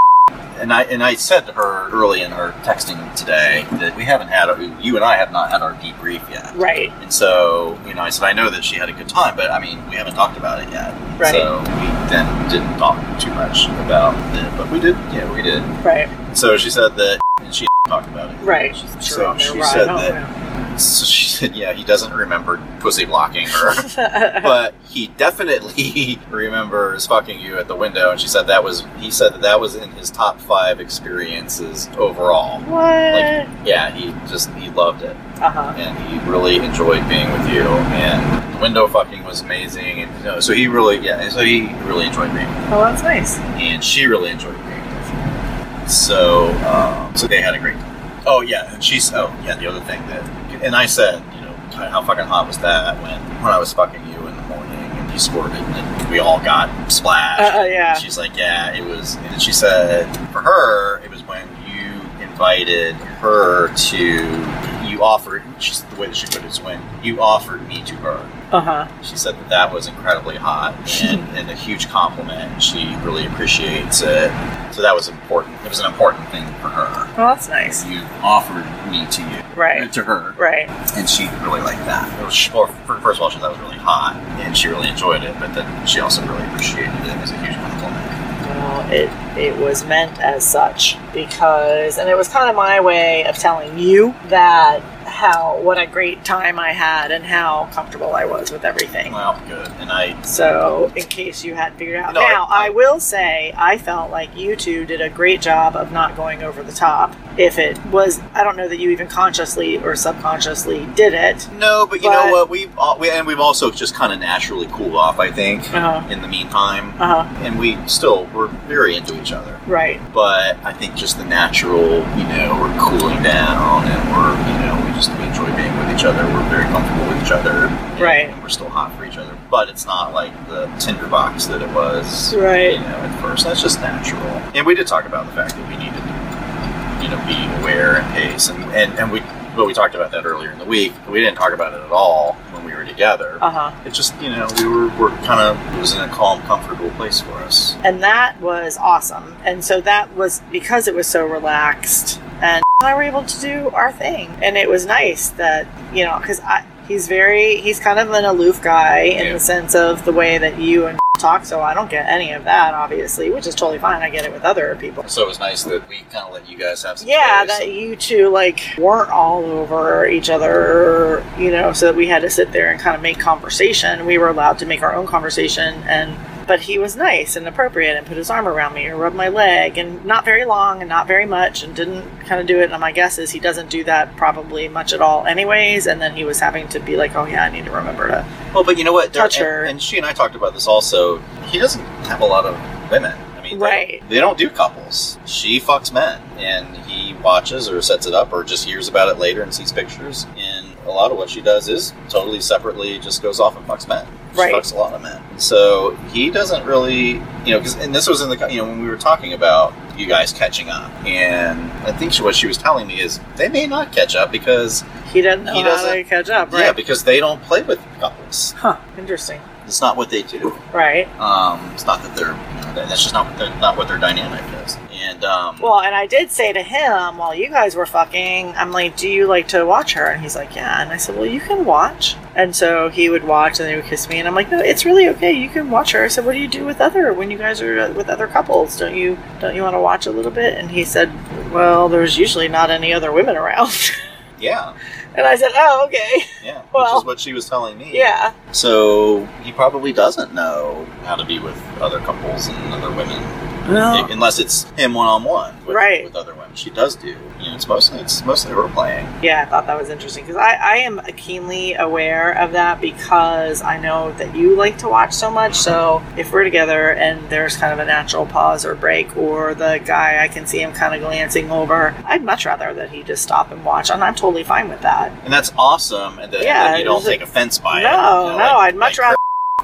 And 0.66 0.74
I 0.74 0.82
and 0.86 1.04
I 1.04 1.14
said 1.14 1.42
to 1.46 1.54
her 1.54 1.92
early 1.92 2.24
in 2.24 2.34
our 2.34 2.52
texting 2.64 2.98
today 3.16 3.68
that 3.74 3.96
we 3.96 4.04
haven't 4.04 4.30
had 4.30 4.50
you 4.84 4.96
and 4.96 5.06
I 5.06 5.16
have 5.16 5.32
not 5.32 5.52
had 5.52 5.62
our 5.62 5.76
debrief 5.76 6.28
yet. 6.28 6.56
Right. 6.56 6.92
And 7.04 7.14
so, 7.14 7.78
you 7.86 7.94
know, 7.94 8.02
I 8.02 8.10
said, 8.10 8.26
I 8.26 8.34
know 8.34 8.50
that 8.50 8.66
she 8.66 8.76
had 8.78 8.90
a 8.90 8.92
good 8.92 9.08
time, 9.08 9.36
but 9.36 9.52
I 9.52 9.60
mean, 9.60 9.88
we 9.92 9.96
haven't 9.96 10.16
talked 10.16 10.40
about 10.40 10.64
it 10.64 10.72
yet. 10.72 10.92
Right. 11.20 11.36
So 11.36 11.60
we 11.60 11.86
then 12.10 12.50
didn't 12.50 12.80
talk 12.80 12.98
too 13.20 13.30
much 13.36 13.68
about 13.86 14.16
it, 14.36 14.58
but 14.58 14.68
we 14.72 14.80
did, 14.80 14.96
yeah, 15.14 15.32
we 15.32 15.44
did. 15.44 15.62
Right. 15.86 16.10
So 16.36 16.58
she 16.58 16.72
said 16.72 16.96
that, 16.96 17.20
and 17.42 17.54
she 17.54 17.68
talked 17.88 18.08
about 18.08 18.32
it. 18.32 18.38
Right. 18.42 18.76
She- 18.76 18.88
so 19.02 19.38
she 19.38 19.62
said 19.62 19.86
that, 19.86 20.45
so 20.78 21.06
she 21.06 21.28
said, 21.30 21.56
yeah, 21.56 21.74
he 21.74 21.84
doesn't 21.84 22.14
remember 22.14 22.62
pussy 22.80 23.06
blocking 23.06 23.48
her, 23.48 23.74
but 24.42 24.74
he 24.88 25.08
definitely 25.08 26.20
remembers 26.30 27.08
fucking 27.08 27.40
you 27.40 27.58
at 27.58 27.68
the 27.68 27.76
window. 27.76 28.12
And 28.12 28.20
she 28.20 28.28
said 28.28 28.44
that 28.44 28.64
was, 28.64 28.86
he 28.98 29.12
said 29.12 29.34
that 29.34 29.42
that 29.42 29.60
was 29.60 29.76
in 29.76 29.92
his 29.92 30.10
top 30.10 30.40
five 30.40 30.80
experiences 30.80 31.88
overall. 31.98 32.60
what? 32.62 32.70
Like, 32.72 33.48
yeah, 33.66 33.92
he 33.92 34.12
just, 34.30 34.50
he 34.54 34.70
loved 34.70 35.02
it 35.02 35.16
uh 35.42 35.50
huh. 35.50 35.74
and 35.78 35.98
he 36.08 36.30
really 36.30 36.58
enjoyed 36.58 37.08
being 37.10 37.30
with 37.32 37.50
you. 37.50 37.62
And 37.64 38.56
the 38.56 38.60
window 38.62 38.88
fucking 38.88 39.24
was 39.24 39.42
amazing, 39.42 40.02
and 40.02 40.18
you 40.20 40.24
know, 40.24 40.40
so 40.40 40.54
he 40.54 40.68
really, 40.68 40.98
yeah, 41.00 41.28
so 41.30 41.42
he 41.44 41.74
really 41.84 42.06
enjoyed 42.08 42.34
being, 42.34 42.48
with 42.48 42.72
Oh, 42.72 42.80
that's 42.82 43.04
nice. 43.04 43.38
and 43.40 43.84
she 43.84 44.06
really 44.06 44.32
enjoyed 44.32 44.56
being 44.56 44.96
with 44.96 45.84
you. 45.84 45.90
So, 45.90 46.52
um, 46.66 47.16
so 47.16 47.28
they 47.28 47.42
had 47.42 47.54
a 47.54 47.60
great 47.60 47.76
time. 47.76 48.22
Oh 48.28 48.42
yeah, 48.42 48.74
and 48.74 48.84
she's 48.84 49.14
oh 49.14 49.28
yeah, 49.44 49.56
the 49.56 49.68
other 49.68 49.82
thing 49.82 50.02
that, 50.08 50.24
and 50.64 50.76
I 50.76 50.86
said, 50.86 51.24
you 51.36 51.42
know, 51.42 51.54
how 51.90 52.04
fucking 52.04 52.26
hot 52.26 52.48
was 52.48 52.58
that 52.60 53.02
when 53.02 53.20
when 53.44 53.52
I 53.54 53.58
was 53.60 53.74
fucking 53.74 54.06
you 54.08 54.28
in 54.28 54.36
the 54.36 54.42
morning 54.44 54.74
and 54.74 55.12
you 55.12 55.20
squirted 55.20 55.58
and 55.58 56.10
we 56.10 56.20
all 56.20 56.40
got 56.40 56.92
splashed. 56.92 57.42
Uh, 57.42 57.60
uh, 57.60 57.64
yeah. 57.64 57.94
She's 57.96 58.18
like, 58.18 58.36
yeah, 58.36 58.74
it 58.74 58.84
was. 58.84 59.16
And 59.18 59.42
she 59.42 59.52
said, 59.52 60.12
for 60.32 60.42
her, 60.42 61.00
it 61.04 61.10
was 61.12 61.22
when 61.24 61.48
you 61.68 62.02
invited 62.24 62.96
her 62.96 63.74
to. 63.74 64.86
You 64.86 65.04
offered. 65.04 65.44
She's 65.60 65.82
the 65.84 65.96
way 65.96 66.08
that 66.08 66.16
she 66.16 66.28
put 66.28 66.38
it 66.38 66.46
is 66.46 66.62
when 66.62 66.82
you 67.04 67.20
offered 67.22 67.68
me 67.68 67.84
to 67.84 67.96
her. 67.96 68.30
Uh 68.56 68.62
huh. 68.62 69.02
She 69.04 69.18
said 69.18 69.36
that 69.36 69.50
that 69.50 69.74
was 69.74 69.88
incredibly 69.88 70.38
hot 70.38 70.74
and, 71.04 71.20
and 71.38 71.50
a 71.50 71.56
huge 71.56 71.90
compliment. 71.90 72.52
and 72.54 72.64
She 72.64 72.96
really 73.04 73.26
appreciates 73.28 74.02
it. 74.02 74.32
So 74.74 74.82
that 74.82 74.96
was 74.96 75.10
important. 75.10 75.56
It 75.66 75.70
was 75.70 75.80
an 75.80 75.88
important 75.88 76.28
thing 76.30 76.46
for 76.62 76.70
her. 76.70 77.06
Well, 77.18 77.36
that's 77.36 77.50
nice. 77.50 77.86
You 77.86 78.00
offered 78.24 78.66
me 78.90 79.06
to 79.12 79.22
you, 79.22 79.42
Right. 79.56 79.92
To 79.94 80.04
her, 80.04 80.34
Right. 80.38 80.70
and 80.96 81.10
she 81.10 81.28
really 81.44 81.62
liked 81.62 81.84
that. 81.86 82.08
It 82.22 82.26
was, 82.26 82.50
well, 82.54 82.68
fir- 82.88 83.00
first 83.00 83.18
of 83.20 83.24
all, 83.24 83.30
she 83.30 83.40
thought 83.40 83.52
it 83.52 83.58
was 83.60 83.68
really 83.68 83.78
hot, 83.82 84.16
and 84.40 84.56
she 84.58 84.68
really 84.70 84.88
enjoyed 84.90 85.24
it. 85.24 85.34
But 85.40 85.54
then 85.54 85.86
she 85.88 86.00
also 86.00 86.22
really 86.26 86.44
appreciated 86.48 86.94
it. 86.94 87.08
It 87.16 87.20
was 87.22 87.32
a 87.32 87.38
huge 87.38 87.56
compliment. 87.56 88.12
Well, 88.48 88.92
it 88.92 89.10
it 89.38 89.58
was 89.58 89.84
meant 89.86 90.20
as 90.22 90.46
such 90.46 90.98
because, 91.14 91.98
and 91.98 92.10
it 92.10 92.16
was 92.16 92.28
kind 92.30 92.50
of 92.50 92.56
my 92.56 92.80
way 92.80 93.26
of 93.26 93.38
telling 93.38 93.78
you 93.78 94.14
that 94.28 94.82
how 95.16 95.60
what 95.62 95.78
a 95.80 95.86
great 95.88 96.24
time 96.26 96.60
I 96.60 96.72
had 96.74 97.12
and 97.12 97.24
how 97.26 97.70
comfortable 97.74 98.14
I 98.14 98.26
was 98.26 98.52
with 98.52 98.64
everything. 98.66 99.12
Well, 99.14 99.40
good. 99.48 99.68
And 99.80 99.92
I, 99.92 100.22
So, 100.24 100.92
in 100.96 101.04
case 101.08 101.44
you 101.44 101.56
hadn't 101.56 101.78
figured 101.78 101.96
out, 101.98 102.14
No, 102.14 102.22
now 102.22 102.46
I- 102.50 102.66
I, 102.68 102.70
will 102.70 103.00
say 103.00 103.54
I 103.58 103.78
felt 103.78 104.12
like 104.12 104.36
you 104.36 104.56
two 104.56 104.86
did 104.86 105.02
a 105.02 105.10
great 105.10 105.42
job 105.42 105.76
of 105.76 105.92
not 105.92 106.16
going 106.16 106.44
over 106.44 106.62
the 106.64 106.72
top. 106.72 107.16
If 107.38 107.58
it 107.60 107.84
was, 107.88 108.22
I 108.34 108.44
don't 108.44 108.56
know 108.58 108.68
that 108.68 108.78
you 108.80 108.90
even 108.92 109.08
consciously 109.08 109.78
or 109.78 109.96
subconsciously 109.96 110.86
did 110.96 111.14
it. 111.14 111.48
no, 111.58 111.86
but 111.86 112.02
you 112.04 112.10
But- 112.10 112.26
know 112.28 112.32
what? 112.32 112.50
We've 112.50 112.72
we, 113.00 113.10
and 113.12 113.26
we've 113.28 113.40
also 113.40 113.72
just 113.72 113.94
kind 113.96 114.12
of 114.14 114.20
naturally 114.20 114.68
cooled 114.68 114.96
off. 114.96 115.20
I 115.20 115.32
think 115.32 115.62
Uh-huh. 115.74 116.02
in 116.10 116.22
the 116.22 116.28
meantime, 116.28 116.94
Uh 117.00 117.24
huh. 117.24 117.26
and 117.44 117.58
we 117.60 117.78
still 117.88 118.28
we're 118.34 118.48
very 118.68 118.96
into 118.96 119.20
each 119.22 119.32
other. 119.32 119.60
Right. 119.68 120.00
but 120.14 120.58
I 120.64 120.72
think 120.74 120.96
just 120.96 121.18
the 121.18 121.26
natural, 121.26 121.90
you 122.18 122.24
know, 122.34 122.58
we're 122.62 122.78
cooling 122.80 123.22
down 123.24 123.84
and 123.86 124.02
we're, 124.12 124.34
you 124.50 124.58
know, 124.66 124.82
we 124.86 124.94
just 124.94 125.10
we 125.18 125.24
enjoy 125.26 125.46
being 125.56 125.76
with 125.78 125.85
each 125.96 126.04
other. 126.04 126.24
We're 126.26 126.50
very 126.50 126.66
comfortable 126.66 127.08
with 127.08 127.24
each 127.24 127.32
other, 127.32 127.68
Right. 128.02 128.30
And 128.30 128.44
we're 128.44 128.50
still 128.50 128.70
hot 128.70 128.94
for 128.98 129.06
each 129.06 129.18
other, 129.18 129.38
but 129.50 129.70
it's 129.70 129.86
not 129.86 130.14
like 130.14 130.34
the 130.50 130.66
tinderbox 130.80 131.46
that 131.48 131.62
it 131.62 131.70
was, 131.70 132.36
Right. 132.36 132.74
You 132.74 132.80
know, 132.80 132.86
at 132.86 133.22
first. 133.22 133.46
That's 133.46 133.62
just 133.62 133.80
natural. 133.80 134.22
And 134.54 134.66
we 134.66 134.76
did 134.76 134.88
talk 134.88 135.06
about 135.06 135.26
the 135.28 135.32
fact 135.32 135.56
that 135.56 135.68
we 135.70 135.78
needed 135.78 136.02
to, 136.04 137.04
you 137.04 137.10
know, 137.10 137.20
be 137.26 137.62
aware 137.62 137.96
and 137.98 138.14
pace, 138.14 138.50
and 138.50 138.62
and 138.74 138.92
and 139.00 139.12
we. 139.12 139.22
But 139.56 139.66
we 139.68 139.74
talked 139.74 139.96
about 139.96 140.12
that 140.12 140.26
earlier 140.26 140.52
in 140.52 140.60
the 140.60 140.66
week. 140.66 140.94
We 141.10 141.20
didn't 141.22 141.38
talk 141.38 141.54
about 141.54 141.74
it 141.74 141.82
at 141.84 141.92
all 141.92 142.34
when 142.52 142.66
we 142.66 142.74
were 142.74 142.84
together. 142.86 143.38
Uh 143.42 143.50
huh. 143.50 143.72
It 143.86 143.94
just, 143.94 144.20
you 144.22 144.30
know, 144.30 144.48
we 144.58 144.68
were, 144.68 144.88
were 144.98 145.10
kind 145.24 145.40
of, 145.40 145.58
it 145.76 145.80
was 145.80 145.94
in 145.94 146.02
a 146.02 146.10
calm, 146.10 146.42
comfortable 146.42 146.90
place 146.92 147.22
for 147.22 147.34
us. 147.36 147.76
and 147.84 148.04
that 148.04 148.40
was 148.42 148.78
awesome. 148.78 149.36
And 149.46 149.64
so 149.64 149.80
that 149.82 150.14
was 150.16 150.42
because 150.52 150.88
it 150.88 150.96
was 150.96 151.08
so 151.08 151.26
relaxed, 151.26 152.20
and 152.42 152.62
I 152.82 152.94
were 152.96 153.04
able 153.04 153.24
to 153.24 153.42
do 153.42 153.70
our 153.70 153.92
thing, 153.92 154.28
and 154.42 154.58
it 154.58 154.70
was 154.70 154.86
nice 154.86 155.30
that 155.30 155.68
you 155.94 156.04
know 156.04 156.18
because 156.20 156.40
I 156.42 156.66
he's 156.88 157.08
very 157.08 157.58
he's 157.62 157.80
kind 157.80 157.98
of 158.00 158.12
an 158.12 158.26
aloof 158.26 158.62
guy 158.62 159.00
in 159.02 159.26
Yeah. 159.28 159.34
the 159.34 159.40
sense 159.40 159.74
of 159.76 160.04
the 160.06 160.12
way 160.12 160.38
that 160.38 160.60
you 160.60 160.88
and 160.88 161.00
talk. 161.26 161.46
So 161.46 161.62
I 161.62 161.74
don't 161.74 161.90
get 161.90 162.08
any 162.08 162.32
of 162.34 162.44
that, 162.44 162.74
obviously, 162.74 163.30
which 163.32 163.48
is 163.48 163.56
totally 163.56 163.80
fine. 163.80 164.02
I 164.02 164.10
get 164.10 164.26
it 164.26 164.32
with 164.32 164.44
other 164.44 164.76
people. 164.76 165.08
So 165.08 165.24
it 165.24 165.28
was 165.28 165.40
nice 165.40 165.64
that 165.64 165.88
we 165.90 165.98
kind 166.12 166.28
of 166.28 166.34
let 166.34 166.48
you 166.50 166.58
guys 166.58 166.84
have 166.84 167.00
some 167.00 167.08
Yeah, 167.10 167.44
space. 167.46 167.58
that 167.60 167.72
you 167.72 167.96
two 167.96 168.30
like 168.30 168.62
weren't 168.78 169.10
all 169.10 169.44
over 169.44 170.06
each 170.08 170.30
other, 170.30 171.26
you 171.38 171.52
know, 171.52 171.74
so 171.74 171.88
that 171.88 171.96
we 171.96 172.08
had 172.08 172.22
to 172.22 172.30
sit 172.30 172.52
there 172.52 172.72
and 172.72 172.80
kind 172.80 172.96
of 172.96 173.02
make 173.02 173.20
conversation. 173.20 174.06
We 174.06 174.18
were 174.18 174.30
allowed 174.30 174.60
to 174.60 174.66
make 174.66 174.82
our 174.84 174.94
own 174.96 175.08
conversation 175.08 175.74
and 175.88 176.16
but 176.48 176.62
he 176.62 176.78
was 176.78 176.96
nice 176.96 177.36
and 177.36 177.48
appropriate 177.48 177.98
and 177.98 178.06
put 178.06 178.18
his 178.18 178.30
arm 178.30 178.48
around 178.48 178.74
me 178.74 178.86
or 178.88 178.96
rubbed 178.98 179.16
my 179.16 179.30
leg 179.30 179.78
and 179.78 180.04
not 180.06 180.26
very 180.26 180.46
long 180.46 180.82
and 180.82 180.90
not 180.90 181.08
very 181.08 181.26
much 181.26 181.64
and 181.64 181.76
didn't 181.76 182.08
kind 182.22 182.40
of 182.42 182.48
do 182.48 182.60
it. 182.60 182.72
And 182.72 182.80
my 182.80 182.92
guess 182.92 183.18
is 183.18 183.32
he 183.32 183.40
doesn't 183.40 183.70
do 183.70 183.84
that 183.86 184.16
probably 184.16 184.68
much 184.68 184.94
at 184.94 185.02
all 185.02 185.26
anyways. 185.26 185.88
And 185.88 186.02
then 186.02 186.16
he 186.16 186.24
was 186.24 186.40
having 186.40 186.68
to 186.70 186.80
be 186.80 186.96
like, 186.96 187.16
oh 187.16 187.26
yeah, 187.26 187.44
I 187.46 187.50
need 187.50 187.66
to 187.66 187.72
remember 187.72 188.08
to. 188.10 188.26
Well, 188.54 188.64
but 188.64 188.78
you 188.78 188.84
know 188.84 188.94
what? 188.94 189.14
There- 189.14 189.24
Touch 189.24 189.38
her. 189.38 189.62
And, 189.62 189.72
and 189.72 189.82
she 189.82 189.98
and 189.98 190.06
I 190.06 190.14
talked 190.14 190.36
about 190.36 190.54
this 190.54 190.68
also. 190.68 191.18
He 191.48 191.58
doesn't 191.60 191.84
have 192.06 192.22
a 192.22 192.26
lot 192.26 192.46
of 192.46 192.54
women. 192.92 193.14
I 193.38 193.42
mean, 193.42 193.60
they- 193.60 193.66
Right. 193.66 194.10
They, 194.10 194.20
don't 194.20 194.38
do 194.38 194.50
couples. 194.50 195.18
She 195.26 195.60
fucks 195.60 195.94
men, 195.94 196.20
and 196.38 196.76
he 196.88 197.14
watches 197.16 197.70
or 197.70 197.82
sets 197.82 198.08
it 198.08 198.14
up 198.14 198.34
or 198.34 198.44
just 198.44 198.66
hears 198.66 198.88
about 198.88 199.08
it 199.10 199.20
later 199.20 199.42
and 199.44 199.54
sees 199.54 199.72
pictures. 199.72 200.26
And 200.38 200.68
a 200.86 200.90
lot 200.92 201.12
of 201.12 201.18
what 201.18 201.30
she 201.30 201.42
does 201.42 201.70
is 201.70 201.94
totally 202.10 202.40
separately 202.42 202.98
just 203.00 203.22
goes 203.22 203.40
off 203.40 203.56
and 203.58 203.66
fucks 203.68 203.88
men. 203.88 204.06
She 204.36 204.42
Right. 204.42 204.54
fucks 204.54 204.74
a 204.74 204.78
lot 204.78 204.94
of 204.94 205.02
men. 205.02 205.22
So 205.38 205.96
he 206.12 206.30
doesn't 206.30 206.66
really, 206.66 207.14
you 207.46 207.52
know, 207.52 207.60
because, 207.60 207.76
and 207.76 207.94
this 207.96 208.08
was 208.08 208.22
in 208.22 208.30
the, 208.30 208.38
you 208.52 208.58
know, 208.58 208.66
when 208.66 208.82
we 208.82 208.88
were 208.90 208.98
talking 208.98 209.34
about 209.34 209.74
you 209.98 210.06
guys 210.08 210.32
catching 210.34 210.70
up. 210.70 210.92
And 211.06 211.72
I 211.88 211.92
think 211.94 212.14
she, 212.14 212.22
what 212.22 212.36
she 212.36 212.48
was 212.48 212.58
telling 212.58 212.88
me 212.88 213.00
is 213.00 213.20
they 213.38 213.48
may 213.50 213.66
not 213.68 213.92
catch 213.92 214.16
up 214.16 214.32
because, 214.32 214.84
He 215.14 215.22
doesn't 215.22 215.48
He 215.54 215.64
doesn't- 215.64 216.06
catch 216.06 216.30
up, 216.30 216.52
right? 216.52 216.66
yeah, 216.66 216.72
because 216.74 217.04
they 217.04 217.20
don't 217.20 217.42
play 217.44 217.62
with 217.64 217.80
couples. 218.00 218.52
huh. 218.58 218.78
Interesting. 218.98 219.40
It's 219.66 219.82
not 219.82 219.98
what 219.98 220.10
they 220.10 220.22
do. 220.22 220.56
Right. 220.74 221.08
Um, 221.20 221.72
it's 221.74 221.86
not 221.86 222.04
that 222.04 222.16
they're, 222.16 222.28
you 222.34 222.62
know, 222.62 222.74
that's 222.76 223.02
just 223.02 223.14
not, 223.14 223.26
what- 223.40 223.60
not 223.60 223.78
what 223.78 223.88
their 223.88 223.98
dynamic 223.98 224.42
is. 224.66 224.78
And, 225.08 225.24
um, 225.24 225.58
Well, 225.62 225.82
and 225.82 225.94
I 225.94 226.08
did 226.08 226.32
say 226.32 226.52
to 226.54 226.64
him 226.64 227.18
while 227.18 227.36
you 227.36 227.50
guys 227.50 227.76
were 227.76 227.86
fucking, 227.86 228.54
I'm 228.58 228.72
like, 228.72 228.98
"Do 228.98 229.08
you 229.08 229.28
like 229.28 229.48
to 229.50 229.64
watch 229.66 229.94
her?" 229.94 230.06
And 230.08 230.22
he's 230.22 230.36
like, 230.36 230.56
"Yeah." 230.56 230.82
And 230.82 230.92
I 230.92 230.98
said, 230.98 231.16
"Well, 231.16 231.26
you 231.28 231.40
can 231.40 231.64
watch." 231.66 232.16
And 232.36 232.56
so 232.56 232.90
he 232.90 233.10
would 233.10 233.24
watch, 233.24 233.60
and 233.60 233.68
then 233.68 233.76
he 233.76 233.76
would 233.82 233.86
kiss 233.90 234.10
me, 234.10 234.18
and 234.20 234.28
I'm 234.28 234.36
like, 234.36 234.50
"No, 234.52 234.60
it's 234.60 234.84
really 234.86 235.08
okay. 235.10 235.32
You 235.32 235.50
can 235.50 235.70
watch 235.70 235.92
her." 235.92 236.04
I 236.04 236.08
said, 236.08 236.26
"What 236.26 236.34
do 236.34 236.40
you 236.40 236.48
do 236.48 236.66
with 236.66 236.82
other 236.82 237.14
when 237.14 237.30
you 237.32 237.38
guys 237.38 237.62
are 237.62 237.92
with 237.94 238.10
other 238.10 238.28
couples? 238.28 238.78
Don't 238.78 238.96
you 238.96 239.18
don't 239.40 239.56
you 239.56 239.62
want 239.64 239.76
to 239.76 239.80
watch 239.80 240.06
a 240.08 240.12
little 240.12 240.32
bit?" 240.32 240.58
And 240.58 240.72
he 240.72 240.84
said, 240.84 241.12
"Well, 241.54 241.88
there's 241.88 242.18
usually 242.18 242.48
not 242.48 242.70
any 242.72 242.92
other 242.94 243.12
women 243.12 243.36
around." 243.38 243.72
yeah, 244.40 244.74
and 245.16 245.26
I 245.28 245.36
said, 245.36 245.52
"Oh, 245.56 245.86
okay, 245.88 246.24
yeah, 246.44 246.58
which 246.62 246.74
Well- 246.74 246.98
is 247.00 247.06
what 247.06 247.20
she 247.20 247.32
was 247.34 247.48
telling 247.48 247.78
me. 247.78 247.92
yeah." 247.94 248.34
So 248.52 249.28
he 249.44 249.52
probably 249.52 249.94
doesn't 249.94 250.34
know 250.34 250.86
how 251.06 251.16
to 251.16 251.24
be 251.26 251.40
with 251.40 251.56
other 251.80 252.00
couples 252.00 252.48
and 252.48 252.74
other 252.74 252.90
women, 252.90 253.22
Unless 253.68 254.40
it's 254.40 254.64
him 254.72 254.94
one 254.94 255.08
on 255.08 255.24
one 255.24 255.56
with 255.66 255.76
Right. 255.76 256.04
with 256.04 256.16
other 256.16 256.34
women. 256.34 256.56
She 256.56 256.70
does 256.70 256.96
do. 256.96 257.08
You 257.08 257.16
know, 257.50 257.56
it's 257.56 257.68
mostly 257.68 258.00
it's 258.00 258.24
mostly 258.26 258.54
role 258.54 258.70
playing. 258.70 259.08
Yeah, 259.22 259.42
I 259.42 259.46
thought 259.46 259.68
that 259.68 259.78
was 259.78 259.90
interesting 259.90 260.24
because 260.24 260.38
I, 260.38 260.54
I 260.54 260.76
am 260.78 261.02
keenly 261.18 261.74
aware 261.74 262.32
of 262.38 262.54
that 262.54 262.80
because 262.80 263.62
I 263.62 263.78
know 263.80 264.12
that 264.14 264.36
you 264.36 264.56
like 264.56 264.78
to 264.80 264.88
watch 264.88 265.14
so 265.14 265.30
much. 265.30 265.56
So 265.56 266.02
if 266.18 266.32
we're 266.32 266.44
together 266.44 266.92
and 266.92 267.30
there's 267.30 267.58
kind 267.58 267.74
of 267.74 267.80
a 267.80 267.86
natural 267.86 268.26
pause 268.26 268.66
or 268.66 268.76
break, 268.76 269.16
or 269.18 269.54
the 269.54 269.82
guy 269.84 270.24
I 270.24 270.28
can 270.28 270.46
see 270.48 270.62
him 270.62 270.72
kind 270.72 270.94
of 270.96 271.02
glancing 271.02 271.52
over, 271.52 271.94
I'd 272.06 272.24
much 272.24 272.46
rather 272.46 272.74
that 272.74 272.90
he 272.92 273.04
just 273.04 273.24
stop 273.24 273.52
and 273.52 273.66
watch, 273.66 273.90
and 273.90 274.04
I'm 274.04 274.16
totally 274.16 274.44
fine 274.44 274.70
with 274.70 274.82
that. 274.82 275.12
And 275.24 275.34
that's 275.34 275.52
awesome, 275.58 276.20
and 276.20 276.32
that, 276.32 276.42
Yeah, 276.44 276.72
that 276.72 276.80
you 276.80 276.86
don't 276.86 277.04
take 277.04 277.22
offense 277.22 277.58
by 277.58 277.80
it. 277.82 277.84
No, 277.84 277.90
You 277.92 278.32
know, 278.34 278.38
no, 278.38 278.38
like- 278.38 278.74
I'd 278.74 278.76
much 278.78 278.98
like 278.98 279.00
rather. 279.00 279.16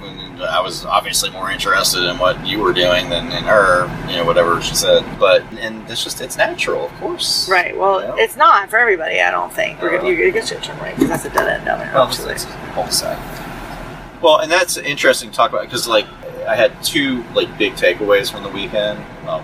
And 0.03 0.41
I 0.43 0.59
was 0.61 0.85
obviously 0.85 1.29
more 1.29 1.51
interested 1.51 2.03
in 2.09 2.17
what 2.17 2.45
you 2.45 2.59
were 2.59 2.73
doing 2.73 3.09
than 3.09 3.27
in 3.31 3.43
her, 3.43 3.85
you 4.09 4.17
know, 4.17 4.25
whatever 4.25 4.61
she 4.61 4.75
said. 4.75 5.03
But 5.19 5.43
and 5.59 5.87
it's 5.89 6.03
just 6.03 6.21
it's 6.21 6.37
natural, 6.37 6.85
of 6.85 6.93
course. 6.99 7.47
Right. 7.49 7.77
Well, 7.77 8.01
Yeah. 8.01 8.15
it's 8.23 8.35
not 8.35 8.69
for 8.69 8.77
everybody. 8.77 9.21
I 9.21 9.31
don't 9.31 9.51
think. 9.53 9.81
You're 9.81 9.95
Uh, 9.95 9.97
gonna, 10.01 10.09
you, 10.09 10.15
you 10.25 10.31
get 10.31 10.49
your 10.51 10.59
right 10.77 10.93
because 10.95 11.09
that's 11.09 11.25
a 11.25 11.29
dead 11.29 11.47
end 11.47 11.65
down 11.65 11.79
there. 11.79 11.91
Well, 11.93 12.07
actually. 12.07 12.33
it's 12.33 12.45
cul-de-sac. 12.73 13.17
Well, 14.21 14.37
and 14.39 14.51
that's 14.51 14.77
interesting 14.77 15.31
to 15.31 15.35
talk 15.35 15.49
about 15.51 15.63
because, 15.63 15.87
like, 15.87 16.05
I 16.47 16.55
had 16.55 16.83
two 16.83 17.23
like 17.33 17.55
big 17.57 17.73
takeaways 17.73 18.31
from 18.31 18.43
the 18.43 18.49
weekend. 18.49 18.99
We'll 19.25 19.41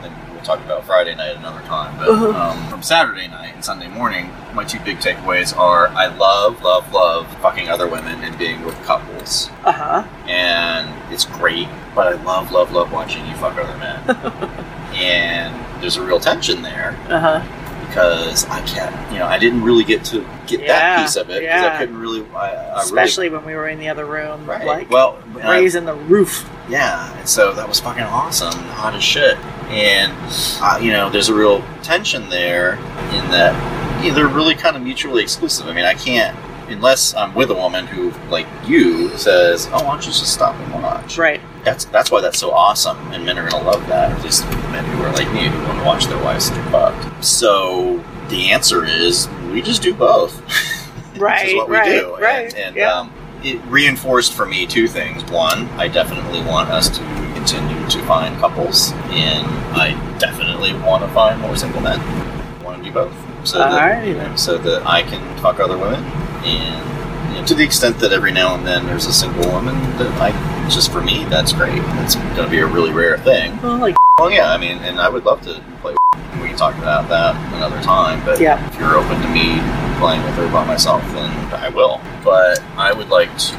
talk 0.47 0.63
about 0.65 0.83
Friday 0.85 1.13
night 1.13 1.35
another 1.35 1.61
time. 1.67 1.95
But 1.97 2.09
Uh-huh. 2.09 2.29
um, 2.29 2.67
from 2.69 2.81
Saturday 2.81 3.27
night 3.27 3.53
and 3.53 3.63
Sunday 3.63 3.87
morning, 3.89 4.31
my 4.53 4.63
two 4.63 4.79
big 4.79 4.97
takeaways 4.99 5.55
are: 5.55 5.89
I 5.89 6.07
love, 6.07 6.63
love, 6.63 6.91
love 6.93 7.27
fucking 7.41 7.67
other 7.69 7.87
women 7.87 8.23
and 8.23 8.35
being 8.37 8.63
with 8.65 8.75
couples, 8.85 9.49
Uh 9.65 9.71
huh. 9.73 10.03
and 10.27 10.87
it's 11.13 11.25
great. 11.25 11.67
But 11.93 12.07
I 12.07 12.23
love, 12.23 12.51
love, 12.51 12.71
love 12.71 12.91
watching 12.91 13.25
you 13.27 13.35
fuck 13.35 13.57
other 13.57 13.77
men. 13.77 13.99
and 14.95 15.53
there's 15.81 15.97
a 15.97 16.01
real 16.03 16.19
tension 16.19 16.61
there 16.63 16.97
Uh 17.09 17.19
huh. 17.19 17.56
Because 17.97 18.45
I 18.45 18.61
can't, 18.61 19.11
you 19.11 19.17
know, 19.17 19.25
I 19.25 19.39
didn't 19.39 19.63
really 19.63 19.83
get 19.83 20.05
to 20.05 20.19
get 20.45 20.59
Yeah, 20.59 20.67
that 20.67 21.01
piece 21.01 21.15
of 21.15 21.31
it 21.31 21.39
because 21.41 21.43
yeah. 21.45 21.73
I 21.73 21.77
couldn't 21.79 21.97
really, 21.97 22.23
I, 22.27 22.49
I 22.51 22.67
really 22.67 22.81
Especially 22.83 23.29
when 23.29 23.43
we 23.43 23.55
were 23.55 23.67
in 23.67 23.79
the 23.79 23.89
other 23.89 24.05
room, 24.05 24.45
Right. 24.45 24.67
like 24.67 24.91
well, 24.91 25.17
I- 25.41 25.57
raising 25.59 25.85
the 25.85 25.95
roof. 25.95 26.47
yeah, 26.69 27.11
and 27.17 27.27
so 27.27 27.53
that 27.53 27.67
was 27.67 27.79
fucking 27.79 28.03
awesome, 28.03 28.53
hot 28.53 28.93
as 28.93 29.03
shit. 29.03 29.35
And 29.69 30.13
uh, 30.61 30.77
you 30.79 30.91
know, 30.91 31.09
there's 31.09 31.29
a 31.29 31.33
real 31.33 31.63
tension 31.81 32.29
there 32.29 32.73
in 32.73 33.31
that 33.31 34.03
you 34.03 34.09
know, 34.11 34.15
they're 34.15 34.27
really 34.27 34.53
kind 34.53 34.75
of 34.75 34.83
mutually 34.83 35.23
exclusive. 35.23 35.65
I 35.67 35.73
mean, 35.73 35.83
I 35.85 35.95
can't 35.95 36.37
unless 36.69 37.13
I'm 37.15 37.33
with 37.33 37.49
a 37.51 37.53
woman 37.55 37.87
who, 37.87 38.11
like 38.29 38.47
you, 38.65 39.09
says, 39.17 39.67
"Oh, 39.71 39.83
why 39.83 39.91
don't 39.91 40.05
you 40.05 40.11
just 40.11 40.33
stop 40.33 40.55
and 40.55 40.73
watch?" 40.83 41.17
Right. 41.17 41.41
That's 41.63 41.85
that's 41.85 42.11
why 42.11 42.21
that's 42.21 42.39
so 42.39 42.51
awesome, 42.51 42.97
and 43.11 43.25
men 43.25 43.37
are 43.37 43.49
gonna 43.49 43.63
love 43.65 43.85
that. 43.87 44.11
At 44.11 44.23
least 44.23 44.45
men 44.71 44.85
who 44.85 45.03
are 45.03 45.11
like 45.13 45.31
me 45.33 45.47
who 45.47 45.57
want 45.67 45.79
to 45.79 45.85
watch 45.85 46.05
their 46.05 46.21
wives 46.23 46.49
get 46.49 46.71
fucked. 46.71 47.23
So 47.23 48.03
the 48.29 48.51
answer 48.51 48.85
is 48.85 49.27
we 49.51 49.61
just 49.61 49.81
do 49.81 49.93
both. 49.93 50.39
Which 51.13 51.21
Right, 51.21 51.47
is 51.49 51.55
what 51.55 51.67
we 51.69 51.75
right, 51.77 51.89
do. 51.89 52.15
right, 52.17 52.53
And, 52.53 52.55
and 52.55 52.75
yeah. 52.75 52.91
um, 52.93 53.11
it 53.43 53.59
reinforced 53.65 54.33
for 54.33 54.45
me 54.45 54.67
two 54.67 54.87
things. 54.87 55.23
One, 55.31 55.65
I 55.69 55.87
definitely 55.87 56.41
want 56.41 56.69
us 56.69 56.89
to 56.89 56.99
continue 57.33 57.89
to 57.89 58.05
find 58.05 58.37
couples, 58.39 58.91
and 59.09 59.45
I 59.75 59.91
definitely 60.19 60.73
want 60.73 61.03
to 61.03 61.09
find 61.09 61.41
more 61.41 61.55
single 61.55 61.81
men. 61.81 61.99
I 61.99 62.63
want 62.63 62.77
to 62.77 62.83
do 62.83 62.91
both. 62.93 63.13
So 63.47 63.57
that, 63.57 63.71
Alrighty 64.03 64.07
you 64.09 64.13
know, 64.15 64.35
so 64.35 64.57
that 64.59 64.85
I 64.85 65.01
can 65.01 65.21
fuck 65.41 65.59
other 65.59 65.77
women, 65.77 66.03
and 66.45 67.33
you 67.33 67.41
know, 67.41 67.45
to 67.47 67.53
the 67.55 67.63
extent 67.63 67.99
that 67.99 68.11
every 68.13 68.31
now 68.31 68.55
and 68.55 68.65
then 68.65 68.85
there's 68.85 69.05
a 69.05 69.13
single 69.13 69.49
woman 69.51 69.75
that 69.97 70.11
I 70.21 70.31
just 70.69 70.91
for 70.91 71.01
me 71.01 71.23
that's 71.25 71.53
great. 71.53 71.81
It's 72.03 72.15
going 72.15 72.35
to 72.45 72.49
be 72.49 72.59
a 72.59 72.65
really 72.67 72.91
rare 72.91 73.17
thing. 73.17 73.59
Well, 73.61 73.77
like 73.77 73.95
Well, 74.19 74.31
yeah, 74.31 74.51
I 74.51 74.57
mean, 74.57 74.77
and 74.79 74.99
I 74.99 75.09
would 75.09 75.23
love 75.25 75.41
to 75.43 75.61
play. 75.81 75.95
We 76.41 76.49
can 76.49 76.57
talk 76.57 76.75
about 76.77 77.07
that 77.09 77.35
another 77.53 77.81
time, 77.81 78.23
but 78.25 78.39
Yeah. 78.39 78.65
if 78.67 78.79
you're 78.79 78.95
open 78.97 79.21
to 79.21 79.27
me 79.29 79.59
playing 79.99 80.23
with 80.23 80.33
her 80.35 80.47
by 80.51 80.65
myself, 80.65 81.01
then 81.13 81.29
I 81.53 81.69
will. 81.69 82.01
But 82.23 82.61
I 82.77 82.93
would 82.93 83.09
like 83.09 83.35
to, 83.37 83.53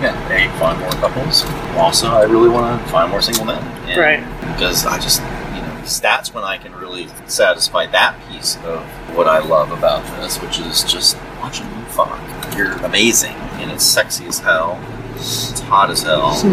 yeah, 0.00 0.14
a 0.30 0.58
find 0.58 0.78
more 0.80 0.90
couples. 0.92 1.44
Also, 1.76 2.08
I 2.08 2.22
really 2.24 2.48
want 2.48 2.82
to 2.82 2.88
find 2.90 3.10
more 3.10 3.22
single 3.22 3.44
men, 3.44 3.62
and 3.88 3.98
Right. 3.98 4.40
Because 4.52 4.86
I 4.86 4.98
just, 4.98 5.20
you 5.54 5.62
know, 5.62 5.80
that's 6.02 6.32
when 6.34 6.44
I 6.44 6.58
can 6.58 6.74
really 6.74 7.08
satisfy 7.26 7.86
that 7.86 8.14
piece 8.28 8.56
of 8.64 8.82
what 9.16 9.26
I 9.26 9.38
love 9.38 9.72
about 9.72 10.04
this, 10.20 10.40
which 10.40 10.58
is 10.60 10.82
just 10.84 11.16
watching 11.40 11.66
fuck. 12.04 12.56
You're 12.56 12.72
amazing, 12.84 13.34
and 13.60 13.70
it's 13.70 13.84
sexy 13.84 14.26
as 14.26 14.38
hell. 14.38 14.78
It's 15.16 15.60
hot 15.60 15.90
as 15.90 16.02
hell 16.02 16.32
hmm. 16.40 16.48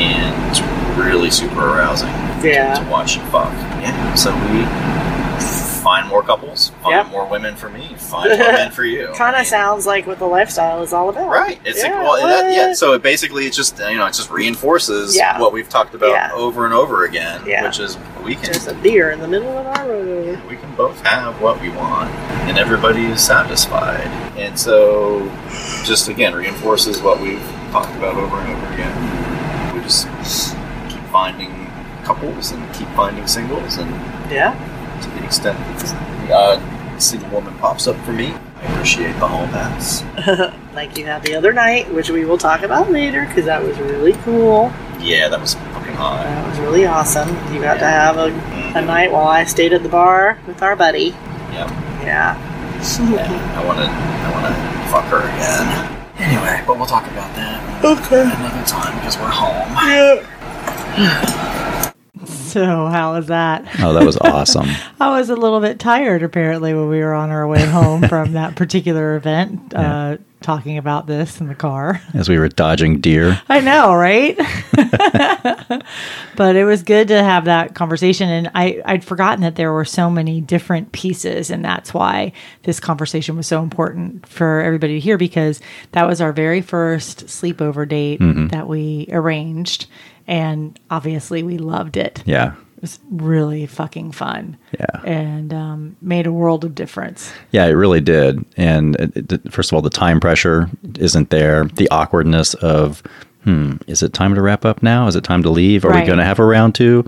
and 0.00 0.50
it's 0.50 0.60
really 0.98 1.30
super 1.30 1.60
arousing 1.60 2.08
Yeah. 2.42 2.74
to 2.82 2.90
watch 2.90 3.16
you 3.16 3.22
fuck. 3.24 3.52
Yeah, 3.82 4.14
so 4.14 4.32
we 4.34 4.64
find 5.82 6.08
more 6.08 6.22
couples, 6.22 6.70
find 6.82 6.96
Yep. 6.96 7.10
more 7.10 7.26
women 7.26 7.54
for 7.54 7.68
me, 7.68 7.94
find 7.98 8.30
more 8.30 8.52
men 8.52 8.70
for 8.70 8.84
you. 8.84 9.08
kind 9.16 9.36
of 9.36 9.46
sounds 9.46 9.86
like 9.86 10.06
what 10.06 10.18
the 10.18 10.26
lifestyle 10.26 10.82
is 10.82 10.92
all 10.92 11.08
about. 11.10 11.28
right. 11.28 11.60
It's 11.64 11.82
yeah, 11.84 12.02
like, 12.02 12.22
well, 12.22 12.26
that, 12.26 12.52
yeah. 12.52 12.72
So 12.72 12.94
it 12.94 13.02
basically, 13.02 13.46
it 13.46 13.52
just 13.52 13.78
you 13.78 13.96
know, 13.96 14.06
it 14.06 14.14
just 14.14 14.30
reinforces 14.30 15.14
Yeah. 15.14 15.38
what 15.38 15.52
we've 15.52 15.68
talked 15.68 15.94
about 15.94 16.10
Yeah. 16.10 16.30
over 16.32 16.64
and 16.64 16.74
over 16.74 17.04
again, 17.04 17.42
which 17.62 17.78
is 17.78 17.96
we 18.28 18.34
can 18.34 18.44
There's 18.52 18.66
a 18.66 18.74
deer 18.82 19.10
in 19.10 19.20
the 19.20 19.26
middle 19.28 19.48
of 19.56 19.66
our 19.66 19.88
road. 19.88 20.38
we 20.48 20.56
can 20.56 20.74
both 20.76 21.00
have 21.06 21.40
what 21.40 21.60
we 21.62 21.70
want 21.70 22.10
and 22.48 22.58
everybody 22.58 23.06
is 23.06 23.24
satisfied 23.24 24.06
and 24.36 24.58
so 24.58 25.26
just 25.84 26.08
again 26.08 26.34
reinforces 26.34 27.00
what 27.00 27.20
we've 27.20 27.42
talked 27.72 27.94
about 27.96 28.14
over 28.16 28.36
and 28.36 28.52
over 28.52 28.72
again 28.74 29.74
we 29.74 29.80
just 29.82 30.06
keep 30.90 31.02
finding 31.10 31.66
couples 32.04 32.52
and 32.52 32.74
keep 32.74 32.88
finding 32.88 33.26
singles 33.26 33.78
and 33.78 33.90
Yeah. 34.30 34.52
to 35.02 35.08
the 35.18 35.24
extent 35.24 35.58
that 35.78 36.26
the 36.26 36.34
odd 36.34 37.02
single 37.02 37.30
woman 37.30 37.56
pops 37.58 37.86
up 37.86 37.96
for 38.04 38.12
me 38.12 38.34
i 38.60 38.72
appreciate 38.72 39.12
the 39.20 39.26
hall 39.26 39.46
pass 39.48 40.02
like 40.74 40.98
you 40.98 41.04
had 41.06 41.22
the 41.22 41.34
other 41.34 41.52
night, 41.52 41.92
which 41.94 42.10
we 42.10 42.24
will 42.24 42.38
talk 42.38 42.62
about 42.62 42.90
later 42.90 43.24
because 43.26 43.44
that 43.46 43.60
was 43.62 43.76
really 43.78 44.12
cool. 44.24 44.72
Yeah 45.00 45.28
that 45.28 45.40
was 45.40 45.54
fucking 45.54 45.94
hot 45.94 46.22
That 46.24 46.48
was 46.48 46.58
really 46.60 46.84
awesome. 46.86 47.28
You 47.54 47.60
got 47.60 47.78
to 47.78 47.86
have 47.86 48.16
a, 48.16 48.26
a 48.78 48.82
night 48.82 49.10
while 49.12 49.26
I 49.28 49.44
stayed 49.44 49.72
at 49.72 49.82
the 49.82 49.88
bar 49.88 50.38
with 50.46 50.62
our 50.62 50.76
buddy. 50.76 51.14
yep 51.52 51.68
Yeah. 52.02 52.36
yeah 53.10 53.58
i 53.58 53.64
want 53.66 53.78
to 53.78 53.86
i 53.86 54.30
want 54.30 54.46
to 54.46 54.90
fuck 54.90 55.04
her 55.06 55.18
again 55.28 55.66
anyway 56.18 56.62
but 56.66 56.76
we'll 56.78 56.86
talk 56.86 57.04
about 57.10 57.34
that 57.36 57.84
Okay. 57.84 58.22
another 58.22 58.64
time 58.66 58.96
because 58.98 59.16
we're 59.18 59.28
home 59.28 59.68
Yeah. 60.98 61.92
So, 62.26 62.86
how 62.86 63.12
was 63.14 63.26
that? 63.26 63.66
Oh, 63.80 63.92
that 63.92 64.04
was 64.04 64.16
awesome. 64.16 64.68
I 65.00 65.10
was 65.18 65.28
a 65.28 65.36
little 65.36 65.60
bit 65.60 65.78
tired 65.78 66.22
apparently 66.22 66.72
when 66.72 66.88
we 66.88 66.98
were 67.00 67.12
on 67.12 67.28
our 67.30 67.46
way 67.46 67.64
home 67.64 68.02
from 68.08 68.32
that 68.32 68.56
particular 68.56 69.16
event, 69.16 69.74
uh, 69.74 70.16
talking 70.40 70.78
about 70.78 71.06
this 71.06 71.40
in 71.40 71.48
the 71.48 71.54
car. 71.54 72.00
As 72.14 72.28
we 72.28 72.38
were 72.38 72.48
dodging 72.48 73.00
deer. 73.00 73.40
I 73.48 73.60
know, 73.60 73.94
right? 73.94 74.36
but 76.36 76.56
it 76.56 76.64
was 76.64 76.82
good 76.82 77.08
to 77.08 77.22
have 77.22 77.46
that 77.46 77.74
conversation. 77.74 78.28
And 78.28 78.50
I, 78.54 78.80
I'd 78.84 79.04
forgotten 79.04 79.42
that 79.42 79.56
there 79.56 79.72
were 79.72 79.84
so 79.84 80.08
many 80.08 80.40
different 80.40 80.92
pieces. 80.92 81.50
And 81.50 81.64
that's 81.64 81.92
why 81.92 82.32
this 82.62 82.80
conversation 82.80 83.36
was 83.36 83.46
so 83.46 83.62
important 83.62 84.26
for 84.26 84.60
everybody 84.60 84.94
to 84.94 85.00
hear 85.00 85.18
because 85.18 85.60
that 85.92 86.06
was 86.06 86.20
our 86.20 86.32
very 86.32 86.60
first 86.60 87.26
sleepover 87.26 87.88
date 87.88 88.20
mm-hmm. 88.20 88.48
that 88.48 88.68
we 88.68 89.08
arranged. 89.10 89.86
And 90.26 90.78
obviously, 90.90 91.42
we 91.42 91.58
loved 91.58 91.96
it. 91.96 92.22
Yeah. 92.26 92.54
It 92.78 92.82
was 92.82 93.00
really 93.10 93.66
fucking 93.66 94.12
fun. 94.12 94.56
Yeah. 94.78 94.86
And 95.04 95.52
um, 95.52 95.96
made 96.00 96.28
a 96.28 96.32
world 96.32 96.64
of 96.64 96.76
difference. 96.76 97.32
Yeah, 97.50 97.66
it 97.66 97.72
really 97.72 98.00
did. 98.00 98.44
And 98.56 98.94
it, 99.00 99.32
it, 99.32 99.52
first 99.52 99.72
of 99.72 99.74
all, 99.74 99.82
the 99.82 99.90
time 99.90 100.20
pressure 100.20 100.70
isn't 100.96 101.30
there. 101.30 101.64
The 101.64 101.88
awkwardness 101.90 102.54
of, 102.54 103.02
hmm, 103.42 103.78
is 103.88 104.04
it 104.04 104.12
time 104.12 104.32
to 104.36 104.40
wrap 104.42 104.64
up 104.64 104.80
now? 104.80 105.08
Is 105.08 105.16
it 105.16 105.24
time 105.24 105.42
to 105.42 105.50
leave? 105.50 105.84
Are 105.84 105.88
Right. 105.88 106.02
we 106.02 106.06
going 106.06 106.18
to 106.20 106.24
have 106.24 106.38
a 106.38 106.44
round 106.44 106.76
two, 106.76 107.04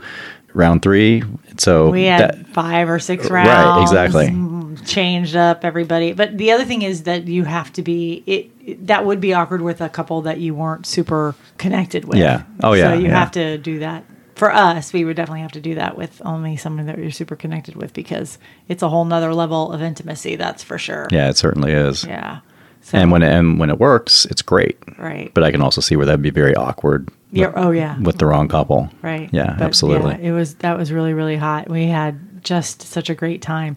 round 0.54 0.82
three? 0.82 1.22
So 1.56 1.90
We 1.90 2.02
had 2.06 2.20
that- 2.20 2.46
five 2.48 2.88
or 2.90 2.98
six 2.98 3.30
rounds. 3.30 3.48
Right, 3.48 3.82
exactly. 4.02 4.26
mm, 4.26 4.84
Changed 4.88 5.36
up 5.36 5.64
everybody. 5.64 6.14
But 6.14 6.36
the 6.36 6.50
other 6.50 6.64
thing 6.64 6.82
is 6.82 7.04
that 7.04 7.28
you 7.28 7.44
have 7.44 7.72
to 7.74 7.82
be, 7.82 8.24
it, 8.26 8.50
it- 8.66 8.86
that 8.88 9.04
would 9.06 9.20
be 9.20 9.34
awkward 9.34 9.62
with 9.62 9.80
a 9.80 9.88
couple 9.88 10.22
that 10.22 10.40
you 10.40 10.52
weren't 10.52 10.84
super 10.84 11.36
connected 11.58 12.06
with. 12.06 12.18
Yeah. 12.18 12.42
Oh, 12.60 12.72
yeah, 12.72 12.90
So 12.92 12.98
you 12.98 13.06
yeah. 13.06 13.18
have 13.20 13.30
to 13.32 13.56
do 13.56 13.78
that. 13.78 14.04
For 14.40 14.50
us, 14.50 14.94
we 14.94 15.04
would 15.04 15.16
definitely 15.16 15.42
have 15.42 15.52
to 15.52 15.60
do 15.60 15.74
that 15.74 15.98
with 15.98 16.22
only 16.24 16.56
someone 16.56 16.86
that 16.86 16.96
you're 16.96 17.10
super 17.10 17.36
connected 17.36 17.76
with 17.76 17.92
because 17.92 18.38
it's 18.68 18.82
a 18.82 18.88
whole 18.88 19.04
nother 19.04 19.34
level 19.34 19.70
of 19.70 19.82
intimacy. 19.82 20.36
That's 20.36 20.62
for 20.64 20.78
sure. 20.78 21.08
yeah, 21.10 21.28
it 21.28 21.36
certainly 21.36 21.72
is. 21.72 22.04
Yeah. 22.04 22.40
So, 22.80 22.96
And 22.96 23.12
when 23.12 23.22
it, 23.22 23.30
and 23.30 23.58
when 23.60 23.68
it 23.68 23.78
works, 23.78 24.24
it's 24.24 24.40
great. 24.40 24.78
right. 24.96 25.30
But 25.34 25.44
I 25.44 25.50
can 25.50 25.60
also 25.60 25.82
see 25.82 25.94
where 25.94 26.06
that'd 26.06 26.22
be 26.22 26.30
very 26.30 26.54
awkward. 26.56 27.10
Yeah, 27.30 27.48
with, 27.48 27.54
oh, 27.58 27.70
yeah. 27.70 28.00
with 28.00 28.16
the 28.16 28.24
wrong 28.24 28.48
couple. 28.48 28.88
Right. 29.02 29.28
Yeah, 29.30 29.56
But, 29.58 29.64
absolutely. 29.66 30.12
yeah, 30.12 30.30
it 30.30 30.32
was 30.32 30.54
that 30.56 30.78
was 30.78 30.90
really 30.90 31.12
really 31.12 31.36
hot. 31.36 31.68
We 31.68 31.84
had 31.88 32.42
just 32.42 32.80
such 32.80 33.10
a 33.10 33.14
great 33.14 33.42
time, 33.42 33.76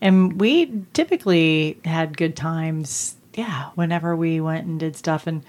and 0.00 0.40
we 0.40 0.84
typically 0.92 1.76
had 1.84 2.16
good 2.16 2.36
times. 2.36 3.16
Yeah, 3.34 3.70
whenever 3.74 4.14
we 4.14 4.40
went 4.40 4.64
and 4.64 4.78
did 4.78 4.94
stuff, 4.94 5.26
and 5.26 5.42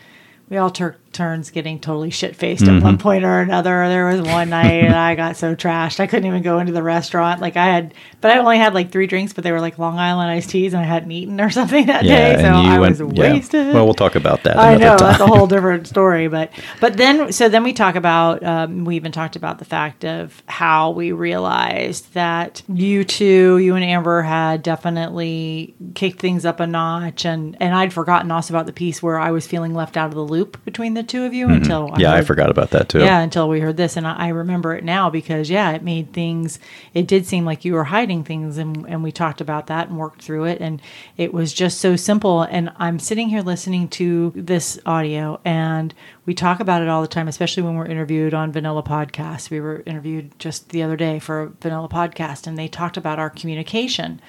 we 0.49 0.57
all 0.57 0.71
took 0.71 0.95
turns 1.15 1.49
getting 1.49 1.79
totally 1.79 2.11
shit 2.11 2.35
faced 2.35 2.63
at 2.63 2.69
Mm-hmm. 2.69 2.83
one 2.83 2.97
point 2.99 3.23
or 3.23 3.39
another. 3.39 3.87
There 3.89 4.05
was 4.07 4.21
one 4.21 4.49
night 4.49 4.83
and 4.83 4.93
I 5.09 5.15
got 5.15 5.37
so 5.37 5.55
trashed 5.55 5.99
I 5.99 6.07
couldn't 6.07 6.25
even 6.27 6.43
go 6.43 6.59
into 6.59 6.73
the 6.73 6.83
restaurant. 6.83 7.41
Like 7.41 7.55
I 7.57 7.65
had, 7.65 7.93
but 8.21 8.31
I 8.31 8.37
only 8.39 8.57
had 8.57 8.73
like 8.73 8.91
three 8.91 9.07
drinks, 9.07 9.33
but 9.33 9.43
they 9.43 9.51
were 9.51 9.61
like 9.61 9.79
Long 9.79 9.97
Island 9.97 10.29
iced 10.29 10.49
teas, 10.51 10.73
and 10.73 10.81
I 10.83 10.85
hadn't 10.85 11.11
eaten 11.11 11.39
or 11.41 11.49
something 11.59 11.85
that 11.87 12.03
Yeah, 12.03 12.35
day, 12.35 12.41
so 12.43 12.49
I 12.49 12.79
went. 12.79 12.99
was 12.99 13.15
yeah. 13.17 13.33
wasted. 13.33 13.73
Well, 13.73 13.85
we'll 13.85 13.93
talk 13.93 14.15
about 14.15 14.43
that. 14.43 14.57
I 14.57 14.75
know 14.75 14.97
time. 14.97 15.07
that's 15.09 15.21
a 15.21 15.27
whole 15.27 15.47
different 15.47 15.87
story, 15.95 16.27
but 16.27 16.51
but 16.81 16.97
then 16.97 17.31
so 17.31 17.49
then 17.49 17.63
we 17.63 17.73
talk 17.73 17.95
about 17.95 18.43
um, 18.43 18.83
we 18.85 18.95
even 18.97 19.11
talked 19.11 19.35
about 19.35 19.57
the 19.59 19.65
fact 19.65 20.03
of 20.05 20.43
how 20.47 20.91
we 20.91 21.11
realized 21.13 22.13
that 22.13 22.61
you 22.67 23.03
two, 23.05 23.57
you 23.57 23.75
and 23.75 23.83
Amber, 23.85 24.21
had 24.21 24.61
definitely 24.63 25.75
kicked 25.93 26.19
things 26.19 26.45
up 26.45 26.59
a 26.59 26.67
notch, 26.67 27.25
and 27.25 27.55
and 27.59 27.73
I'd 27.73 27.93
forgotten 27.93 28.31
also 28.31 28.53
about 28.53 28.65
the 28.65 28.73
piece 28.73 29.01
where 29.01 29.19
I 29.19 29.31
was 29.31 29.47
feeling 29.47 29.73
left 29.73 29.97
out 29.97 30.07
of 30.09 30.15
the 30.15 30.21
loop 30.21 30.63
between 30.65 30.93
the 30.93 31.03
two 31.07 31.23
of 31.25 31.33
you 31.33 31.49
until 31.49 31.87
Mm-hmm. 31.89 31.99
yeah, 31.99 32.11
I 32.13 32.17
heard- 32.17 32.27
forgot 32.27 32.49
about 32.49 32.71
that 32.71 32.89
too. 32.89 32.99
yeah, 32.99 33.19
until 33.21 33.47
we 33.49 33.59
heard 33.59 33.77
this, 33.77 33.95
and 33.97 34.07
I, 34.07 34.15
I 34.15 34.27
remember 34.29 34.73
it 34.75 34.83
now 34.83 35.09
because 35.09 35.49
yeah, 35.49 35.71
it 35.71 35.83
made 35.83 36.13
things. 36.13 36.59
It 36.93 37.07
did 37.07 37.25
seem 37.25 37.45
like 37.45 37.65
you 37.65 37.73
were 37.73 37.83
hiding 37.85 38.23
things, 38.23 38.57
and 38.57 38.85
and 38.87 39.03
we 39.03 39.11
talked 39.11 39.41
about 39.41 39.67
that 39.67 39.87
and 39.89 39.97
worked 39.97 40.21
through 40.23 40.45
it, 40.45 40.61
and 40.61 40.81
it 41.17 41.33
was 41.33 41.53
just 41.53 41.79
so 41.79 41.95
simple. 41.95 42.43
And 42.43 42.71
I'm 42.77 42.99
sitting 42.99 43.29
here 43.29 43.41
listening 43.41 43.87
to 43.89 44.31
this 44.35 44.79
audio, 44.85 45.39
and 45.45 45.93
we 46.25 46.33
talk 46.33 46.59
about 46.59 46.81
it 46.81 46.87
all 46.89 47.01
the 47.01 47.07
time, 47.07 47.27
especially 47.27 47.63
when 47.63 47.75
we're 47.75 47.85
interviewed 47.85 48.33
on 48.33 48.51
Vanilla 48.51 48.83
Podcast. 48.83 49.49
We 49.49 49.59
were 49.59 49.83
interviewed 49.85 50.37
just 50.39 50.69
the 50.69 50.81
other 50.83 50.95
day 50.95 51.19
for 51.19 51.51
Vanilla 51.61 51.89
Podcast, 51.89 52.47
and 52.47 52.57
they 52.57 52.67
talked 52.67 52.97
about 52.97 53.19
our 53.19 53.29
communication 53.29 54.21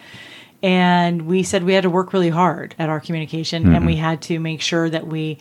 and 0.62 1.22
we 1.26 1.42
said 1.42 1.62
we 1.64 1.74
had 1.74 1.82
to 1.82 1.90
work 1.90 2.12
really 2.14 2.30
hard 2.30 2.74
at 2.78 2.88
our 2.88 2.98
communication 3.00 3.74
and 3.74 3.84
we 3.84 3.96
had 3.96 4.22
to 4.22 4.38
make 4.38 4.62
sure 4.62 4.88
that 4.88 5.06
we 5.06 5.38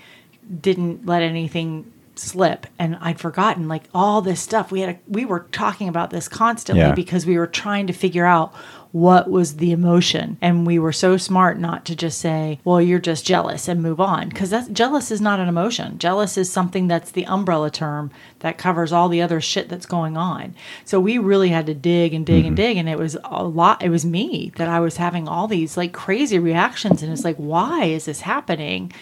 didn't 0.61 1.05
let 1.05 1.21
anything 1.21 1.91
slip. 2.19 2.67
And 2.79 2.97
i'd 3.01 3.19
forgotten 3.19 3.67
like 3.67 3.83
all 3.93 4.21
this 4.21 4.41
stuff. 4.41 4.71
We 4.71 4.81
had 4.81 4.95
a, 4.95 4.99
we 5.07 5.25
were 5.25 5.41
talking 5.51 5.87
about 5.87 6.09
this 6.09 6.27
constantly 6.27 6.81
Yeah. 6.83 6.93
because 6.93 7.25
we 7.25 7.37
were 7.37 7.47
trying 7.47 7.87
to 7.87 7.93
figure 7.93 8.25
out 8.25 8.53
what 8.91 9.29
was 9.29 9.57
the 9.57 9.73
emotion. 9.73 10.37
And 10.41 10.65
we 10.65 10.79
were 10.79 10.93
so 10.93 11.17
smart 11.17 11.59
not 11.59 11.83
to 11.85 11.95
just 11.95 12.19
say 12.19 12.59
well 12.63 12.81
you're 12.81 12.99
just 12.99 13.25
jealous 13.25 13.67
and 13.67 13.83
move 13.83 13.99
on. 13.99 14.29
Because 14.29 14.49
that's 14.49 14.69
jealous 14.69 15.11
is 15.11 15.19
not 15.19 15.39
an 15.39 15.49
emotion. 15.49 15.97
Jealous 15.97 16.37
is 16.37 16.49
something 16.49 16.87
that's 16.87 17.11
the 17.11 17.25
umbrella 17.25 17.69
term 17.69 18.11
that 18.39 18.57
covers 18.57 18.93
all 18.93 19.09
the 19.09 19.21
other 19.21 19.41
shit 19.41 19.67
that's 19.67 19.85
going 19.85 20.15
on. 20.15 20.55
So 20.85 20.99
we 20.99 21.17
really 21.17 21.49
had 21.49 21.65
to 21.65 21.73
dig 21.73 22.13
and 22.13 22.25
dig 22.25 22.45
and 22.45 22.55
mm-hmm. 22.55 22.67
dig. 22.67 22.77
And 22.77 22.87
it 22.87 22.97
was 22.97 23.17
a 23.25 23.43
lot 23.43 23.83
it 23.83 23.89
was 23.89 24.05
me 24.05 24.53
that 24.55 24.69
i 24.69 24.79
was 24.79 24.97
having 24.97 25.27
all 25.27 25.47
these 25.47 25.75
like 25.75 25.91
crazy 25.91 26.39
reactions. 26.39 27.03
And 27.03 27.11
it's 27.11 27.25
like 27.25 27.37
why 27.37 27.85
is 27.85 28.05
this 28.05 28.21
happening 28.21 28.93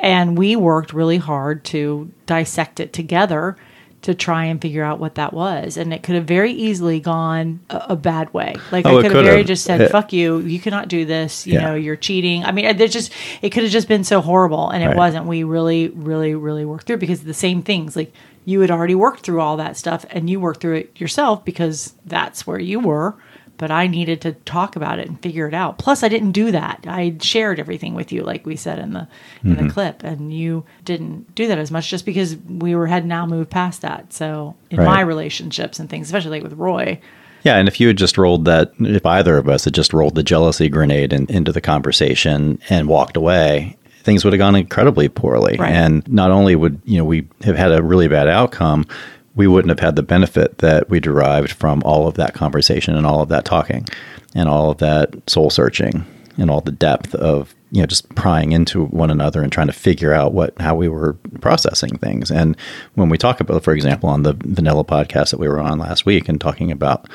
and 0.00 0.36
we 0.38 0.56
worked 0.56 0.92
really 0.92 1.18
hard 1.18 1.64
to 1.64 2.10
dissect 2.26 2.80
it 2.80 2.92
together 2.92 3.56
to 4.02 4.14
try 4.14 4.46
and 4.46 4.60
figure 4.60 4.82
out 4.82 4.98
what 4.98 5.14
that 5.14 5.32
was. 5.32 5.76
And 5.76 5.94
it 5.94 6.02
could 6.02 6.16
have 6.16 6.24
very 6.24 6.50
easily 6.50 6.98
gone 6.98 7.60
a, 7.70 7.86
a 7.90 7.96
bad 7.96 8.34
way. 8.34 8.56
Like 8.72 8.84
Oh, 8.84 8.96
i 8.96 8.98
it 8.98 9.02
could 9.02 9.12
have 9.16 9.24
very 9.24 9.44
just 9.44 9.62
said 9.64 9.90
fuck 9.92 10.12
you. 10.12 10.38
You 10.40 10.58
cannot 10.58 10.88
do 10.88 11.04
this. 11.04 11.46
You 11.46 11.54
Yeah. 11.54 11.60
know 11.60 11.74
you're 11.76 11.94
cheating. 11.94 12.42
I 12.44 12.50
mean 12.50 12.76
there's 12.76 12.92
just 12.92 13.12
it 13.42 13.50
could 13.50 13.62
have 13.62 13.70
just 13.70 13.86
been 13.86 14.02
so 14.02 14.20
horrible 14.20 14.70
and 14.70 14.82
it 14.82 14.88
Right. 14.88 14.96
wasn't. 14.96 15.26
We 15.26 15.44
really 15.44 15.88
really 15.90 16.34
really 16.34 16.64
worked 16.64 16.88
through 16.88 16.96
because 16.96 17.22
the 17.22 17.32
same 17.34 17.62
things. 17.62 17.94
Like 17.94 18.12
you 18.44 18.60
had 18.60 18.72
already 18.72 18.96
worked 18.96 19.20
through 19.20 19.40
all 19.40 19.56
that 19.58 19.76
stuff 19.76 20.04
and 20.10 20.28
you 20.28 20.40
worked 20.40 20.60
through 20.60 20.74
it 20.78 21.00
yourself 21.00 21.44
because 21.44 21.94
that's 22.04 22.44
where 22.44 22.58
you 22.58 22.80
were 22.80 23.14
but 23.62 23.70
I 23.70 23.86
needed 23.86 24.20
to 24.22 24.32
talk 24.32 24.74
about 24.74 24.98
it 24.98 25.06
and 25.06 25.22
figure 25.22 25.46
it 25.46 25.54
out. 25.54 25.78
Plus, 25.78 26.02
I 26.02 26.08
didn't 26.08 26.32
do 26.32 26.50
that. 26.50 26.84
I 26.88 27.14
shared 27.20 27.60
everything 27.60 27.94
with 27.94 28.10
you, 28.10 28.24
like 28.24 28.44
we 28.44 28.56
said 28.56 28.80
in 28.80 28.92
the 28.92 29.06
in 29.44 29.54
Mm-hmm. 29.54 29.68
the 29.68 29.72
clip, 29.72 30.02
and 30.02 30.34
you 30.34 30.64
didn't 30.84 31.32
do 31.36 31.46
that 31.46 31.58
as 31.58 31.70
much, 31.70 31.88
just 31.88 32.04
because 32.04 32.34
we 32.48 32.74
were 32.74 32.88
had 32.88 33.06
now 33.06 33.24
moved 33.24 33.50
past 33.50 33.82
that. 33.82 34.12
So 34.12 34.56
in 34.68 34.78
Right. 34.78 34.86
my 34.86 35.00
relationships 35.02 35.78
and 35.78 35.88
things, 35.88 36.08
especially 36.08 36.30
like 36.40 36.42
with 36.42 36.54
Roy, 36.54 36.98
Yeah, 37.44 37.56
and 37.56 37.68
if 37.68 37.78
you 37.78 37.86
had 37.86 37.98
just 37.98 38.18
rolled 38.18 38.46
that, 38.46 38.72
if 38.80 39.06
either 39.06 39.38
of 39.38 39.48
us 39.48 39.64
had 39.64 39.74
just 39.74 39.92
rolled 39.92 40.16
the 40.16 40.24
jealousy 40.24 40.68
grenade 40.68 41.12
in, 41.12 41.26
into 41.28 41.52
the 41.52 41.60
conversation 41.60 42.58
and 42.68 42.88
walked 42.88 43.16
away, 43.16 43.76
things 44.02 44.24
would 44.24 44.32
have 44.32 44.38
gone 44.40 44.56
incredibly 44.56 45.08
poorly. 45.08 45.56
Right. 45.56 45.70
And 45.72 46.02
not 46.12 46.32
only 46.32 46.56
would 46.56 46.80
you 46.84 46.98
know 46.98 47.04
we 47.04 47.28
have 47.44 47.54
had 47.56 47.70
a 47.70 47.80
really 47.80 48.08
bad 48.08 48.26
outcome, 48.26 48.86
we 49.34 49.46
wouldn't 49.46 49.70
have 49.70 49.80
had 49.80 49.96
the 49.96 50.02
benefit 50.02 50.58
that 50.58 50.88
we 50.90 51.00
derived 51.00 51.52
from 51.52 51.82
all 51.84 52.06
of 52.06 52.14
that 52.14 52.34
conversation 52.34 52.94
and 52.94 53.06
all 53.06 53.20
of 53.20 53.28
that 53.28 53.44
talking 53.44 53.86
and 54.34 54.48
all 54.48 54.70
of 54.70 54.78
that 54.78 55.14
soul 55.28 55.50
searching 55.50 56.04
and 56.38 56.50
all 56.50 56.60
the 56.60 56.72
depth 56.72 57.14
of 57.14 57.54
you 57.70 57.80
know 57.80 57.86
just 57.86 58.08
prying 58.14 58.52
into 58.52 58.86
one 58.86 59.10
another 59.10 59.42
and 59.42 59.52
trying 59.52 59.66
to 59.66 59.72
figure 59.72 60.12
out 60.12 60.32
what 60.32 60.58
how 60.60 60.74
we 60.74 60.88
were 60.88 61.14
processing 61.40 61.96
things 61.98 62.30
and 62.30 62.56
when 62.94 63.08
we 63.08 63.18
talk 63.18 63.40
about 63.40 63.62
for 63.64 63.74
example 63.74 64.08
on 64.08 64.22
the 64.22 64.34
vanilla 64.44 64.84
podcast 64.84 65.30
that 65.30 65.40
we 65.40 65.48
were 65.48 65.60
on 65.60 65.78
last 65.78 66.06
week 66.06 66.28
and 66.28 66.40
talking 66.40 66.70
about 66.70 67.08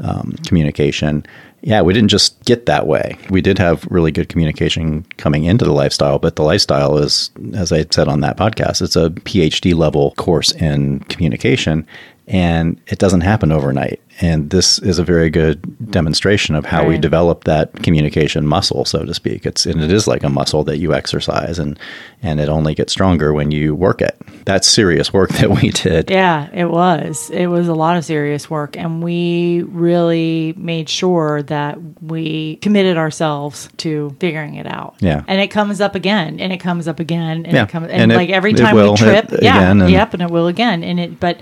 um, 0.00 0.36
communication. 0.46 1.26
Yeah, 1.62 1.82
we 1.82 1.92
didn't 1.92 2.10
just 2.10 2.42
get 2.44 2.66
that 2.66 2.86
way. 2.86 3.18
We 3.30 3.40
did 3.40 3.58
have 3.58 3.84
really 3.90 4.12
good 4.12 4.28
communication 4.28 5.04
coming 5.16 5.44
into 5.44 5.64
the 5.64 5.72
lifestyle, 5.72 6.18
but 6.18 6.36
the 6.36 6.44
lifestyle 6.44 6.98
is, 6.98 7.30
as 7.54 7.72
I 7.72 7.84
said 7.90 8.06
on 8.06 8.20
that 8.20 8.36
podcast, 8.36 8.80
it's 8.80 8.94
a 8.94 9.10
PhD 9.10 9.74
level 9.74 10.12
course 10.12 10.52
in 10.52 11.00
communication, 11.00 11.86
and 12.28 12.80
it 12.86 12.98
doesn't 12.98 13.22
happen 13.22 13.50
overnight. 13.50 14.00
And 14.20 14.50
this 14.50 14.80
is 14.80 14.98
a 14.98 15.04
very 15.04 15.30
good 15.30 15.90
demonstration 15.92 16.56
of 16.56 16.64
how 16.64 16.84
we 16.84 16.98
develop 16.98 17.44
that 17.44 17.72
communication 17.84 18.44
muscle, 18.48 18.84
so 18.84 19.04
to 19.04 19.14
speak. 19.14 19.46
It's 19.46 19.64
and 19.64 19.80
it 19.80 19.92
is 19.92 20.08
like 20.08 20.24
a 20.24 20.28
muscle 20.28 20.64
that 20.64 20.78
you 20.78 20.92
exercise, 20.92 21.56
and 21.60 21.78
and 22.20 22.40
it 22.40 22.48
only 22.48 22.74
gets 22.74 22.92
stronger 22.92 23.32
when 23.32 23.52
you 23.52 23.76
work 23.76 24.02
it. 24.02 24.20
That's 24.44 24.66
serious 24.66 25.12
work 25.12 25.30
that 25.34 25.50
we 25.50 25.70
did. 25.70 26.10
Yeah, 26.10 26.48
it 26.52 26.64
was. 26.64 27.30
It 27.30 27.46
was 27.46 27.68
a 27.68 27.74
lot 27.74 27.96
of 27.96 28.04
serious 28.04 28.50
work, 28.50 28.76
and 28.76 29.04
we 29.04 29.62
really 29.68 30.52
made 30.56 30.88
sure 30.88 31.42
that 31.44 31.78
we 32.02 32.56
committed 32.56 32.96
ourselves 32.96 33.68
to 33.78 34.16
figuring 34.18 34.56
it 34.56 34.66
out. 34.66 34.96
Yeah. 34.98 35.22
and 35.28 35.40
it 35.40 35.48
comes 35.52 35.80
up 35.80 35.94
again, 35.94 36.40
and 36.40 36.52
it 36.52 36.58
comes 36.58 36.88
up 36.88 36.98
again, 36.98 37.44
and 37.46 37.52
Yeah, 37.54 37.62
it 37.62 37.68
comes 37.68 37.86
and, 37.86 38.02
and 38.02 38.12
it- 38.12 38.16
like 38.16 38.30
every 38.30 38.50
it 38.50 38.56
time 38.56 38.74
will 38.74 38.94
we 38.94 38.96
trip, 38.96 39.30
hit 39.30 39.42
yeah, 39.44 39.58
again, 39.58 39.80
and- 39.82 39.90
yep, 39.92 40.12
and 40.12 40.22
it 40.24 40.30
will 40.30 40.48
again, 40.48 40.82
and 40.82 40.98
it. 40.98 41.20
But 41.20 41.38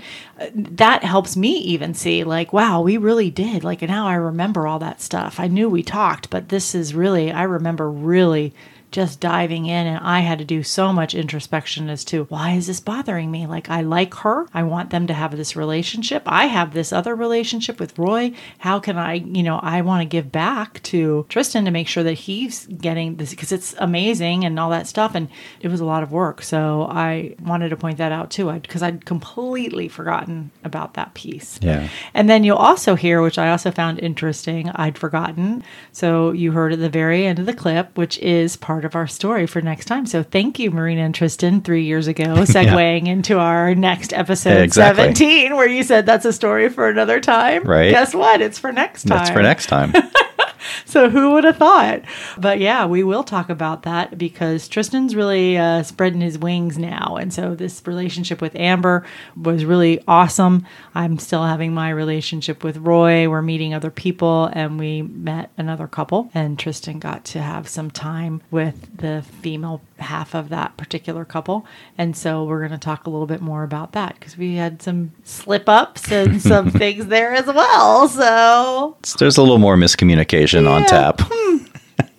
that 0.53 1.03
helps 1.03 1.35
me 1.35 1.57
even 1.57 1.93
see 1.93 2.23
like, 2.23 2.53
wow, 2.53 2.81
we 2.81 2.97
really 2.97 3.29
did. 3.29 3.63
Like 3.63 3.81
now 3.81 4.07
I 4.07 4.15
remember 4.15 4.67
all 4.67 4.79
that 4.79 5.01
stuff. 5.01 5.39
I 5.39 5.47
knew 5.47 5.69
we 5.69 5.83
talked, 5.83 6.29
but 6.29 6.49
this 6.49 6.75
is 6.75 6.93
really 6.93 7.31
I 7.31 7.43
remember 7.43 7.89
really 7.89 8.53
just 8.91 9.19
diving 9.19 9.65
in 9.65 9.85
and 9.85 9.99
I 9.99 10.21
had 10.21 10.39
to 10.39 10.45
do 10.45 10.63
so 10.63 10.93
much 10.93 11.13
introspection 11.13 11.89
as 11.89 12.05
to 12.05 12.23
why 12.25 12.53
is 12.53 12.67
this 12.67 12.79
bothering 12.79 13.29
me? 13.29 13.45
Like 13.45 13.69
I 13.69 13.81
like 13.81 14.13
her. 14.15 14.47
I 14.53 14.63
want 14.63 14.89
them 14.89 15.07
to 15.07 15.13
have 15.13 15.35
this 15.35 15.55
relationship. 15.55 16.23
I 16.25 16.45
have 16.45 16.73
this 16.73 16.93
other 16.93 17.15
relationship 17.15 17.79
with 17.79 17.97
Roy. 17.99 18.33
How 18.59 18.79
can 18.79 18.97
I, 18.97 19.15
you 19.15 19.43
know, 19.43 19.59
I 19.61 19.81
want 19.81 20.01
to 20.01 20.05
give 20.05 20.31
back 20.31 20.81
to 20.83 21.25
Tristan 21.29 21.65
to 21.65 21.71
make 21.71 21.87
sure 21.87 22.03
that 22.03 22.13
he's 22.13 22.65
getting 22.67 23.17
this 23.17 23.31
because 23.31 23.51
it's 23.51 23.75
amazing 23.77 24.45
and 24.45 24.59
all 24.59 24.69
that 24.69 24.87
stuff 24.87 25.15
and 25.15 25.27
it 25.59 25.67
was 25.67 25.81
a 25.81 25.85
lot 25.85 26.03
of 26.03 26.11
work. 26.11 26.41
So 26.41 26.87
I 26.89 27.35
wanted 27.41 27.69
to 27.69 27.77
point 27.77 27.97
that 27.97 28.11
out 28.11 28.31
too 28.31 28.51
because 28.51 28.83
I'd 28.83 29.05
completely 29.05 29.87
forgotten 29.87 30.51
about 30.63 30.93
that 30.93 31.13
piece. 31.13 31.59
Yeah. 31.61 31.89
And 32.13 32.29
then 32.29 32.43
you'll 32.43 32.57
also 32.57 32.95
hear, 32.95 33.21
which 33.21 33.37
I 33.37 33.51
also 33.51 33.71
found 33.71 33.99
interesting, 33.99 34.69
I'd 34.69 34.97
forgotten. 34.97 35.63
So 35.91 36.31
you 36.31 36.53
heard 36.53 36.73
at 36.73 36.79
the 36.79 36.89
very 36.89 37.25
end 37.25 37.39
of 37.39 37.45
the 37.45 37.53
clip, 37.53 37.97
which 37.97 38.17
is 38.19 38.55
part 38.55 38.76
part 38.77 38.85
of 38.85 38.95
our 38.95 39.07
story 39.07 39.47
for 39.47 39.59
next 39.59 39.85
time. 39.85 40.05
So 40.05 40.21
thank 40.21 40.59
you, 40.59 40.69
Myrina 40.69 40.99
and 40.99 41.15
Tristan, 41.15 41.61
three 41.61 41.85
years 41.85 42.05
ago, 42.05 42.23
segueing 42.43 43.07
into 43.07 43.39
our 43.39 43.73
next 43.73 44.13
episode 44.13 44.61
Exactly. 44.61 45.15
17, 45.15 45.55
where 45.55 45.67
you 45.67 45.81
said 45.81 46.05
that's 46.05 46.25
a 46.25 46.31
story 46.33 46.69
for 46.69 46.87
another 46.87 47.19
time. 47.19 47.63
Right. 47.63 47.89
Guess 47.89 48.13
what? 48.13 48.39
It's 48.39 48.59
for 48.59 48.71
next 48.71 49.05
time. 49.05 49.17
That's 49.17 49.31
for 49.31 49.41
next 49.41 49.65
time. 49.65 49.93
So 50.85 51.09
who 51.09 51.31
would 51.31 51.43
have 51.43 51.57
thought? 51.57 52.01
But 52.37 52.59
yeah, 52.59 52.85
we 52.85 53.03
will 53.03 53.23
talk 53.23 53.49
about 53.49 53.83
that 53.83 54.17
because 54.17 54.67
Tristan's 54.67 55.15
really 55.15 55.57
uh, 55.57 55.83
spreading 55.83 56.21
his 56.21 56.37
wings 56.37 56.77
now, 56.77 57.17
and 57.19 57.33
so 57.33 57.55
this 57.55 57.81
relationship 57.85 58.41
with 58.41 58.55
Amber 58.55 59.05
was 59.35 59.65
really 59.65 60.01
awesome. 60.07 60.65
I'm 60.95 61.19
still 61.19 61.43
having 61.43 61.73
my 61.73 61.89
relationship 61.89 62.63
with 62.63 62.77
Roy. 62.77 63.29
We're 63.29 63.41
meeting 63.41 63.73
other 63.73 63.91
people, 63.91 64.45
and 64.53 64.79
we 64.79 65.01
met 65.01 65.51
another 65.57 65.87
couple, 65.87 66.29
and 66.33 66.57
Tristan 66.57 66.99
got 66.99 67.25
to 67.25 67.41
have 67.41 67.67
some 67.67 67.91
time 67.91 68.41
with 68.49 68.97
the 68.97 69.23
female 69.41 69.81
half 69.99 70.33
of 70.35 70.49
that 70.49 70.77
particular 70.77 71.25
couple, 71.25 71.65
and 71.97 72.15
so 72.15 72.43
we're 72.43 72.59
going 72.59 72.71
to 72.71 72.77
talk 72.77 73.07
a 73.07 73.09
little 73.09 73.27
bit 73.27 73.41
more 73.41 73.63
about 73.63 73.93
that 73.93 74.15
because 74.19 74.37
we 74.37 74.55
had 74.55 74.81
some 74.81 75.11
slip 75.23 75.67
ups 75.67 76.11
and 76.11 76.41
some 76.53 76.71
things 76.71 77.07
there 77.07 77.33
as 77.33 77.45
well. 77.47 78.07
So 78.07 78.97
There's 79.17 79.37
a 79.37 79.41
little 79.41 79.57
more 79.57 79.75
miscommunication 79.75 80.69
on 80.69 80.85
tap. 80.85 81.21
Hmm. 81.23 81.65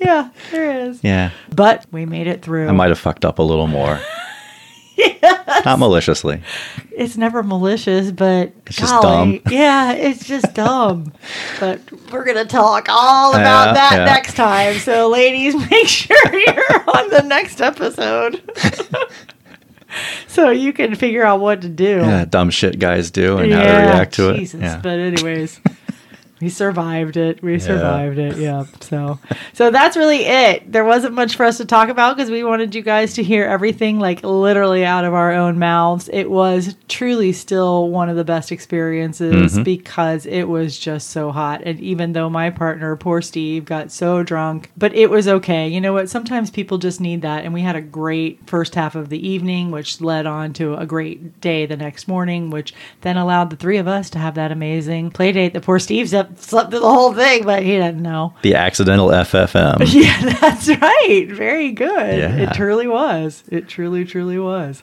yeah, 0.01 0.31
there 0.51 0.87
is. 0.87 1.01
Yeah. 1.03 1.31
But 1.55 1.87
we 1.91 2.07
made 2.07 2.27
it 2.27 2.43
through. 2.43 2.69
I 2.69 2.73
might 2.73 2.89
have 2.89 2.99
fucked 2.99 3.25
up 3.25 3.39
a 3.39 3.43
little 3.43 3.67
more. 3.67 4.01
Not 5.65 5.79
maliciously. 5.79 6.43
it's 6.97 7.17
never 7.17 7.43
malicious, 7.43 8.11
but 8.11 8.53
It's 8.67 8.77
just 8.77 8.93
golly, 9.03 9.39
dumb. 9.41 9.53
Yeah, 9.53 9.93
it's 9.93 10.25
just 10.27 10.55
dumb. 10.55 11.13
But 11.61 11.81
we're 12.13 12.25
gonna 12.25 12.45
talk 12.45 12.89
all 12.89 13.31
about 13.35 13.69
Yeah, 13.69 13.73
that 13.75 13.93
yeah. 13.99 14.05
next 14.05 14.35
time. 14.35 14.79
So, 14.79 15.09
ladies, 15.09 15.55
make 15.71 15.89
sure 15.89 16.17
you're 16.33 16.91
on 16.97 17.11
the 17.11 17.23
next 17.27 17.61
episode. 17.61 18.43
so 20.27 20.51
you 20.51 20.73
can 20.73 20.95
figure 20.95 21.25
out 21.25 21.41
what 21.41 21.63
to 21.63 21.69
do. 21.69 21.99
Yeah, 21.99 22.25
dumb 22.25 22.51
shit 22.51 22.79
guys 22.79 23.11
do 23.11 23.39
and 23.39 23.53
how 23.53 23.63
to 23.63 23.69
react 23.69 24.15
to 24.15 24.35
Jesus. 24.35 24.61
it. 24.61 24.65
Yeah. 24.65 24.81
But 24.83 24.99
anyways, 24.99 25.61
we 26.41 26.49
survived 26.49 27.17
it. 27.17 27.43
We 27.43 27.59
survived 27.59 28.19
it. 28.19 28.37
Yeah. 28.37 28.65
So, 28.81 29.19
so 29.53 29.71
that's 29.71 29.97
really 29.97 30.25
it. 30.25 30.71
There 30.71 30.85
wasn't 30.85 31.15
much 31.15 31.37
for 31.37 31.45
us 31.45 31.57
to 31.59 31.65
talk 31.65 31.89
about 31.89 32.17
because 32.17 32.31
we 32.31 32.45
wanted 32.45 32.75
you 32.75 32.83
guys 32.83 33.15
to 33.15 33.23
hear 33.23 33.45
everything 33.45 33.99
like 33.99 34.23
literally 34.23 34.85
out 34.85 35.05
of 35.05 35.15
our 35.15 35.33
own 35.33 35.59
mouths. 35.59 36.09
It 36.13 36.31
was 36.31 36.77
truly 36.89 37.33
still 37.33 37.89
one 37.89 38.09
of 38.09 38.17
the 38.17 38.25
best 38.25 38.53
experiences 38.53 39.19
Mm-hmm. 39.19 39.63
because 39.63 40.27
it 40.27 40.45
was 40.45 40.79
just 40.79 41.11
so 41.11 41.31
hot. 41.33 41.63
And 41.65 41.81
even 41.81 42.13
though 42.13 42.29
my 42.31 42.51
partner, 42.51 42.95
poor 42.97 43.21
Steve, 43.23 43.65
got 43.65 43.91
so 43.91 44.23
drunk, 44.23 44.71
but 44.77 44.95
it 44.95 45.11
was 45.11 45.27
okay. 45.29 45.69
You 45.69 45.81
know 45.81 45.93
what? 45.93 46.09
Sometimes 46.09 46.51
people 46.51 46.79
just 46.79 47.01
need 47.01 47.23
that. 47.23 47.45
And 47.45 47.53
we 47.55 47.63
had 47.63 47.77
a 47.77 47.81
great 47.81 48.49
first 48.49 48.75
half 48.75 48.95
of 48.95 49.09
the 49.09 49.27
evening, 49.27 49.71
which 49.71 50.01
led 50.01 50.27
on 50.27 50.53
to 50.55 50.75
a 50.75 50.87
great 50.87 51.41
day 51.41 51.67
the 51.67 51.77
next 51.77 52.09
morning, 52.09 52.51
which 52.51 52.75
then 53.01 53.17
allowed 53.17 53.51
the 53.51 53.57
three 53.57 53.79
of 53.79 53.89
us 53.89 54.11
to 54.11 54.19
have 54.19 54.35
that 54.37 54.53
amazing 54.53 55.11
play 55.11 55.33
date 55.33 55.53
that 55.55 55.63
poor 55.63 55.79
Steve 55.79 56.09
slept, 56.29 56.43
slept 56.43 56.71
through 56.71 56.81
the 56.81 56.89
whole 56.93 57.13
thing, 57.15 57.45
but 57.45 57.63
he 57.63 57.73
didn't 57.73 58.03
know. 58.03 58.35
The 58.43 58.55
accidental 58.55 59.09
FFM. 59.09 59.79
Yeah, 59.99 60.35
that's 60.41 60.69
right. 60.69 61.27
Very 61.31 61.73
good. 61.73 62.19
Yeah. 62.19 62.37
It 62.37 62.55
truly 62.55 62.87
was. 62.87 63.43
It 63.51 63.69
truly, 63.69 64.05
truly 64.05 64.39
was. 64.39 64.83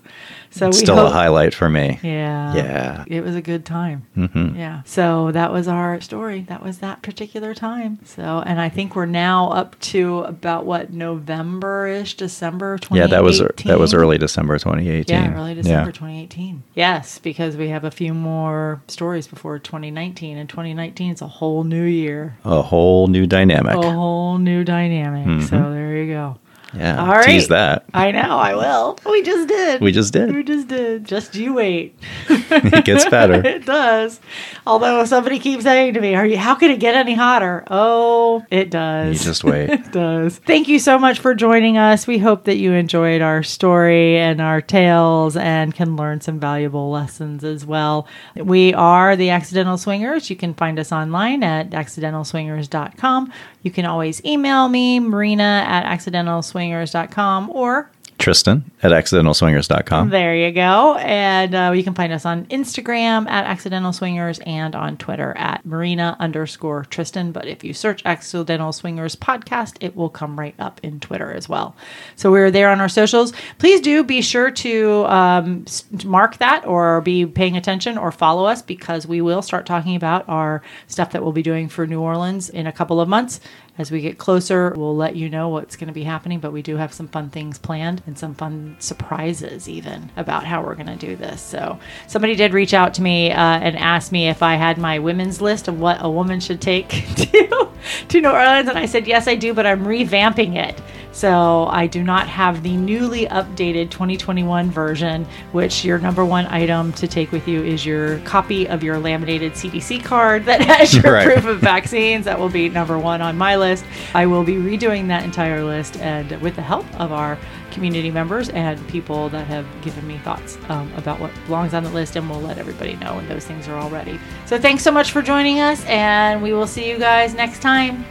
So 0.50 0.68
we 0.68 0.74
Still 0.74 0.96
hope- 0.96 1.10
a 1.10 1.14
highlight 1.14 1.54
for 1.54 1.70
me. 1.70 2.00
yeah. 2.02 2.56
Yeah. 2.56 3.04
It 3.08 3.24
was 3.24 3.36
a 3.36 3.42
good 3.42 3.66
time. 3.66 4.06
hmm 4.16 4.56
Yeah. 4.56 4.82
So 4.86 5.32
that 5.34 5.52
was 5.52 5.68
our 5.68 6.00
story. 6.02 6.42
That 6.48 6.64
was 6.64 6.78
that 6.80 7.02
particular 7.02 7.54
time. 7.54 8.00
So, 8.06 8.42
and 8.46 8.60
I 8.62 8.70
think 8.70 8.96
we're 8.96 9.06
now 9.06 9.50
up 9.50 9.78
to 9.92 10.20
about 10.22 10.66
what 10.66 10.92
November 10.94 11.88
ish, 11.88 12.16
December 12.16 12.78
2018. 12.78 12.98
Yeah, 13.02 13.16
that 13.16 13.24
was 13.24 13.40
that 13.66 13.80
was 13.80 13.94
early 13.94 14.18
December 14.18 14.58
2018. 14.58 15.14
Yeah, 15.16 15.36
early 15.36 15.56
December 15.56 15.90
Yeah. 15.90 15.92
2018. 15.92 16.64
Yes, 16.74 17.20
because 17.20 17.58
we 17.58 17.68
have 17.70 17.84
a 17.84 17.92
few 17.92 18.14
more 18.14 18.82
stories 18.88 19.28
before 19.28 19.60
2019, 19.60 20.38
and 20.38 20.48
2019 20.48 21.12
is 21.12 21.22
a 21.22 21.28
whole 21.40 21.64
new 21.64 21.84
year, 21.84 22.38
A 22.46 22.62
whole 22.62 23.08
new 23.08 23.26
dynamic. 23.28 23.76
a 23.76 23.92
whole 23.92 24.38
new 24.38 24.64
dynamic. 24.64 25.26
Mm-hmm. 25.28 25.48
So 25.48 25.58
there 25.74 25.98
you 26.02 26.08
go. 26.14 26.38
Yeah. 26.76 27.00
All 27.02 27.08
right. 27.08 27.26
Tease 27.26 27.48
that. 27.50 27.86
I 27.94 28.12
know, 28.12 28.38
I 28.38 28.56
will. 28.56 28.98
We 29.10 29.22
just 29.24 29.48
did. 29.48 29.82
We 29.82 29.92
just 29.92 30.12
did. 30.14 30.34
We 30.36 30.44
just 30.44 30.68
did. 30.68 31.06
Just 31.06 31.36
you 31.36 31.54
wait. 31.54 31.98
it 32.30 32.86
gets 32.86 33.06
better. 33.10 33.42
It 33.56 33.66
does. 33.66 34.20
Although 34.68 35.06
somebody 35.06 35.40
keeps 35.40 35.64
saying 35.64 35.94
to 35.94 36.02
me, 36.02 36.16
"Are 36.16 36.26
you? 36.26 36.38
How 36.38 36.56
could 36.56 36.72
it 36.72 36.80
get 36.80 36.96
any 36.96 37.14
hotter?" 37.14 37.64
Oh, 37.70 38.44
it 38.52 38.66
You 38.66 38.72
does. 38.72 39.24
just 39.24 39.44
wait. 39.44 39.70
it 39.70 39.92
does. 39.92 40.38
Thank 40.40 40.68
you 40.68 40.80
so 40.80 40.98
much 41.00 41.20
for 41.20 41.34
joining 41.36 41.78
us. 41.78 42.06
We 42.08 42.18
hope 42.18 42.44
that 42.46 42.58
you 42.58 42.74
enjoyed 42.74 43.22
our 43.22 43.44
story 43.44 44.18
and 44.18 44.42
our 44.42 44.62
tales 44.62 45.38
and 45.38 45.74
can 45.74 45.96
learn 45.96 46.22
some 46.22 46.40
valuable 46.40 46.90
lessons 46.92 47.44
as 47.44 47.66
well. 47.66 48.08
We 48.36 48.74
are 48.74 49.16
the 49.16 49.30
Accidental 49.30 49.78
Swingers. 49.78 50.30
You 50.30 50.36
can 50.36 50.54
find 50.54 50.80
us 50.80 50.92
online 50.92 51.44
at 51.44 51.70
accidentalswingers.com. 51.72 53.32
You 53.66 53.72
can 53.72 53.86
always 53.86 54.24
email 54.24 54.70
me, 54.70 55.00
Myrina 55.00 55.40
at 55.40 55.86
accidentalswingers.com, 55.86 57.50
or 57.50 57.90
Tristan 58.18 58.72
at 58.82 58.92
accidentalswingers.com. 58.92 60.10
there 60.10 60.36
you 60.36 60.52
go. 60.52 60.96
And 60.96 61.54
uh, 61.54 61.72
you 61.76 61.84
can 61.84 61.94
find 61.94 62.14
us 62.14 62.26
on 62.26 62.46
Instagram 62.46 63.28
at 63.30 63.46
Accidental 63.46 63.92
Swingers 63.92 64.40
and 64.46 64.74
on 64.76 64.98
Twitter 64.98 65.34
at 65.38 65.66
Myrina 65.68 66.18
underscore 66.20 66.86
Tristan. 66.86 67.32
But 67.32 67.48
if 67.48 67.64
you 67.64 67.74
search 67.74 68.02
Accidental 68.06 68.72
Swingers 68.72 69.16
podcast, 69.16 69.78
it 69.82 69.96
will 69.96 70.10
come 70.10 70.40
right 70.40 70.56
up 70.60 70.80
in 70.82 71.00
Twitter 71.00 71.32
as 71.32 71.50
well. 71.50 71.76
So 72.16 72.32
we're 72.32 72.52
there 72.52 72.70
on 72.70 72.80
our 72.80 72.90
socials. 72.90 73.34
Please 73.58 73.82
do 73.82 74.04
be 74.04 74.22
sure 74.22 74.50
to 74.50 75.06
um, 75.06 75.66
mark 76.04 76.38
that 76.38 76.66
or 76.66 77.02
be 77.02 77.26
paying 77.26 77.58
attention 77.58 77.98
or 77.98 78.12
follow 78.12 78.46
us 78.46 78.62
because 78.62 79.06
we 79.06 79.22
will 79.22 79.42
start 79.42 79.66
talking 79.66 79.96
about 79.96 80.28
our 80.30 80.62
stuff 80.88 81.12
that 81.12 81.22
we'll 81.22 81.32
be 81.32 81.44
doing 81.44 81.68
for 81.68 81.86
New 81.86 82.02
Orleans 82.02 82.50
in 82.50 82.66
a 82.66 82.72
couple 82.72 83.02
of 83.02 83.10
months. 83.10 83.40
As 83.78 83.92
we 83.92 84.00
get 84.00 84.18
closer, 84.18 84.74
we'll 84.76 84.96
let 84.96 85.18
you 85.18 85.30
know 85.30 85.50
what's 85.50 85.76
going 85.76 85.90
to 85.90 85.94
be 85.94 86.04
happening, 86.04 86.40
but 86.40 86.54
we 86.54 86.62
do 86.62 86.78
have 86.78 86.94
some 86.94 87.10
fun 87.10 87.30
things 87.30 87.58
planned 87.58 88.02
and 88.08 88.18
some 88.18 88.34
fun 88.34 88.78
surprises, 88.80 89.68
even 89.68 90.12
about 90.16 90.46
how 90.46 90.64
we're 90.64 90.76
going 90.76 90.88
to 90.88 90.96
do 90.96 91.18
this. 91.18 91.42
So, 91.42 91.78
somebody 92.08 92.36
did 92.36 92.54
reach 92.54 92.74
out 92.74 92.94
to 92.94 93.02
me 93.02 93.32
uh, 93.32 93.36
and 93.36 93.78
asked 93.78 94.14
me 94.14 94.30
if 94.30 94.42
I 94.42 94.56
had 94.56 94.78
my 94.78 95.00
women's 95.00 95.42
list 95.42 95.68
of 95.68 95.80
what 95.80 95.98
a 96.00 96.10
woman 96.10 96.40
should 96.40 96.62
take 96.62 96.88
to, 97.16 97.70
to 98.08 98.22
New 98.22 98.30
Orleans. 98.30 98.70
And 98.70 98.78
I 98.78 98.86
said, 98.86 99.08
yes, 99.08 99.28
I 99.28 99.36
do, 99.36 99.54
but 99.54 99.66
I'm 99.66 99.84
revamping 99.84 100.56
it. 100.56 100.82
So, 101.16 101.68
I 101.72 101.88
do 101.88 102.04
not 102.04 102.28
have 102.28 102.62
the 102.62 102.76
newly 102.76 103.26
updated 103.28 103.90
2021 103.90 104.70
version, 104.70 105.26
which 105.54 105.86
your 105.86 105.98
number 105.98 106.26
one 106.26 106.46
item 106.48 106.92
to 106.92 107.08
take 107.08 107.32
with 107.32 107.48
you 107.48 107.64
is 107.64 107.86
your 107.86 108.20
copy 108.20 108.68
of 108.68 108.84
your 108.84 109.00
laminated 109.00 109.54
CDC 109.54 110.04
card 110.04 110.44
that 110.44 110.60
has 110.66 110.94
your 110.94 111.14
Right. 111.14 111.26
proof 111.26 111.46
of 111.46 111.60
vaccines. 111.62 112.26
That 112.26 112.38
will 112.38 112.50
be 112.50 112.68
number 112.68 113.00
one 113.00 113.22
on 113.22 113.38
my 113.38 113.56
list. 113.56 113.86
I 114.14 114.26
will 114.26 114.44
be 114.44 114.56
redoing 114.56 115.08
that 115.08 115.24
entire 115.24 115.64
list, 115.64 115.98
and 116.02 116.30
with 116.42 116.58
the 116.58 116.62
help 116.62 116.86
of 117.00 117.14
our 117.14 117.38
community 117.72 118.12
members 118.12 118.50
and 118.50 118.86
people 118.90 119.30
that 119.30 119.48
have 119.48 119.66
given 119.84 120.06
me 120.06 120.18
thoughts 120.18 120.58
um, 120.68 120.92
about 120.98 121.22
what 121.22 121.32
belongs 121.46 121.74
on 121.74 121.86
the 121.86 121.90
list, 121.92 122.18
and 122.18 122.30
we'll 122.30 122.42
let 122.42 122.58
everybody 122.58 122.98
know 122.98 123.16
when 123.16 123.28
those 123.30 123.46
things 123.46 123.70
are 123.70 123.76
all 123.78 123.90
ready. 123.90 124.20
So, 124.48 124.60
thanks 124.60 124.84
so 124.84 124.92
much 124.92 125.14
for 125.14 125.22
joining 125.22 125.62
us, 125.62 125.82
and 125.86 126.44
we 126.44 126.52
will 126.52 126.68
see 126.68 126.90
you 126.90 127.00
guys 127.00 127.34
next 127.34 127.62
time. 127.62 128.04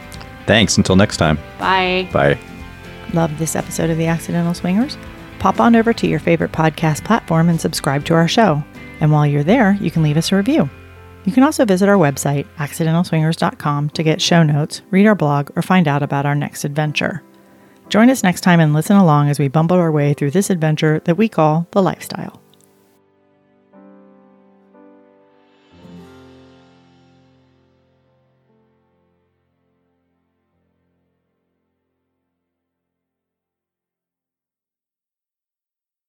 Thanks. 0.47 0.77
Until 0.77 0.95
next 0.95 1.17
time. 1.17 1.37
Bye. 1.59 2.09
Bye. 2.11 2.39
Loved 3.13 3.37
this 3.37 3.55
episode 3.55 3.89
of 3.89 3.97
The 3.97 4.07
Accidental 4.07 4.53
Swingers? 4.53 4.97
Pop 5.39 5.59
on 5.59 5.75
over 5.75 5.93
to 5.93 6.07
your 6.07 6.19
favorite 6.19 6.51
podcast 6.51 7.03
platform 7.03 7.49
and 7.49 7.59
subscribe 7.59 8.05
to 8.05 8.13
our 8.13 8.27
show. 8.27 8.63
And 8.99 9.11
while 9.11 9.27
you're 9.27 9.43
there, 9.43 9.77
you 9.79 9.91
can 9.91 10.03
leave 10.03 10.17
us 10.17 10.31
a 10.31 10.35
review. 10.35 10.69
You 11.25 11.31
can 11.31 11.43
also 11.43 11.65
visit 11.65 11.89
our 11.89 11.97
website, 11.97 12.45
accidentalswingers.com, 12.57 13.89
to 13.91 14.03
get 14.03 14.21
show 14.21 14.43
notes, 14.43 14.81
read 14.91 15.07
our 15.07 15.15
blog, 15.15 15.51
or 15.55 15.61
find 15.61 15.87
out 15.87 16.03
about 16.03 16.25
our 16.25 16.35
next 16.35 16.65
adventure. 16.65 17.23
Join 17.89 18.09
us 18.09 18.23
next 18.23 18.41
time 18.41 18.59
and 18.59 18.73
listen 18.73 18.95
along 18.95 19.29
as 19.29 19.39
we 19.39 19.47
bumble 19.47 19.77
our 19.77 19.91
way 19.91 20.13
through 20.13 20.31
this 20.31 20.49
adventure 20.49 20.99
that 21.05 21.17
we 21.17 21.29
call 21.29 21.67
the 21.71 21.81
lifestyle. 21.81 22.44